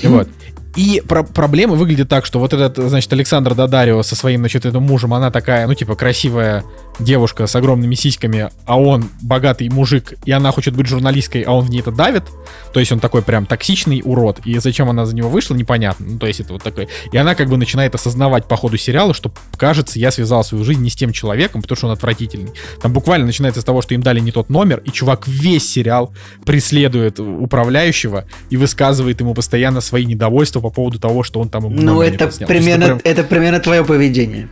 И 0.02 0.06
вот. 0.08 0.28
И 0.76 1.02
про- 1.06 1.24
проблема 1.24 1.74
выглядит 1.74 2.08
так, 2.08 2.26
что 2.26 2.38
вот 2.38 2.52
этот, 2.52 2.76
значит, 2.76 3.12
Александр 3.12 3.54
Дадарио 3.54 4.02
со 4.02 4.14
своим, 4.14 4.40
значит, 4.40 4.66
этим 4.66 4.82
мужем, 4.82 5.14
она 5.14 5.30
такая, 5.30 5.66
ну, 5.66 5.74
типа, 5.74 5.96
красивая 5.96 6.64
девушка 7.00 7.46
с 7.46 7.56
огромными 7.56 7.94
сиськами, 7.94 8.50
а 8.66 8.78
он 8.80 9.08
богатый 9.22 9.68
мужик, 9.68 10.14
и 10.24 10.32
она 10.32 10.52
хочет 10.52 10.74
быть 10.76 10.86
журналисткой, 10.86 11.42
а 11.42 11.52
он 11.52 11.66
в 11.66 11.70
ней 11.70 11.80
это 11.80 11.90
давит. 11.90 12.24
То 12.72 12.80
есть 12.80 12.92
он 12.92 13.00
такой 13.00 13.22
прям 13.22 13.46
токсичный 13.46 14.02
урод. 14.04 14.40
И 14.44 14.58
зачем 14.58 14.88
она 14.88 15.06
за 15.06 15.14
него 15.14 15.28
вышла, 15.28 15.54
непонятно. 15.54 16.06
Ну, 16.08 16.18
то 16.18 16.26
есть 16.26 16.40
это 16.40 16.52
вот 16.52 16.62
такой. 16.62 16.88
И 17.12 17.16
она 17.16 17.34
как 17.34 17.48
бы 17.48 17.56
начинает 17.56 17.94
осознавать 17.94 18.46
по 18.46 18.56
ходу 18.56 18.76
сериала, 18.76 19.12
что, 19.14 19.32
кажется, 19.56 19.98
я 19.98 20.10
связал 20.10 20.44
свою 20.44 20.64
жизнь 20.64 20.82
не 20.82 20.90
с 20.90 20.96
тем 20.96 21.12
человеком, 21.12 21.62
потому 21.62 21.76
что 21.76 21.86
он 21.86 21.92
отвратительный. 21.92 22.52
Там 22.80 22.92
буквально 22.92 23.26
начинается 23.26 23.60
с 23.60 23.64
того, 23.64 23.82
что 23.82 23.94
им 23.94 24.02
дали 24.02 24.20
не 24.20 24.30
тот 24.30 24.50
номер, 24.50 24.82
и 24.84 24.90
чувак 24.90 25.26
весь 25.26 25.68
сериал 25.70 26.12
преследует 26.44 27.18
управляющего 27.18 28.24
и 28.50 28.56
высказывает 28.56 29.20
ему 29.20 29.34
постоянно 29.34 29.80
свои 29.80 30.04
недовольства 30.04 30.60
по 30.60 30.70
поводу 30.70 30.98
того, 30.98 31.22
что 31.22 31.40
он 31.40 31.48
там 31.48 31.64
ему 31.64 31.80
Ну, 31.80 32.02
это 32.02 32.28
примерно, 32.46 32.86
прям- 32.86 33.00
это 33.04 33.24
примерно 33.24 33.60
твое 33.60 33.84
поведение. 33.84 34.48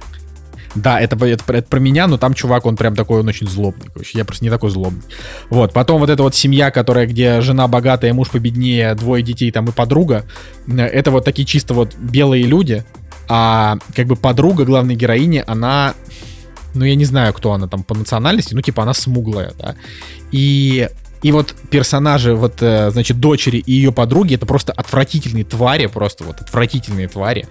Да, 0.83 1.01
это, 1.01 1.17
это, 1.25 1.53
это 1.53 1.69
про 1.69 1.79
меня, 1.79 2.07
но 2.07 2.19
там 2.19 2.35
чувак, 2.35 2.67
он 2.67 2.77
прям 2.77 2.95
такой, 2.95 3.21
он 3.21 3.29
очень 3.29 3.49
злобный. 3.49 3.87
короче. 3.93 4.19
Я 4.19 4.25
просто 4.25 4.45
не 4.45 4.51
такой 4.51 4.71
злобный. 4.71 5.03
Вот, 5.51 5.73
потом 5.73 6.01
вот 6.01 6.11
эта 6.11 6.23
вот 6.23 6.35
семья, 6.35 6.71
которая, 6.71 7.07
где 7.07 7.41
жена 7.41 7.69
богатая, 7.69 8.13
муж 8.13 8.31
победнее, 8.31 8.95
двое 8.95 9.23
детей 9.23 9.51
там 9.51 9.67
и 9.67 9.73
подруга, 9.73 10.25
э, 10.67 10.81
это 10.81 11.11
вот 11.11 11.25
такие 11.25 11.47
чисто 11.47 11.75
вот 11.75 11.95
белые 11.97 12.45
люди, 12.45 12.85
а 13.29 13.77
как 13.95 14.07
бы 14.07 14.17
подруга 14.17 14.65
главной 14.65 14.95
героини, 14.95 15.45
она, 15.47 15.95
ну 16.75 16.85
я 16.85 16.95
не 16.95 17.05
знаю, 17.05 17.33
кто 17.35 17.53
она 17.53 17.69
там 17.69 17.83
по 17.83 17.95
национальности, 17.95 18.55
ну 18.55 18.63
типа 18.63 18.83
она 18.83 18.95
смуглая, 18.95 19.53
да. 19.59 19.77
И 20.33 20.89
И 21.23 21.33
вот 21.33 21.55
персонажи, 21.71 22.33
вот, 22.35 22.63
э, 22.63 22.91
значит, 22.93 23.19
дочери 23.19 23.59
и 23.59 23.73
ее 23.73 23.91
подруги, 23.91 24.37
это 24.37 24.47
просто 24.47 24.73
отвратительные 24.73 25.45
твари, 25.45 25.87
просто 25.87 26.25
вот 26.25 26.41
отвратительные 26.41 27.09
твари. 27.09 27.49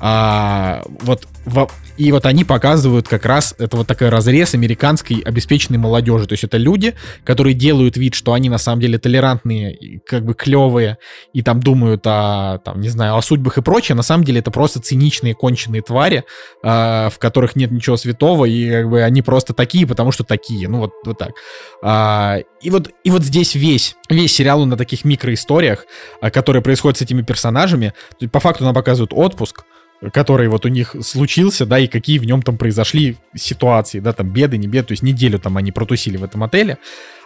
А, 0.00 0.82
вот 1.00 1.26
во, 1.44 1.68
и 1.96 2.12
вот 2.12 2.24
они 2.24 2.44
показывают 2.44 3.08
как 3.08 3.26
раз 3.26 3.54
это 3.58 3.76
вот 3.76 3.86
такой 3.86 4.08
разрез 4.08 4.54
американской 4.54 5.18
обеспеченной 5.18 5.78
молодежи. 5.78 6.26
То 6.26 6.32
есть 6.32 6.44
это 6.44 6.56
люди, 6.56 6.94
которые 7.24 7.54
делают 7.54 7.98
вид, 7.98 8.14
что 8.14 8.32
они 8.32 8.48
на 8.48 8.56
самом 8.56 8.80
деле 8.80 8.98
толерантные, 8.98 10.00
как 10.06 10.24
бы 10.24 10.32
клевые, 10.32 10.96
и 11.34 11.42
там 11.42 11.60
думают 11.60 12.06
о, 12.06 12.58
там, 12.64 12.80
не 12.80 12.88
знаю, 12.88 13.16
о 13.16 13.22
судьбах 13.22 13.58
и 13.58 13.62
прочее. 13.62 13.96
На 13.96 14.02
самом 14.02 14.24
деле 14.24 14.40
это 14.40 14.50
просто 14.50 14.80
циничные, 14.80 15.34
конченые 15.34 15.82
твари, 15.82 16.24
э, 16.62 17.10
в 17.10 17.18
которых 17.18 17.54
нет 17.54 17.70
ничего 17.70 17.98
святого, 17.98 18.46
и 18.46 18.70
как 18.70 18.88
бы 18.88 19.02
они 19.02 19.20
просто 19.20 19.52
такие, 19.52 19.86
потому 19.86 20.12
что 20.12 20.24
такие. 20.24 20.68
Ну 20.68 20.78
вот, 20.78 20.92
вот 21.04 21.18
так. 21.18 21.32
А, 21.82 22.38
и, 22.62 22.70
вот, 22.70 22.90
и 23.04 23.10
вот 23.10 23.24
здесь 23.24 23.54
весь, 23.54 23.96
весь 24.08 24.34
сериал 24.34 24.64
на 24.64 24.76
таких 24.76 25.04
микроисториях, 25.04 25.84
а, 26.20 26.30
которые 26.30 26.62
происходят 26.62 26.98
с 26.98 27.02
этими 27.02 27.20
персонажами. 27.22 27.92
По 28.32 28.40
факту 28.40 28.64
нам 28.64 28.74
показывают 28.74 29.12
отпуск, 29.12 29.64
который 30.12 30.48
вот 30.48 30.64
у 30.64 30.68
них 30.68 30.96
случился, 31.02 31.66
да, 31.66 31.78
и 31.78 31.86
какие 31.86 32.18
в 32.18 32.24
нем 32.24 32.42
там 32.42 32.56
произошли 32.56 33.16
ситуации, 33.34 34.00
да, 34.00 34.12
там 34.12 34.28
беды, 34.28 34.56
не 34.56 34.66
беды, 34.66 34.88
то 34.88 34.92
есть 34.92 35.02
неделю 35.02 35.38
там 35.38 35.56
они 35.56 35.72
протусили 35.72 36.16
в 36.16 36.24
этом 36.24 36.42
отеле. 36.42 36.78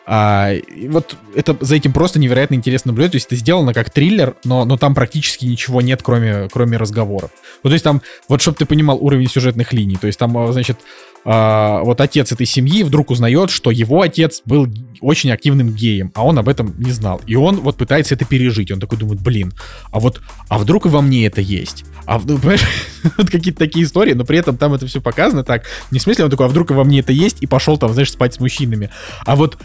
А, 0.06 0.52
и 0.52 0.88
вот 0.88 1.16
это 1.34 1.56
за 1.60 1.76
этим 1.76 1.92
просто 1.92 2.18
невероятно 2.18 2.54
интересно 2.54 2.90
наблюдать. 2.90 3.12
То 3.12 3.16
есть 3.16 3.26
это 3.26 3.36
сделано 3.36 3.72
как 3.72 3.90
триллер, 3.90 4.34
но, 4.44 4.64
но 4.64 4.76
там 4.76 4.94
практически 4.94 5.46
ничего 5.46 5.80
нет, 5.80 6.02
кроме, 6.02 6.48
кроме 6.52 6.76
разговоров. 6.76 7.30
Вот, 7.62 7.70
то 7.70 7.72
есть 7.72 7.84
там, 7.84 8.02
вот 8.28 8.42
чтобы 8.42 8.58
ты 8.58 8.66
понимал 8.66 8.98
уровень 9.00 9.28
сюжетных 9.28 9.72
линий, 9.72 9.96
то 9.96 10.06
есть 10.06 10.18
там, 10.18 10.36
а, 10.36 10.52
значит, 10.52 10.78
а, 11.24 11.82
вот 11.82 12.00
отец 12.00 12.32
этой 12.32 12.46
семьи 12.46 12.82
вдруг 12.82 13.10
узнает, 13.10 13.50
что 13.50 13.70
его 13.70 14.02
отец 14.02 14.42
был 14.44 14.68
очень 15.00 15.30
активным 15.30 15.70
геем, 15.70 16.12
а 16.14 16.24
он 16.24 16.38
об 16.38 16.48
этом 16.48 16.74
не 16.78 16.90
знал. 16.90 17.20
И 17.26 17.34
он 17.36 17.60
вот 17.60 17.76
пытается 17.76 18.14
это 18.14 18.24
пережить. 18.24 18.70
Он 18.70 18.80
такой 18.80 18.98
думает, 18.98 19.20
блин, 19.20 19.52
а 19.90 20.00
вот, 20.00 20.20
а 20.48 20.58
вдруг 20.58 20.86
и 20.86 20.88
во 20.88 21.00
мне 21.00 21.26
это 21.26 21.40
есть? 21.40 21.84
А 22.06 22.20
ну, 22.22 22.38
вот 23.18 23.30
какие-то 23.30 23.58
такие 23.58 23.84
истории, 23.84 24.12
но 24.12 24.24
при 24.24 24.38
этом 24.38 24.56
там 24.56 24.74
это 24.74 24.86
все 24.86 25.00
показано 25.00 25.44
так. 25.44 25.64
Не 25.90 25.98
в 25.98 26.02
смысле 26.02 26.24
он 26.24 26.30
такой, 26.30 26.46
а 26.46 26.48
вдруг 26.48 26.70
и 26.70 26.74
во 26.74 26.84
мне 26.84 27.00
это 27.00 27.12
есть, 27.12 27.38
и 27.40 27.46
пошел 27.46 27.78
там, 27.78 27.92
знаешь, 27.92 28.12
спать 28.12 28.34
с 28.34 28.40
мужчинами. 28.40 28.90
А 29.24 29.36
вот 29.36 29.58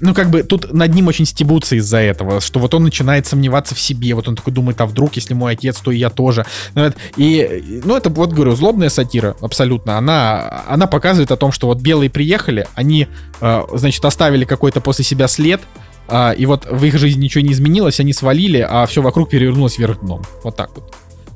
ну, 0.00 0.14
как 0.14 0.30
бы 0.30 0.42
тут 0.42 0.72
над 0.72 0.94
ним 0.94 1.08
очень 1.08 1.24
стебутся 1.24 1.76
из-за 1.76 1.98
этого, 1.98 2.40
что 2.40 2.60
вот 2.60 2.74
он 2.74 2.84
начинает 2.84 3.26
сомневаться 3.26 3.74
в 3.74 3.80
себе, 3.80 4.14
вот 4.14 4.28
он 4.28 4.36
такой 4.36 4.52
думает, 4.52 4.80
а 4.80 4.86
вдруг, 4.86 5.14
если 5.14 5.34
мой 5.34 5.52
отец, 5.52 5.78
то 5.80 5.90
и 5.90 5.98
я 5.98 6.10
тоже. 6.10 6.44
Ну, 6.74 6.92
и, 7.16 7.80
ну, 7.84 7.96
это, 7.96 8.10
вот 8.10 8.32
говорю, 8.32 8.54
злобная 8.54 8.88
сатира, 8.88 9.36
абсолютно. 9.40 9.96
Она, 9.96 10.64
она 10.68 10.86
показывает 10.86 11.30
о 11.30 11.36
том, 11.36 11.52
что 11.52 11.68
вот 11.68 11.80
белые 11.80 12.10
приехали, 12.10 12.66
они, 12.74 13.08
э, 13.40 13.62
значит, 13.72 14.04
оставили 14.04 14.44
какой-то 14.44 14.80
после 14.80 15.04
себя 15.04 15.28
след, 15.28 15.60
э, 16.08 16.34
и 16.36 16.46
вот 16.46 16.66
в 16.70 16.84
их 16.84 16.98
жизни 16.98 17.24
ничего 17.24 17.42
не 17.42 17.52
изменилось, 17.52 18.00
они 18.00 18.12
свалили, 18.12 18.66
а 18.68 18.86
все 18.86 19.00
вокруг 19.00 19.30
перевернулось 19.30 19.78
вверх 19.78 20.00
дном. 20.00 20.22
Вот 20.42 20.56
так 20.56 20.70
вот 20.74 20.92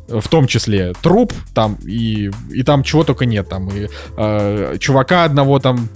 в 0.09 0.27
том 0.29 0.47
числе 0.47 0.95
труп 1.03 1.35
там 1.53 1.77
и 1.85 2.31
и 2.51 2.63
там 2.63 2.83
чего 2.83 3.05
только 3.05 3.27
нет 3.27 3.47
там 3.51 3.69
и 3.69 3.89
э, 4.17 4.77
чувака 4.81 5.25
одного 5.25 5.59
там 5.59 5.91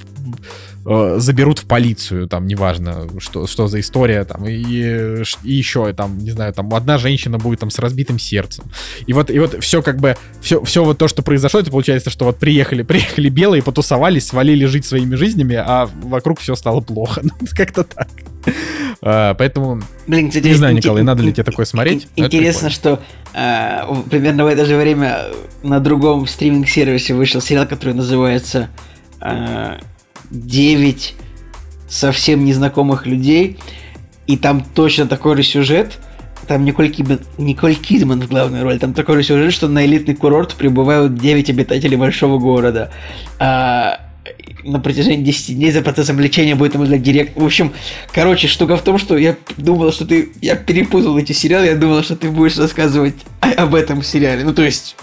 э, 0.85 1.17
заберут 1.19 1.61
в 1.61 1.65
полицию, 1.67 2.29
там, 2.29 2.47
неважно, 2.47 3.09
что, 3.19 3.47
что 3.47 3.69
за 3.69 3.81
история, 3.81 4.25
там, 4.25 4.47
и, 4.47 4.55
и 4.55 5.53
еще, 5.53 5.93
там, 5.93 6.19
не 6.19 6.31
знаю, 6.31 6.53
там, 6.53 6.73
одна 6.75 6.99
женщина 6.99 7.39
будет 7.39 7.61
там 7.61 7.71
с 7.71 7.79
разбитым 7.79 8.19
сердцем. 8.19 8.65
И 9.07 9.13
вот, 9.13 9.31
и 9.31 9.39
вот 9.39 9.63
все 9.63 9.83
как 9.83 9.99
бы, 9.99 10.17
все, 10.41 10.63
все 10.65 10.85
вот 10.85 10.99
то, 10.99 11.09
что 11.09 11.23
произошло, 11.23 11.61
это 11.61 11.71
получается, 11.71 12.11
что 12.11 12.25
вот 12.27 12.39
приехали, 12.39 12.83
приехали 12.83 13.29
белые, 13.29 13.63
потусовались, 13.63 14.27
свалили 14.27 14.65
жить 14.67 14.85
своими 14.85 15.15
жизнями, 15.15 15.57
а 15.57 15.89
вокруг 16.03 16.41
все 16.41 16.55
стало 16.55 16.81
плохо. 16.81 17.23
Ну, 17.33 17.47
как-то 17.57 17.83
так. 17.85 18.09
А, 19.01 19.35
поэтому, 19.35 19.81
Блин, 20.07 20.29
кстати, 20.29 20.47
не 20.47 20.55
знаю, 20.55 20.75
Николай, 20.75 21.03
надо 21.03 21.23
ли 21.23 21.33
тебе 21.33 21.45
такое 21.45 21.67
смотреть? 21.67 22.09
Интересно, 22.15 22.71
что 22.71 23.01
а, 23.35 24.03
примерно 24.11 24.45
в 24.45 24.47
это 24.47 24.65
же 24.65 24.77
время 24.77 25.27
на 25.63 25.81
другом 25.81 26.27
стриминг-сервисе 26.27 27.15
вышел 27.15 27.41
сериал, 27.41 27.67
который 27.67 27.95
называется 27.95 28.69
9 30.33 31.15
совсем 31.89 32.45
незнакомых 32.45 33.07
людей, 33.07 33.59
и 34.27 34.37
там 34.37 34.65
точно 34.75 35.07
такой 35.07 35.37
же 35.37 35.43
сюжет, 35.43 35.99
там 36.49 36.65
Николь 36.65 36.91
Кидман, 36.91 37.21
Николь 37.39 37.75
Кидман 37.75 38.23
в 38.23 38.29
главной 38.29 38.63
роли, 38.63 38.79
там 38.79 38.95
такой 38.95 39.17
же 39.17 39.23
сюжет, 39.23 39.53
что 39.53 39.69
на 39.69 39.85
элитный 39.85 40.15
курорт 40.15 40.55
прибывают 40.55 41.15
9 41.17 41.51
обитателей 41.51 41.97
большого 41.97 42.39
города. 42.39 42.91
А, 43.39 44.01
на 44.65 44.81
протяжении 44.81 45.25
10 45.25 45.57
дней 45.57 45.71
за 45.71 45.83
процессом 45.83 46.19
лечения 46.21 46.55
будет 46.55 46.81
для 46.81 46.99
директ. 46.99 47.37
В 47.37 47.45
общем, 47.45 47.73
короче, 48.13 48.49
штука 48.49 48.77
в 48.77 48.83
том, 48.83 48.99
что 48.99 49.17
я 49.17 49.37
думал, 49.57 49.93
что 49.93 50.07
ты... 50.07 50.31
Я 50.41 50.57
перепутал 50.57 51.17
эти 51.19 51.33
сериалы, 51.33 51.67
я 51.67 51.75
думал, 51.75 52.03
что 52.03 52.17
ты 52.17 52.31
будешь 52.31 52.57
рассказывать 52.57 53.15
об 53.41 53.75
этом 53.75 54.03
сериале. 54.03 54.45
Ну, 54.45 54.55
то 54.55 54.63
есть, 54.63 54.97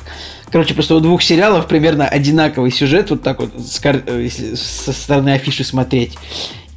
Короче, 0.52 0.74
просто 0.74 0.96
у 0.96 1.00
двух 1.00 1.22
сериалов 1.22 1.68
примерно 1.68 2.08
одинаковый 2.08 2.72
сюжет, 2.72 3.12
вот 3.12 3.22
так 3.22 3.40
вот, 3.40 3.52
э, 3.54 4.22
если 4.22 4.56
со 4.56 4.92
стороны 4.94 5.30
афиши 5.30 5.64
смотреть. 5.64 6.18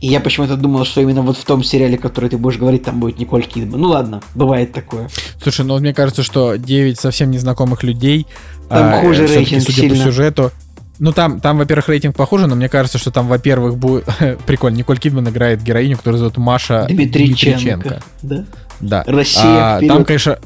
И 0.00 0.08
я 0.08 0.20
почему-то 0.20 0.56
думал, 0.56 0.84
что 0.84 1.00
именно 1.00 1.22
вот 1.22 1.36
в 1.36 1.44
том 1.44 1.62
сериале, 1.62 1.96
который 1.96 2.28
ты 2.28 2.36
будешь 2.36 2.58
говорить, 2.58 2.82
там 2.82 2.98
будет 2.98 3.18
Николь 3.18 3.44
Кидман. 3.44 3.80
Ну 3.80 3.88
ладно, 3.88 4.20
бывает 4.34 4.72
такое. 4.72 5.08
Слушай, 5.40 5.64
ну 5.64 5.78
мне 5.78 5.94
кажется, 5.94 6.24
что 6.24 6.56
9 6.56 6.98
совсем 6.98 7.30
незнакомых 7.30 7.84
людей... 7.84 8.26
Там 8.68 8.94
а, 8.94 9.00
хуже 9.00 9.26
рейтинг 9.26 9.62
судя 9.62 9.72
сильно. 9.72 9.96
по 9.96 10.02
сюжету, 10.02 10.50
ну, 10.98 11.12
там, 11.12 11.40
там, 11.40 11.58
во-первых, 11.58 11.88
рейтинг 11.88 12.14
похуже, 12.14 12.46
но 12.46 12.54
мне 12.54 12.68
кажется, 12.68 12.98
что 12.98 13.10
там, 13.10 13.26
во-первых, 13.26 13.76
будет... 13.76 14.04
Прикольно, 14.46 14.76
Николь 14.76 14.98
Кидман 14.98 15.28
играет 15.28 15.62
героиню, 15.62 15.96
которую 15.96 16.18
зовут 16.18 16.36
Маша 16.36 16.86
Дмитриченко. 16.88 17.58
Дмитриченко. 17.58 18.02
Да? 18.22 18.44
Да. 18.80 19.04
Россия 19.06 19.76
а, 19.76 19.80
Там, 19.86 20.04
конечно, 20.04 20.38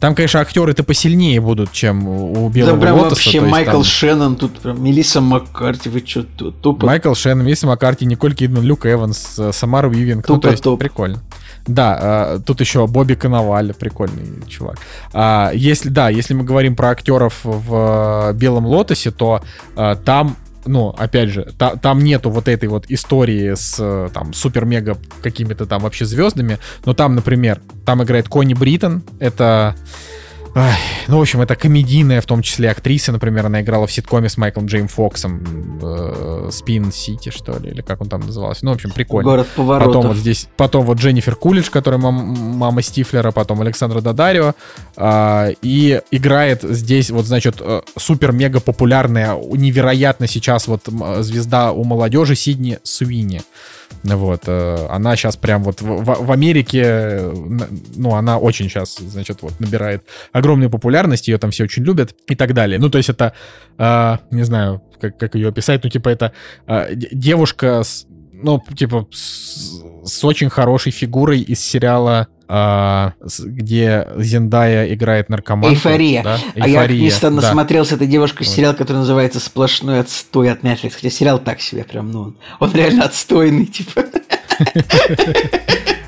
там, 0.00 0.14
конечно, 0.14 0.40
актеры-то 0.40 0.82
посильнее 0.84 1.40
будут, 1.40 1.72
чем 1.72 2.06
у 2.08 2.48
Белого 2.48 2.76
да, 2.76 2.82
прям 2.82 2.96
Лотоса. 2.96 3.14
вообще 3.14 3.40
Майкл 3.40 3.70
там... 3.70 3.84
Шеннон, 3.84 4.36
тут 4.36 4.58
прям 4.60 4.82
Мелисса 4.82 5.20
Маккарти, 5.20 5.88
вы 5.88 6.02
что, 6.06 6.22
тупо... 6.22 6.86
Майкл 6.86 7.14
Шеннон, 7.14 7.46
Мелисса 7.46 7.66
Маккарти, 7.66 8.04
Николь 8.04 8.34
Кидман, 8.34 8.64
Люк 8.64 8.86
Эванс, 8.86 9.38
э, 9.38 9.52
Самара 9.52 9.88
Уивинг. 9.88 10.26
Тупо 10.26 10.34
ну, 10.34 10.40
то 10.40 10.50
есть, 10.50 10.62
топ. 10.62 10.80
прикольно. 10.80 11.22
Да, 11.66 12.34
э, 12.36 12.40
тут 12.44 12.60
еще 12.60 12.86
Бобби 12.86 13.14
Коноваль, 13.14 13.72
прикольный 13.72 14.46
чувак. 14.48 14.78
А, 15.12 15.50
если, 15.54 15.88
да, 15.88 16.08
если 16.10 16.34
мы 16.34 16.44
говорим 16.44 16.76
про 16.76 16.90
актеров 16.90 17.40
в 17.42 18.30
э, 18.30 18.32
Белом 18.34 18.66
Лотосе, 18.66 19.10
то 19.10 19.42
там 20.04 20.36
ну, 20.66 20.88
опять 20.88 21.28
же, 21.30 21.52
та, 21.58 21.76
там 21.76 22.00
нету 22.00 22.30
вот 22.30 22.48
этой 22.48 22.68
вот 22.68 22.86
истории 22.88 23.54
с 23.54 23.76
э, 23.78 24.08
там 24.12 24.32
супер-мега 24.32 24.98
какими-то 25.22 25.66
там 25.66 25.82
вообще 25.82 26.04
звездами, 26.04 26.58
но 26.84 26.94
там, 26.94 27.14
например, 27.14 27.60
там 27.84 28.02
играет 28.02 28.28
Конни 28.28 28.54
Бриттон, 28.54 29.02
это 29.18 29.76
Ай, 30.56 30.78
ну, 31.08 31.18
в 31.18 31.20
общем, 31.20 31.40
это 31.40 31.56
комедийная, 31.56 32.20
в 32.20 32.26
том 32.26 32.40
числе 32.40 32.70
актриса, 32.70 33.10
например, 33.10 33.46
она 33.46 33.60
играла 33.60 33.88
в 33.88 33.92
ситкоме 33.92 34.28
с 34.28 34.36
Майклом 34.36 34.66
Джей 34.66 34.86
Фоксом, 34.86 35.80
э, 35.82 36.50
Spin 36.52 36.92
City, 36.92 37.30
что 37.30 37.58
ли, 37.58 37.70
или 37.70 37.80
как 37.80 38.00
он 38.00 38.08
там 38.08 38.20
назывался. 38.20 38.64
Ну, 38.64 38.70
в 38.70 38.74
общем, 38.74 38.92
прикольно. 38.92 39.28
Город 39.28 39.48
поворотов. 39.56 39.94
Потом 39.94 40.08
вот 40.08 40.16
здесь, 40.16 40.46
потом 40.56 40.86
вот 40.86 40.98
Дженнифер 40.98 41.34
Кулидж, 41.34 41.70
которая 41.70 42.00
мам, 42.00 42.14
мама 42.14 42.82
Стифлера, 42.82 43.32
потом 43.32 43.62
Александра 43.62 44.00
Дадарио, 44.00 44.54
э, 44.96 45.54
и 45.60 46.00
играет 46.12 46.62
здесь 46.62 47.10
вот, 47.10 47.26
значит, 47.26 47.56
э, 47.58 47.80
супер-мега 47.98 48.60
популярная, 48.60 49.36
невероятно 49.36 50.28
сейчас 50.28 50.68
вот 50.68 50.82
звезда 51.18 51.72
у 51.72 51.82
молодежи 51.82 52.36
Сидни 52.36 52.78
Суини. 52.84 53.42
Вот, 54.02 54.42
э, 54.46 54.86
она 54.90 55.16
сейчас 55.16 55.36
прям 55.36 55.62
вот 55.62 55.80
в, 55.80 56.24
в 56.24 56.30
Америке, 56.30 57.22
ну, 57.96 58.14
она 58.14 58.38
очень 58.38 58.68
сейчас, 58.68 58.98
значит, 58.98 59.38
вот 59.40 59.58
набирает 59.60 60.04
огромную 60.44 60.70
популярность, 60.70 61.28
ее 61.28 61.38
там 61.38 61.50
все 61.50 61.64
очень 61.64 61.84
любят 61.84 62.14
и 62.28 62.36
так 62.36 62.52
далее. 62.52 62.78
Ну, 62.78 62.90
то 62.90 62.98
есть 62.98 63.08
это, 63.08 63.32
э, 63.78 64.16
не 64.30 64.42
знаю, 64.42 64.82
как, 65.00 65.18
как 65.18 65.34
ее 65.34 65.48
описать, 65.48 65.82
ну, 65.82 65.90
типа 65.90 66.10
это 66.10 66.32
э, 66.66 66.94
девушка 66.94 67.82
с, 67.82 68.06
ну, 68.32 68.62
типа, 68.76 69.08
с, 69.10 69.82
с 70.04 70.24
очень 70.24 70.50
хорошей 70.50 70.92
фигурой 70.92 71.40
из 71.40 71.60
сериала 71.60 72.28
а, 72.46 73.14
где 73.38 74.06
Зендая 74.18 74.92
играет 74.92 75.30
наркоманку. 75.30 75.74
Эйфория. 75.74 76.22
Да? 76.22 76.38
А 76.56 76.68
я 76.68 76.84
просто 76.84 77.30
да. 77.30 77.36
насмотрелся 77.36 77.94
этой 77.94 78.06
девушкой 78.06 78.44
сериал, 78.44 78.74
который 78.74 78.98
называется 78.98 79.40
«Сплошной 79.40 80.00
отстой» 80.00 80.52
от 80.52 80.60
Netflix. 80.62 80.92
Хотя 80.94 81.08
сериал 81.08 81.38
так 81.38 81.62
себе 81.62 81.84
прям, 81.84 82.12
ну, 82.12 82.20
он, 82.20 82.36
он 82.60 82.72
реально 82.74 83.04
отстойный, 83.04 83.64
типа. 83.64 84.04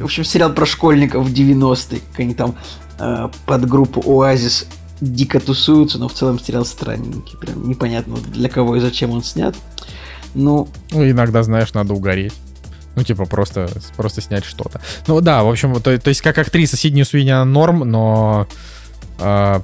В 0.00 0.04
общем, 0.04 0.24
сериал 0.24 0.52
про 0.52 0.66
школьников 0.66 1.28
90-х, 1.28 2.00
как 2.10 2.20
они 2.20 2.34
там 2.34 2.54
э, 2.98 3.28
под 3.46 3.68
группу 3.68 4.02
Оазис 4.06 4.66
дико 5.00 5.40
тусуются, 5.40 5.98
но 5.98 6.08
в 6.08 6.12
целом 6.12 6.38
сериал 6.38 6.64
странненький. 6.64 7.38
Прям 7.38 7.68
непонятно, 7.68 8.16
для 8.16 8.48
кого 8.48 8.76
и 8.76 8.80
зачем 8.80 9.10
он 9.10 9.22
снят. 9.22 9.56
Ну, 10.34 10.68
ну 10.90 11.08
иногда, 11.08 11.42
знаешь, 11.42 11.72
надо 11.74 11.94
угореть. 11.94 12.34
Ну, 12.96 13.04
типа, 13.04 13.24
просто, 13.24 13.68
просто 13.96 14.20
снять 14.20 14.44
что-то. 14.44 14.80
Ну, 15.06 15.20
да, 15.20 15.42
в 15.42 15.48
общем, 15.48 15.80
то, 15.80 15.98
то 15.98 16.08
есть, 16.08 16.20
как 16.20 16.38
актриса 16.38 16.76
Сидни 16.76 17.02
Суини 17.02 17.44
норм, 17.44 17.80
но... 17.80 18.46
Э, 19.18 19.60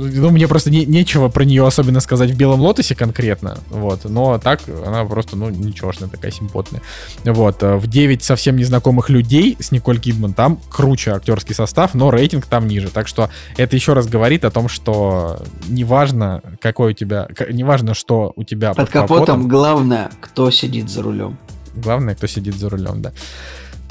ну, 0.00 0.30
мне 0.30 0.48
просто 0.48 0.70
не, 0.70 0.84
нечего 0.84 1.28
про 1.28 1.44
нее 1.44 1.66
особенно 1.66 2.00
сказать 2.00 2.30
в 2.30 2.36
«Белом 2.36 2.60
лотосе» 2.60 2.94
конкретно, 2.94 3.58
вот, 3.68 4.04
но 4.04 4.38
так 4.38 4.60
она 4.86 5.04
просто, 5.04 5.36
ну, 5.36 5.50
ничегошная 5.50 6.08
такая 6.08 6.30
симпотная. 6.30 6.82
Вот, 7.24 7.62
э, 7.62 7.76
в 7.76 7.86
«9 7.86 8.22
совсем 8.22 8.56
незнакомых 8.56 9.10
людей» 9.10 9.56
с 9.60 9.72
Николь 9.72 9.98
Кидман 9.98 10.32
там 10.32 10.58
круче 10.70 11.12
актерский 11.12 11.54
состав, 11.54 11.94
но 11.94 12.10
рейтинг 12.10 12.46
там 12.46 12.66
ниже, 12.66 12.88
так 12.88 13.08
что 13.08 13.30
это 13.56 13.76
еще 13.76 13.92
раз 13.92 14.06
говорит 14.06 14.44
о 14.44 14.50
том, 14.50 14.68
что 14.68 15.40
неважно, 15.68 16.42
какой 16.60 16.92
у 16.92 16.94
тебя, 16.94 17.28
неважно, 17.50 17.94
что 17.94 18.32
у 18.36 18.44
тебя 18.44 18.70
под, 18.70 18.86
под 18.86 18.90
капотом, 18.90 19.16
капотом, 19.18 19.48
главное, 19.48 20.10
кто 20.20 20.50
сидит 20.50 20.88
за 20.88 21.02
рулем. 21.02 21.38
Главное, 21.74 22.14
кто 22.14 22.26
сидит 22.26 22.56
за 22.56 22.68
рулем, 22.68 23.02
да. 23.02 23.12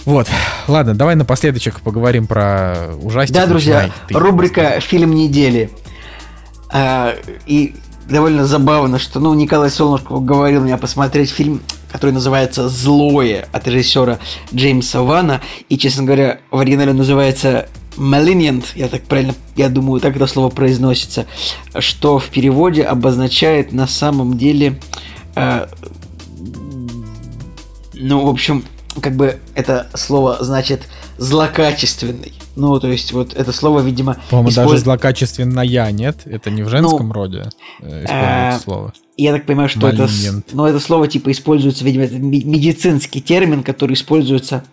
Вот, 0.05 0.27
ладно, 0.67 0.95
давай 0.95 1.15
напоследочек 1.15 1.81
поговорим 1.81 2.25
про 2.25 2.89
ужастик. 3.01 3.35
Да, 3.35 3.45
друзья, 3.45 3.91
рубрика 4.09 4.79
«Фильм 4.79 5.13
недели». 5.13 5.69
А, 6.71 7.15
и 7.45 7.75
довольно 8.09 8.45
забавно, 8.45 8.99
что, 8.99 9.19
ну, 9.19 9.33
Николай 9.33 9.69
Солнышко 9.69 10.17
говорил 10.17 10.61
мне 10.61 10.77
посмотреть 10.77 11.29
фильм, 11.29 11.61
который 11.91 12.11
называется 12.11 12.69
«Злое» 12.69 13.47
от 13.51 13.67
режиссера 13.67 14.19
Джеймса 14.53 15.01
Вана. 15.01 15.41
И, 15.69 15.77
честно 15.77 16.03
говоря, 16.03 16.39
в 16.51 16.59
оригинале 16.59 16.93
называется 16.93 17.67
Malignant, 17.97 18.65
я 18.75 18.87
так 18.87 19.03
правильно, 19.03 19.35
я 19.55 19.69
думаю, 19.69 19.99
так 19.99 20.15
это 20.15 20.27
слово 20.27 20.49
произносится, 20.49 21.25
что 21.79 22.19
в 22.19 22.27
переводе 22.29 22.83
обозначает 22.83 23.71
на 23.71 23.87
самом 23.87 24.37
деле, 24.37 24.79
э, 25.35 25.67
ну, 27.93 28.25
в 28.25 28.29
общем, 28.29 28.63
как 29.01 29.15
бы 29.15 29.39
это 29.55 29.89
слово 29.93 30.37
значит 30.41 30.87
злокачественный. 31.17 32.33
Ну, 32.59 32.79
то 32.79 32.87
есть 32.87 33.13
вот 33.13 33.33
это 33.33 33.51
слово, 33.53 33.79
видимо... 33.79 34.17
По-моему, 34.29 34.49
использ... 34.49 34.71
даже 34.71 34.83
злокачественная 34.83 35.91
нет? 35.91 36.17
Это 36.25 36.51
не 36.51 36.63
в 36.63 36.69
женском 36.69 37.07
ну, 37.07 37.13
роде 37.13 37.49
э, 37.79 38.03
используется 38.03 38.57
э, 38.57 38.59
слово. 38.63 38.93
Я 39.15 39.31
так 39.31 39.45
понимаю, 39.45 39.69
что 39.69 39.87
это, 39.87 40.09
ну, 40.51 40.65
это 40.65 40.79
слово 40.79 41.07
типа 41.07 41.31
используется, 41.31 41.85
видимо, 41.85 42.03
это 42.03 42.15
медицинский 42.15 43.21
термин, 43.21 43.63
который 43.63 43.93
используется 43.93 44.63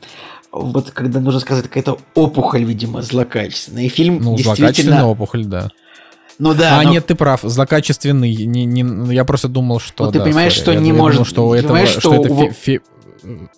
вот 0.52 0.90
когда 0.90 1.20
нужно 1.20 1.40
сказать 1.40 1.64
какая-то 1.64 1.98
опухоль, 2.14 2.64
видимо, 2.64 3.02
злокачественная. 3.02 3.84
И 3.84 3.88
фильм 3.88 4.20
ну, 4.20 4.36
действительно... 4.36 4.56
злокачественная 4.56 5.04
опухоль, 5.04 5.44
да. 5.44 5.68
Ну 6.38 6.54
да. 6.54 6.80
А 6.80 6.82
но... 6.82 6.90
нет, 6.90 7.06
ты 7.06 7.14
прав, 7.14 7.40
злокачественный. 7.42 8.34
Не, 8.34 8.64
не, 8.64 9.14
я 9.14 9.24
просто 9.24 9.48
думал, 9.48 9.80
что. 9.80 10.06
Ну, 10.06 10.12
ты 10.12 10.18
да, 10.18 10.24
понимаешь, 10.24 10.54
sorry, 10.54 10.60
что 10.60 10.72
я, 10.72 10.80
не 10.80 10.88
я 10.88 10.94
может. 10.94 11.18
Думал, 11.18 11.26
что 11.26 11.48
у 11.48 11.54
этого, 11.54 11.86
что, 11.86 12.00
что 12.00 12.14
это 12.14 12.32
у... 12.32 12.36
фи, 12.36 12.50
фи, 12.50 12.80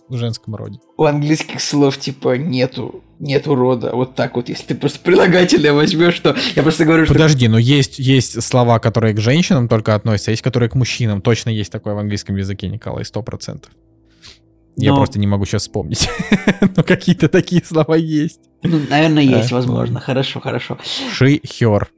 в 0.09 0.17
женском 0.17 0.55
роде. 0.55 0.79
У 0.97 1.05
английских 1.05 1.61
слов 1.61 1.99
типа 1.99 2.37
нету, 2.37 3.03
нету 3.19 3.55
рода. 3.55 3.91
Вот 3.95 4.15
так 4.15 4.37
вот, 4.37 4.49
если 4.49 4.67
ты 4.67 4.75
просто 4.75 5.01
прилагательное 5.01 5.73
возьмешь, 5.73 6.19
то 6.21 6.37
я 6.55 6.63
просто 6.63 6.85
говорю, 6.85 7.05
что... 7.05 7.15
Подожди, 7.15 7.49
но 7.49 7.59
есть, 7.59 7.99
есть 7.99 8.43
слова, 8.43 8.79
которые 8.79 9.15
к 9.15 9.21
женщинам 9.21 9.69
только 9.69 9.95
относятся, 9.95 10.31
а 10.31 10.33
есть, 10.33 10.43
которые 10.43 10.69
к 10.69 10.75
мужчинам. 10.75 11.21
Точно 11.21 11.51
есть 11.51 11.73
такое 11.73 11.95
в 11.95 11.99
английском 11.99 12.37
языке, 12.37 12.69
Николай, 12.69 13.05
сто 13.05 13.23
процентов. 13.23 13.73
Я 14.77 14.95
просто 14.95 15.19
не 15.19 15.27
могу 15.27 15.45
сейчас 15.45 15.63
вспомнить. 15.63 16.09
Но 16.77 16.85
какие-то 16.85 17.29
такие 17.29 17.65
слова 17.65 17.97
есть. 17.97 18.41
Ну, 18.63 18.81
наверное, 18.89 19.25
есть, 19.25 19.51
возможно. 19.51 19.99
Хорошо, 19.99 20.41
хорошо. 20.41 20.79
She, 21.19 21.41
her. 21.43 21.89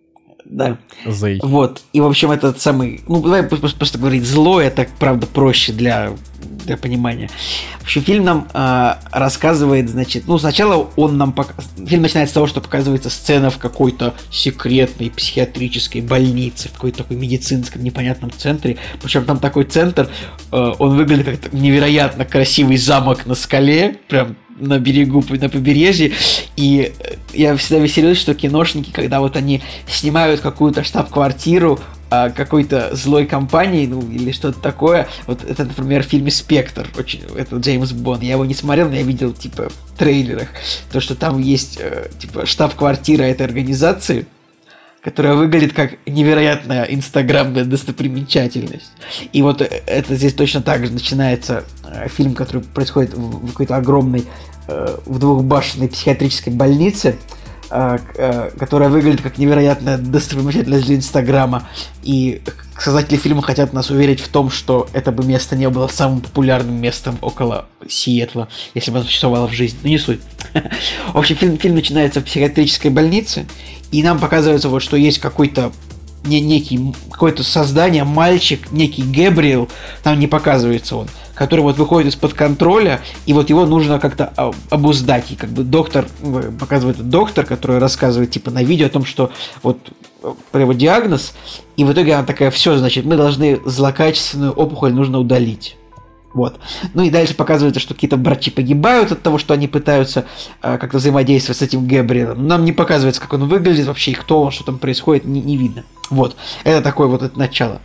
Да. 0.50 0.78
They. 1.06 1.38
Вот. 1.42 1.82
И, 1.92 2.00
в 2.00 2.06
общем, 2.06 2.32
этот 2.32 2.60
самый... 2.60 3.02
Ну, 3.06 3.22
давай 3.22 3.44
просто 3.44 3.98
говорить 3.98 4.24
зло, 4.24 4.60
это, 4.60 4.86
правда, 4.98 5.26
проще 5.26 5.72
для 5.72 6.12
для 6.64 6.76
понимания. 6.76 7.28
В 7.78 7.82
общем, 7.84 8.02
фильм 8.02 8.24
нам 8.24 8.48
э, 8.52 8.94
рассказывает, 9.10 9.88
значит, 9.88 10.24
ну, 10.26 10.38
сначала 10.38 10.88
он 10.96 11.16
нам... 11.16 11.32
Пок... 11.32 11.54
Фильм 11.86 12.02
начинается 12.02 12.32
с 12.32 12.34
того, 12.34 12.46
что 12.46 12.60
показывается 12.60 13.10
сцена 13.10 13.50
в 13.50 13.58
какой-то 13.58 14.14
секретной 14.30 15.10
психиатрической 15.10 16.00
больнице, 16.00 16.68
в 16.68 16.72
какой-то 16.72 16.98
такой 16.98 17.16
медицинском 17.16 17.82
непонятном 17.82 18.30
центре. 18.30 18.76
Причем 19.02 19.24
там 19.24 19.38
такой 19.38 19.64
центр, 19.64 20.10
э, 20.52 20.72
он 20.78 20.96
выглядит 20.96 21.40
как 21.40 21.52
невероятно 21.52 22.24
красивый 22.24 22.76
замок 22.76 23.26
на 23.26 23.34
скале, 23.34 23.96
прям 24.08 24.36
на 24.60 24.78
берегу, 24.78 25.24
на 25.28 25.48
побережье. 25.48 26.12
И 26.56 26.92
я 27.32 27.56
всегда 27.56 27.80
веселюсь, 27.80 28.18
что 28.18 28.34
киношники, 28.34 28.90
когда 28.90 29.20
вот 29.20 29.36
они 29.36 29.62
снимают 29.86 30.40
какую-то 30.40 30.84
штаб-квартиру 30.84 31.80
а, 32.12 32.30
какой-то 32.30 32.94
злой 32.96 33.24
компании, 33.26 33.86
ну, 33.86 34.02
или 34.02 34.32
что-то 34.32 34.60
такое. 34.60 35.06
Вот 35.28 35.44
это, 35.44 35.64
например, 35.64 36.02
в 36.02 36.06
фильме 36.06 36.32
«Спектр», 36.32 36.88
очень, 36.98 37.22
это 37.36 37.56
Джеймс 37.56 37.92
Бонд. 37.92 38.24
Я 38.24 38.32
его 38.32 38.44
не 38.44 38.54
смотрел, 38.54 38.88
но 38.88 38.96
я 38.96 39.02
видел, 39.02 39.32
типа, 39.32 39.68
в 39.68 39.98
трейлерах, 39.98 40.48
то, 40.90 41.00
что 41.00 41.14
там 41.14 41.38
есть, 41.38 41.78
э, 41.80 42.10
типа, 42.18 42.46
штаб-квартира 42.46 43.22
этой 43.22 43.46
организации, 43.46 44.26
которая 45.02 45.34
выглядит 45.34 45.72
как 45.72 45.98
невероятная 46.04 46.82
инстаграмная 46.84 47.64
достопримечательность. 47.64 48.90
И 49.32 49.40
вот 49.42 49.62
это 49.62 50.14
здесь 50.16 50.34
точно 50.34 50.62
так 50.62 50.84
же 50.84 50.92
начинается 50.92 51.64
э, 51.84 52.08
фильм, 52.08 52.34
который 52.34 52.62
происходит 52.62 53.14
в, 53.14 53.46
какой-то 53.50 53.76
огромной, 53.76 54.20
э, 54.20 54.49
в 55.06 55.18
двухбашенной 55.18 55.88
психиатрической 55.88 56.52
больнице, 56.52 57.16
Э, 57.72 57.98
э, 58.16 58.50
которая 58.58 58.88
выглядит 58.88 59.20
как 59.20 59.38
невероятная 59.38 59.96
достопримечательность 59.96 60.86
для 60.86 60.96
Инстаграма. 60.96 61.68
И 62.02 62.42
создатели 62.76 63.16
фильма 63.16 63.42
хотят 63.42 63.72
нас 63.72 63.90
уверить 63.90 64.18
в 64.18 64.26
том, 64.26 64.50
что 64.50 64.88
это 64.92 65.12
бы 65.12 65.24
место 65.24 65.54
не 65.54 65.68
было 65.68 65.86
самым 65.86 66.20
популярным 66.20 66.80
местом 66.80 67.16
около 67.20 67.66
Сиэтла, 67.88 68.48
если 68.74 68.90
бы 68.90 68.98
оно 68.98 69.06
существовало 69.06 69.46
в 69.46 69.52
жизни. 69.52 69.78
Ну, 69.84 69.88
не 69.88 69.98
суть. 69.98 70.18
В 71.12 71.16
общем, 71.16 71.36
фильм, 71.36 71.58
фильм 71.58 71.76
начинается 71.76 72.20
в 72.20 72.24
психиатрической 72.24 72.90
больнице, 72.90 73.46
и 73.92 74.02
нам 74.02 74.18
показывается 74.18 74.68
вот, 74.68 74.82
что 74.82 74.96
есть 74.96 75.20
какой-то 75.20 75.70
не, 76.24 76.40
некий 76.40 76.92
какое-то 77.08 77.44
создание, 77.44 78.02
мальчик, 78.02 78.72
некий 78.72 79.02
Гэбриэл, 79.02 79.68
там 80.02 80.18
не 80.18 80.26
показывается 80.26 80.96
он, 80.96 81.08
который 81.40 81.62
вот 81.62 81.78
выходит 81.78 82.12
из-под 82.12 82.34
контроля, 82.34 83.00
и 83.24 83.32
вот 83.32 83.48
его 83.48 83.64
нужно 83.64 83.98
как-то 83.98 84.26
обуздать. 84.68 85.30
И 85.30 85.36
как 85.36 85.48
бы 85.48 85.62
доктор, 85.62 86.04
показывает 86.60 87.08
доктор, 87.08 87.46
который 87.46 87.78
рассказывает 87.78 88.30
типа 88.30 88.50
на 88.50 88.62
видео 88.62 88.88
о 88.88 88.90
том, 88.90 89.06
что 89.06 89.32
вот 89.62 89.78
э, 90.22 90.60
его 90.60 90.74
диагноз, 90.74 91.32
и 91.78 91.84
в 91.84 91.92
итоге 91.92 92.12
она 92.12 92.26
такая, 92.26 92.50
все, 92.50 92.76
значит, 92.76 93.06
мы 93.06 93.16
должны 93.16 93.58
злокачественную 93.64 94.52
опухоль 94.52 94.92
нужно 94.92 95.18
удалить. 95.18 95.78
Вот. 96.34 96.60
Ну 96.92 97.04
и 97.04 97.10
дальше 97.10 97.34
показывается, 97.34 97.80
что 97.80 97.94
какие-то 97.94 98.18
братья 98.18 98.52
погибают 98.52 99.10
от 99.10 99.22
того, 99.22 99.38
что 99.38 99.54
они 99.54 99.66
пытаются 99.66 100.26
э, 100.60 100.76
как-то 100.76 100.98
взаимодействовать 100.98 101.56
с 101.56 101.62
этим 101.62 101.86
Гэбриэлом. 101.86 102.46
Нам 102.46 102.66
не 102.66 102.72
показывается, 102.72 103.22
как 103.22 103.32
он 103.32 103.48
выглядит 103.48 103.86
вообще, 103.86 104.10
и 104.10 104.14
кто 104.14 104.42
он, 104.42 104.50
что 104.50 104.64
там 104.64 104.76
происходит, 104.76 105.24
не, 105.24 105.40
не 105.40 105.56
видно. 105.56 105.84
Вот. 106.10 106.36
Это 106.64 106.82
такое 106.82 107.06
вот 107.06 107.22
это 107.22 107.38
начало. 107.38 107.80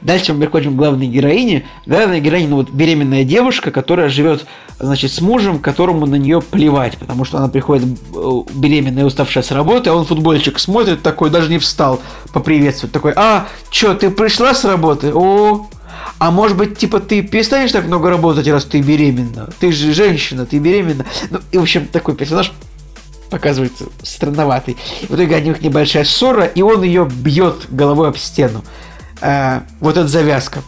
Дальше 0.00 0.32
мы 0.32 0.40
переходим 0.40 0.74
к 0.74 0.76
главной 0.76 1.06
героине. 1.06 1.66
Главная 1.86 2.20
героиня, 2.20 2.48
ну 2.48 2.56
вот 2.56 2.70
беременная 2.70 3.24
девушка, 3.24 3.70
которая 3.70 4.08
живет, 4.08 4.46
значит, 4.78 5.12
с 5.12 5.20
мужем, 5.20 5.58
которому 5.58 6.06
на 6.06 6.16
нее 6.16 6.40
плевать, 6.40 6.96
потому 6.98 7.24
что 7.24 7.38
она 7.38 7.48
приходит 7.48 7.86
э, 8.14 8.42
беременная, 8.54 9.04
уставшая 9.04 9.42
с 9.42 9.50
работы, 9.50 9.90
а 9.90 9.94
он 9.94 10.04
футбольчик 10.04 10.58
смотрит 10.58 11.02
такой, 11.02 11.30
даже 11.30 11.50
не 11.50 11.58
встал 11.58 12.00
поприветствовать, 12.32 12.92
такой, 12.92 13.12
а, 13.16 13.46
чё, 13.70 13.94
ты 13.94 14.10
пришла 14.10 14.54
с 14.54 14.64
работы? 14.64 15.12
О, 15.14 15.66
а 16.18 16.30
может 16.30 16.56
быть, 16.56 16.78
типа, 16.78 17.00
ты 17.00 17.22
перестанешь 17.22 17.72
так 17.72 17.86
много 17.86 18.10
работать, 18.10 18.46
раз 18.48 18.64
ты 18.64 18.80
беременна? 18.80 19.50
Ты 19.58 19.72
же 19.72 19.92
женщина, 19.92 20.46
ты 20.46 20.58
беременна. 20.58 21.04
Ну, 21.30 21.40
и, 21.50 21.58
в 21.58 21.62
общем, 21.62 21.86
такой 21.86 22.14
персонаж 22.14 22.52
показывается 23.30 23.86
странноватый. 24.02 24.76
В 25.08 25.14
итоге 25.14 25.36
у 25.36 25.40
них 25.40 25.60
небольшая 25.60 26.04
ссора, 26.04 26.44
и 26.44 26.62
он 26.62 26.82
ее 26.82 27.04
бьет 27.04 27.66
головой 27.68 28.08
об 28.08 28.16
стену. 28.16 28.64
А, 29.20 29.64
вот 29.80 29.96
эта 29.96 30.08
завязка. 30.08 30.60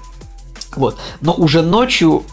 Вот. 0.75 0.99
Но 1.21 1.33
уже 1.35 1.63
ночью 1.63 2.25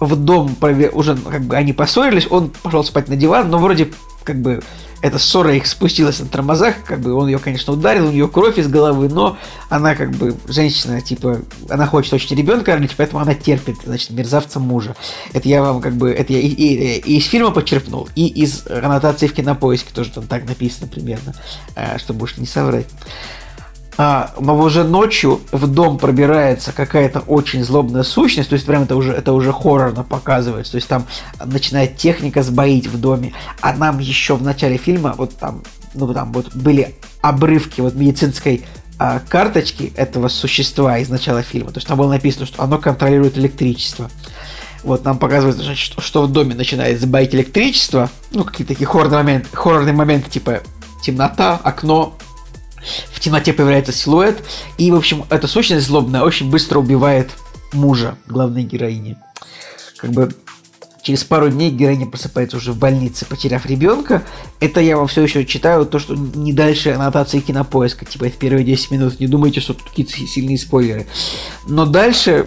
в 0.00 0.16
дом 0.16 0.56
уже 0.92 1.16
как 1.16 1.42
бы 1.42 1.56
они 1.56 1.72
поссорились, 1.72 2.26
он 2.30 2.50
пошел 2.62 2.84
спать 2.84 3.08
на 3.08 3.16
диван, 3.16 3.50
но 3.50 3.58
вроде 3.58 3.90
как 4.24 4.40
бы 4.40 4.62
эта 5.02 5.18
ссора 5.18 5.54
их 5.54 5.66
спустилась 5.66 6.20
на 6.20 6.26
тормозах, 6.26 6.76
как 6.84 7.00
бы 7.00 7.12
он 7.12 7.26
ее, 7.26 7.40
конечно, 7.40 7.72
ударил, 7.72 8.06
у 8.06 8.12
нее 8.12 8.28
кровь 8.28 8.56
из 8.58 8.68
головы, 8.68 9.08
но 9.08 9.36
она 9.68 9.96
как 9.96 10.12
бы 10.12 10.36
женщина, 10.46 11.00
типа, 11.00 11.40
она 11.68 11.86
хочет 11.86 12.12
очень 12.12 12.36
ребенка 12.36 12.72
родить, 12.74 12.94
поэтому 12.96 13.20
она 13.20 13.34
терпит, 13.34 13.78
значит, 13.84 14.10
мерзавца 14.10 14.60
мужа. 14.60 14.94
Это 15.32 15.48
я 15.48 15.60
вам 15.60 15.80
как 15.80 15.94
бы, 15.94 16.12
это 16.12 16.32
я 16.32 16.38
и, 16.38 16.46
и, 16.46 16.98
и 17.00 17.18
из 17.18 17.26
фильма 17.26 17.50
подчеркнул, 17.50 18.08
и 18.14 18.28
из 18.28 18.64
аннотации 18.68 19.26
в 19.26 19.34
кинопоиске 19.34 19.92
тоже 19.92 20.12
там 20.12 20.28
так 20.28 20.46
написано 20.46 20.86
примерно, 20.86 21.34
э, 21.74 21.98
чтобы 21.98 22.22
уж 22.24 22.36
не 22.36 22.46
соврать 22.46 22.86
а, 23.98 24.32
уже 24.38 24.84
ночью 24.84 25.40
в 25.52 25.66
дом 25.66 25.98
пробирается 25.98 26.72
какая-то 26.72 27.20
очень 27.20 27.62
злобная 27.62 28.02
сущность, 28.04 28.48
то 28.48 28.54
есть 28.54 28.64
прям 28.64 28.84
это 28.84 28.96
уже, 28.96 29.12
это 29.12 29.32
уже 29.32 29.52
хоррорно 29.52 30.02
показывается, 30.02 30.72
то 30.72 30.76
есть 30.76 30.88
там 30.88 31.06
начинает 31.44 31.96
техника 31.96 32.42
сбоить 32.42 32.86
в 32.86 32.98
доме, 32.98 33.34
а 33.60 33.74
нам 33.74 33.98
еще 33.98 34.36
в 34.36 34.42
начале 34.42 34.78
фильма 34.78 35.14
вот 35.16 35.36
там, 35.36 35.62
ну 35.94 36.12
там 36.14 36.32
вот 36.32 36.54
были 36.54 36.94
обрывки 37.20 37.82
вот 37.82 37.94
медицинской 37.94 38.64
а, 38.98 39.20
карточки 39.28 39.92
этого 39.96 40.28
существа 40.28 40.98
из 40.98 41.10
начала 41.10 41.42
фильма, 41.42 41.70
то 41.70 41.78
есть 41.78 41.86
там 41.86 41.98
было 41.98 42.08
написано, 42.08 42.46
что 42.46 42.62
оно 42.62 42.78
контролирует 42.78 43.36
электричество. 43.36 44.10
Вот 44.84 45.04
нам 45.04 45.16
показывают, 45.18 45.62
что, 45.78 46.00
что 46.00 46.22
в 46.22 46.32
доме 46.32 46.56
начинает 46.56 47.00
сбоить 47.00 47.34
электричество, 47.34 48.10
ну 48.32 48.42
какие-то 48.42 48.72
такие 48.72 48.86
хоррорные 48.86 49.18
моменты, 49.18 49.48
хоррорные 49.52 49.94
моменты 49.94 50.28
типа 50.28 50.60
темнота, 51.02 51.60
окно, 51.62 52.16
в 53.12 53.20
темноте 53.20 53.52
появляется 53.52 53.92
силуэт, 53.92 54.42
и, 54.78 54.90
в 54.90 54.96
общем, 54.96 55.24
эта 55.30 55.46
сущность 55.46 55.86
злобная 55.86 56.22
очень 56.22 56.50
быстро 56.50 56.78
убивает 56.78 57.30
мужа 57.72 58.16
главной 58.26 58.64
героини. 58.64 59.16
Как 59.98 60.10
бы 60.10 60.30
через 61.02 61.24
пару 61.24 61.48
дней 61.50 61.70
героиня 61.70 62.06
просыпается 62.06 62.56
уже 62.56 62.72
в 62.72 62.78
больнице, 62.78 63.26
потеряв 63.26 63.66
ребенка. 63.66 64.22
Это 64.60 64.80
я 64.80 64.96
вам 64.96 65.08
все 65.08 65.22
еще 65.22 65.44
читаю, 65.44 65.84
то, 65.84 65.98
что 65.98 66.14
не 66.14 66.52
дальше 66.52 66.90
аннотации 66.90 67.40
кинопоиска, 67.40 68.04
типа 68.04 68.26
в 68.26 68.34
первые 68.34 68.64
10 68.64 68.90
минут. 68.92 69.20
Не 69.20 69.26
думайте, 69.26 69.60
что 69.60 69.74
тут 69.74 69.88
какие-то 69.88 70.12
сильные 70.12 70.58
спойлеры. 70.58 71.06
Но 71.66 71.86
дальше 71.86 72.46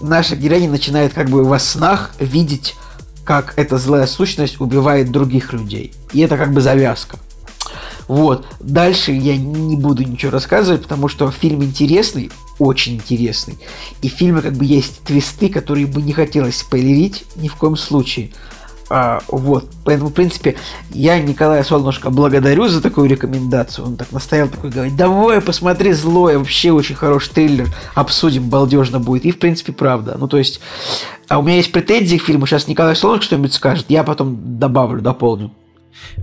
наша 0.00 0.36
героиня 0.36 0.70
начинает 0.70 1.12
как 1.12 1.30
бы 1.30 1.44
во 1.44 1.58
снах 1.58 2.12
видеть, 2.18 2.74
как 3.24 3.54
эта 3.56 3.78
злая 3.78 4.06
сущность 4.06 4.60
убивает 4.60 5.10
других 5.10 5.52
людей. 5.52 5.92
И 6.12 6.20
это 6.20 6.36
как 6.36 6.52
бы 6.52 6.60
завязка. 6.60 7.18
Вот. 8.08 8.46
Дальше 8.60 9.12
я 9.12 9.36
не 9.36 9.76
буду 9.76 10.02
ничего 10.02 10.32
рассказывать, 10.32 10.82
потому 10.82 11.08
что 11.08 11.30
фильм 11.30 11.62
интересный, 11.62 12.30
очень 12.58 12.94
интересный. 12.94 13.58
И 14.02 14.08
в 14.08 14.12
фильме 14.12 14.40
как 14.40 14.54
бы 14.54 14.64
есть 14.64 15.02
твисты, 15.02 15.48
которые 15.48 15.86
бы 15.86 16.02
не 16.02 16.12
хотелось 16.12 16.58
спойлерить 16.58 17.24
ни 17.36 17.48
в 17.48 17.54
коем 17.56 17.76
случае. 17.76 18.30
А, 18.94 19.22
вот. 19.28 19.70
Поэтому, 19.84 20.10
в 20.10 20.12
принципе, 20.12 20.56
я 20.90 21.18
Николая 21.18 21.64
Солнышко 21.64 22.10
благодарю 22.10 22.68
за 22.68 22.82
такую 22.82 23.08
рекомендацию. 23.08 23.86
Он 23.86 23.96
так 23.96 24.12
настоял, 24.12 24.48
такой 24.48 24.68
говорит, 24.68 24.96
давай 24.96 25.40
посмотри 25.40 25.92
злое, 25.92 26.38
вообще 26.38 26.72
очень 26.72 26.94
хороший 26.94 27.32
триллер, 27.32 27.68
обсудим, 27.94 28.50
балдежно 28.50 29.00
будет. 29.00 29.24
И, 29.24 29.30
в 29.30 29.38
принципе, 29.38 29.72
правда. 29.72 30.16
Ну, 30.18 30.28
то 30.28 30.36
есть, 30.36 30.60
а 31.28 31.38
у 31.38 31.42
меня 31.42 31.56
есть 31.56 31.72
претензии 31.72 32.18
к 32.18 32.22
фильму, 32.22 32.46
сейчас 32.46 32.68
Николай 32.68 32.94
Солнышко 32.94 33.24
что-нибудь 33.24 33.54
скажет, 33.54 33.86
я 33.88 34.04
потом 34.04 34.58
добавлю, 34.58 35.00
дополню. 35.00 35.52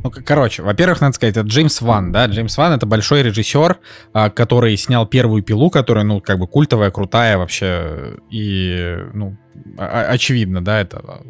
Ну, 0.04 0.12
короче, 0.12 0.64
во-первых, 0.64 1.02
надо 1.02 1.14
сказать, 1.14 1.38
это 1.38 1.48
Джеймс 1.48 1.82
Ван, 1.82 2.12
да, 2.12 2.26
Джеймс 2.26 2.58
Ван 2.58 2.74
это 2.74 2.86
большой 2.86 3.24
режиссер, 3.24 3.78
а, 4.14 4.30
который 4.30 4.76
снял 4.78 5.06
первую 5.06 5.44
пилу, 5.44 5.70
которая, 5.70 6.04
ну, 6.04 6.22
как 6.22 6.40
бы 6.40 6.48
культовая, 6.48 6.91
крутая 6.91 7.38
вообще, 7.38 8.18
и, 8.30 8.98
ну, 9.14 9.38
очевидно, 9.78 10.64
да, 10.64 10.82
это 10.82 11.22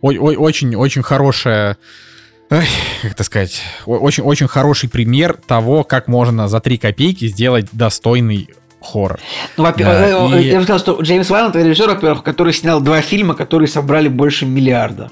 очень-очень 0.00 1.02
хорошая 1.02 1.78
как 2.48 3.12
это 3.12 3.24
сказать, 3.24 3.62
очень-очень 3.86 4.48
хороший 4.48 4.88
пример 4.88 5.38
того, 5.46 5.82
как 5.82 6.08
можно 6.08 6.46
за 6.46 6.60
3 6.60 6.78
копейки 6.78 7.26
сделать 7.26 7.66
достойный 7.72 8.50
хоррор. 8.80 9.18
Ну, 9.56 9.64
во-первых, 9.64 9.96
да, 9.98 10.38
э, 10.38 10.42
и... 10.42 10.48
я 10.48 10.58
бы 10.58 10.64
сказал, 10.64 10.78
что 10.78 11.00
Джеймс 11.00 11.30
Ван 11.30 11.50
это 11.50 11.60
режиссер, 11.62 11.88
во-первых, 11.88 12.22
который 12.22 12.52
снял 12.52 12.80
два 12.80 13.00
фильма, 13.00 13.34
которые 13.34 13.68
собрали 13.68 14.08
больше 14.08 14.46
миллиарда. 14.46 15.10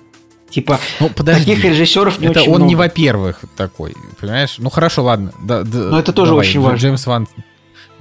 Типа, 0.52 0.78
ну, 1.00 1.08
подожди. 1.08 1.46
таких 1.46 1.64
режиссеров 1.64 2.18
не 2.18 2.26
это 2.26 2.40
очень 2.40 2.50
он 2.50 2.56
много. 2.58 2.68
не 2.68 2.76
во-первых 2.76 3.40
такой, 3.56 3.94
понимаешь? 4.20 4.56
Ну 4.58 4.68
хорошо, 4.70 5.02
ладно. 5.02 5.32
Да, 5.42 5.62
да, 5.62 5.78
Но 5.78 5.98
это 5.98 6.12
тоже 6.12 6.32
давай, 6.32 6.46
очень 6.46 6.60
важно. 6.60 6.76
Джеймс 6.76 7.06
Ван, 7.06 7.26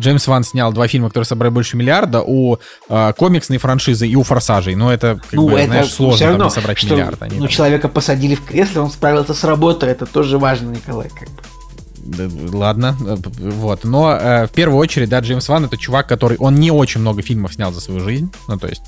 Джеймс 0.02 0.28
Ван 0.28 0.44
снял 0.44 0.74
два 0.74 0.88
фильма, 0.88 1.08
которые 1.08 1.26
собрали 1.26 1.52
больше 1.52 1.78
миллиарда, 1.78 2.24
у 2.26 2.58
э, 2.90 3.14
комиксной 3.18 3.58
франшизы 3.58 4.08
и 4.08 4.16
у 4.16 4.24
Форсажей. 4.24 4.76
Но 4.76 4.92
это, 4.92 5.16
как 5.16 5.34
ну, 5.34 5.48
бы, 5.50 5.58
это 5.58 5.68
знаешь, 5.68 5.94
сложно 5.94 6.28
равно, 6.28 6.44
там, 6.46 6.50
собрать 6.50 6.78
что, 6.78 6.94
миллиард. 6.94 7.22
Они 7.22 7.36
ну, 7.36 7.44
там... 7.44 7.50
человека 7.50 7.88
посадили 7.88 8.36
в 8.36 8.44
кресло, 8.44 8.82
он 8.82 8.92
справился 8.92 9.34
с 9.34 9.44
работой, 9.44 9.90
это 9.90 10.06
тоже 10.06 10.38
важно, 10.38 10.72
Николай. 10.72 11.10
Как 11.10 11.30
бы. 11.30 12.52
Ладно, 12.52 12.98
э, 13.00 13.16
вот. 13.38 13.84
Но 13.84 14.12
э, 14.12 14.48
в 14.48 14.52
первую 14.52 14.80
очередь, 14.80 15.10
да, 15.10 15.20
Джеймс 15.20 15.48
Ван 15.48 15.66
это 15.66 15.78
чувак, 15.78 16.08
который... 16.08 16.38
Он 16.38 16.56
не 16.56 16.72
очень 16.72 17.00
много 17.00 17.22
фильмов 17.22 17.54
снял 17.54 17.72
за 17.72 17.80
свою 17.80 18.02
жизнь. 18.02 18.32
Ну, 18.48 18.58
то 18.58 18.68
есть, 18.68 18.84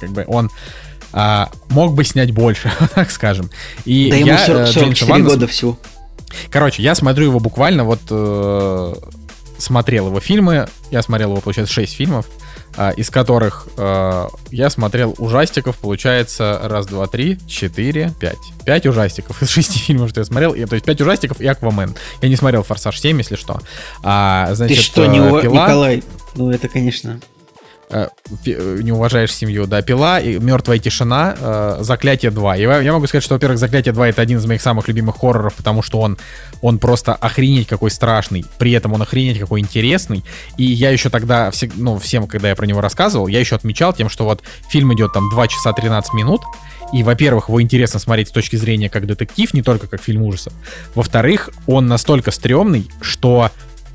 как 0.00 0.10
бы 0.10 0.24
он 0.28 0.50
а, 1.12 1.50
мог 1.68 1.94
бы 1.94 2.04
снять 2.04 2.32
больше, 2.32 2.72
так 2.94 3.10
скажем. 3.10 3.50
И 3.84 4.10
да 4.10 4.16
я, 4.16 4.26
ему 4.26 4.38
40, 4.38 4.68
44 4.68 5.12
Ванна... 5.12 5.24
года 5.28 5.46
всего. 5.46 5.78
Короче, 6.50 6.82
я 6.82 6.94
смотрю 6.94 7.26
его 7.26 7.40
буквально 7.40 7.84
вот 7.84 8.00
э, 8.10 8.94
смотрел 9.58 10.08
его 10.08 10.20
фильмы. 10.20 10.68
Я 10.90 11.02
смотрел 11.02 11.30
его, 11.32 11.40
получается, 11.40 11.72
6 11.72 11.94
фильмов, 11.94 12.26
э, 12.76 12.92
из 12.96 13.10
которых 13.10 13.68
э, 13.76 14.26
я 14.50 14.70
смотрел 14.70 15.14
ужастиков, 15.18 15.76
получается, 15.78 16.60
раз, 16.64 16.86
два, 16.86 17.06
три, 17.06 17.38
четыре, 17.46 18.12
пять. 18.20 18.38
Пять 18.64 18.86
ужастиков 18.86 19.42
из 19.42 19.50
шести 19.50 19.78
фильмов, 19.86 20.10
что 20.10 20.20
я 20.20 20.24
смотрел. 20.24 20.52
И, 20.52 20.64
то 20.64 20.74
есть 20.74 20.84
пять 20.84 21.00
ужастиков 21.00 21.40
и 21.40 21.46
Аквамен. 21.46 21.94
Я 22.20 22.28
не 22.28 22.36
смотрел 22.36 22.62
Форсаж 22.62 22.98
7, 22.98 23.16
если 23.18 23.36
что. 23.36 23.60
А, 24.02 24.50
значит, 24.54 24.78
Ты 24.78 24.82
что, 24.82 25.06
не 25.06 25.18
э, 25.18 25.42
Пила... 25.42 25.66
Николай? 25.66 26.04
Ну, 26.34 26.50
это, 26.50 26.68
конечно... 26.68 27.20
Э, 27.92 28.08
не 28.46 28.90
уважаешь 28.90 29.34
семью, 29.34 29.66
да, 29.66 29.82
пила, 29.82 30.18
и 30.18 30.38
мертвая 30.38 30.78
тишина, 30.78 31.36
э, 31.38 31.76
заклятие 31.80 32.30
2. 32.30 32.56
И 32.56 32.62
я 32.62 32.92
могу 32.92 33.06
сказать, 33.06 33.22
что, 33.22 33.34
во-первых, 33.34 33.58
заклятие 33.58 33.92
2 33.92 34.08
это 34.08 34.22
один 34.22 34.38
из 34.38 34.46
моих 34.46 34.62
самых 34.62 34.88
любимых 34.88 35.18
хорроров, 35.18 35.54
потому 35.54 35.82
что 35.82 36.00
он, 36.00 36.16
он 36.62 36.78
просто 36.78 37.14
охренеть 37.14 37.68
какой 37.68 37.90
страшный, 37.90 38.46
при 38.58 38.72
этом 38.72 38.94
он 38.94 39.02
охренеть 39.02 39.38
какой 39.38 39.60
интересный. 39.60 40.24
И 40.56 40.64
я 40.64 40.88
еще 40.88 41.10
тогда, 41.10 41.50
ну, 41.76 41.98
всем, 41.98 42.26
когда 42.26 42.48
я 42.48 42.56
про 42.56 42.64
него 42.64 42.80
рассказывал, 42.80 43.26
я 43.26 43.40
еще 43.40 43.56
отмечал 43.56 43.92
тем, 43.92 44.08
что 44.08 44.24
вот 44.24 44.42
фильм 44.70 44.94
идет 44.94 45.12
там 45.12 45.28
2 45.28 45.48
часа 45.48 45.74
13 45.74 46.14
минут, 46.14 46.40
и, 46.94 47.02
во-первых, 47.02 47.48
его 47.48 47.60
интересно 47.60 48.00
смотреть 48.00 48.28
с 48.28 48.32
точки 48.32 48.56
зрения 48.56 48.88
как 48.88 49.06
детектив, 49.06 49.52
не 49.52 49.62
только 49.62 49.86
как 49.86 50.02
фильм 50.02 50.22
ужасов. 50.22 50.54
Во-вторых, 50.94 51.50
он 51.66 51.86
настолько 51.88 52.30
стрёмный, 52.30 52.90
что 53.02 53.50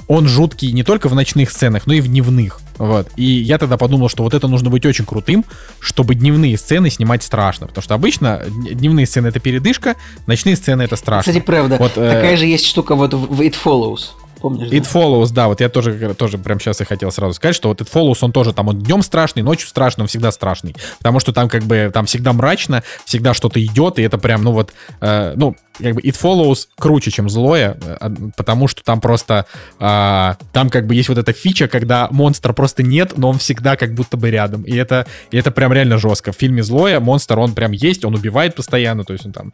он 0.08 0.28
жуткий 0.28 0.72
не 0.72 0.84
только 0.84 1.10
в 1.10 1.16
ночных 1.16 1.52
сценах, 1.52 1.86
но 1.88 1.94
и 1.94 2.02
в 2.02 2.08
дневных. 2.08 2.60
Вот. 2.78 3.10
И 3.16 3.24
я 3.24 3.58
тогда 3.58 3.78
подумал, 3.78 4.10
что 4.10 4.24
вот 4.24 4.34
это 4.34 4.48
нужно 4.48 4.70
быть 4.70 4.86
очень 4.86 5.06
крутым, 5.06 5.44
чтобы 5.80 6.16
дневные 6.16 6.58
сцены 6.58 6.90
снимать 6.90 7.24
страшно. 7.24 7.68
Потому 7.68 7.84
что 7.84 7.96
обычно 7.96 8.44
дневные 8.48 9.06
сцены 9.06 9.28
это 9.28 9.40
передышка, 9.40 9.96
ночные 10.28 10.56
сцены 10.56 10.84
это 10.84 10.96
страшно. 10.96 11.32
Кстати, 11.32 11.44
правда. 11.44 11.78
Вот, 11.78 11.94
э, 11.98 12.14
Такая 12.14 12.34
э... 12.34 12.38
же 12.38 12.46
есть 12.46 12.66
штука 12.66 12.96
вот 12.96 13.14
в 13.14 13.42
It 13.42 13.56
Follows. 13.62 14.12
Помнишь, 14.40 14.70
It 14.72 14.82
да? 14.82 15.00
Follows, 15.00 15.34
да, 15.34 15.48
вот 15.48 15.62
я 15.62 15.70
тоже, 15.70 16.14
тоже 16.16 16.38
прям 16.38 16.60
сейчас 16.60 16.82
и 16.82 16.86
хотел 16.86 17.12
сразу 17.12 17.34
сказать, 17.34 17.56
что 17.56 17.70
вот 17.70 17.82
It 17.82 17.92
Follows, 17.92 18.20
он 18.22 18.32
тоже 18.32 18.54
там, 18.54 18.68
он 18.68 18.80
днем 18.80 19.02
страшный, 19.02 19.44
ночью 19.44 19.68
страшный, 19.68 20.04
он 20.04 20.08
всегда 20.08 20.32
страшный, 20.32 20.76
потому 21.00 21.20
что 21.20 21.34
там 21.34 21.50
как 21.50 21.64
бы, 21.64 21.92
там 21.94 22.06
всегда 22.06 22.34
мрачно, 22.34 22.84
всегда 23.06 23.34
что-то 23.34 23.64
идет, 23.64 24.00
и 24.00 24.04
это 24.04 24.18
прям, 24.18 24.44
ну 24.44 24.52
вот, 24.52 24.74
э, 25.02 25.34
ну, 25.36 25.56
как 25.80 25.96
бы 25.96 26.02
It 26.02 26.16
Follows 26.22 26.68
круче, 26.78 27.12
чем 27.12 27.30
Злое, 27.30 27.78
э, 27.82 28.10
потому 28.36 28.68
что 28.68 28.84
там 28.84 29.02
просто, 29.02 29.46
э, 29.80 30.34
там 30.54 30.70
как 30.70 30.88
бы 30.88 30.96
есть 30.96 31.10
вот 31.10 31.18
эта 31.18 31.34
фича, 31.34 31.68
когда 31.68 32.08
монстра 32.12 32.54
просто 32.54 32.84
нет, 32.84 33.18
но 33.18 33.30
он 33.30 33.38
всегда 33.38 33.76
как 33.76 33.94
будто 33.94 34.18
бы 34.18 34.30
рядом, 34.30 34.64
и 34.64 34.76
это, 34.76 35.08
и 35.32 35.38
это 35.38 35.52
прям 35.52 35.74
реально 35.74 35.98
жестко. 35.98 36.32
В 36.32 36.36
фильме 36.36 36.64
Злое 36.64 37.00
монстр, 37.00 37.40
он 37.40 37.54
прям 37.54 37.72
есть, 37.72 38.06
он 38.06 38.16
убивает 38.16 38.56
постоянно, 38.56 39.04
то 39.04 39.14
есть 39.14 39.26
он 39.26 39.32
там, 39.32 39.52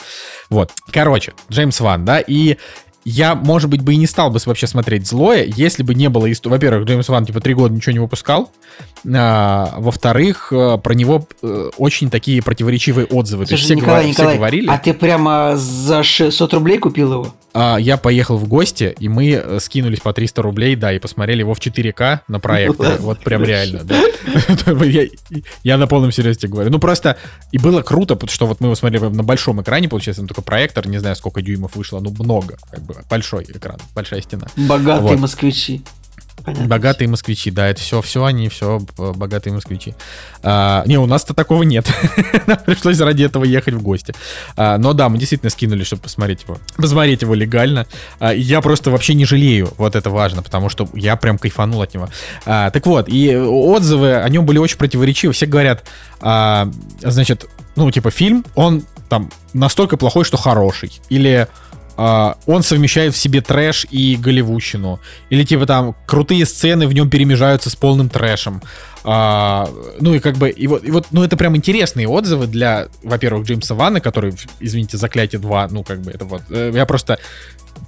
вот. 0.49 0.71
Короче, 0.91 1.33
Джеймс 1.49 1.79
Ван, 1.79 2.05
да, 2.05 2.19
и 2.19 2.57
я, 3.05 3.35
может 3.35 3.69
быть, 3.69 3.81
бы 3.81 3.93
и 3.93 3.97
не 3.97 4.07
стал 4.07 4.29
бы 4.29 4.39
вообще 4.45 4.67
смотреть 4.67 5.07
злое, 5.07 5.43
если 5.43 5.83
бы 5.83 5.95
не 5.95 6.09
было... 6.09 6.27
Во-первых, 6.43 6.87
Джеймс 6.87 7.09
Ван, 7.09 7.25
типа, 7.25 7.41
три 7.41 7.53
года 7.53 7.73
ничего 7.73 7.93
не 7.93 7.99
выпускал. 7.99 8.51
А, 9.13 9.75
во-вторых, 9.77 10.51
э, 10.51 10.77
про 10.77 10.93
него 10.93 11.27
э, 11.41 11.69
очень 11.77 12.09
такие 12.09 12.41
противоречивые 12.41 13.05
отзывы. 13.05 13.45
Слушай, 13.45 13.49
То 13.49 13.53
есть 13.55 13.65
все, 13.65 13.75
Николай, 13.75 14.07
Николай, 14.07 14.31
все 14.31 14.37
говорили... 14.37 14.67
А 14.69 14.77
ты 14.77 14.93
прямо 14.93 15.53
за 15.55 16.03
600 16.03 16.53
рублей 16.53 16.77
купил 16.77 17.13
его? 17.13 17.33
А, 17.55 17.77
я 17.77 17.97
поехал 17.97 18.37
в 18.37 18.47
гости, 18.47 18.95
и 18.99 19.07
мы 19.07 19.29
э, 19.31 19.59
скинулись 19.59 19.99
по 19.99 20.11
300 20.11 20.41
рублей, 20.41 20.75
да, 20.75 20.91
и 20.91 20.97
посмотрели 20.97 21.41
его 21.41 21.53
в 21.53 21.59
4К 21.59 22.21
на 22.27 22.39
проекторе. 22.39 22.95
Вот 22.99 23.19
прям 23.19 23.43
реально, 23.43 23.81
да. 23.83 24.01
Я 25.63 25.77
на 25.77 25.85
полном 25.85 26.11
серьезе 26.11 26.47
говорю. 26.47 26.71
Ну 26.71 26.79
просто, 26.79 27.17
и 27.51 27.59
было 27.59 27.83
круто, 27.83 28.15
потому 28.15 28.33
что 28.33 28.47
вот 28.47 28.59
мы 28.59 28.67
его 28.67 28.75
смотрели 28.75 29.03
на 29.03 29.23
большом 29.23 29.61
экране, 29.61 29.87
получается, 29.87 30.21
там 30.21 30.27
только 30.27 30.41
проектор, 30.41 30.87
не 30.87 30.97
знаю, 30.97 31.15
сколько 31.15 31.43
дюймов 31.43 31.75
вышло, 31.75 31.99
ну 31.99 32.11
много, 32.17 32.57
как 32.71 32.81
бы, 32.81 32.92
большой 33.09 33.43
экран, 33.43 33.77
большая 33.93 34.21
стена. 34.21 34.47
Богатые 34.55 35.17
москвичи. 35.17 35.83
Понятно. 36.43 36.67
Богатые 36.67 37.07
москвичи, 37.07 37.51
да, 37.51 37.69
это 37.69 37.79
все, 37.79 38.01
все 38.01 38.25
они, 38.25 38.49
все 38.49 38.81
богатые 38.97 39.53
москвичи. 39.53 39.93
А, 40.41 40.83
не, 40.85 40.97
у 40.97 41.05
нас-то 41.05 41.33
такого 41.33 41.63
нет. 41.63 41.87
Пришлось 42.65 42.99
ради 42.99 43.23
этого 43.23 43.45
ехать 43.45 43.75
в 43.75 43.81
гости. 43.81 44.13
А, 44.57 44.77
но 44.77 44.91
да, 44.93 45.07
мы 45.07 45.17
действительно 45.17 45.49
скинули, 45.51 45.83
чтобы 45.83 46.01
посмотреть 46.01 46.43
его. 46.43 46.57
Посмотреть 46.75 47.21
его 47.21 47.33
легально. 47.33 47.87
А, 48.19 48.33
я 48.33 48.59
просто 48.61 48.91
вообще 48.91 49.13
не 49.13 49.25
жалею, 49.25 49.71
вот 49.77 49.95
это 49.95 50.09
важно, 50.09 50.41
потому 50.41 50.67
что 50.67 50.89
я 50.93 51.15
прям 51.15 51.37
кайфанул 51.37 51.81
от 51.81 51.93
него. 51.93 52.09
А, 52.45 52.71
так 52.71 52.85
вот, 52.87 53.07
и 53.07 53.37
отзывы 53.37 54.15
о 54.15 54.27
нем 54.27 54.45
были 54.45 54.57
очень 54.57 54.77
противоречивы. 54.77 55.33
Все 55.33 55.45
говорят, 55.45 55.85
а, 56.19 56.69
значит, 57.01 57.45
ну, 57.77 57.89
типа, 57.89 58.11
фильм, 58.11 58.43
он 58.55 58.83
там 59.07 59.31
настолько 59.53 59.95
плохой, 59.95 60.25
что 60.25 60.35
хороший. 60.35 60.99
Или 61.07 61.47
Uh, 61.95 62.35
он 62.47 62.63
совмещает 62.63 63.13
в 63.13 63.17
себе 63.17 63.41
трэш 63.41 63.85
и 63.91 64.15
голливудщину. 64.15 64.99
Или 65.29 65.43
типа 65.43 65.67
там 65.67 65.95
крутые 66.07 66.45
сцены 66.45 66.87
в 66.87 66.93
нем 66.93 67.09
перемежаются 67.09 67.69
с 67.69 67.75
полным 67.75 68.09
трэшем. 68.09 68.63
Uh, 69.03 69.97
ну 69.99 70.15
и 70.15 70.19
как 70.19 70.37
бы, 70.37 70.49
и 70.49 70.65
вот, 70.65 70.83
и 70.83 70.89
вот, 70.89 71.07
ну 71.11 71.23
это 71.23 71.37
прям 71.37 71.55
интересные 71.55 72.07
отзывы 72.07 72.47
для, 72.47 72.87
во-первых, 73.03 73.45
Джеймса 73.45 73.75
Ванна, 73.75 73.99
который, 73.99 74.33
извините, 74.59 74.97
Заклятие 74.97 75.39
2, 75.39 75.67
ну 75.71 75.83
как 75.83 76.01
бы 76.01 76.11
это 76.11 76.25
вот, 76.25 76.41
э, 76.49 76.71
я 76.73 76.85
просто 76.85 77.19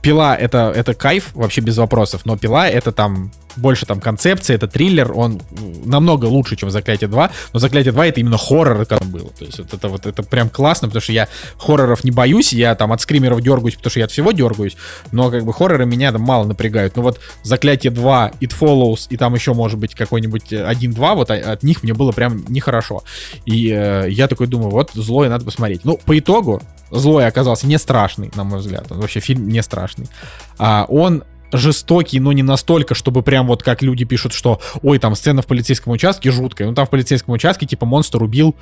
Пила 0.06 0.36
это, 0.36 0.72
это 0.76 0.94
кайф, 0.94 1.32
вообще 1.34 1.61
без 1.61 1.77
вопросов, 1.77 2.22
но 2.26 2.38
пила 2.38 2.68
это 2.68 2.91
там 2.91 3.32
больше 3.56 3.88
там 3.88 3.99
концепция, 3.99 4.56
это 4.56 4.68
триллер, 4.68 5.11
он 5.18 5.41
намного 5.84 6.26
лучше, 6.26 6.56
чем 6.56 6.69
Заклятие 6.69 7.07
2, 7.07 7.32
но 7.53 7.60
Заклятие 7.60 7.91
2 7.91 8.06
это 8.06 8.19
именно 8.19 8.38
хоррор, 8.38 8.86
как 8.86 9.03
было. 9.06 9.30
То 9.32 9.45
есть 9.45 9.57
вот 9.57 9.73
это 9.73 9.88
вот 9.88 10.06
это 10.06 10.22
прям 10.22 10.49
классно, 10.49 10.90
потому 10.90 11.02
что 11.02 11.11
я 11.11 11.27
хорроров 11.57 12.03
не 12.03 12.11
боюсь, 12.11 12.53
я 12.53 12.76
там 12.76 12.91
от 12.91 13.02
скримеров 13.02 13.41
дергаюсь, 13.41 13.73
потому 13.76 13.90
что 13.90 13.99
я 13.99 14.06
от 14.06 14.11
всего 14.11 14.32
дергаюсь, 14.32 14.77
но 15.11 15.32
как 15.32 15.44
бы 15.44 15.53
хорроры 15.53 15.88
меня 15.88 16.11
там 16.11 16.22
мало 16.22 16.45
напрягают. 16.45 16.95
Но 16.98 17.02
вот 17.02 17.19
Заклятие 17.41 17.91
2, 17.91 18.32
It 18.41 18.53
Follows 18.60 19.07
и 19.10 19.18
там 19.18 19.34
еще 19.34 19.56
может 19.56 19.80
быть 19.80 19.95
какой-нибудь 19.95 20.53
1-2, 20.53 21.15
вот 21.15 21.32
от 21.32 21.64
них 21.64 21.82
мне 21.82 21.95
было 21.95 22.11
прям 22.11 22.45
нехорошо. 22.48 23.03
И 23.45 23.72
э, 23.72 24.06
я 24.10 24.27
такой 24.27 24.45
думаю, 24.45 24.69
вот 24.69 24.91
злое 24.94 25.30
надо 25.30 25.45
посмотреть. 25.45 25.84
Ну, 25.84 25.98
по 25.98 26.18
итогу, 26.19 26.61
злой 26.91 27.27
оказался 27.27 27.67
не 27.67 27.77
страшный, 27.77 28.31
на 28.35 28.43
мой 28.43 28.59
взгляд. 28.59 28.91
Он 28.91 28.99
вообще 28.99 29.19
фильм 29.19 29.47
не 29.47 29.61
страшный. 29.61 30.07
А, 30.57 30.85
он 30.87 31.23
жестокий, 31.51 32.19
но 32.19 32.31
не 32.31 32.43
настолько, 32.43 32.95
чтобы 32.95 33.21
прям 33.21 33.47
вот 33.47 33.63
как 33.63 33.81
люди 33.81 34.05
пишут, 34.05 34.33
что 34.33 34.59
ой, 34.81 34.99
там 34.99 35.15
сцена 35.15 35.41
в 35.41 35.47
полицейском 35.47 35.93
участке 35.93 36.31
жуткая. 36.31 36.67
Ну 36.67 36.73
там 36.73 36.85
в 36.85 36.89
полицейском 36.89 37.33
участке 37.33 37.65
типа 37.65 37.85
монстр 37.85 38.21
убил 38.23 38.55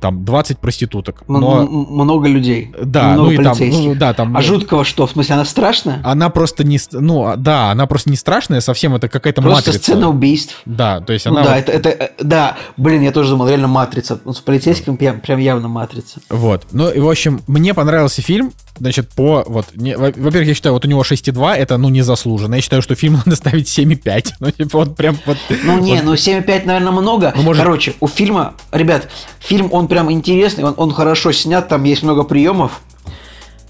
там 0.00 0.24
20 0.24 0.58
проституток. 0.58 1.22
Но... 1.28 1.66
Много 1.66 2.28
людей. 2.28 2.72
Да, 2.82 3.12
много 3.12 3.30
ну 3.30 3.40
и 3.40 3.44
там, 3.44 3.56
ну, 3.60 3.94
да, 3.94 4.14
там... 4.14 4.36
А 4.36 4.42
жуткого 4.42 4.84
что? 4.84 5.06
В 5.06 5.12
смысле, 5.12 5.36
она 5.36 5.44
страшная? 5.44 6.00
Она 6.04 6.30
просто 6.30 6.64
не... 6.64 6.78
Ну, 6.92 7.26
а, 7.26 7.36
да, 7.36 7.70
она 7.70 7.86
просто 7.86 8.10
не 8.10 8.16
страшная 8.16 8.60
совсем, 8.60 8.94
это 8.94 9.08
какая-то 9.08 9.42
просто 9.42 9.70
матрица. 9.70 9.78
сцена 9.78 10.08
убийств. 10.08 10.60
Да, 10.64 11.00
то 11.00 11.12
есть 11.12 11.26
ну, 11.26 11.32
она... 11.32 11.44
да, 11.44 11.54
вот... 11.56 11.68
это, 11.68 11.88
это, 11.88 12.10
да, 12.18 12.56
блин, 12.76 13.02
я 13.02 13.12
тоже 13.12 13.30
думал, 13.30 13.48
реально 13.48 13.68
матрица. 13.68 14.20
Ну, 14.24 14.32
с 14.32 14.40
полицейским 14.40 14.96
прям, 14.96 15.20
прям 15.20 15.38
явно 15.38 15.68
матрица. 15.68 16.20
Вот, 16.28 16.66
ну 16.72 16.90
и, 16.90 16.98
в 16.98 17.08
общем, 17.08 17.42
мне 17.46 17.74
понравился 17.74 18.22
фильм, 18.22 18.52
значит, 18.80 19.10
по... 19.10 19.44
Вот, 19.46 19.66
не, 19.74 19.96
во-первых, 19.96 20.46
я 20.46 20.54
считаю, 20.54 20.72
вот 20.72 20.84
у 20.84 20.88
него 20.88 21.02
6,2, 21.02 21.54
это, 21.54 21.76
ну, 21.76 21.88
незаслуженно. 21.88 22.56
Я 22.56 22.60
считаю, 22.60 22.82
что 22.82 22.94
фильм 22.94 23.14
надо 23.24 23.36
ставить 23.36 23.66
7,5. 23.66 24.32
Ну, 24.40 24.50
типа, 24.50 24.78
вот 24.78 24.96
прям 24.96 25.18
вот... 25.26 25.36
Ну, 25.64 25.78
не, 25.80 25.96
вот. 25.96 26.04
ну 26.04 26.14
7,5, 26.14 26.66
наверное, 26.66 26.92
много. 26.92 27.32
Ну, 27.36 27.42
может... 27.42 27.62
Короче, 27.62 27.94
у 28.00 28.08
фильма, 28.08 28.54
ребят, 28.72 29.10
фильм, 29.38 29.68
он 29.72 29.86
прям 29.90 30.10
интересный, 30.10 30.64
он, 30.64 30.74
он 30.76 30.92
хорошо 30.92 31.32
снят, 31.32 31.68
там 31.68 31.82
есть 31.82 32.04
много 32.04 32.22
приемов. 32.22 32.80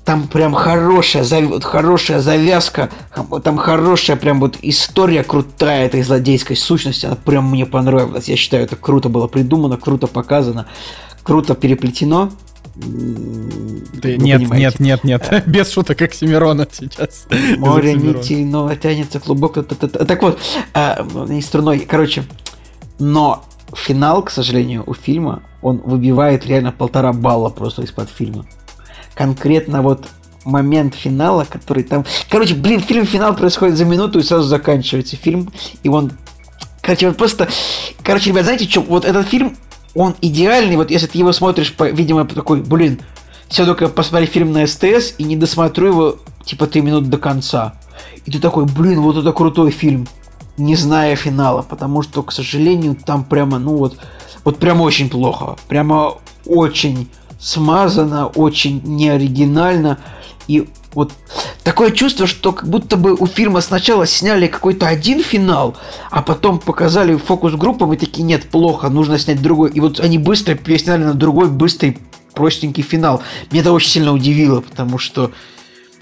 Там 0.04 0.28
прям 0.28 0.52
хорошая, 0.54 1.24
зав... 1.24 1.62
хорошая 1.64 2.20
завязка, 2.20 2.90
там 3.42 3.56
хорошая 3.56 4.16
прям 4.16 4.38
вот 4.38 4.58
история 4.60 5.24
крутая 5.24 5.86
этой 5.86 6.02
злодейской 6.02 6.56
сущности, 6.56 7.06
она 7.06 7.16
прям 7.16 7.50
мне 7.50 7.64
понравилась. 7.64 8.28
Я 8.28 8.36
считаю, 8.36 8.64
это 8.64 8.76
круто 8.76 9.08
было 9.08 9.28
придумано, 9.28 9.78
круто 9.78 10.06
показано, 10.06 10.66
круто 11.22 11.54
переплетено. 11.54 12.30
Ты, 14.02 14.16
нет, 14.18 14.42
нет, 14.50 14.78
нет, 14.78 15.04
нет, 15.04 15.44
без 15.46 15.72
шуток, 15.72 15.98
как 15.98 16.12
Семирона 16.12 16.66
сейчас. 16.70 17.26
Море 17.56 17.94
нитей, 17.94 18.44
но 18.44 18.74
тянется 18.74 19.20
клубок. 19.20 19.54
Так 19.66 20.22
вот, 20.22 20.38
а, 20.74 21.06
не 21.28 21.40
струной, 21.40 21.80
короче, 21.80 22.24
но 22.98 23.44
финал, 23.74 24.22
к 24.22 24.30
сожалению, 24.30 24.84
у 24.86 24.94
фильма, 24.94 25.42
он 25.62 25.78
выбивает 25.78 26.46
реально 26.46 26.72
полтора 26.72 27.12
балла 27.12 27.50
просто 27.50 27.82
из-под 27.82 28.08
фильма. 28.10 28.46
Конкретно 29.14 29.82
вот 29.82 30.06
момент 30.44 30.94
финала, 30.94 31.44
который 31.44 31.82
там... 31.82 32.04
Короче, 32.28 32.54
блин, 32.54 32.80
фильм 32.80 33.06
финал 33.06 33.34
происходит 33.34 33.76
за 33.76 33.84
минуту 33.84 34.18
и 34.18 34.22
сразу 34.22 34.44
заканчивается 34.44 35.16
фильм, 35.16 35.50
и 35.82 35.88
он... 35.88 36.12
Короче, 36.80 37.08
вот 37.08 37.16
просто... 37.16 37.48
Короче, 38.02 38.30
ребят, 38.30 38.44
знаете 38.44 38.68
что? 38.68 38.80
Вот 38.80 39.04
этот 39.04 39.28
фильм, 39.28 39.56
он 39.94 40.14
идеальный, 40.20 40.76
вот 40.76 40.90
если 40.90 41.06
ты 41.06 41.18
его 41.18 41.32
смотришь, 41.32 41.74
по, 41.74 41.88
видимо, 41.90 42.24
такой, 42.24 42.62
блин, 42.62 43.00
все 43.48 43.66
только 43.66 43.88
посмотри 43.88 44.26
фильм 44.26 44.52
на 44.52 44.66
СТС 44.66 45.14
и 45.18 45.24
не 45.24 45.36
досмотрю 45.36 45.88
его, 45.88 46.16
типа, 46.44 46.66
три 46.66 46.80
минуты 46.80 47.06
до 47.06 47.18
конца. 47.18 47.74
И 48.24 48.30
ты 48.30 48.38
такой, 48.38 48.64
блин, 48.64 49.00
вот 49.00 49.16
это 49.16 49.32
крутой 49.32 49.70
фильм 49.70 50.06
не 50.60 50.76
зная 50.76 51.16
финала, 51.16 51.62
потому 51.62 52.02
что, 52.02 52.22
к 52.22 52.32
сожалению, 52.32 52.94
там 52.94 53.24
прямо, 53.24 53.58
ну 53.58 53.76
вот, 53.76 53.96
вот 54.44 54.58
прямо 54.58 54.82
очень 54.82 55.10
плохо, 55.10 55.56
прямо 55.68 56.18
очень 56.46 57.08
смазано, 57.38 58.26
очень 58.26 58.82
неоригинально, 58.84 59.98
и 60.46 60.68
вот 60.94 61.12
такое 61.62 61.92
чувство, 61.92 62.26
что 62.26 62.52
как 62.52 62.68
будто 62.68 62.96
бы 62.96 63.14
у 63.14 63.26
фильма 63.26 63.60
сначала 63.60 64.06
сняли 64.06 64.48
какой-то 64.48 64.88
один 64.88 65.22
финал, 65.22 65.76
а 66.10 66.22
потом 66.22 66.58
показали 66.58 67.16
фокус-группам 67.16 67.92
и 67.92 67.96
такие, 67.96 68.24
нет, 68.24 68.50
плохо, 68.50 68.88
нужно 68.88 69.18
снять 69.18 69.40
другой. 69.40 69.70
И 69.70 69.80
вот 69.80 70.00
они 70.00 70.18
быстро 70.18 70.54
пересняли 70.54 71.04
на 71.04 71.14
другой 71.14 71.48
быстрый 71.48 71.98
простенький 72.34 72.82
финал. 72.82 73.22
Меня 73.50 73.62
это 73.62 73.72
очень 73.72 73.90
сильно 73.90 74.12
удивило, 74.12 74.60
потому 74.60 74.98
что, 74.98 75.30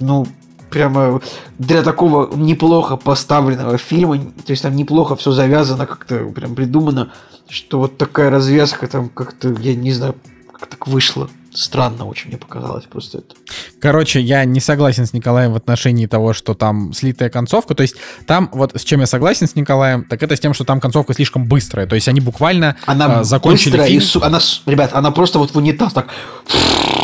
ну, 0.00 0.26
прямо 0.70 1.20
для 1.58 1.82
такого 1.82 2.34
неплохо 2.34 2.96
поставленного 2.96 3.78
фильма, 3.78 4.18
то 4.18 4.50
есть 4.50 4.62
там 4.62 4.76
неплохо 4.76 5.16
все 5.16 5.32
завязано, 5.32 5.86
как-то 5.86 6.26
прям 6.26 6.54
придумано, 6.54 7.12
что 7.48 7.78
вот 7.78 7.98
такая 7.98 8.30
развязка 8.30 8.86
там 8.86 9.08
как-то, 9.08 9.54
я 9.60 9.74
не 9.74 9.92
знаю, 9.92 10.14
как 10.52 10.68
так 10.68 10.86
вышло. 10.86 11.28
Странно 11.58 12.04
очень 12.04 12.28
мне 12.28 12.38
показалось 12.38 12.84
просто 12.84 13.18
это. 13.18 13.34
Короче, 13.80 14.20
я 14.20 14.44
не 14.44 14.60
согласен 14.60 15.06
с 15.06 15.12
Николаем 15.12 15.52
в 15.52 15.56
отношении 15.56 16.06
того, 16.06 16.32
что 16.32 16.54
там 16.54 16.92
слитая 16.92 17.30
концовка. 17.30 17.74
То 17.74 17.82
есть 17.82 17.96
там, 18.26 18.48
вот 18.52 18.76
с 18.76 18.84
чем 18.84 19.00
я 19.00 19.06
согласен 19.06 19.48
с 19.48 19.56
Николаем, 19.56 20.04
так 20.04 20.22
это 20.22 20.36
с 20.36 20.40
тем, 20.40 20.54
что 20.54 20.64
там 20.64 20.78
концовка 20.78 21.14
слишком 21.14 21.46
быстрая. 21.46 21.88
То 21.88 21.96
есть 21.96 22.06
они 22.06 22.20
буквально 22.20 22.76
она 22.86 23.22
э, 23.22 23.24
закончили 23.24 23.76
фильм. 23.84 24.22
И, 24.22 24.24
она, 24.24 24.38
ребят, 24.66 24.90
она 24.92 25.10
просто 25.10 25.40
вот 25.40 25.50
в 25.52 25.56
унитаз 25.56 25.92
так... 25.92 26.06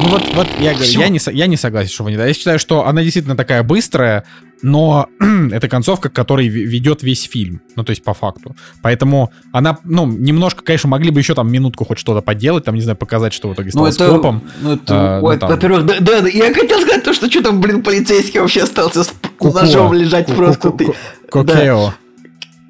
Ну 0.00 0.08
вот, 0.08 0.22
вот 0.34 0.46
я 0.60 0.74
говорю, 0.74 1.00
я 1.00 1.08
не, 1.08 1.18
я 1.32 1.46
не 1.48 1.56
согласен, 1.56 1.90
что 1.90 2.04
в 2.04 2.06
унитаз. 2.06 2.28
Я 2.28 2.34
считаю, 2.34 2.58
что 2.60 2.86
она 2.86 3.02
действительно 3.02 3.36
такая 3.36 3.64
быстрая, 3.64 4.24
но 4.64 5.08
это 5.52 5.68
концовка, 5.68 6.08
которой 6.08 6.48
ведет 6.48 7.02
весь 7.02 7.24
фильм, 7.24 7.60
ну, 7.76 7.84
то 7.84 7.90
есть 7.90 8.02
по 8.02 8.14
факту. 8.14 8.56
Поэтому 8.82 9.30
она, 9.52 9.78
ну, 9.84 10.06
немножко, 10.06 10.64
конечно, 10.64 10.88
могли 10.88 11.10
бы 11.10 11.20
еще 11.20 11.34
там 11.34 11.52
минутку 11.52 11.84
хоть 11.84 11.98
что-то 11.98 12.22
поделать, 12.22 12.64
там, 12.64 12.74
не 12.74 12.80
знаю, 12.80 12.96
показать, 12.96 13.34
что 13.34 13.50
в 13.50 13.52
итоге 13.52 13.70
стало 13.70 13.84
ну, 13.84 13.88
это, 13.90 14.08
скопом. 14.08 14.42
Ну, 14.62 14.72
это, 14.72 15.18
а, 15.18 15.20
ой, 15.20 15.34
ну, 15.34 15.40
там... 15.40 15.50
во-первых, 15.50 15.84
да, 15.84 16.00
да, 16.00 16.28
я 16.28 16.54
хотел 16.54 16.80
сказать 16.80 17.04
то, 17.04 17.12
что 17.12 17.30
что 17.30 17.42
там, 17.42 17.60
блин, 17.60 17.82
полицейский 17.82 18.40
вообще 18.40 18.62
остался 18.62 19.04
с 19.04 19.12
Кукуа. 19.38 19.60
ножом 19.60 19.92
лежать 19.92 20.26
Ку- 20.26 20.32
просто. 20.32 20.70
Ку- 20.70 20.94
Кокео. 21.30 21.92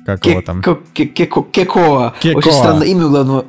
Как 0.04 0.26
его 0.26 0.42
там? 0.42 0.62
Кекоа. 0.62 2.14
Очень 2.34 2.52
странное 2.52 2.88
имя 2.88 3.06
главного 3.06 3.44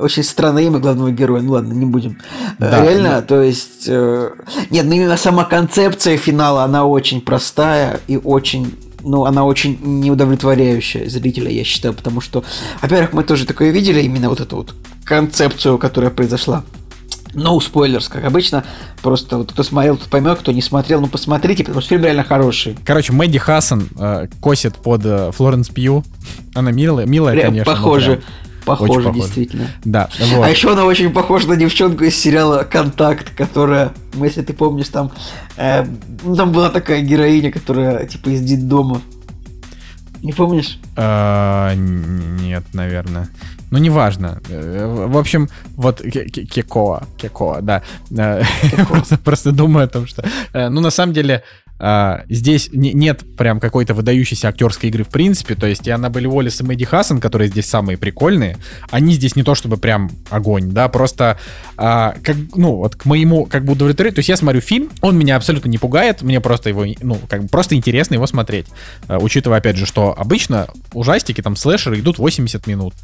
очень 0.00 0.22
странное 0.22 0.64
имя 0.64 0.78
главного 0.78 1.10
героя. 1.10 1.42
Ну 1.42 1.52
ладно, 1.52 1.72
не 1.72 1.86
будем. 1.86 2.18
Да, 2.58 2.82
Реально, 2.82 3.10
да. 3.10 3.22
то 3.22 3.42
есть... 3.42 3.84
Э, 3.86 4.30
нет, 4.70 4.86
ну 4.86 4.92
именно 4.92 5.16
сама 5.16 5.44
концепция 5.44 6.16
финала, 6.16 6.64
она 6.64 6.86
очень 6.86 7.20
простая 7.20 8.00
и 8.06 8.16
очень 8.16 8.74
ну, 9.02 9.24
она 9.24 9.44
очень 9.44 9.78
неудовлетворяющая 9.80 11.08
зрителя, 11.08 11.50
я 11.50 11.64
считаю, 11.64 11.94
потому 11.94 12.20
что, 12.20 12.44
во-первых, 12.82 13.14
мы 13.14 13.24
тоже 13.24 13.46
такое 13.46 13.70
видели, 13.70 14.02
именно 14.02 14.28
вот 14.28 14.40
эту 14.40 14.56
вот 14.56 14.74
концепцию, 15.04 15.78
которая 15.78 16.10
произошла. 16.10 16.64
No 17.32 17.58
spoilers, 17.58 18.10
как 18.10 18.24
обычно. 18.24 18.64
Просто 19.02 19.38
вот 19.38 19.52
кто 19.52 19.62
смотрел, 19.62 19.96
тот 19.96 20.08
поймет, 20.08 20.38
кто 20.40 20.52
не 20.52 20.62
смотрел, 20.62 21.00
ну 21.00 21.06
посмотрите, 21.06 21.62
потому 21.62 21.80
что 21.80 21.90
фильм 21.90 22.02
реально 22.02 22.24
хороший. 22.24 22.76
Короче, 22.84 23.12
Мэдди 23.12 23.38
Хассан 23.38 23.88
э, 23.98 24.26
косит 24.40 24.76
под 24.76 25.02
э, 25.04 25.30
Флоренс 25.32 25.68
Пью. 25.68 26.04
Она 26.54 26.72
милая, 26.72 27.06
милая, 27.06 27.34
Прям 27.34 27.46
конечно. 27.52 27.72
Похоже. 27.72 28.22
Похоже, 28.64 29.08
очень 29.08 29.14
действительно. 29.14 29.68
Да. 29.84 30.08
Вот. 30.18 30.44
А 30.44 30.50
еще 30.50 30.72
она 30.72 30.84
очень 30.84 31.10
похожа 31.10 31.48
на 31.48 31.56
девчонку 31.56 32.04
из 32.04 32.16
сериала 32.16 32.62
Контакт, 32.64 33.30
которая, 33.34 33.92
ну, 34.14 34.24
если 34.24 34.42
ты 34.42 34.52
помнишь, 34.52 34.88
там, 34.88 35.10
э, 35.56 35.84
ну, 36.22 36.36
там 36.36 36.52
была 36.52 36.70
такая 36.70 37.00
героиня, 37.02 37.50
которая 37.50 38.06
типа 38.06 38.30
из 38.30 38.42
детдома. 38.42 39.02
Не 40.22 40.32
помнишь? 40.32 40.78
А, 40.96 41.74
нет, 41.74 42.64
наверное. 42.74 43.28
Ну, 43.70 43.78
неважно. 43.78 44.40
Э, 44.48 45.06
в 45.08 45.16
общем, 45.16 45.48
вот 45.76 46.02
Кекоа, 46.02 47.06
Кекоа, 47.16 47.62
да. 47.62 47.82
Э, 48.10 48.42
просто, 48.88 49.16
просто 49.16 49.52
думаю 49.52 49.84
о 49.84 49.88
том, 49.88 50.06
что... 50.06 50.24
Э, 50.52 50.68
ну, 50.68 50.80
на 50.80 50.90
самом 50.90 51.14
деле, 51.14 51.42
а, 51.82 52.24
здесь 52.28 52.68
не, 52.72 52.92
нет 52.92 53.24
прям 53.36 53.58
какой-то 53.58 53.94
выдающейся 53.94 54.48
актерской 54.48 54.90
игры 54.90 55.04
в 55.04 55.08
принципе. 55.08 55.54
То 55.54 55.66
есть 55.66 55.86
и 55.86 55.90
Аннабель 55.90 56.26
Уоллес 56.26 56.60
и 56.60 56.64
Мэдди 56.64 56.84
Хассан, 56.84 57.20
которые 57.20 57.48
здесь 57.48 57.66
самые 57.66 57.96
прикольные, 57.96 58.58
они 58.90 59.14
здесь 59.14 59.34
не 59.34 59.42
то 59.42 59.54
чтобы 59.54 59.78
прям 59.78 60.10
огонь, 60.28 60.70
да, 60.70 60.88
просто 60.88 61.38
а, 61.78 62.14
как, 62.22 62.36
ну, 62.54 62.76
вот 62.76 62.96
к 62.96 63.06
моему 63.06 63.46
как 63.46 63.64
бы 63.64 63.72
удовлетворению. 63.72 64.16
То 64.16 64.20
есть 64.20 64.28
я 64.28 64.36
смотрю 64.36 64.60
фильм, 64.60 64.90
он 65.00 65.18
меня 65.18 65.36
абсолютно 65.36 65.68
не 65.68 65.78
пугает, 65.78 66.20
мне 66.20 66.40
просто 66.40 66.68
его, 66.68 66.84
ну, 67.00 67.18
как 67.28 67.42
бы 67.42 67.48
просто 67.48 67.74
интересно 67.74 68.14
его 68.14 68.26
смотреть. 68.26 68.66
А, 69.08 69.18
учитывая, 69.18 69.58
опять 69.58 69.76
же, 69.76 69.86
что 69.86 70.14
обычно 70.16 70.68
ужастики, 70.92 71.40
там, 71.40 71.56
слэшеры 71.56 71.98
идут 71.98 72.18
80 72.18 72.66
минут, 72.66 72.94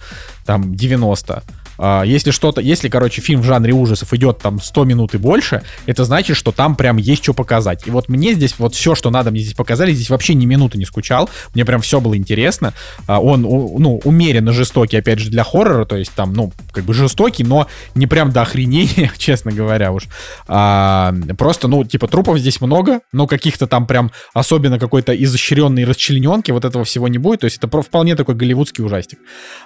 там, 0.44 0.74
90. 0.74 1.42
А, 1.78 2.02
если 2.02 2.30
что-то, 2.30 2.60
если, 2.60 2.88
короче, 2.88 3.20
фильм 3.20 3.40
в 3.40 3.44
жанре 3.44 3.72
ужасов 3.72 4.12
идет 4.12 4.38
там 4.38 4.60
100 4.60 4.84
минут 4.84 5.14
и 5.14 5.18
больше, 5.18 5.62
это 5.86 6.04
значит, 6.04 6.36
что 6.36 6.52
там 6.52 6.76
прям 6.76 6.96
есть 6.96 7.22
что 7.22 7.34
показать. 7.34 7.86
И 7.86 7.90
вот 7.90 8.08
мне 8.08 8.34
здесь 8.34 8.54
вот 8.58 8.74
все, 8.74 8.94
что 8.94 9.10
надо, 9.10 9.30
мне 9.30 9.40
здесь 9.40 9.54
показали, 9.54 9.92
здесь 9.92 10.10
вообще 10.10 10.34
ни 10.34 10.46
минуты 10.46 10.78
не 10.78 10.84
скучал, 10.84 11.28
мне 11.54 11.64
прям 11.64 11.80
все 11.80 12.00
было 12.00 12.16
интересно. 12.16 12.74
А, 13.06 13.20
он, 13.20 13.42
ну, 13.42 14.00
умеренно 14.04 14.52
жестокий, 14.52 14.96
опять 14.96 15.18
же, 15.18 15.30
для 15.30 15.44
хоррора, 15.44 15.84
то 15.84 15.96
есть 15.96 16.12
там, 16.12 16.32
ну, 16.32 16.52
как 16.72 16.84
бы 16.84 16.94
жестокий, 16.94 17.44
но 17.44 17.66
не 17.94 18.06
прям 18.06 18.32
до 18.32 18.42
охренения, 18.42 19.10
честно 19.18 19.52
говоря 19.52 19.92
уж. 19.92 20.04
А, 20.48 21.14
просто, 21.38 21.68
ну, 21.68 21.84
типа, 21.84 22.08
трупов 22.08 22.38
здесь 22.38 22.60
много, 22.60 23.00
но 23.12 23.26
каких-то 23.26 23.66
там 23.66 23.86
прям 23.86 24.10
особенно 24.34 24.78
какой-то 24.78 25.12
изощренной 25.14 25.84
расчлененки, 25.84 26.50
вот 26.50 26.64
этого 26.64 26.84
всего 26.84 27.08
не 27.08 27.18
будет, 27.18 27.40
то 27.40 27.46
есть 27.46 27.58
это 27.58 27.68
вполне 27.82 28.16
такой 28.16 28.34
голливудский 28.34 28.84
ужастик. 28.84 29.18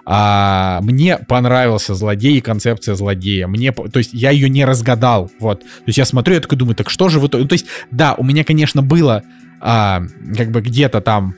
А, 0.04 0.80
мне 0.82 1.18
понравился 1.18 1.94
злодей 2.00 2.38
и 2.38 2.40
концепция 2.40 2.96
злодея. 2.96 3.46
Мне, 3.46 3.70
то 3.72 3.98
есть 3.98 4.10
я 4.12 4.30
ее 4.30 4.48
не 4.48 4.64
разгадал, 4.64 5.30
вот. 5.38 5.60
То 5.60 5.84
есть 5.86 5.98
я 5.98 6.04
смотрю, 6.04 6.34
я 6.34 6.40
такой 6.40 6.58
думаю, 6.58 6.74
так 6.74 6.90
что 6.90 7.08
же 7.08 7.20
вы... 7.20 7.28
Ну, 7.32 7.46
то 7.46 7.52
есть, 7.52 7.66
да, 7.92 8.14
у 8.14 8.24
меня, 8.24 8.42
конечно, 8.42 8.82
было 8.82 9.22
а, 9.60 10.02
как 10.36 10.50
бы 10.50 10.62
где-то 10.62 11.00
там 11.00 11.36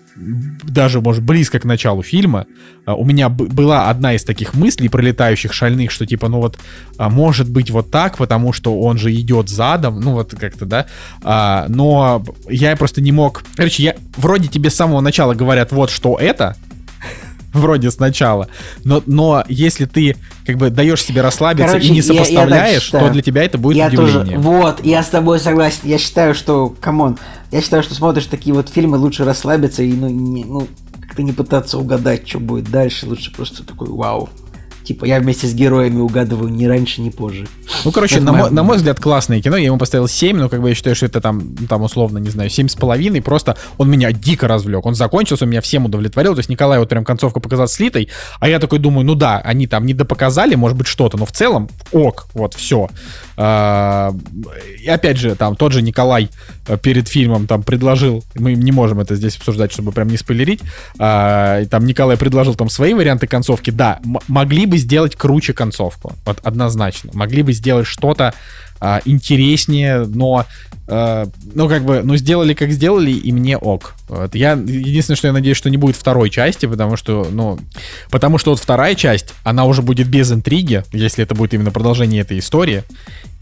даже, 0.63 1.01
может, 1.01 1.25
близко 1.25 1.59
к 1.59 1.65
началу 1.65 2.03
фильма, 2.03 2.47
а, 2.85 2.95
у 2.95 3.05
меня 3.05 3.29
была 3.29 3.91
одна 3.91 4.15
из 4.15 4.25
таких 4.25 4.55
мыслей, 4.55 4.89
пролетающих 4.89 5.53
шальных, 5.53 5.91
что 5.91 6.07
типа, 6.07 6.29
ну 6.29 6.39
вот, 6.39 6.59
а, 6.99 7.09
может 7.09 7.51
быть 7.51 7.71
вот 7.71 7.91
так, 7.91 8.17
потому 8.19 8.53
что 8.53 8.81
он 8.81 8.99
же 8.99 9.13
идет 9.13 9.49
задом, 9.49 10.01
ну 10.01 10.13
вот 10.13 10.35
как-то, 10.39 10.67
да, 10.67 10.87
а, 11.23 11.67
но 11.69 12.25
я 12.49 12.77
просто 12.77 13.01
не 13.01 13.13
мог... 13.13 13.43
Короче, 13.57 13.83
я 13.83 13.97
вроде 14.17 14.49
тебе 14.49 14.71
с 14.71 14.75
самого 14.75 15.01
начала 15.01 15.35
говорят 15.35 15.73
вот 15.73 15.91
что 15.91 16.17
это, 16.19 16.57
вроде 17.53 17.91
сначала. 17.91 18.49
Но, 18.85 19.03
но 19.07 19.45
если 19.49 19.87
ты 19.87 20.17
как 20.47 20.57
бы 20.57 20.71
даешь 20.71 21.03
себе 21.03 21.21
расслабиться 21.21 21.73
Короче, 21.73 21.89
и 21.89 21.91
не 21.91 22.03
сопоставляешь, 22.03 22.91
я, 22.93 22.99
я 22.99 23.07
то 23.07 23.13
для 23.13 23.23
тебя 23.23 23.45
это 23.45 23.59
будет 23.59 23.77
я 23.77 23.87
удивление. 23.87 24.37
Тоже, 24.37 24.39
вот, 24.39 24.85
я 24.85 25.03
с 25.03 25.09
тобой 25.09 25.39
согласен. 25.39 25.81
Я 25.85 25.99
считаю, 25.99 26.35
что, 26.35 26.75
come 26.81 27.02
on, 27.02 27.19
я 27.51 27.61
считаю, 27.61 27.83
что 27.83 27.95
смотришь 27.95 28.27
такие 28.27 28.55
вот 28.55 28.69
фильмы, 28.69 28.99
лучше 28.99 29.25
расслабиться 29.25 29.83
и 29.83 29.93
ну, 29.93 30.09
не, 30.09 30.45
ну 30.45 30.67
как-то 31.01 31.23
не 31.23 31.33
пытаться 31.33 31.79
угадать, 31.79 32.27
что 32.29 32.41
будет 32.41 32.71
дальше. 32.71 33.07
Лучше 33.07 33.33
просто 33.33 33.65
такой 33.65 33.89
вау. 33.89 34.31
Типа, 34.85 35.05
я 35.05 35.21
вместе 35.21 35.47
с 35.47 35.55
героями 35.55 36.01
угадываю 36.01 36.51
ни 36.51 36.65
раньше, 36.67 37.01
ни 37.01 37.11
позже. 37.11 37.47
Ну, 37.85 37.93
короче, 37.93 38.21
на, 38.21 38.33
мой, 38.33 38.51
на 38.51 38.63
мой 38.63 38.77
взгляд, 38.77 38.99
классное 38.99 39.41
кино. 39.41 39.57
Я 39.57 39.67
ему 39.67 39.79
поставил 39.79 40.09
7, 40.09 40.37
но 40.37 40.49
как 40.49 40.61
бы 40.61 40.71
я 40.71 40.75
считаю, 40.75 40.97
что 40.97 41.07
это 41.07 41.21
там, 41.21 41.57
там 41.69 41.83
условно, 41.83 42.19
не 42.19 42.31
знаю, 42.31 42.51
7,5. 42.51 43.23
Просто 43.23 43.57
он 43.79 43.91
меня 43.91 44.13
дико 44.13 44.49
развлек. 44.49 44.85
Он 44.87 44.95
закончился, 44.95 45.45
он 45.45 45.51
меня 45.51 45.61
всем 45.61 45.85
удовлетворил. 45.85 46.35
То 46.35 46.41
есть 46.41 46.49
Николаю 46.49 46.79
вот 46.79 46.89
прям 46.89 47.05
концовка 47.05 47.41
показалась 47.41 47.69
слитой. 47.69 48.09
А 48.41 48.49
я 48.49 48.59
такой 48.59 48.79
думаю, 48.79 49.07
ну 49.07 49.15
да, 49.15 49.39
они 49.39 49.67
там 49.67 49.87
не 49.87 49.95
допоказали, 49.95 50.55
может 50.55 50.77
быть, 50.77 50.87
что-то, 50.87 51.17
но 51.17 51.27
в 51.27 51.33
целом 51.33 51.69
ок, 51.93 52.27
вот, 52.35 52.55
все. 52.55 52.89
А, 53.37 54.15
и 54.83 54.89
опять 54.89 55.17
же, 55.17 55.35
там 55.35 55.57
тот 55.57 55.73
же 55.73 55.83
Николай 55.83 56.29
э, 56.67 56.77
перед 56.77 57.09
фильмом 57.09 57.47
там 57.47 57.63
предложил, 57.63 58.23
мы 58.35 58.55
не 58.55 58.73
можем 58.73 59.01
это 59.01 59.15
здесь 59.15 59.37
обсуждать, 59.37 59.73
чтобы 59.73 59.93
прям 59.93 60.09
не 60.09 60.17
спойлерить, 60.17 60.61
а, 60.99 61.65
там 61.67 61.87
Николай 61.87 62.17
предложил 62.17 62.55
там 62.55 62.69
свои 62.69 62.95
варианты 62.95 63.27
концовки, 63.27 63.71
да, 63.71 64.01
могли 64.29 64.67
бы 64.67 64.72
сделать 64.79 65.17
круче 65.17 65.53
концовку, 65.53 66.15
вот 66.25 66.39
однозначно, 66.43 67.11
могли 67.15 67.43
бы 67.43 67.53
сделать 67.53 67.87
что-то 67.87 68.35
а, 68.81 69.01
интереснее, 69.05 70.05
но 70.07 70.47
Uh, 70.89 71.33
ну, 71.55 71.69
как 71.69 71.85
бы, 71.85 72.03
ну, 72.03 72.17
сделали, 72.17 72.55
как 72.55 72.73
сделали, 72.73 73.13
и 73.13 73.31
мне 73.31 73.57
ок. 73.57 73.95
Вот. 74.09 74.35
Я, 74.35 74.53
единственное, 74.53 75.17
что 75.17 75.29
я 75.29 75.33
надеюсь, 75.33 75.57
что 75.57 75.71
не 75.71 75.77
будет 75.77 75.95
второй 75.95 76.29
части, 76.29 76.67
потому 76.67 76.97
что, 76.97 77.29
ну, 77.31 77.59
потому 78.11 78.37
что 78.37 78.51
вот 78.51 78.59
вторая 78.61 78.97
часть, 78.97 79.33
она 79.45 79.65
уже 79.65 79.81
будет 79.81 80.09
без 80.09 80.33
интриги, 80.33 80.83
если 80.93 81.23
это 81.23 81.37
будет 81.37 81.55
именно 81.55 81.71
продолжение 81.71 82.23
этой 82.23 82.41
истории. 82.41 82.83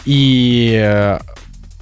И 0.04 1.18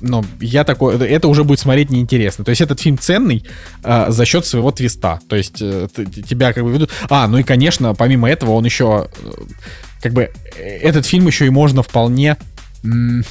ну, 0.01 0.25
я 0.41 0.65
такой, 0.65 0.97
это 0.97 1.29
уже 1.29 1.45
будет 1.45 1.61
смотреть 1.61 1.91
неинтересно. 1.91 2.45
То 2.45 2.51
есть 2.51 2.61
этот 2.61 2.81
фильм 2.81 2.99
ценный 2.99 3.45
э, 3.83 4.07
за 4.09 4.25
счет 4.25 4.47
своего 4.47 4.71
твиста. 4.71 5.21
То 5.29 5.37
есть 5.37 5.61
э, 5.61 5.89
тебя 6.29 6.53
как 6.53 6.65
бы 6.65 6.73
ведут... 6.73 6.91
А, 7.09 7.27
ну 7.29 7.39
и, 7.39 7.43
конечно, 7.43 7.95
помимо 7.95 8.29
этого 8.29 8.53
он 8.53 8.65
еще... 8.65 9.09
Э, 9.23 9.31
как 10.01 10.13
бы 10.13 10.31
этот 10.57 11.07
фильм 11.07 11.27
еще 11.27 11.47
и 11.47 11.51
можно 11.51 11.83
вполне... 11.83 12.37
М- 12.85 13.25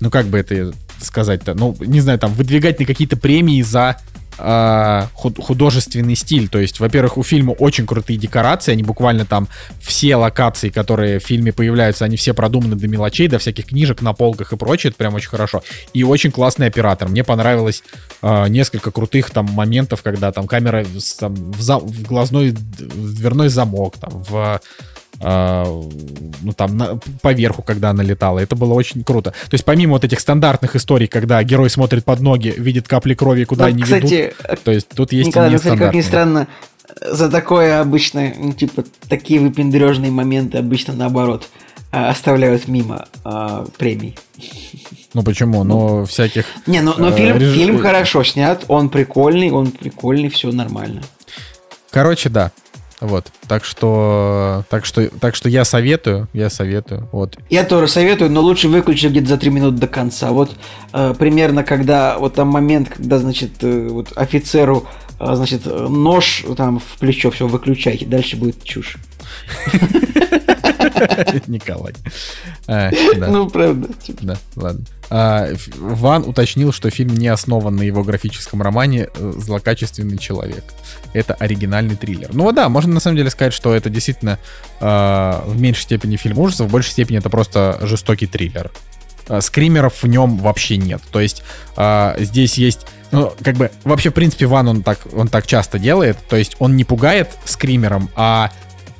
ну, 0.00 0.10
как 0.10 0.26
бы 0.26 0.38
это 0.38 0.72
сказать-то? 1.00 1.54
Ну, 1.54 1.76
не 1.80 2.00
знаю, 2.00 2.18
там, 2.18 2.32
выдвигать 2.32 2.80
на 2.80 2.86
какие-то 2.86 3.16
премии 3.16 3.62
за 3.62 3.96
э, 3.96 4.13
художественный 4.36 6.16
стиль. 6.16 6.48
То 6.48 6.58
есть, 6.58 6.80
во-первых, 6.80 7.18
у 7.18 7.22
фильма 7.22 7.52
очень 7.52 7.86
крутые 7.86 8.18
декорации, 8.18 8.72
они 8.72 8.82
буквально 8.82 9.24
там 9.24 9.48
все 9.80 10.16
локации, 10.16 10.68
которые 10.68 11.18
в 11.18 11.22
фильме 11.22 11.52
появляются, 11.52 12.04
они 12.04 12.16
все 12.16 12.34
продуманы 12.34 12.76
до 12.76 12.88
мелочей, 12.88 13.28
до 13.28 13.38
всяких 13.38 13.66
книжек 13.66 14.02
на 14.02 14.12
полках 14.12 14.52
и 14.52 14.56
прочее, 14.56 14.90
это 14.90 14.98
прям 14.98 15.14
очень 15.14 15.28
хорошо. 15.28 15.62
И 15.92 16.04
очень 16.04 16.30
классный 16.30 16.66
оператор. 16.66 17.08
Мне 17.08 17.24
понравилось 17.24 17.82
э, 18.22 18.48
несколько 18.48 18.90
крутых 18.90 19.30
там 19.30 19.46
моментов, 19.46 20.02
когда 20.02 20.32
там 20.32 20.46
камера 20.46 20.84
там, 21.18 21.34
в, 21.34 21.60
в 21.60 22.02
глазной, 22.02 22.50
в 22.50 23.14
дверной 23.16 23.48
замок, 23.48 23.98
там, 23.98 24.22
в 24.22 24.36
а, 24.36 24.60
ну 25.20 26.52
там 26.56 26.76
на, 26.76 26.98
поверху, 27.22 27.62
когда 27.62 27.90
она 27.90 28.02
летала. 28.02 28.40
Это 28.40 28.56
было 28.56 28.74
очень 28.74 29.04
круто. 29.04 29.30
То 29.30 29.54
есть 29.54 29.64
помимо 29.64 29.92
вот 29.92 30.04
этих 30.04 30.20
стандартных 30.20 30.76
историй, 30.76 31.06
когда 31.06 31.42
герой 31.42 31.70
смотрит 31.70 32.04
под 32.04 32.20
ноги, 32.20 32.54
видит 32.56 32.88
капли 32.88 33.14
крови, 33.14 33.44
куда 33.44 33.64
ну, 33.64 33.70
они 33.70 33.82
кстати, 33.82 34.34
ведут. 34.44 34.62
То 34.64 34.72
есть 34.72 34.88
тут 34.88 35.12
есть 35.12 35.28
Николай, 35.28 35.52
и 35.52 35.56
кстати, 35.56 35.78
как 35.78 35.94
ни 35.94 36.00
странно, 36.00 36.48
за 37.00 37.30
такое 37.30 37.80
обычно, 37.80 38.32
ну, 38.38 38.52
типа, 38.52 38.84
такие 39.08 39.40
выпендрежные 39.40 40.10
моменты 40.10 40.58
обычно 40.58 40.94
наоборот 40.94 41.48
а, 41.90 42.10
оставляют 42.10 42.68
мимо 42.68 43.06
а, 43.24 43.66
премий. 43.78 44.16
Ну 45.14 45.22
почему? 45.22 45.64
Ну, 45.64 46.00
ну 46.00 46.04
всяких... 46.06 46.44
Не, 46.66 46.80
ну, 46.80 46.94
но, 46.98 47.10
э, 47.10 47.16
фильм, 47.16 47.38
реж... 47.38 47.54
фильм 47.54 47.78
хорошо 47.78 48.24
снят, 48.24 48.64
он 48.68 48.88
прикольный, 48.88 49.50
он 49.50 49.70
прикольный, 49.70 50.28
все 50.28 50.50
нормально. 50.50 51.02
Короче, 51.90 52.28
да. 52.28 52.50
Вот, 53.04 53.30
так 53.48 53.66
что, 53.66 54.64
так 54.70 54.86
что, 54.86 55.10
так 55.20 55.34
что 55.34 55.50
я 55.50 55.66
советую, 55.66 56.26
я 56.32 56.48
советую, 56.48 57.06
вот. 57.12 57.36
Я 57.50 57.64
тоже 57.64 57.86
советую, 57.86 58.30
но 58.30 58.40
лучше 58.40 58.68
выключить 58.68 59.10
где-то 59.10 59.26
за 59.26 59.36
три 59.36 59.50
минуты 59.50 59.76
до 59.76 59.88
конца. 59.88 60.32
Вот 60.32 60.56
э, 60.94 61.14
примерно, 61.18 61.64
когда 61.64 62.16
вот 62.18 62.34
там 62.34 62.48
момент, 62.48 62.88
когда, 62.88 63.18
значит, 63.18 63.62
э, 63.62 63.88
вот 63.90 64.12
офицеру, 64.16 64.86
э, 65.20 65.34
значит, 65.34 65.66
нож 65.66 66.46
там 66.56 66.78
в 66.78 66.98
плечо, 66.98 67.30
все 67.30 67.46
выключайте, 67.46 68.06
дальше 68.06 68.38
будет 68.38 68.64
чушь. 68.64 68.96
Николай. 71.46 71.94
А, 72.66 72.90
ну, 73.16 73.48
правда. 73.48 73.88
Да, 74.20 74.36
ладно. 74.56 74.84
А, 75.10 75.48
Ван 75.76 76.24
уточнил, 76.26 76.72
что 76.72 76.90
фильм 76.90 77.14
не 77.14 77.28
основан 77.28 77.76
на 77.76 77.82
его 77.82 78.02
графическом 78.02 78.62
романе 78.62 79.08
э, 79.14 79.32
«Злокачественный 79.36 80.18
человек». 80.18 80.64
Это 81.12 81.34
оригинальный 81.34 81.96
триллер. 81.96 82.30
Ну 82.32 82.50
да, 82.52 82.68
можно 82.68 82.94
на 82.94 83.00
самом 83.00 83.16
деле 83.16 83.30
сказать, 83.30 83.52
что 83.52 83.74
это 83.74 83.90
действительно 83.90 84.38
а, 84.80 85.44
в 85.46 85.60
меньшей 85.60 85.82
степени 85.82 86.16
фильм 86.16 86.38
ужасов, 86.38 86.68
в 86.68 86.70
большей 86.70 86.92
степени 86.92 87.18
это 87.18 87.30
просто 87.30 87.78
жестокий 87.82 88.26
триллер. 88.26 88.70
Скримеров 89.40 90.02
в 90.02 90.06
нем 90.06 90.36
вообще 90.36 90.76
нет. 90.76 91.00
То 91.10 91.18
есть 91.18 91.42
здесь 92.18 92.58
есть 92.58 92.86
ну, 93.14 93.32
как 93.44 93.54
бы, 93.56 93.70
вообще, 93.84 94.10
в 94.10 94.12
принципе, 94.12 94.46
Ван 94.46 94.66
он 94.66 94.82
так, 94.82 94.98
он 95.12 95.28
так 95.28 95.46
часто 95.46 95.78
делает. 95.78 96.18
То 96.28 96.36
есть 96.36 96.56
он 96.58 96.76
не 96.76 96.84
пугает 96.84 97.30
скримером, 97.44 98.10
а 98.16 98.50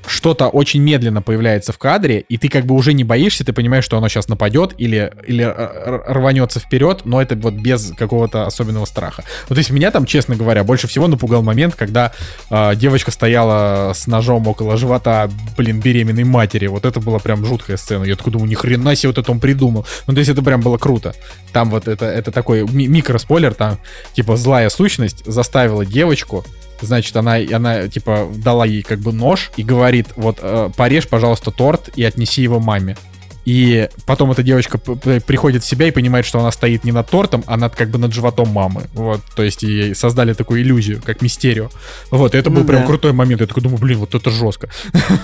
что-то 0.07 0.49
очень 0.49 0.83
медленно 0.83 1.23
появляется 1.23 1.73
в 1.73 1.79
кадре, 1.79 2.21
и 2.21 2.37
ты 2.37 2.49
как 2.49 2.67
бы 2.67 2.75
уже 2.75 2.93
не 2.93 3.05
боишься, 3.05 3.45
ты 3.45 3.53
понимаешь, 3.53 3.85
что 3.85 3.97
оно 3.97 4.09
сейчас 4.09 4.29
нападет 4.29 4.75
или, 4.79 5.13
или 5.27 5.43
рванется 5.45 6.61
вперед, 6.61 7.03
но 7.05 7.21
это 7.21 7.37
вот 7.37 7.55
без 7.55 7.93
какого-то 7.97 8.47
особенного 8.47 8.85
страха. 8.85 9.25
Вот 9.49 9.55
то 9.55 9.59
есть 9.59 9.71
меня 9.71 9.91
там, 9.91 10.07
честно 10.07 10.37
говоря, 10.37 10.65
больше 10.65 10.87
всего 10.87 11.07
напугал 11.07 11.43
момент, 11.43 11.75
когда 11.75 12.13
э, 12.51 12.75
девочка 12.77 13.11
стояла 13.11 13.93
с 13.95 14.07
ножом 14.07 14.47
около 14.47 14.77
живота, 14.77 15.31
блин, 15.57 15.81
беременной 15.81 16.25
матери. 16.25 16.67
Вот 16.67 16.85
это 16.85 17.01
была 17.01 17.19
прям 17.19 17.45
жуткая 17.45 17.77
сцена. 17.77 18.05
Я 18.05 18.17
такой 18.17 18.33
думаю, 18.33 18.49
ни 18.49 18.55
хрена 18.55 18.95
себе 18.97 19.11
вот 19.11 19.19
это 19.19 19.31
он 19.31 19.41
придумал. 19.41 19.87
Ну, 20.07 20.15
то 20.15 20.19
есть 20.19 20.31
это 20.31 20.43
прям 20.43 20.61
было 20.61 20.79
круто. 20.79 21.15
Там 21.53 21.71
вот 21.71 21.89
это, 21.89 22.07
это 22.07 22.33
такой 22.33 22.63
ми- 22.63 22.89
микроспойлер, 22.89 23.55
там, 23.55 23.79
типа, 24.15 24.37
злая 24.37 24.69
сущность 24.69 25.25
заставила 25.25 25.85
девочку 25.85 26.45
Значит, 26.85 27.16
она, 27.16 27.36
она, 27.36 27.89
типа, 27.89 28.28
дала 28.35 28.65
ей 28.66 28.82
как 28.82 29.01
бы 29.01 29.12
нож 29.12 29.51
и 29.56 29.62
говорит, 29.62 30.09
вот, 30.16 30.39
э, 30.40 30.70
порежь, 30.77 31.09
пожалуйста, 31.09 31.51
торт 31.51 31.90
и 31.97 32.05
отнеси 32.05 32.43
его 32.43 32.61
маме. 32.61 32.97
И 33.45 33.89
потом 34.07 34.31
эта 34.31 34.43
девочка 34.43 34.79
приходит 34.79 35.62
в 35.62 35.66
себя 35.66 35.89
и 35.89 35.91
понимает, 35.91 36.27
что 36.27 36.41
она 36.41 36.51
стоит 36.51 36.85
не 36.85 36.93
над 36.93 37.09
тортом, 37.09 37.45
а 37.47 37.57
над 37.57 37.75
как 37.75 37.91
бы 37.91 37.99
над 37.99 38.12
животом 38.12 38.49
мамы. 38.49 38.85
Вот, 38.95 39.21
то 39.37 39.43
есть 39.43 39.62
ей 39.62 39.95
создали 39.95 40.33
такую 40.33 40.62
иллюзию, 40.62 41.01
как 41.05 41.23
мистерию. 41.23 41.71
Вот, 42.11 42.35
и 42.35 42.39
это 42.39 42.51
был 42.51 42.62
Ну 42.62 42.66
прям 42.66 42.83
да. 42.83 42.87
крутой 42.87 43.12
момент. 43.12 43.41
Я 43.41 43.47
такой 43.47 43.62
думаю, 43.62 43.79
блин, 43.79 43.99
вот 43.99 44.15
это 44.15 44.31
жестко. 44.31 44.69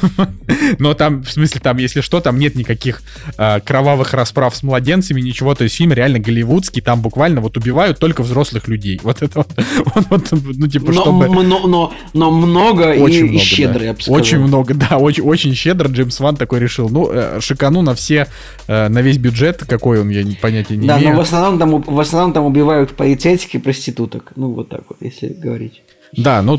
Но 0.79 0.95
там, 0.95 1.23
в 1.23 1.31
смысле, 1.31 1.61
там, 1.61 1.79
если 1.79 2.01
что, 2.01 2.21
там 2.21 2.39
нет 2.39 2.55
никаких 2.55 3.03
а, 3.37 3.61
кровавых 3.61 4.13
расправ 4.13 4.55
с 4.55 4.63
младенцами, 4.63 5.21
ничего. 5.21 5.55
То 5.55 5.65
есть 5.65 5.77
фильм 5.77 5.93
реально 5.93 6.19
голливудский, 6.19 6.83
там 6.83 7.01
буквально 7.01 7.41
вот 7.41 7.57
убивают 7.57 7.99
только 7.99 8.23
взрослых 8.23 8.69
людей. 8.69 9.01
Вот 9.03 9.23
это 9.23 9.45
вот, 9.95 10.29
ну, 10.33 10.67
типа, 10.67 10.93
чтобы... 10.93 11.29
но, 11.29 11.67
но, 11.67 11.93
но 12.13 12.31
много 12.31 12.93
и, 12.93 13.39
щедро, 13.39 13.85
я 13.85 13.93
бы 13.93 14.01
сказал. 14.01 14.21
Очень 14.21 14.39
много, 14.41 14.75
да, 14.75 14.99
очень, 14.99 15.23
очень 15.23 15.55
щедро 15.55 15.89
Джеймс 15.89 16.19
Ван 16.21 16.37
такой 16.37 16.61
решил. 16.61 16.89
Ну, 16.89 17.11
э, 17.11 17.41
шикану 17.41 17.83
на 17.83 17.95
все, 17.95 18.10
э, 18.15 18.89
на 18.89 19.01
весь 19.03 19.19
бюджет, 19.19 19.65
какой 19.67 20.01
он, 20.01 20.09
я 20.11 20.25
понятия 20.41 20.77
не 20.77 20.87
Да, 20.87 20.99
имею. 20.99 21.13
но 21.13 21.17
в 21.19 21.21
основном, 21.21 21.59
там, 21.59 21.81
в 21.83 22.01
основном 22.01 22.33
там 22.33 22.45
убивают 22.45 22.93
полицейских 22.93 23.57
и 23.57 23.59
проституток. 23.59 24.33
Ну, 24.37 24.53
вот 24.53 24.69
так 24.69 24.83
вот, 24.89 24.99
если 25.01 25.29
говорить. 25.29 25.83
Да, 26.13 26.43
ну, 26.43 26.59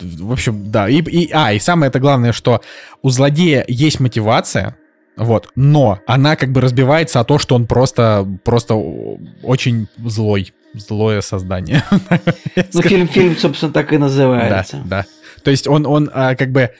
в 0.00 0.32
общем, 0.32 0.70
да. 0.70 0.88
И, 0.88 1.00
и- 1.02 1.30
а, 1.32 1.52
и 1.52 1.58
самое 1.58 1.88
это 1.88 1.98
главное, 1.98 2.32
что 2.32 2.60
у 3.02 3.10
злодея 3.10 3.64
есть 3.66 3.98
мотивация, 4.00 4.76
вот, 5.16 5.48
но 5.56 5.98
она 6.06 6.36
как 6.36 6.52
бы 6.52 6.60
разбивается 6.60 7.20
о 7.20 7.24
то, 7.24 7.38
что 7.38 7.54
он 7.56 7.66
просто, 7.66 8.26
просто 8.44 8.74
очень 9.42 9.88
злой, 10.04 10.52
злое 10.74 11.20
создание. 11.22 11.82
Ну, 12.72 12.82
фильм, 12.82 13.08
фильм, 13.08 13.36
собственно, 13.36 13.72
так 13.72 13.92
и 13.92 13.96
Да, 13.96 14.02
называется. 14.04 14.80
да. 14.86 15.04
То 15.42 15.50
есть 15.50 15.66
он, 15.66 15.84
он 15.86 16.08
а, 16.14 16.34
как 16.36 16.52
бы, 16.52 16.70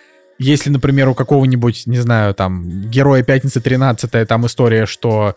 если, 0.42 0.70
например, 0.70 1.08
у 1.08 1.14
какого-нибудь, 1.14 1.86
не 1.86 1.98
знаю, 1.98 2.34
там, 2.34 2.88
героя 2.88 3.22
Пятницы 3.22 3.60
13 3.60 4.28
там 4.28 4.46
история, 4.46 4.86
что 4.86 5.34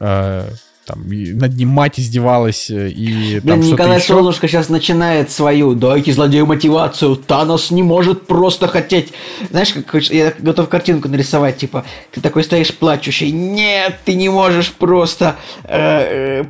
э, 0.00 0.48
там, 0.84 1.04
над 1.08 1.54
ним 1.54 1.68
мать 1.68 2.00
издевалась 2.00 2.68
э, 2.68 2.88
и 2.88 3.40
Блин, 3.40 3.42
там 3.42 3.60
Николай 3.60 3.98
еще. 3.98 4.14
Солнышко 4.14 4.48
сейчас 4.48 4.68
начинает 4.68 5.30
свою 5.30 5.74
«Дайте 5.74 6.12
злодею 6.12 6.46
мотивацию, 6.46 7.16
Танос 7.16 7.70
не 7.70 7.82
может 7.82 8.26
просто 8.26 8.66
хотеть...» 8.66 9.12
Знаешь, 9.50 9.72
как 9.72 10.02
я 10.10 10.34
готов 10.38 10.68
картинку 10.68 11.08
нарисовать, 11.08 11.56
типа, 11.58 11.84
ты 12.10 12.20
такой 12.20 12.42
стоишь 12.42 12.74
плачущий, 12.74 13.30
«Нет, 13.30 14.00
ты 14.04 14.14
не 14.14 14.28
можешь 14.28 14.72
просто... 14.72 15.36
э, 15.64 16.40
э, 16.40 16.44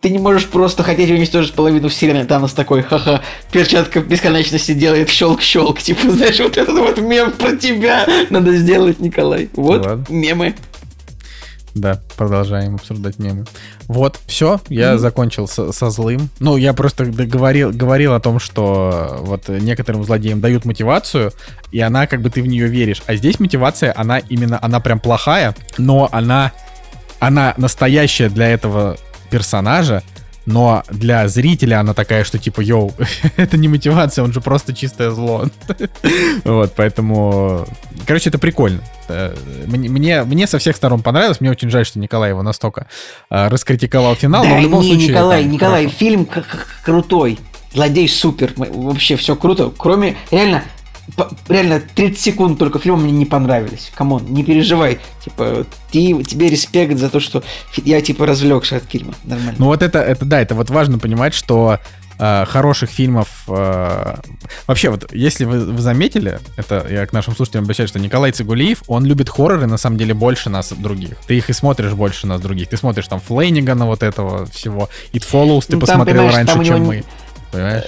ты 0.00 0.10
не 0.10 0.18
можешь 0.18 0.46
просто 0.46 0.82
хотеть 0.82 1.10
уничтожить 1.10 1.54
половину 1.54 1.88
вселенной». 1.88 2.24
Танос 2.24 2.52
такой, 2.52 2.82
ха-ха, 2.82 3.22
перчатка 3.52 4.00
бесконечности 4.00 4.72
делает 4.72 5.08
щелк-щелк. 5.08 5.80
Типа, 5.80 6.10
знаешь, 6.10 6.38
вот 6.38 6.56
этот 6.56 6.78
вот 6.78 6.98
мем 6.98 7.32
про 7.32 7.56
тебя 7.56 8.06
надо 8.30 8.56
сделать, 8.56 9.00
Николай. 9.00 9.48
Вот 9.54 9.84
Ладно. 9.84 10.06
мемы. 10.08 10.54
Да, 11.74 12.00
продолжаем 12.16 12.74
обсуждать 12.74 13.18
мемы. 13.18 13.44
Вот, 13.86 14.18
все, 14.26 14.60
я 14.68 14.98
закончил 14.98 15.46
со, 15.46 15.72
со 15.72 15.90
злым. 15.90 16.28
Ну, 16.40 16.56
я 16.56 16.72
просто 16.72 17.04
говорил, 17.04 17.70
говорил 17.70 18.14
о 18.14 18.20
том, 18.20 18.40
что 18.40 19.18
вот 19.20 19.48
некоторым 19.48 20.04
злодеям 20.04 20.40
дают 20.40 20.64
мотивацию, 20.64 21.32
и 21.70 21.80
она 21.80 22.06
как 22.06 22.22
бы 22.22 22.30
ты 22.30 22.42
в 22.42 22.46
нее 22.46 22.66
веришь. 22.66 23.02
А 23.06 23.14
здесь 23.14 23.38
мотивация, 23.38 23.92
она 23.96 24.18
именно, 24.18 24.58
она 24.60 24.80
прям 24.80 24.98
плохая, 24.98 25.54
но 25.78 26.08
она, 26.10 26.52
она 27.20 27.54
настоящая 27.56 28.30
для 28.30 28.48
этого 28.48 28.96
персонажа, 29.30 30.02
но 30.46 30.82
для 30.90 31.28
зрителя 31.28 31.80
она 31.80 31.94
такая, 31.94 32.24
что 32.24 32.38
типа, 32.38 32.60
йоу, 32.60 32.92
это 33.36 33.56
не 33.56 33.68
мотивация, 33.68 34.24
он 34.24 34.32
же 34.32 34.40
просто 34.40 34.74
чистое 34.74 35.10
зло. 35.10 35.46
Вот, 36.44 36.72
поэтому... 36.74 37.66
Короче, 38.06 38.30
это 38.30 38.38
прикольно. 38.38 38.80
Э, 39.08 39.34
Мне, 39.66 39.88
мне, 39.88 40.24
мне 40.24 40.46
со 40.46 40.58
всех 40.58 40.74
сторон 40.76 41.02
понравилось. 41.02 41.40
Мне 41.40 41.50
очень 41.50 41.70
жаль, 41.70 41.84
что 41.86 41.98
Николай 41.98 42.30
его 42.30 42.42
настолько 42.42 42.86
э, 43.30 43.48
раскритиковал 43.48 44.14
финал, 44.14 44.44
но 44.44 44.50
Да, 44.50 44.56
в 44.56 44.62
любом 44.62 44.82
не, 44.82 44.88
случае... 44.90 45.08
Николай, 45.10 45.42
там 45.42 45.52
Николай, 45.52 45.82
хорошо. 45.84 45.98
фильм 45.98 46.28
крутой. 46.82 47.38
Злодей 47.72 48.08
супер. 48.08 48.52
Вообще 48.56 49.16
все 49.16 49.36
круто. 49.36 49.70
Кроме, 49.76 50.16
реально, 50.30 50.64
реально 51.48 51.80
30 51.94 52.20
секунд 52.20 52.58
только 52.58 52.78
фильма 52.78 52.98
мне 52.98 53.12
не 53.12 53.26
понравились. 53.26 53.90
Come 53.94 54.11
on, 54.11 54.24
не 54.28 54.44
переживай. 54.44 54.98
Типа, 55.24 55.66
ты, 55.90 56.22
тебе 56.24 56.48
респект 56.48 56.96
за 56.98 57.08
то, 57.10 57.20
что 57.20 57.42
я 57.84 58.00
типа 58.00 58.26
развлекся 58.26 58.76
от 58.76 58.84
фильма. 58.84 59.14
Нормально. 59.24 59.54
Ну 59.58 59.66
вот 59.66 59.82
это, 59.82 59.98
это 60.00 60.24
да, 60.24 60.40
это 60.40 60.54
вот 60.54 60.70
важно 60.70 60.98
понимать, 60.98 61.34
что 61.34 61.78
э, 62.18 62.44
хороших 62.46 62.90
фильмов... 62.90 63.28
э, 63.48 64.16
Вообще, 64.66 64.90
вот 64.90 65.12
если 65.12 65.44
вы, 65.44 65.60
вы 65.60 65.80
заметили, 65.82 66.38
это 66.56 66.86
я 66.88 67.06
к 67.06 67.12
нашим 67.12 67.34
слушателям 67.34 67.64
обращаюсь, 67.64 67.90
что 67.90 67.98
Николай 67.98 68.30
Цигулиев, 68.32 68.82
он 68.86 69.04
любит 69.04 69.28
хорроры 69.28 69.66
на 69.66 69.78
самом 69.78 69.96
деле 69.98 70.14
больше 70.14 70.48
нас 70.50 70.72
других. 70.72 71.16
Ты 71.26 71.36
их 71.38 71.50
и 71.50 71.52
смотришь 71.52 71.92
больше 71.92 72.26
нас 72.26 72.40
других. 72.40 72.68
Ты 72.68 72.76
смотришь 72.76 73.08
там 73.08 73.20
Флэнагана 73.20 73.86
вот 73.86 74.02
этого 74.02 74.46
всего. 74.46 74.88
It 75.12 75.24
Follows 75.30 75.66
ты 75.66 75.76
Ну, 75.76 75.80
там, 75.80 75.98
посмотрел 76.00 76.30
раньше, 76.30 76.54
него 76.54 76.64
чем 76.64 76.82
не- 76.82 76.86
мы. 76.88 77.04
Понимаешь? 77.52 77.84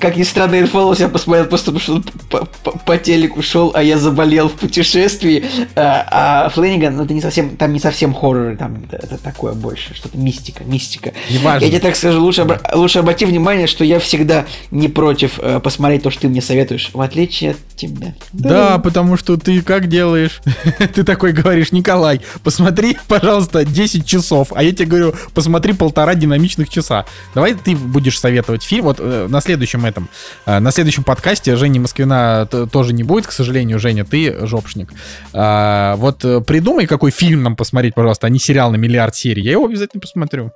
Как 0.00 0.16
ни 0.16 0.22
странно, 0.22 0.54
Infamous 0.56 1.00
я 1.00 1.08
посмотрел 1.08 1.46
просто 1.46 1.72
потому, 1.72 1.80
что 1.80 1.94
он 1.94 2.04
по, 2.30 2.46
по- 2.62 2.78
по 2.78 2.96
телеку 2.98 3.42
шел, 3.42 3.72
а 3.74 3.82
я 3.82 3.98
заболел 3.98 4.48
в 4.48 4.52
путешествии. 4.52 5.44
А, 5.74 6.44
а 6.44 6.48
Флэниган, 6.50 6.96
ну 6.96 7.04
это 7.04 7.12
не 7.14 7.20
совсем, 7.20 7.56
там 7.56 7.72
не 7.72 7.80
совсем 7.80 8.14
хорроры, 8.14 8.56
там 8.56 8.84
это, 8.84 8.96
это 8.96 9.18
такое 9.18 9.52
больше, 9.54 9.94
что-то 9.94 10.16
мистика, 10.16 10.62
мистика. 10.64 11.12
Неважно. 11.28 11.64
Я 11.64 11.70
тебе 11.70 11.80
так 11.80 11.96
скажу, 11.96 12.20
лучше, 12.22 12.42
обра- 12.42 12.60
лучше 12.76 13.00
обрати 13.00 13.24
внимание, 13.24 13.66
что 13.66 13.82
я 13.84 13.98
всегда 13.98 14.46
не 14.70 14.88
против 14.88 15.38
э, 15.38 15.58
посмотреть 15.60 16.04
то, 16.04 16.10
что 16.10 16.22
ты 16.22 16.28
мне 16.28 16.40
советуешь, 16.42 16.90
в 16.92 17.00
отличие 17.00 17.52
от 17.52 17.56
тебя. 17.76 18.14
Да, 18.32 18.78
потому 18.78 19.16
что 19.16 19.36
ты 19.36 19.60
как 19.62 19.88
делаешь? 19.88 20.40
ты 20.94 21.02
такой 21.02 21.32
говоришь, 21.32 21.72
Николай, 21.72 22.20
посмотри, 22.44 22.96
пожалуйста, 23.08 23.64
10 23.64 24.06
часов, 24.06 24.48
а 24.54 24.62
я 24.62 24.72
тебе 24.72 24.86
говорю, 24.86 25.14
посмотри 25.34 25.72
полтора 25.72 26.14
динамичных 26.14 26.68
часа. 26.68 27.06
Давай 27.34 27.54
ты 27.54 27.74
будешь 27.74 28.18
советовать 28.20 28.62
фильм. 28.62 28.84
Вот 28.84 28.99
э, 29.00 29.26
на 29.28 29.40
следующем 29.40 29.84
этом, 29.86 30.08
э, 30.46 30.58
на 30.58 30.70
следующем 30.70 31.04
подкасте 31.04 31.56
Жени 31.56 31.78
Москвина 31.80 32.48
тоже 32.70 32.92
не 32.92 33.02
будет, 33.02 33.26
к 33.26 33.32
сожалению, 33.32 33.78
Женя, 33.78 34.04
ты 34.04 34.46
жопшник. 34.46 34.90
А, 35.32 35.96
вот 35.96 36.24
э, 36.24 36.40
придумай, 36.40 36.86
какой 36.86 37.10
фильм 37.10 37.42
нам 37.42 37.56
посмотреть, 37.56 37.94
пожалуйста, 37.94 38.26
а 38.26 38.30
не 38.30 38.38
сериал 38.38 38.70
на 38.70 38.76
миллиард 38.76 39.14
серий. 39.14 39.42
Я 39.42 39.52
его 39.52 39.64
обязательно 39.64 40.00
посмотрю. 40.00 40.52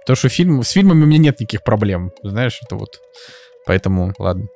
Потому 0.00 0.16
что 0.16 0.28
фильм, 0.28 0.62
с 0.62 0.70
фильмами 0.70 1.04
у 1.04 1.06
меня 1.06 1.18
нет 1.18 1.40
никаких 1.40 1.62
проблем. 1.62 2.10
Знаешь, 2.22 2.58
это 2.64 2.74
вот. 2.76 3.00
Поэтому, 3.66 4.12
ладно. 4.18 4.46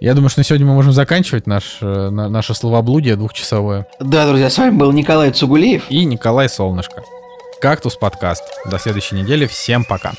Я 0.00 0.12
думаю, 0.12 0.28
что 0.28 0.40
на 0.40 0.44
сегодня 0.44 0.66
мы 0.66 0.74
можем 0.74 0.92
заканчивать 0.92 1.46
наш, 1.46 1.78
на- 1.80 2.28
наше 2.28 2.54
словоблудие 2.54 3.16
двухчасовое. 3.16 3.86
Да, 4.00 4.26
друзья, 4.26 4.50
с 4.50 4.58
вами 4.58 4.76
был 4.76 4.92
Николай 4.92 5.30
Цугулиев. 5.30 5.84
И 5.88 6.04
Николай 6.04 6.50
Солнышко. 6.50 7.02
Кактус 7.64 7.96
подкаст. 7.96 8.44
До 8.66 8.78
следующей 8.78 9.14
недели. 9.14 9.46
Всем 9.46 9.84
пока. 9.86 10.12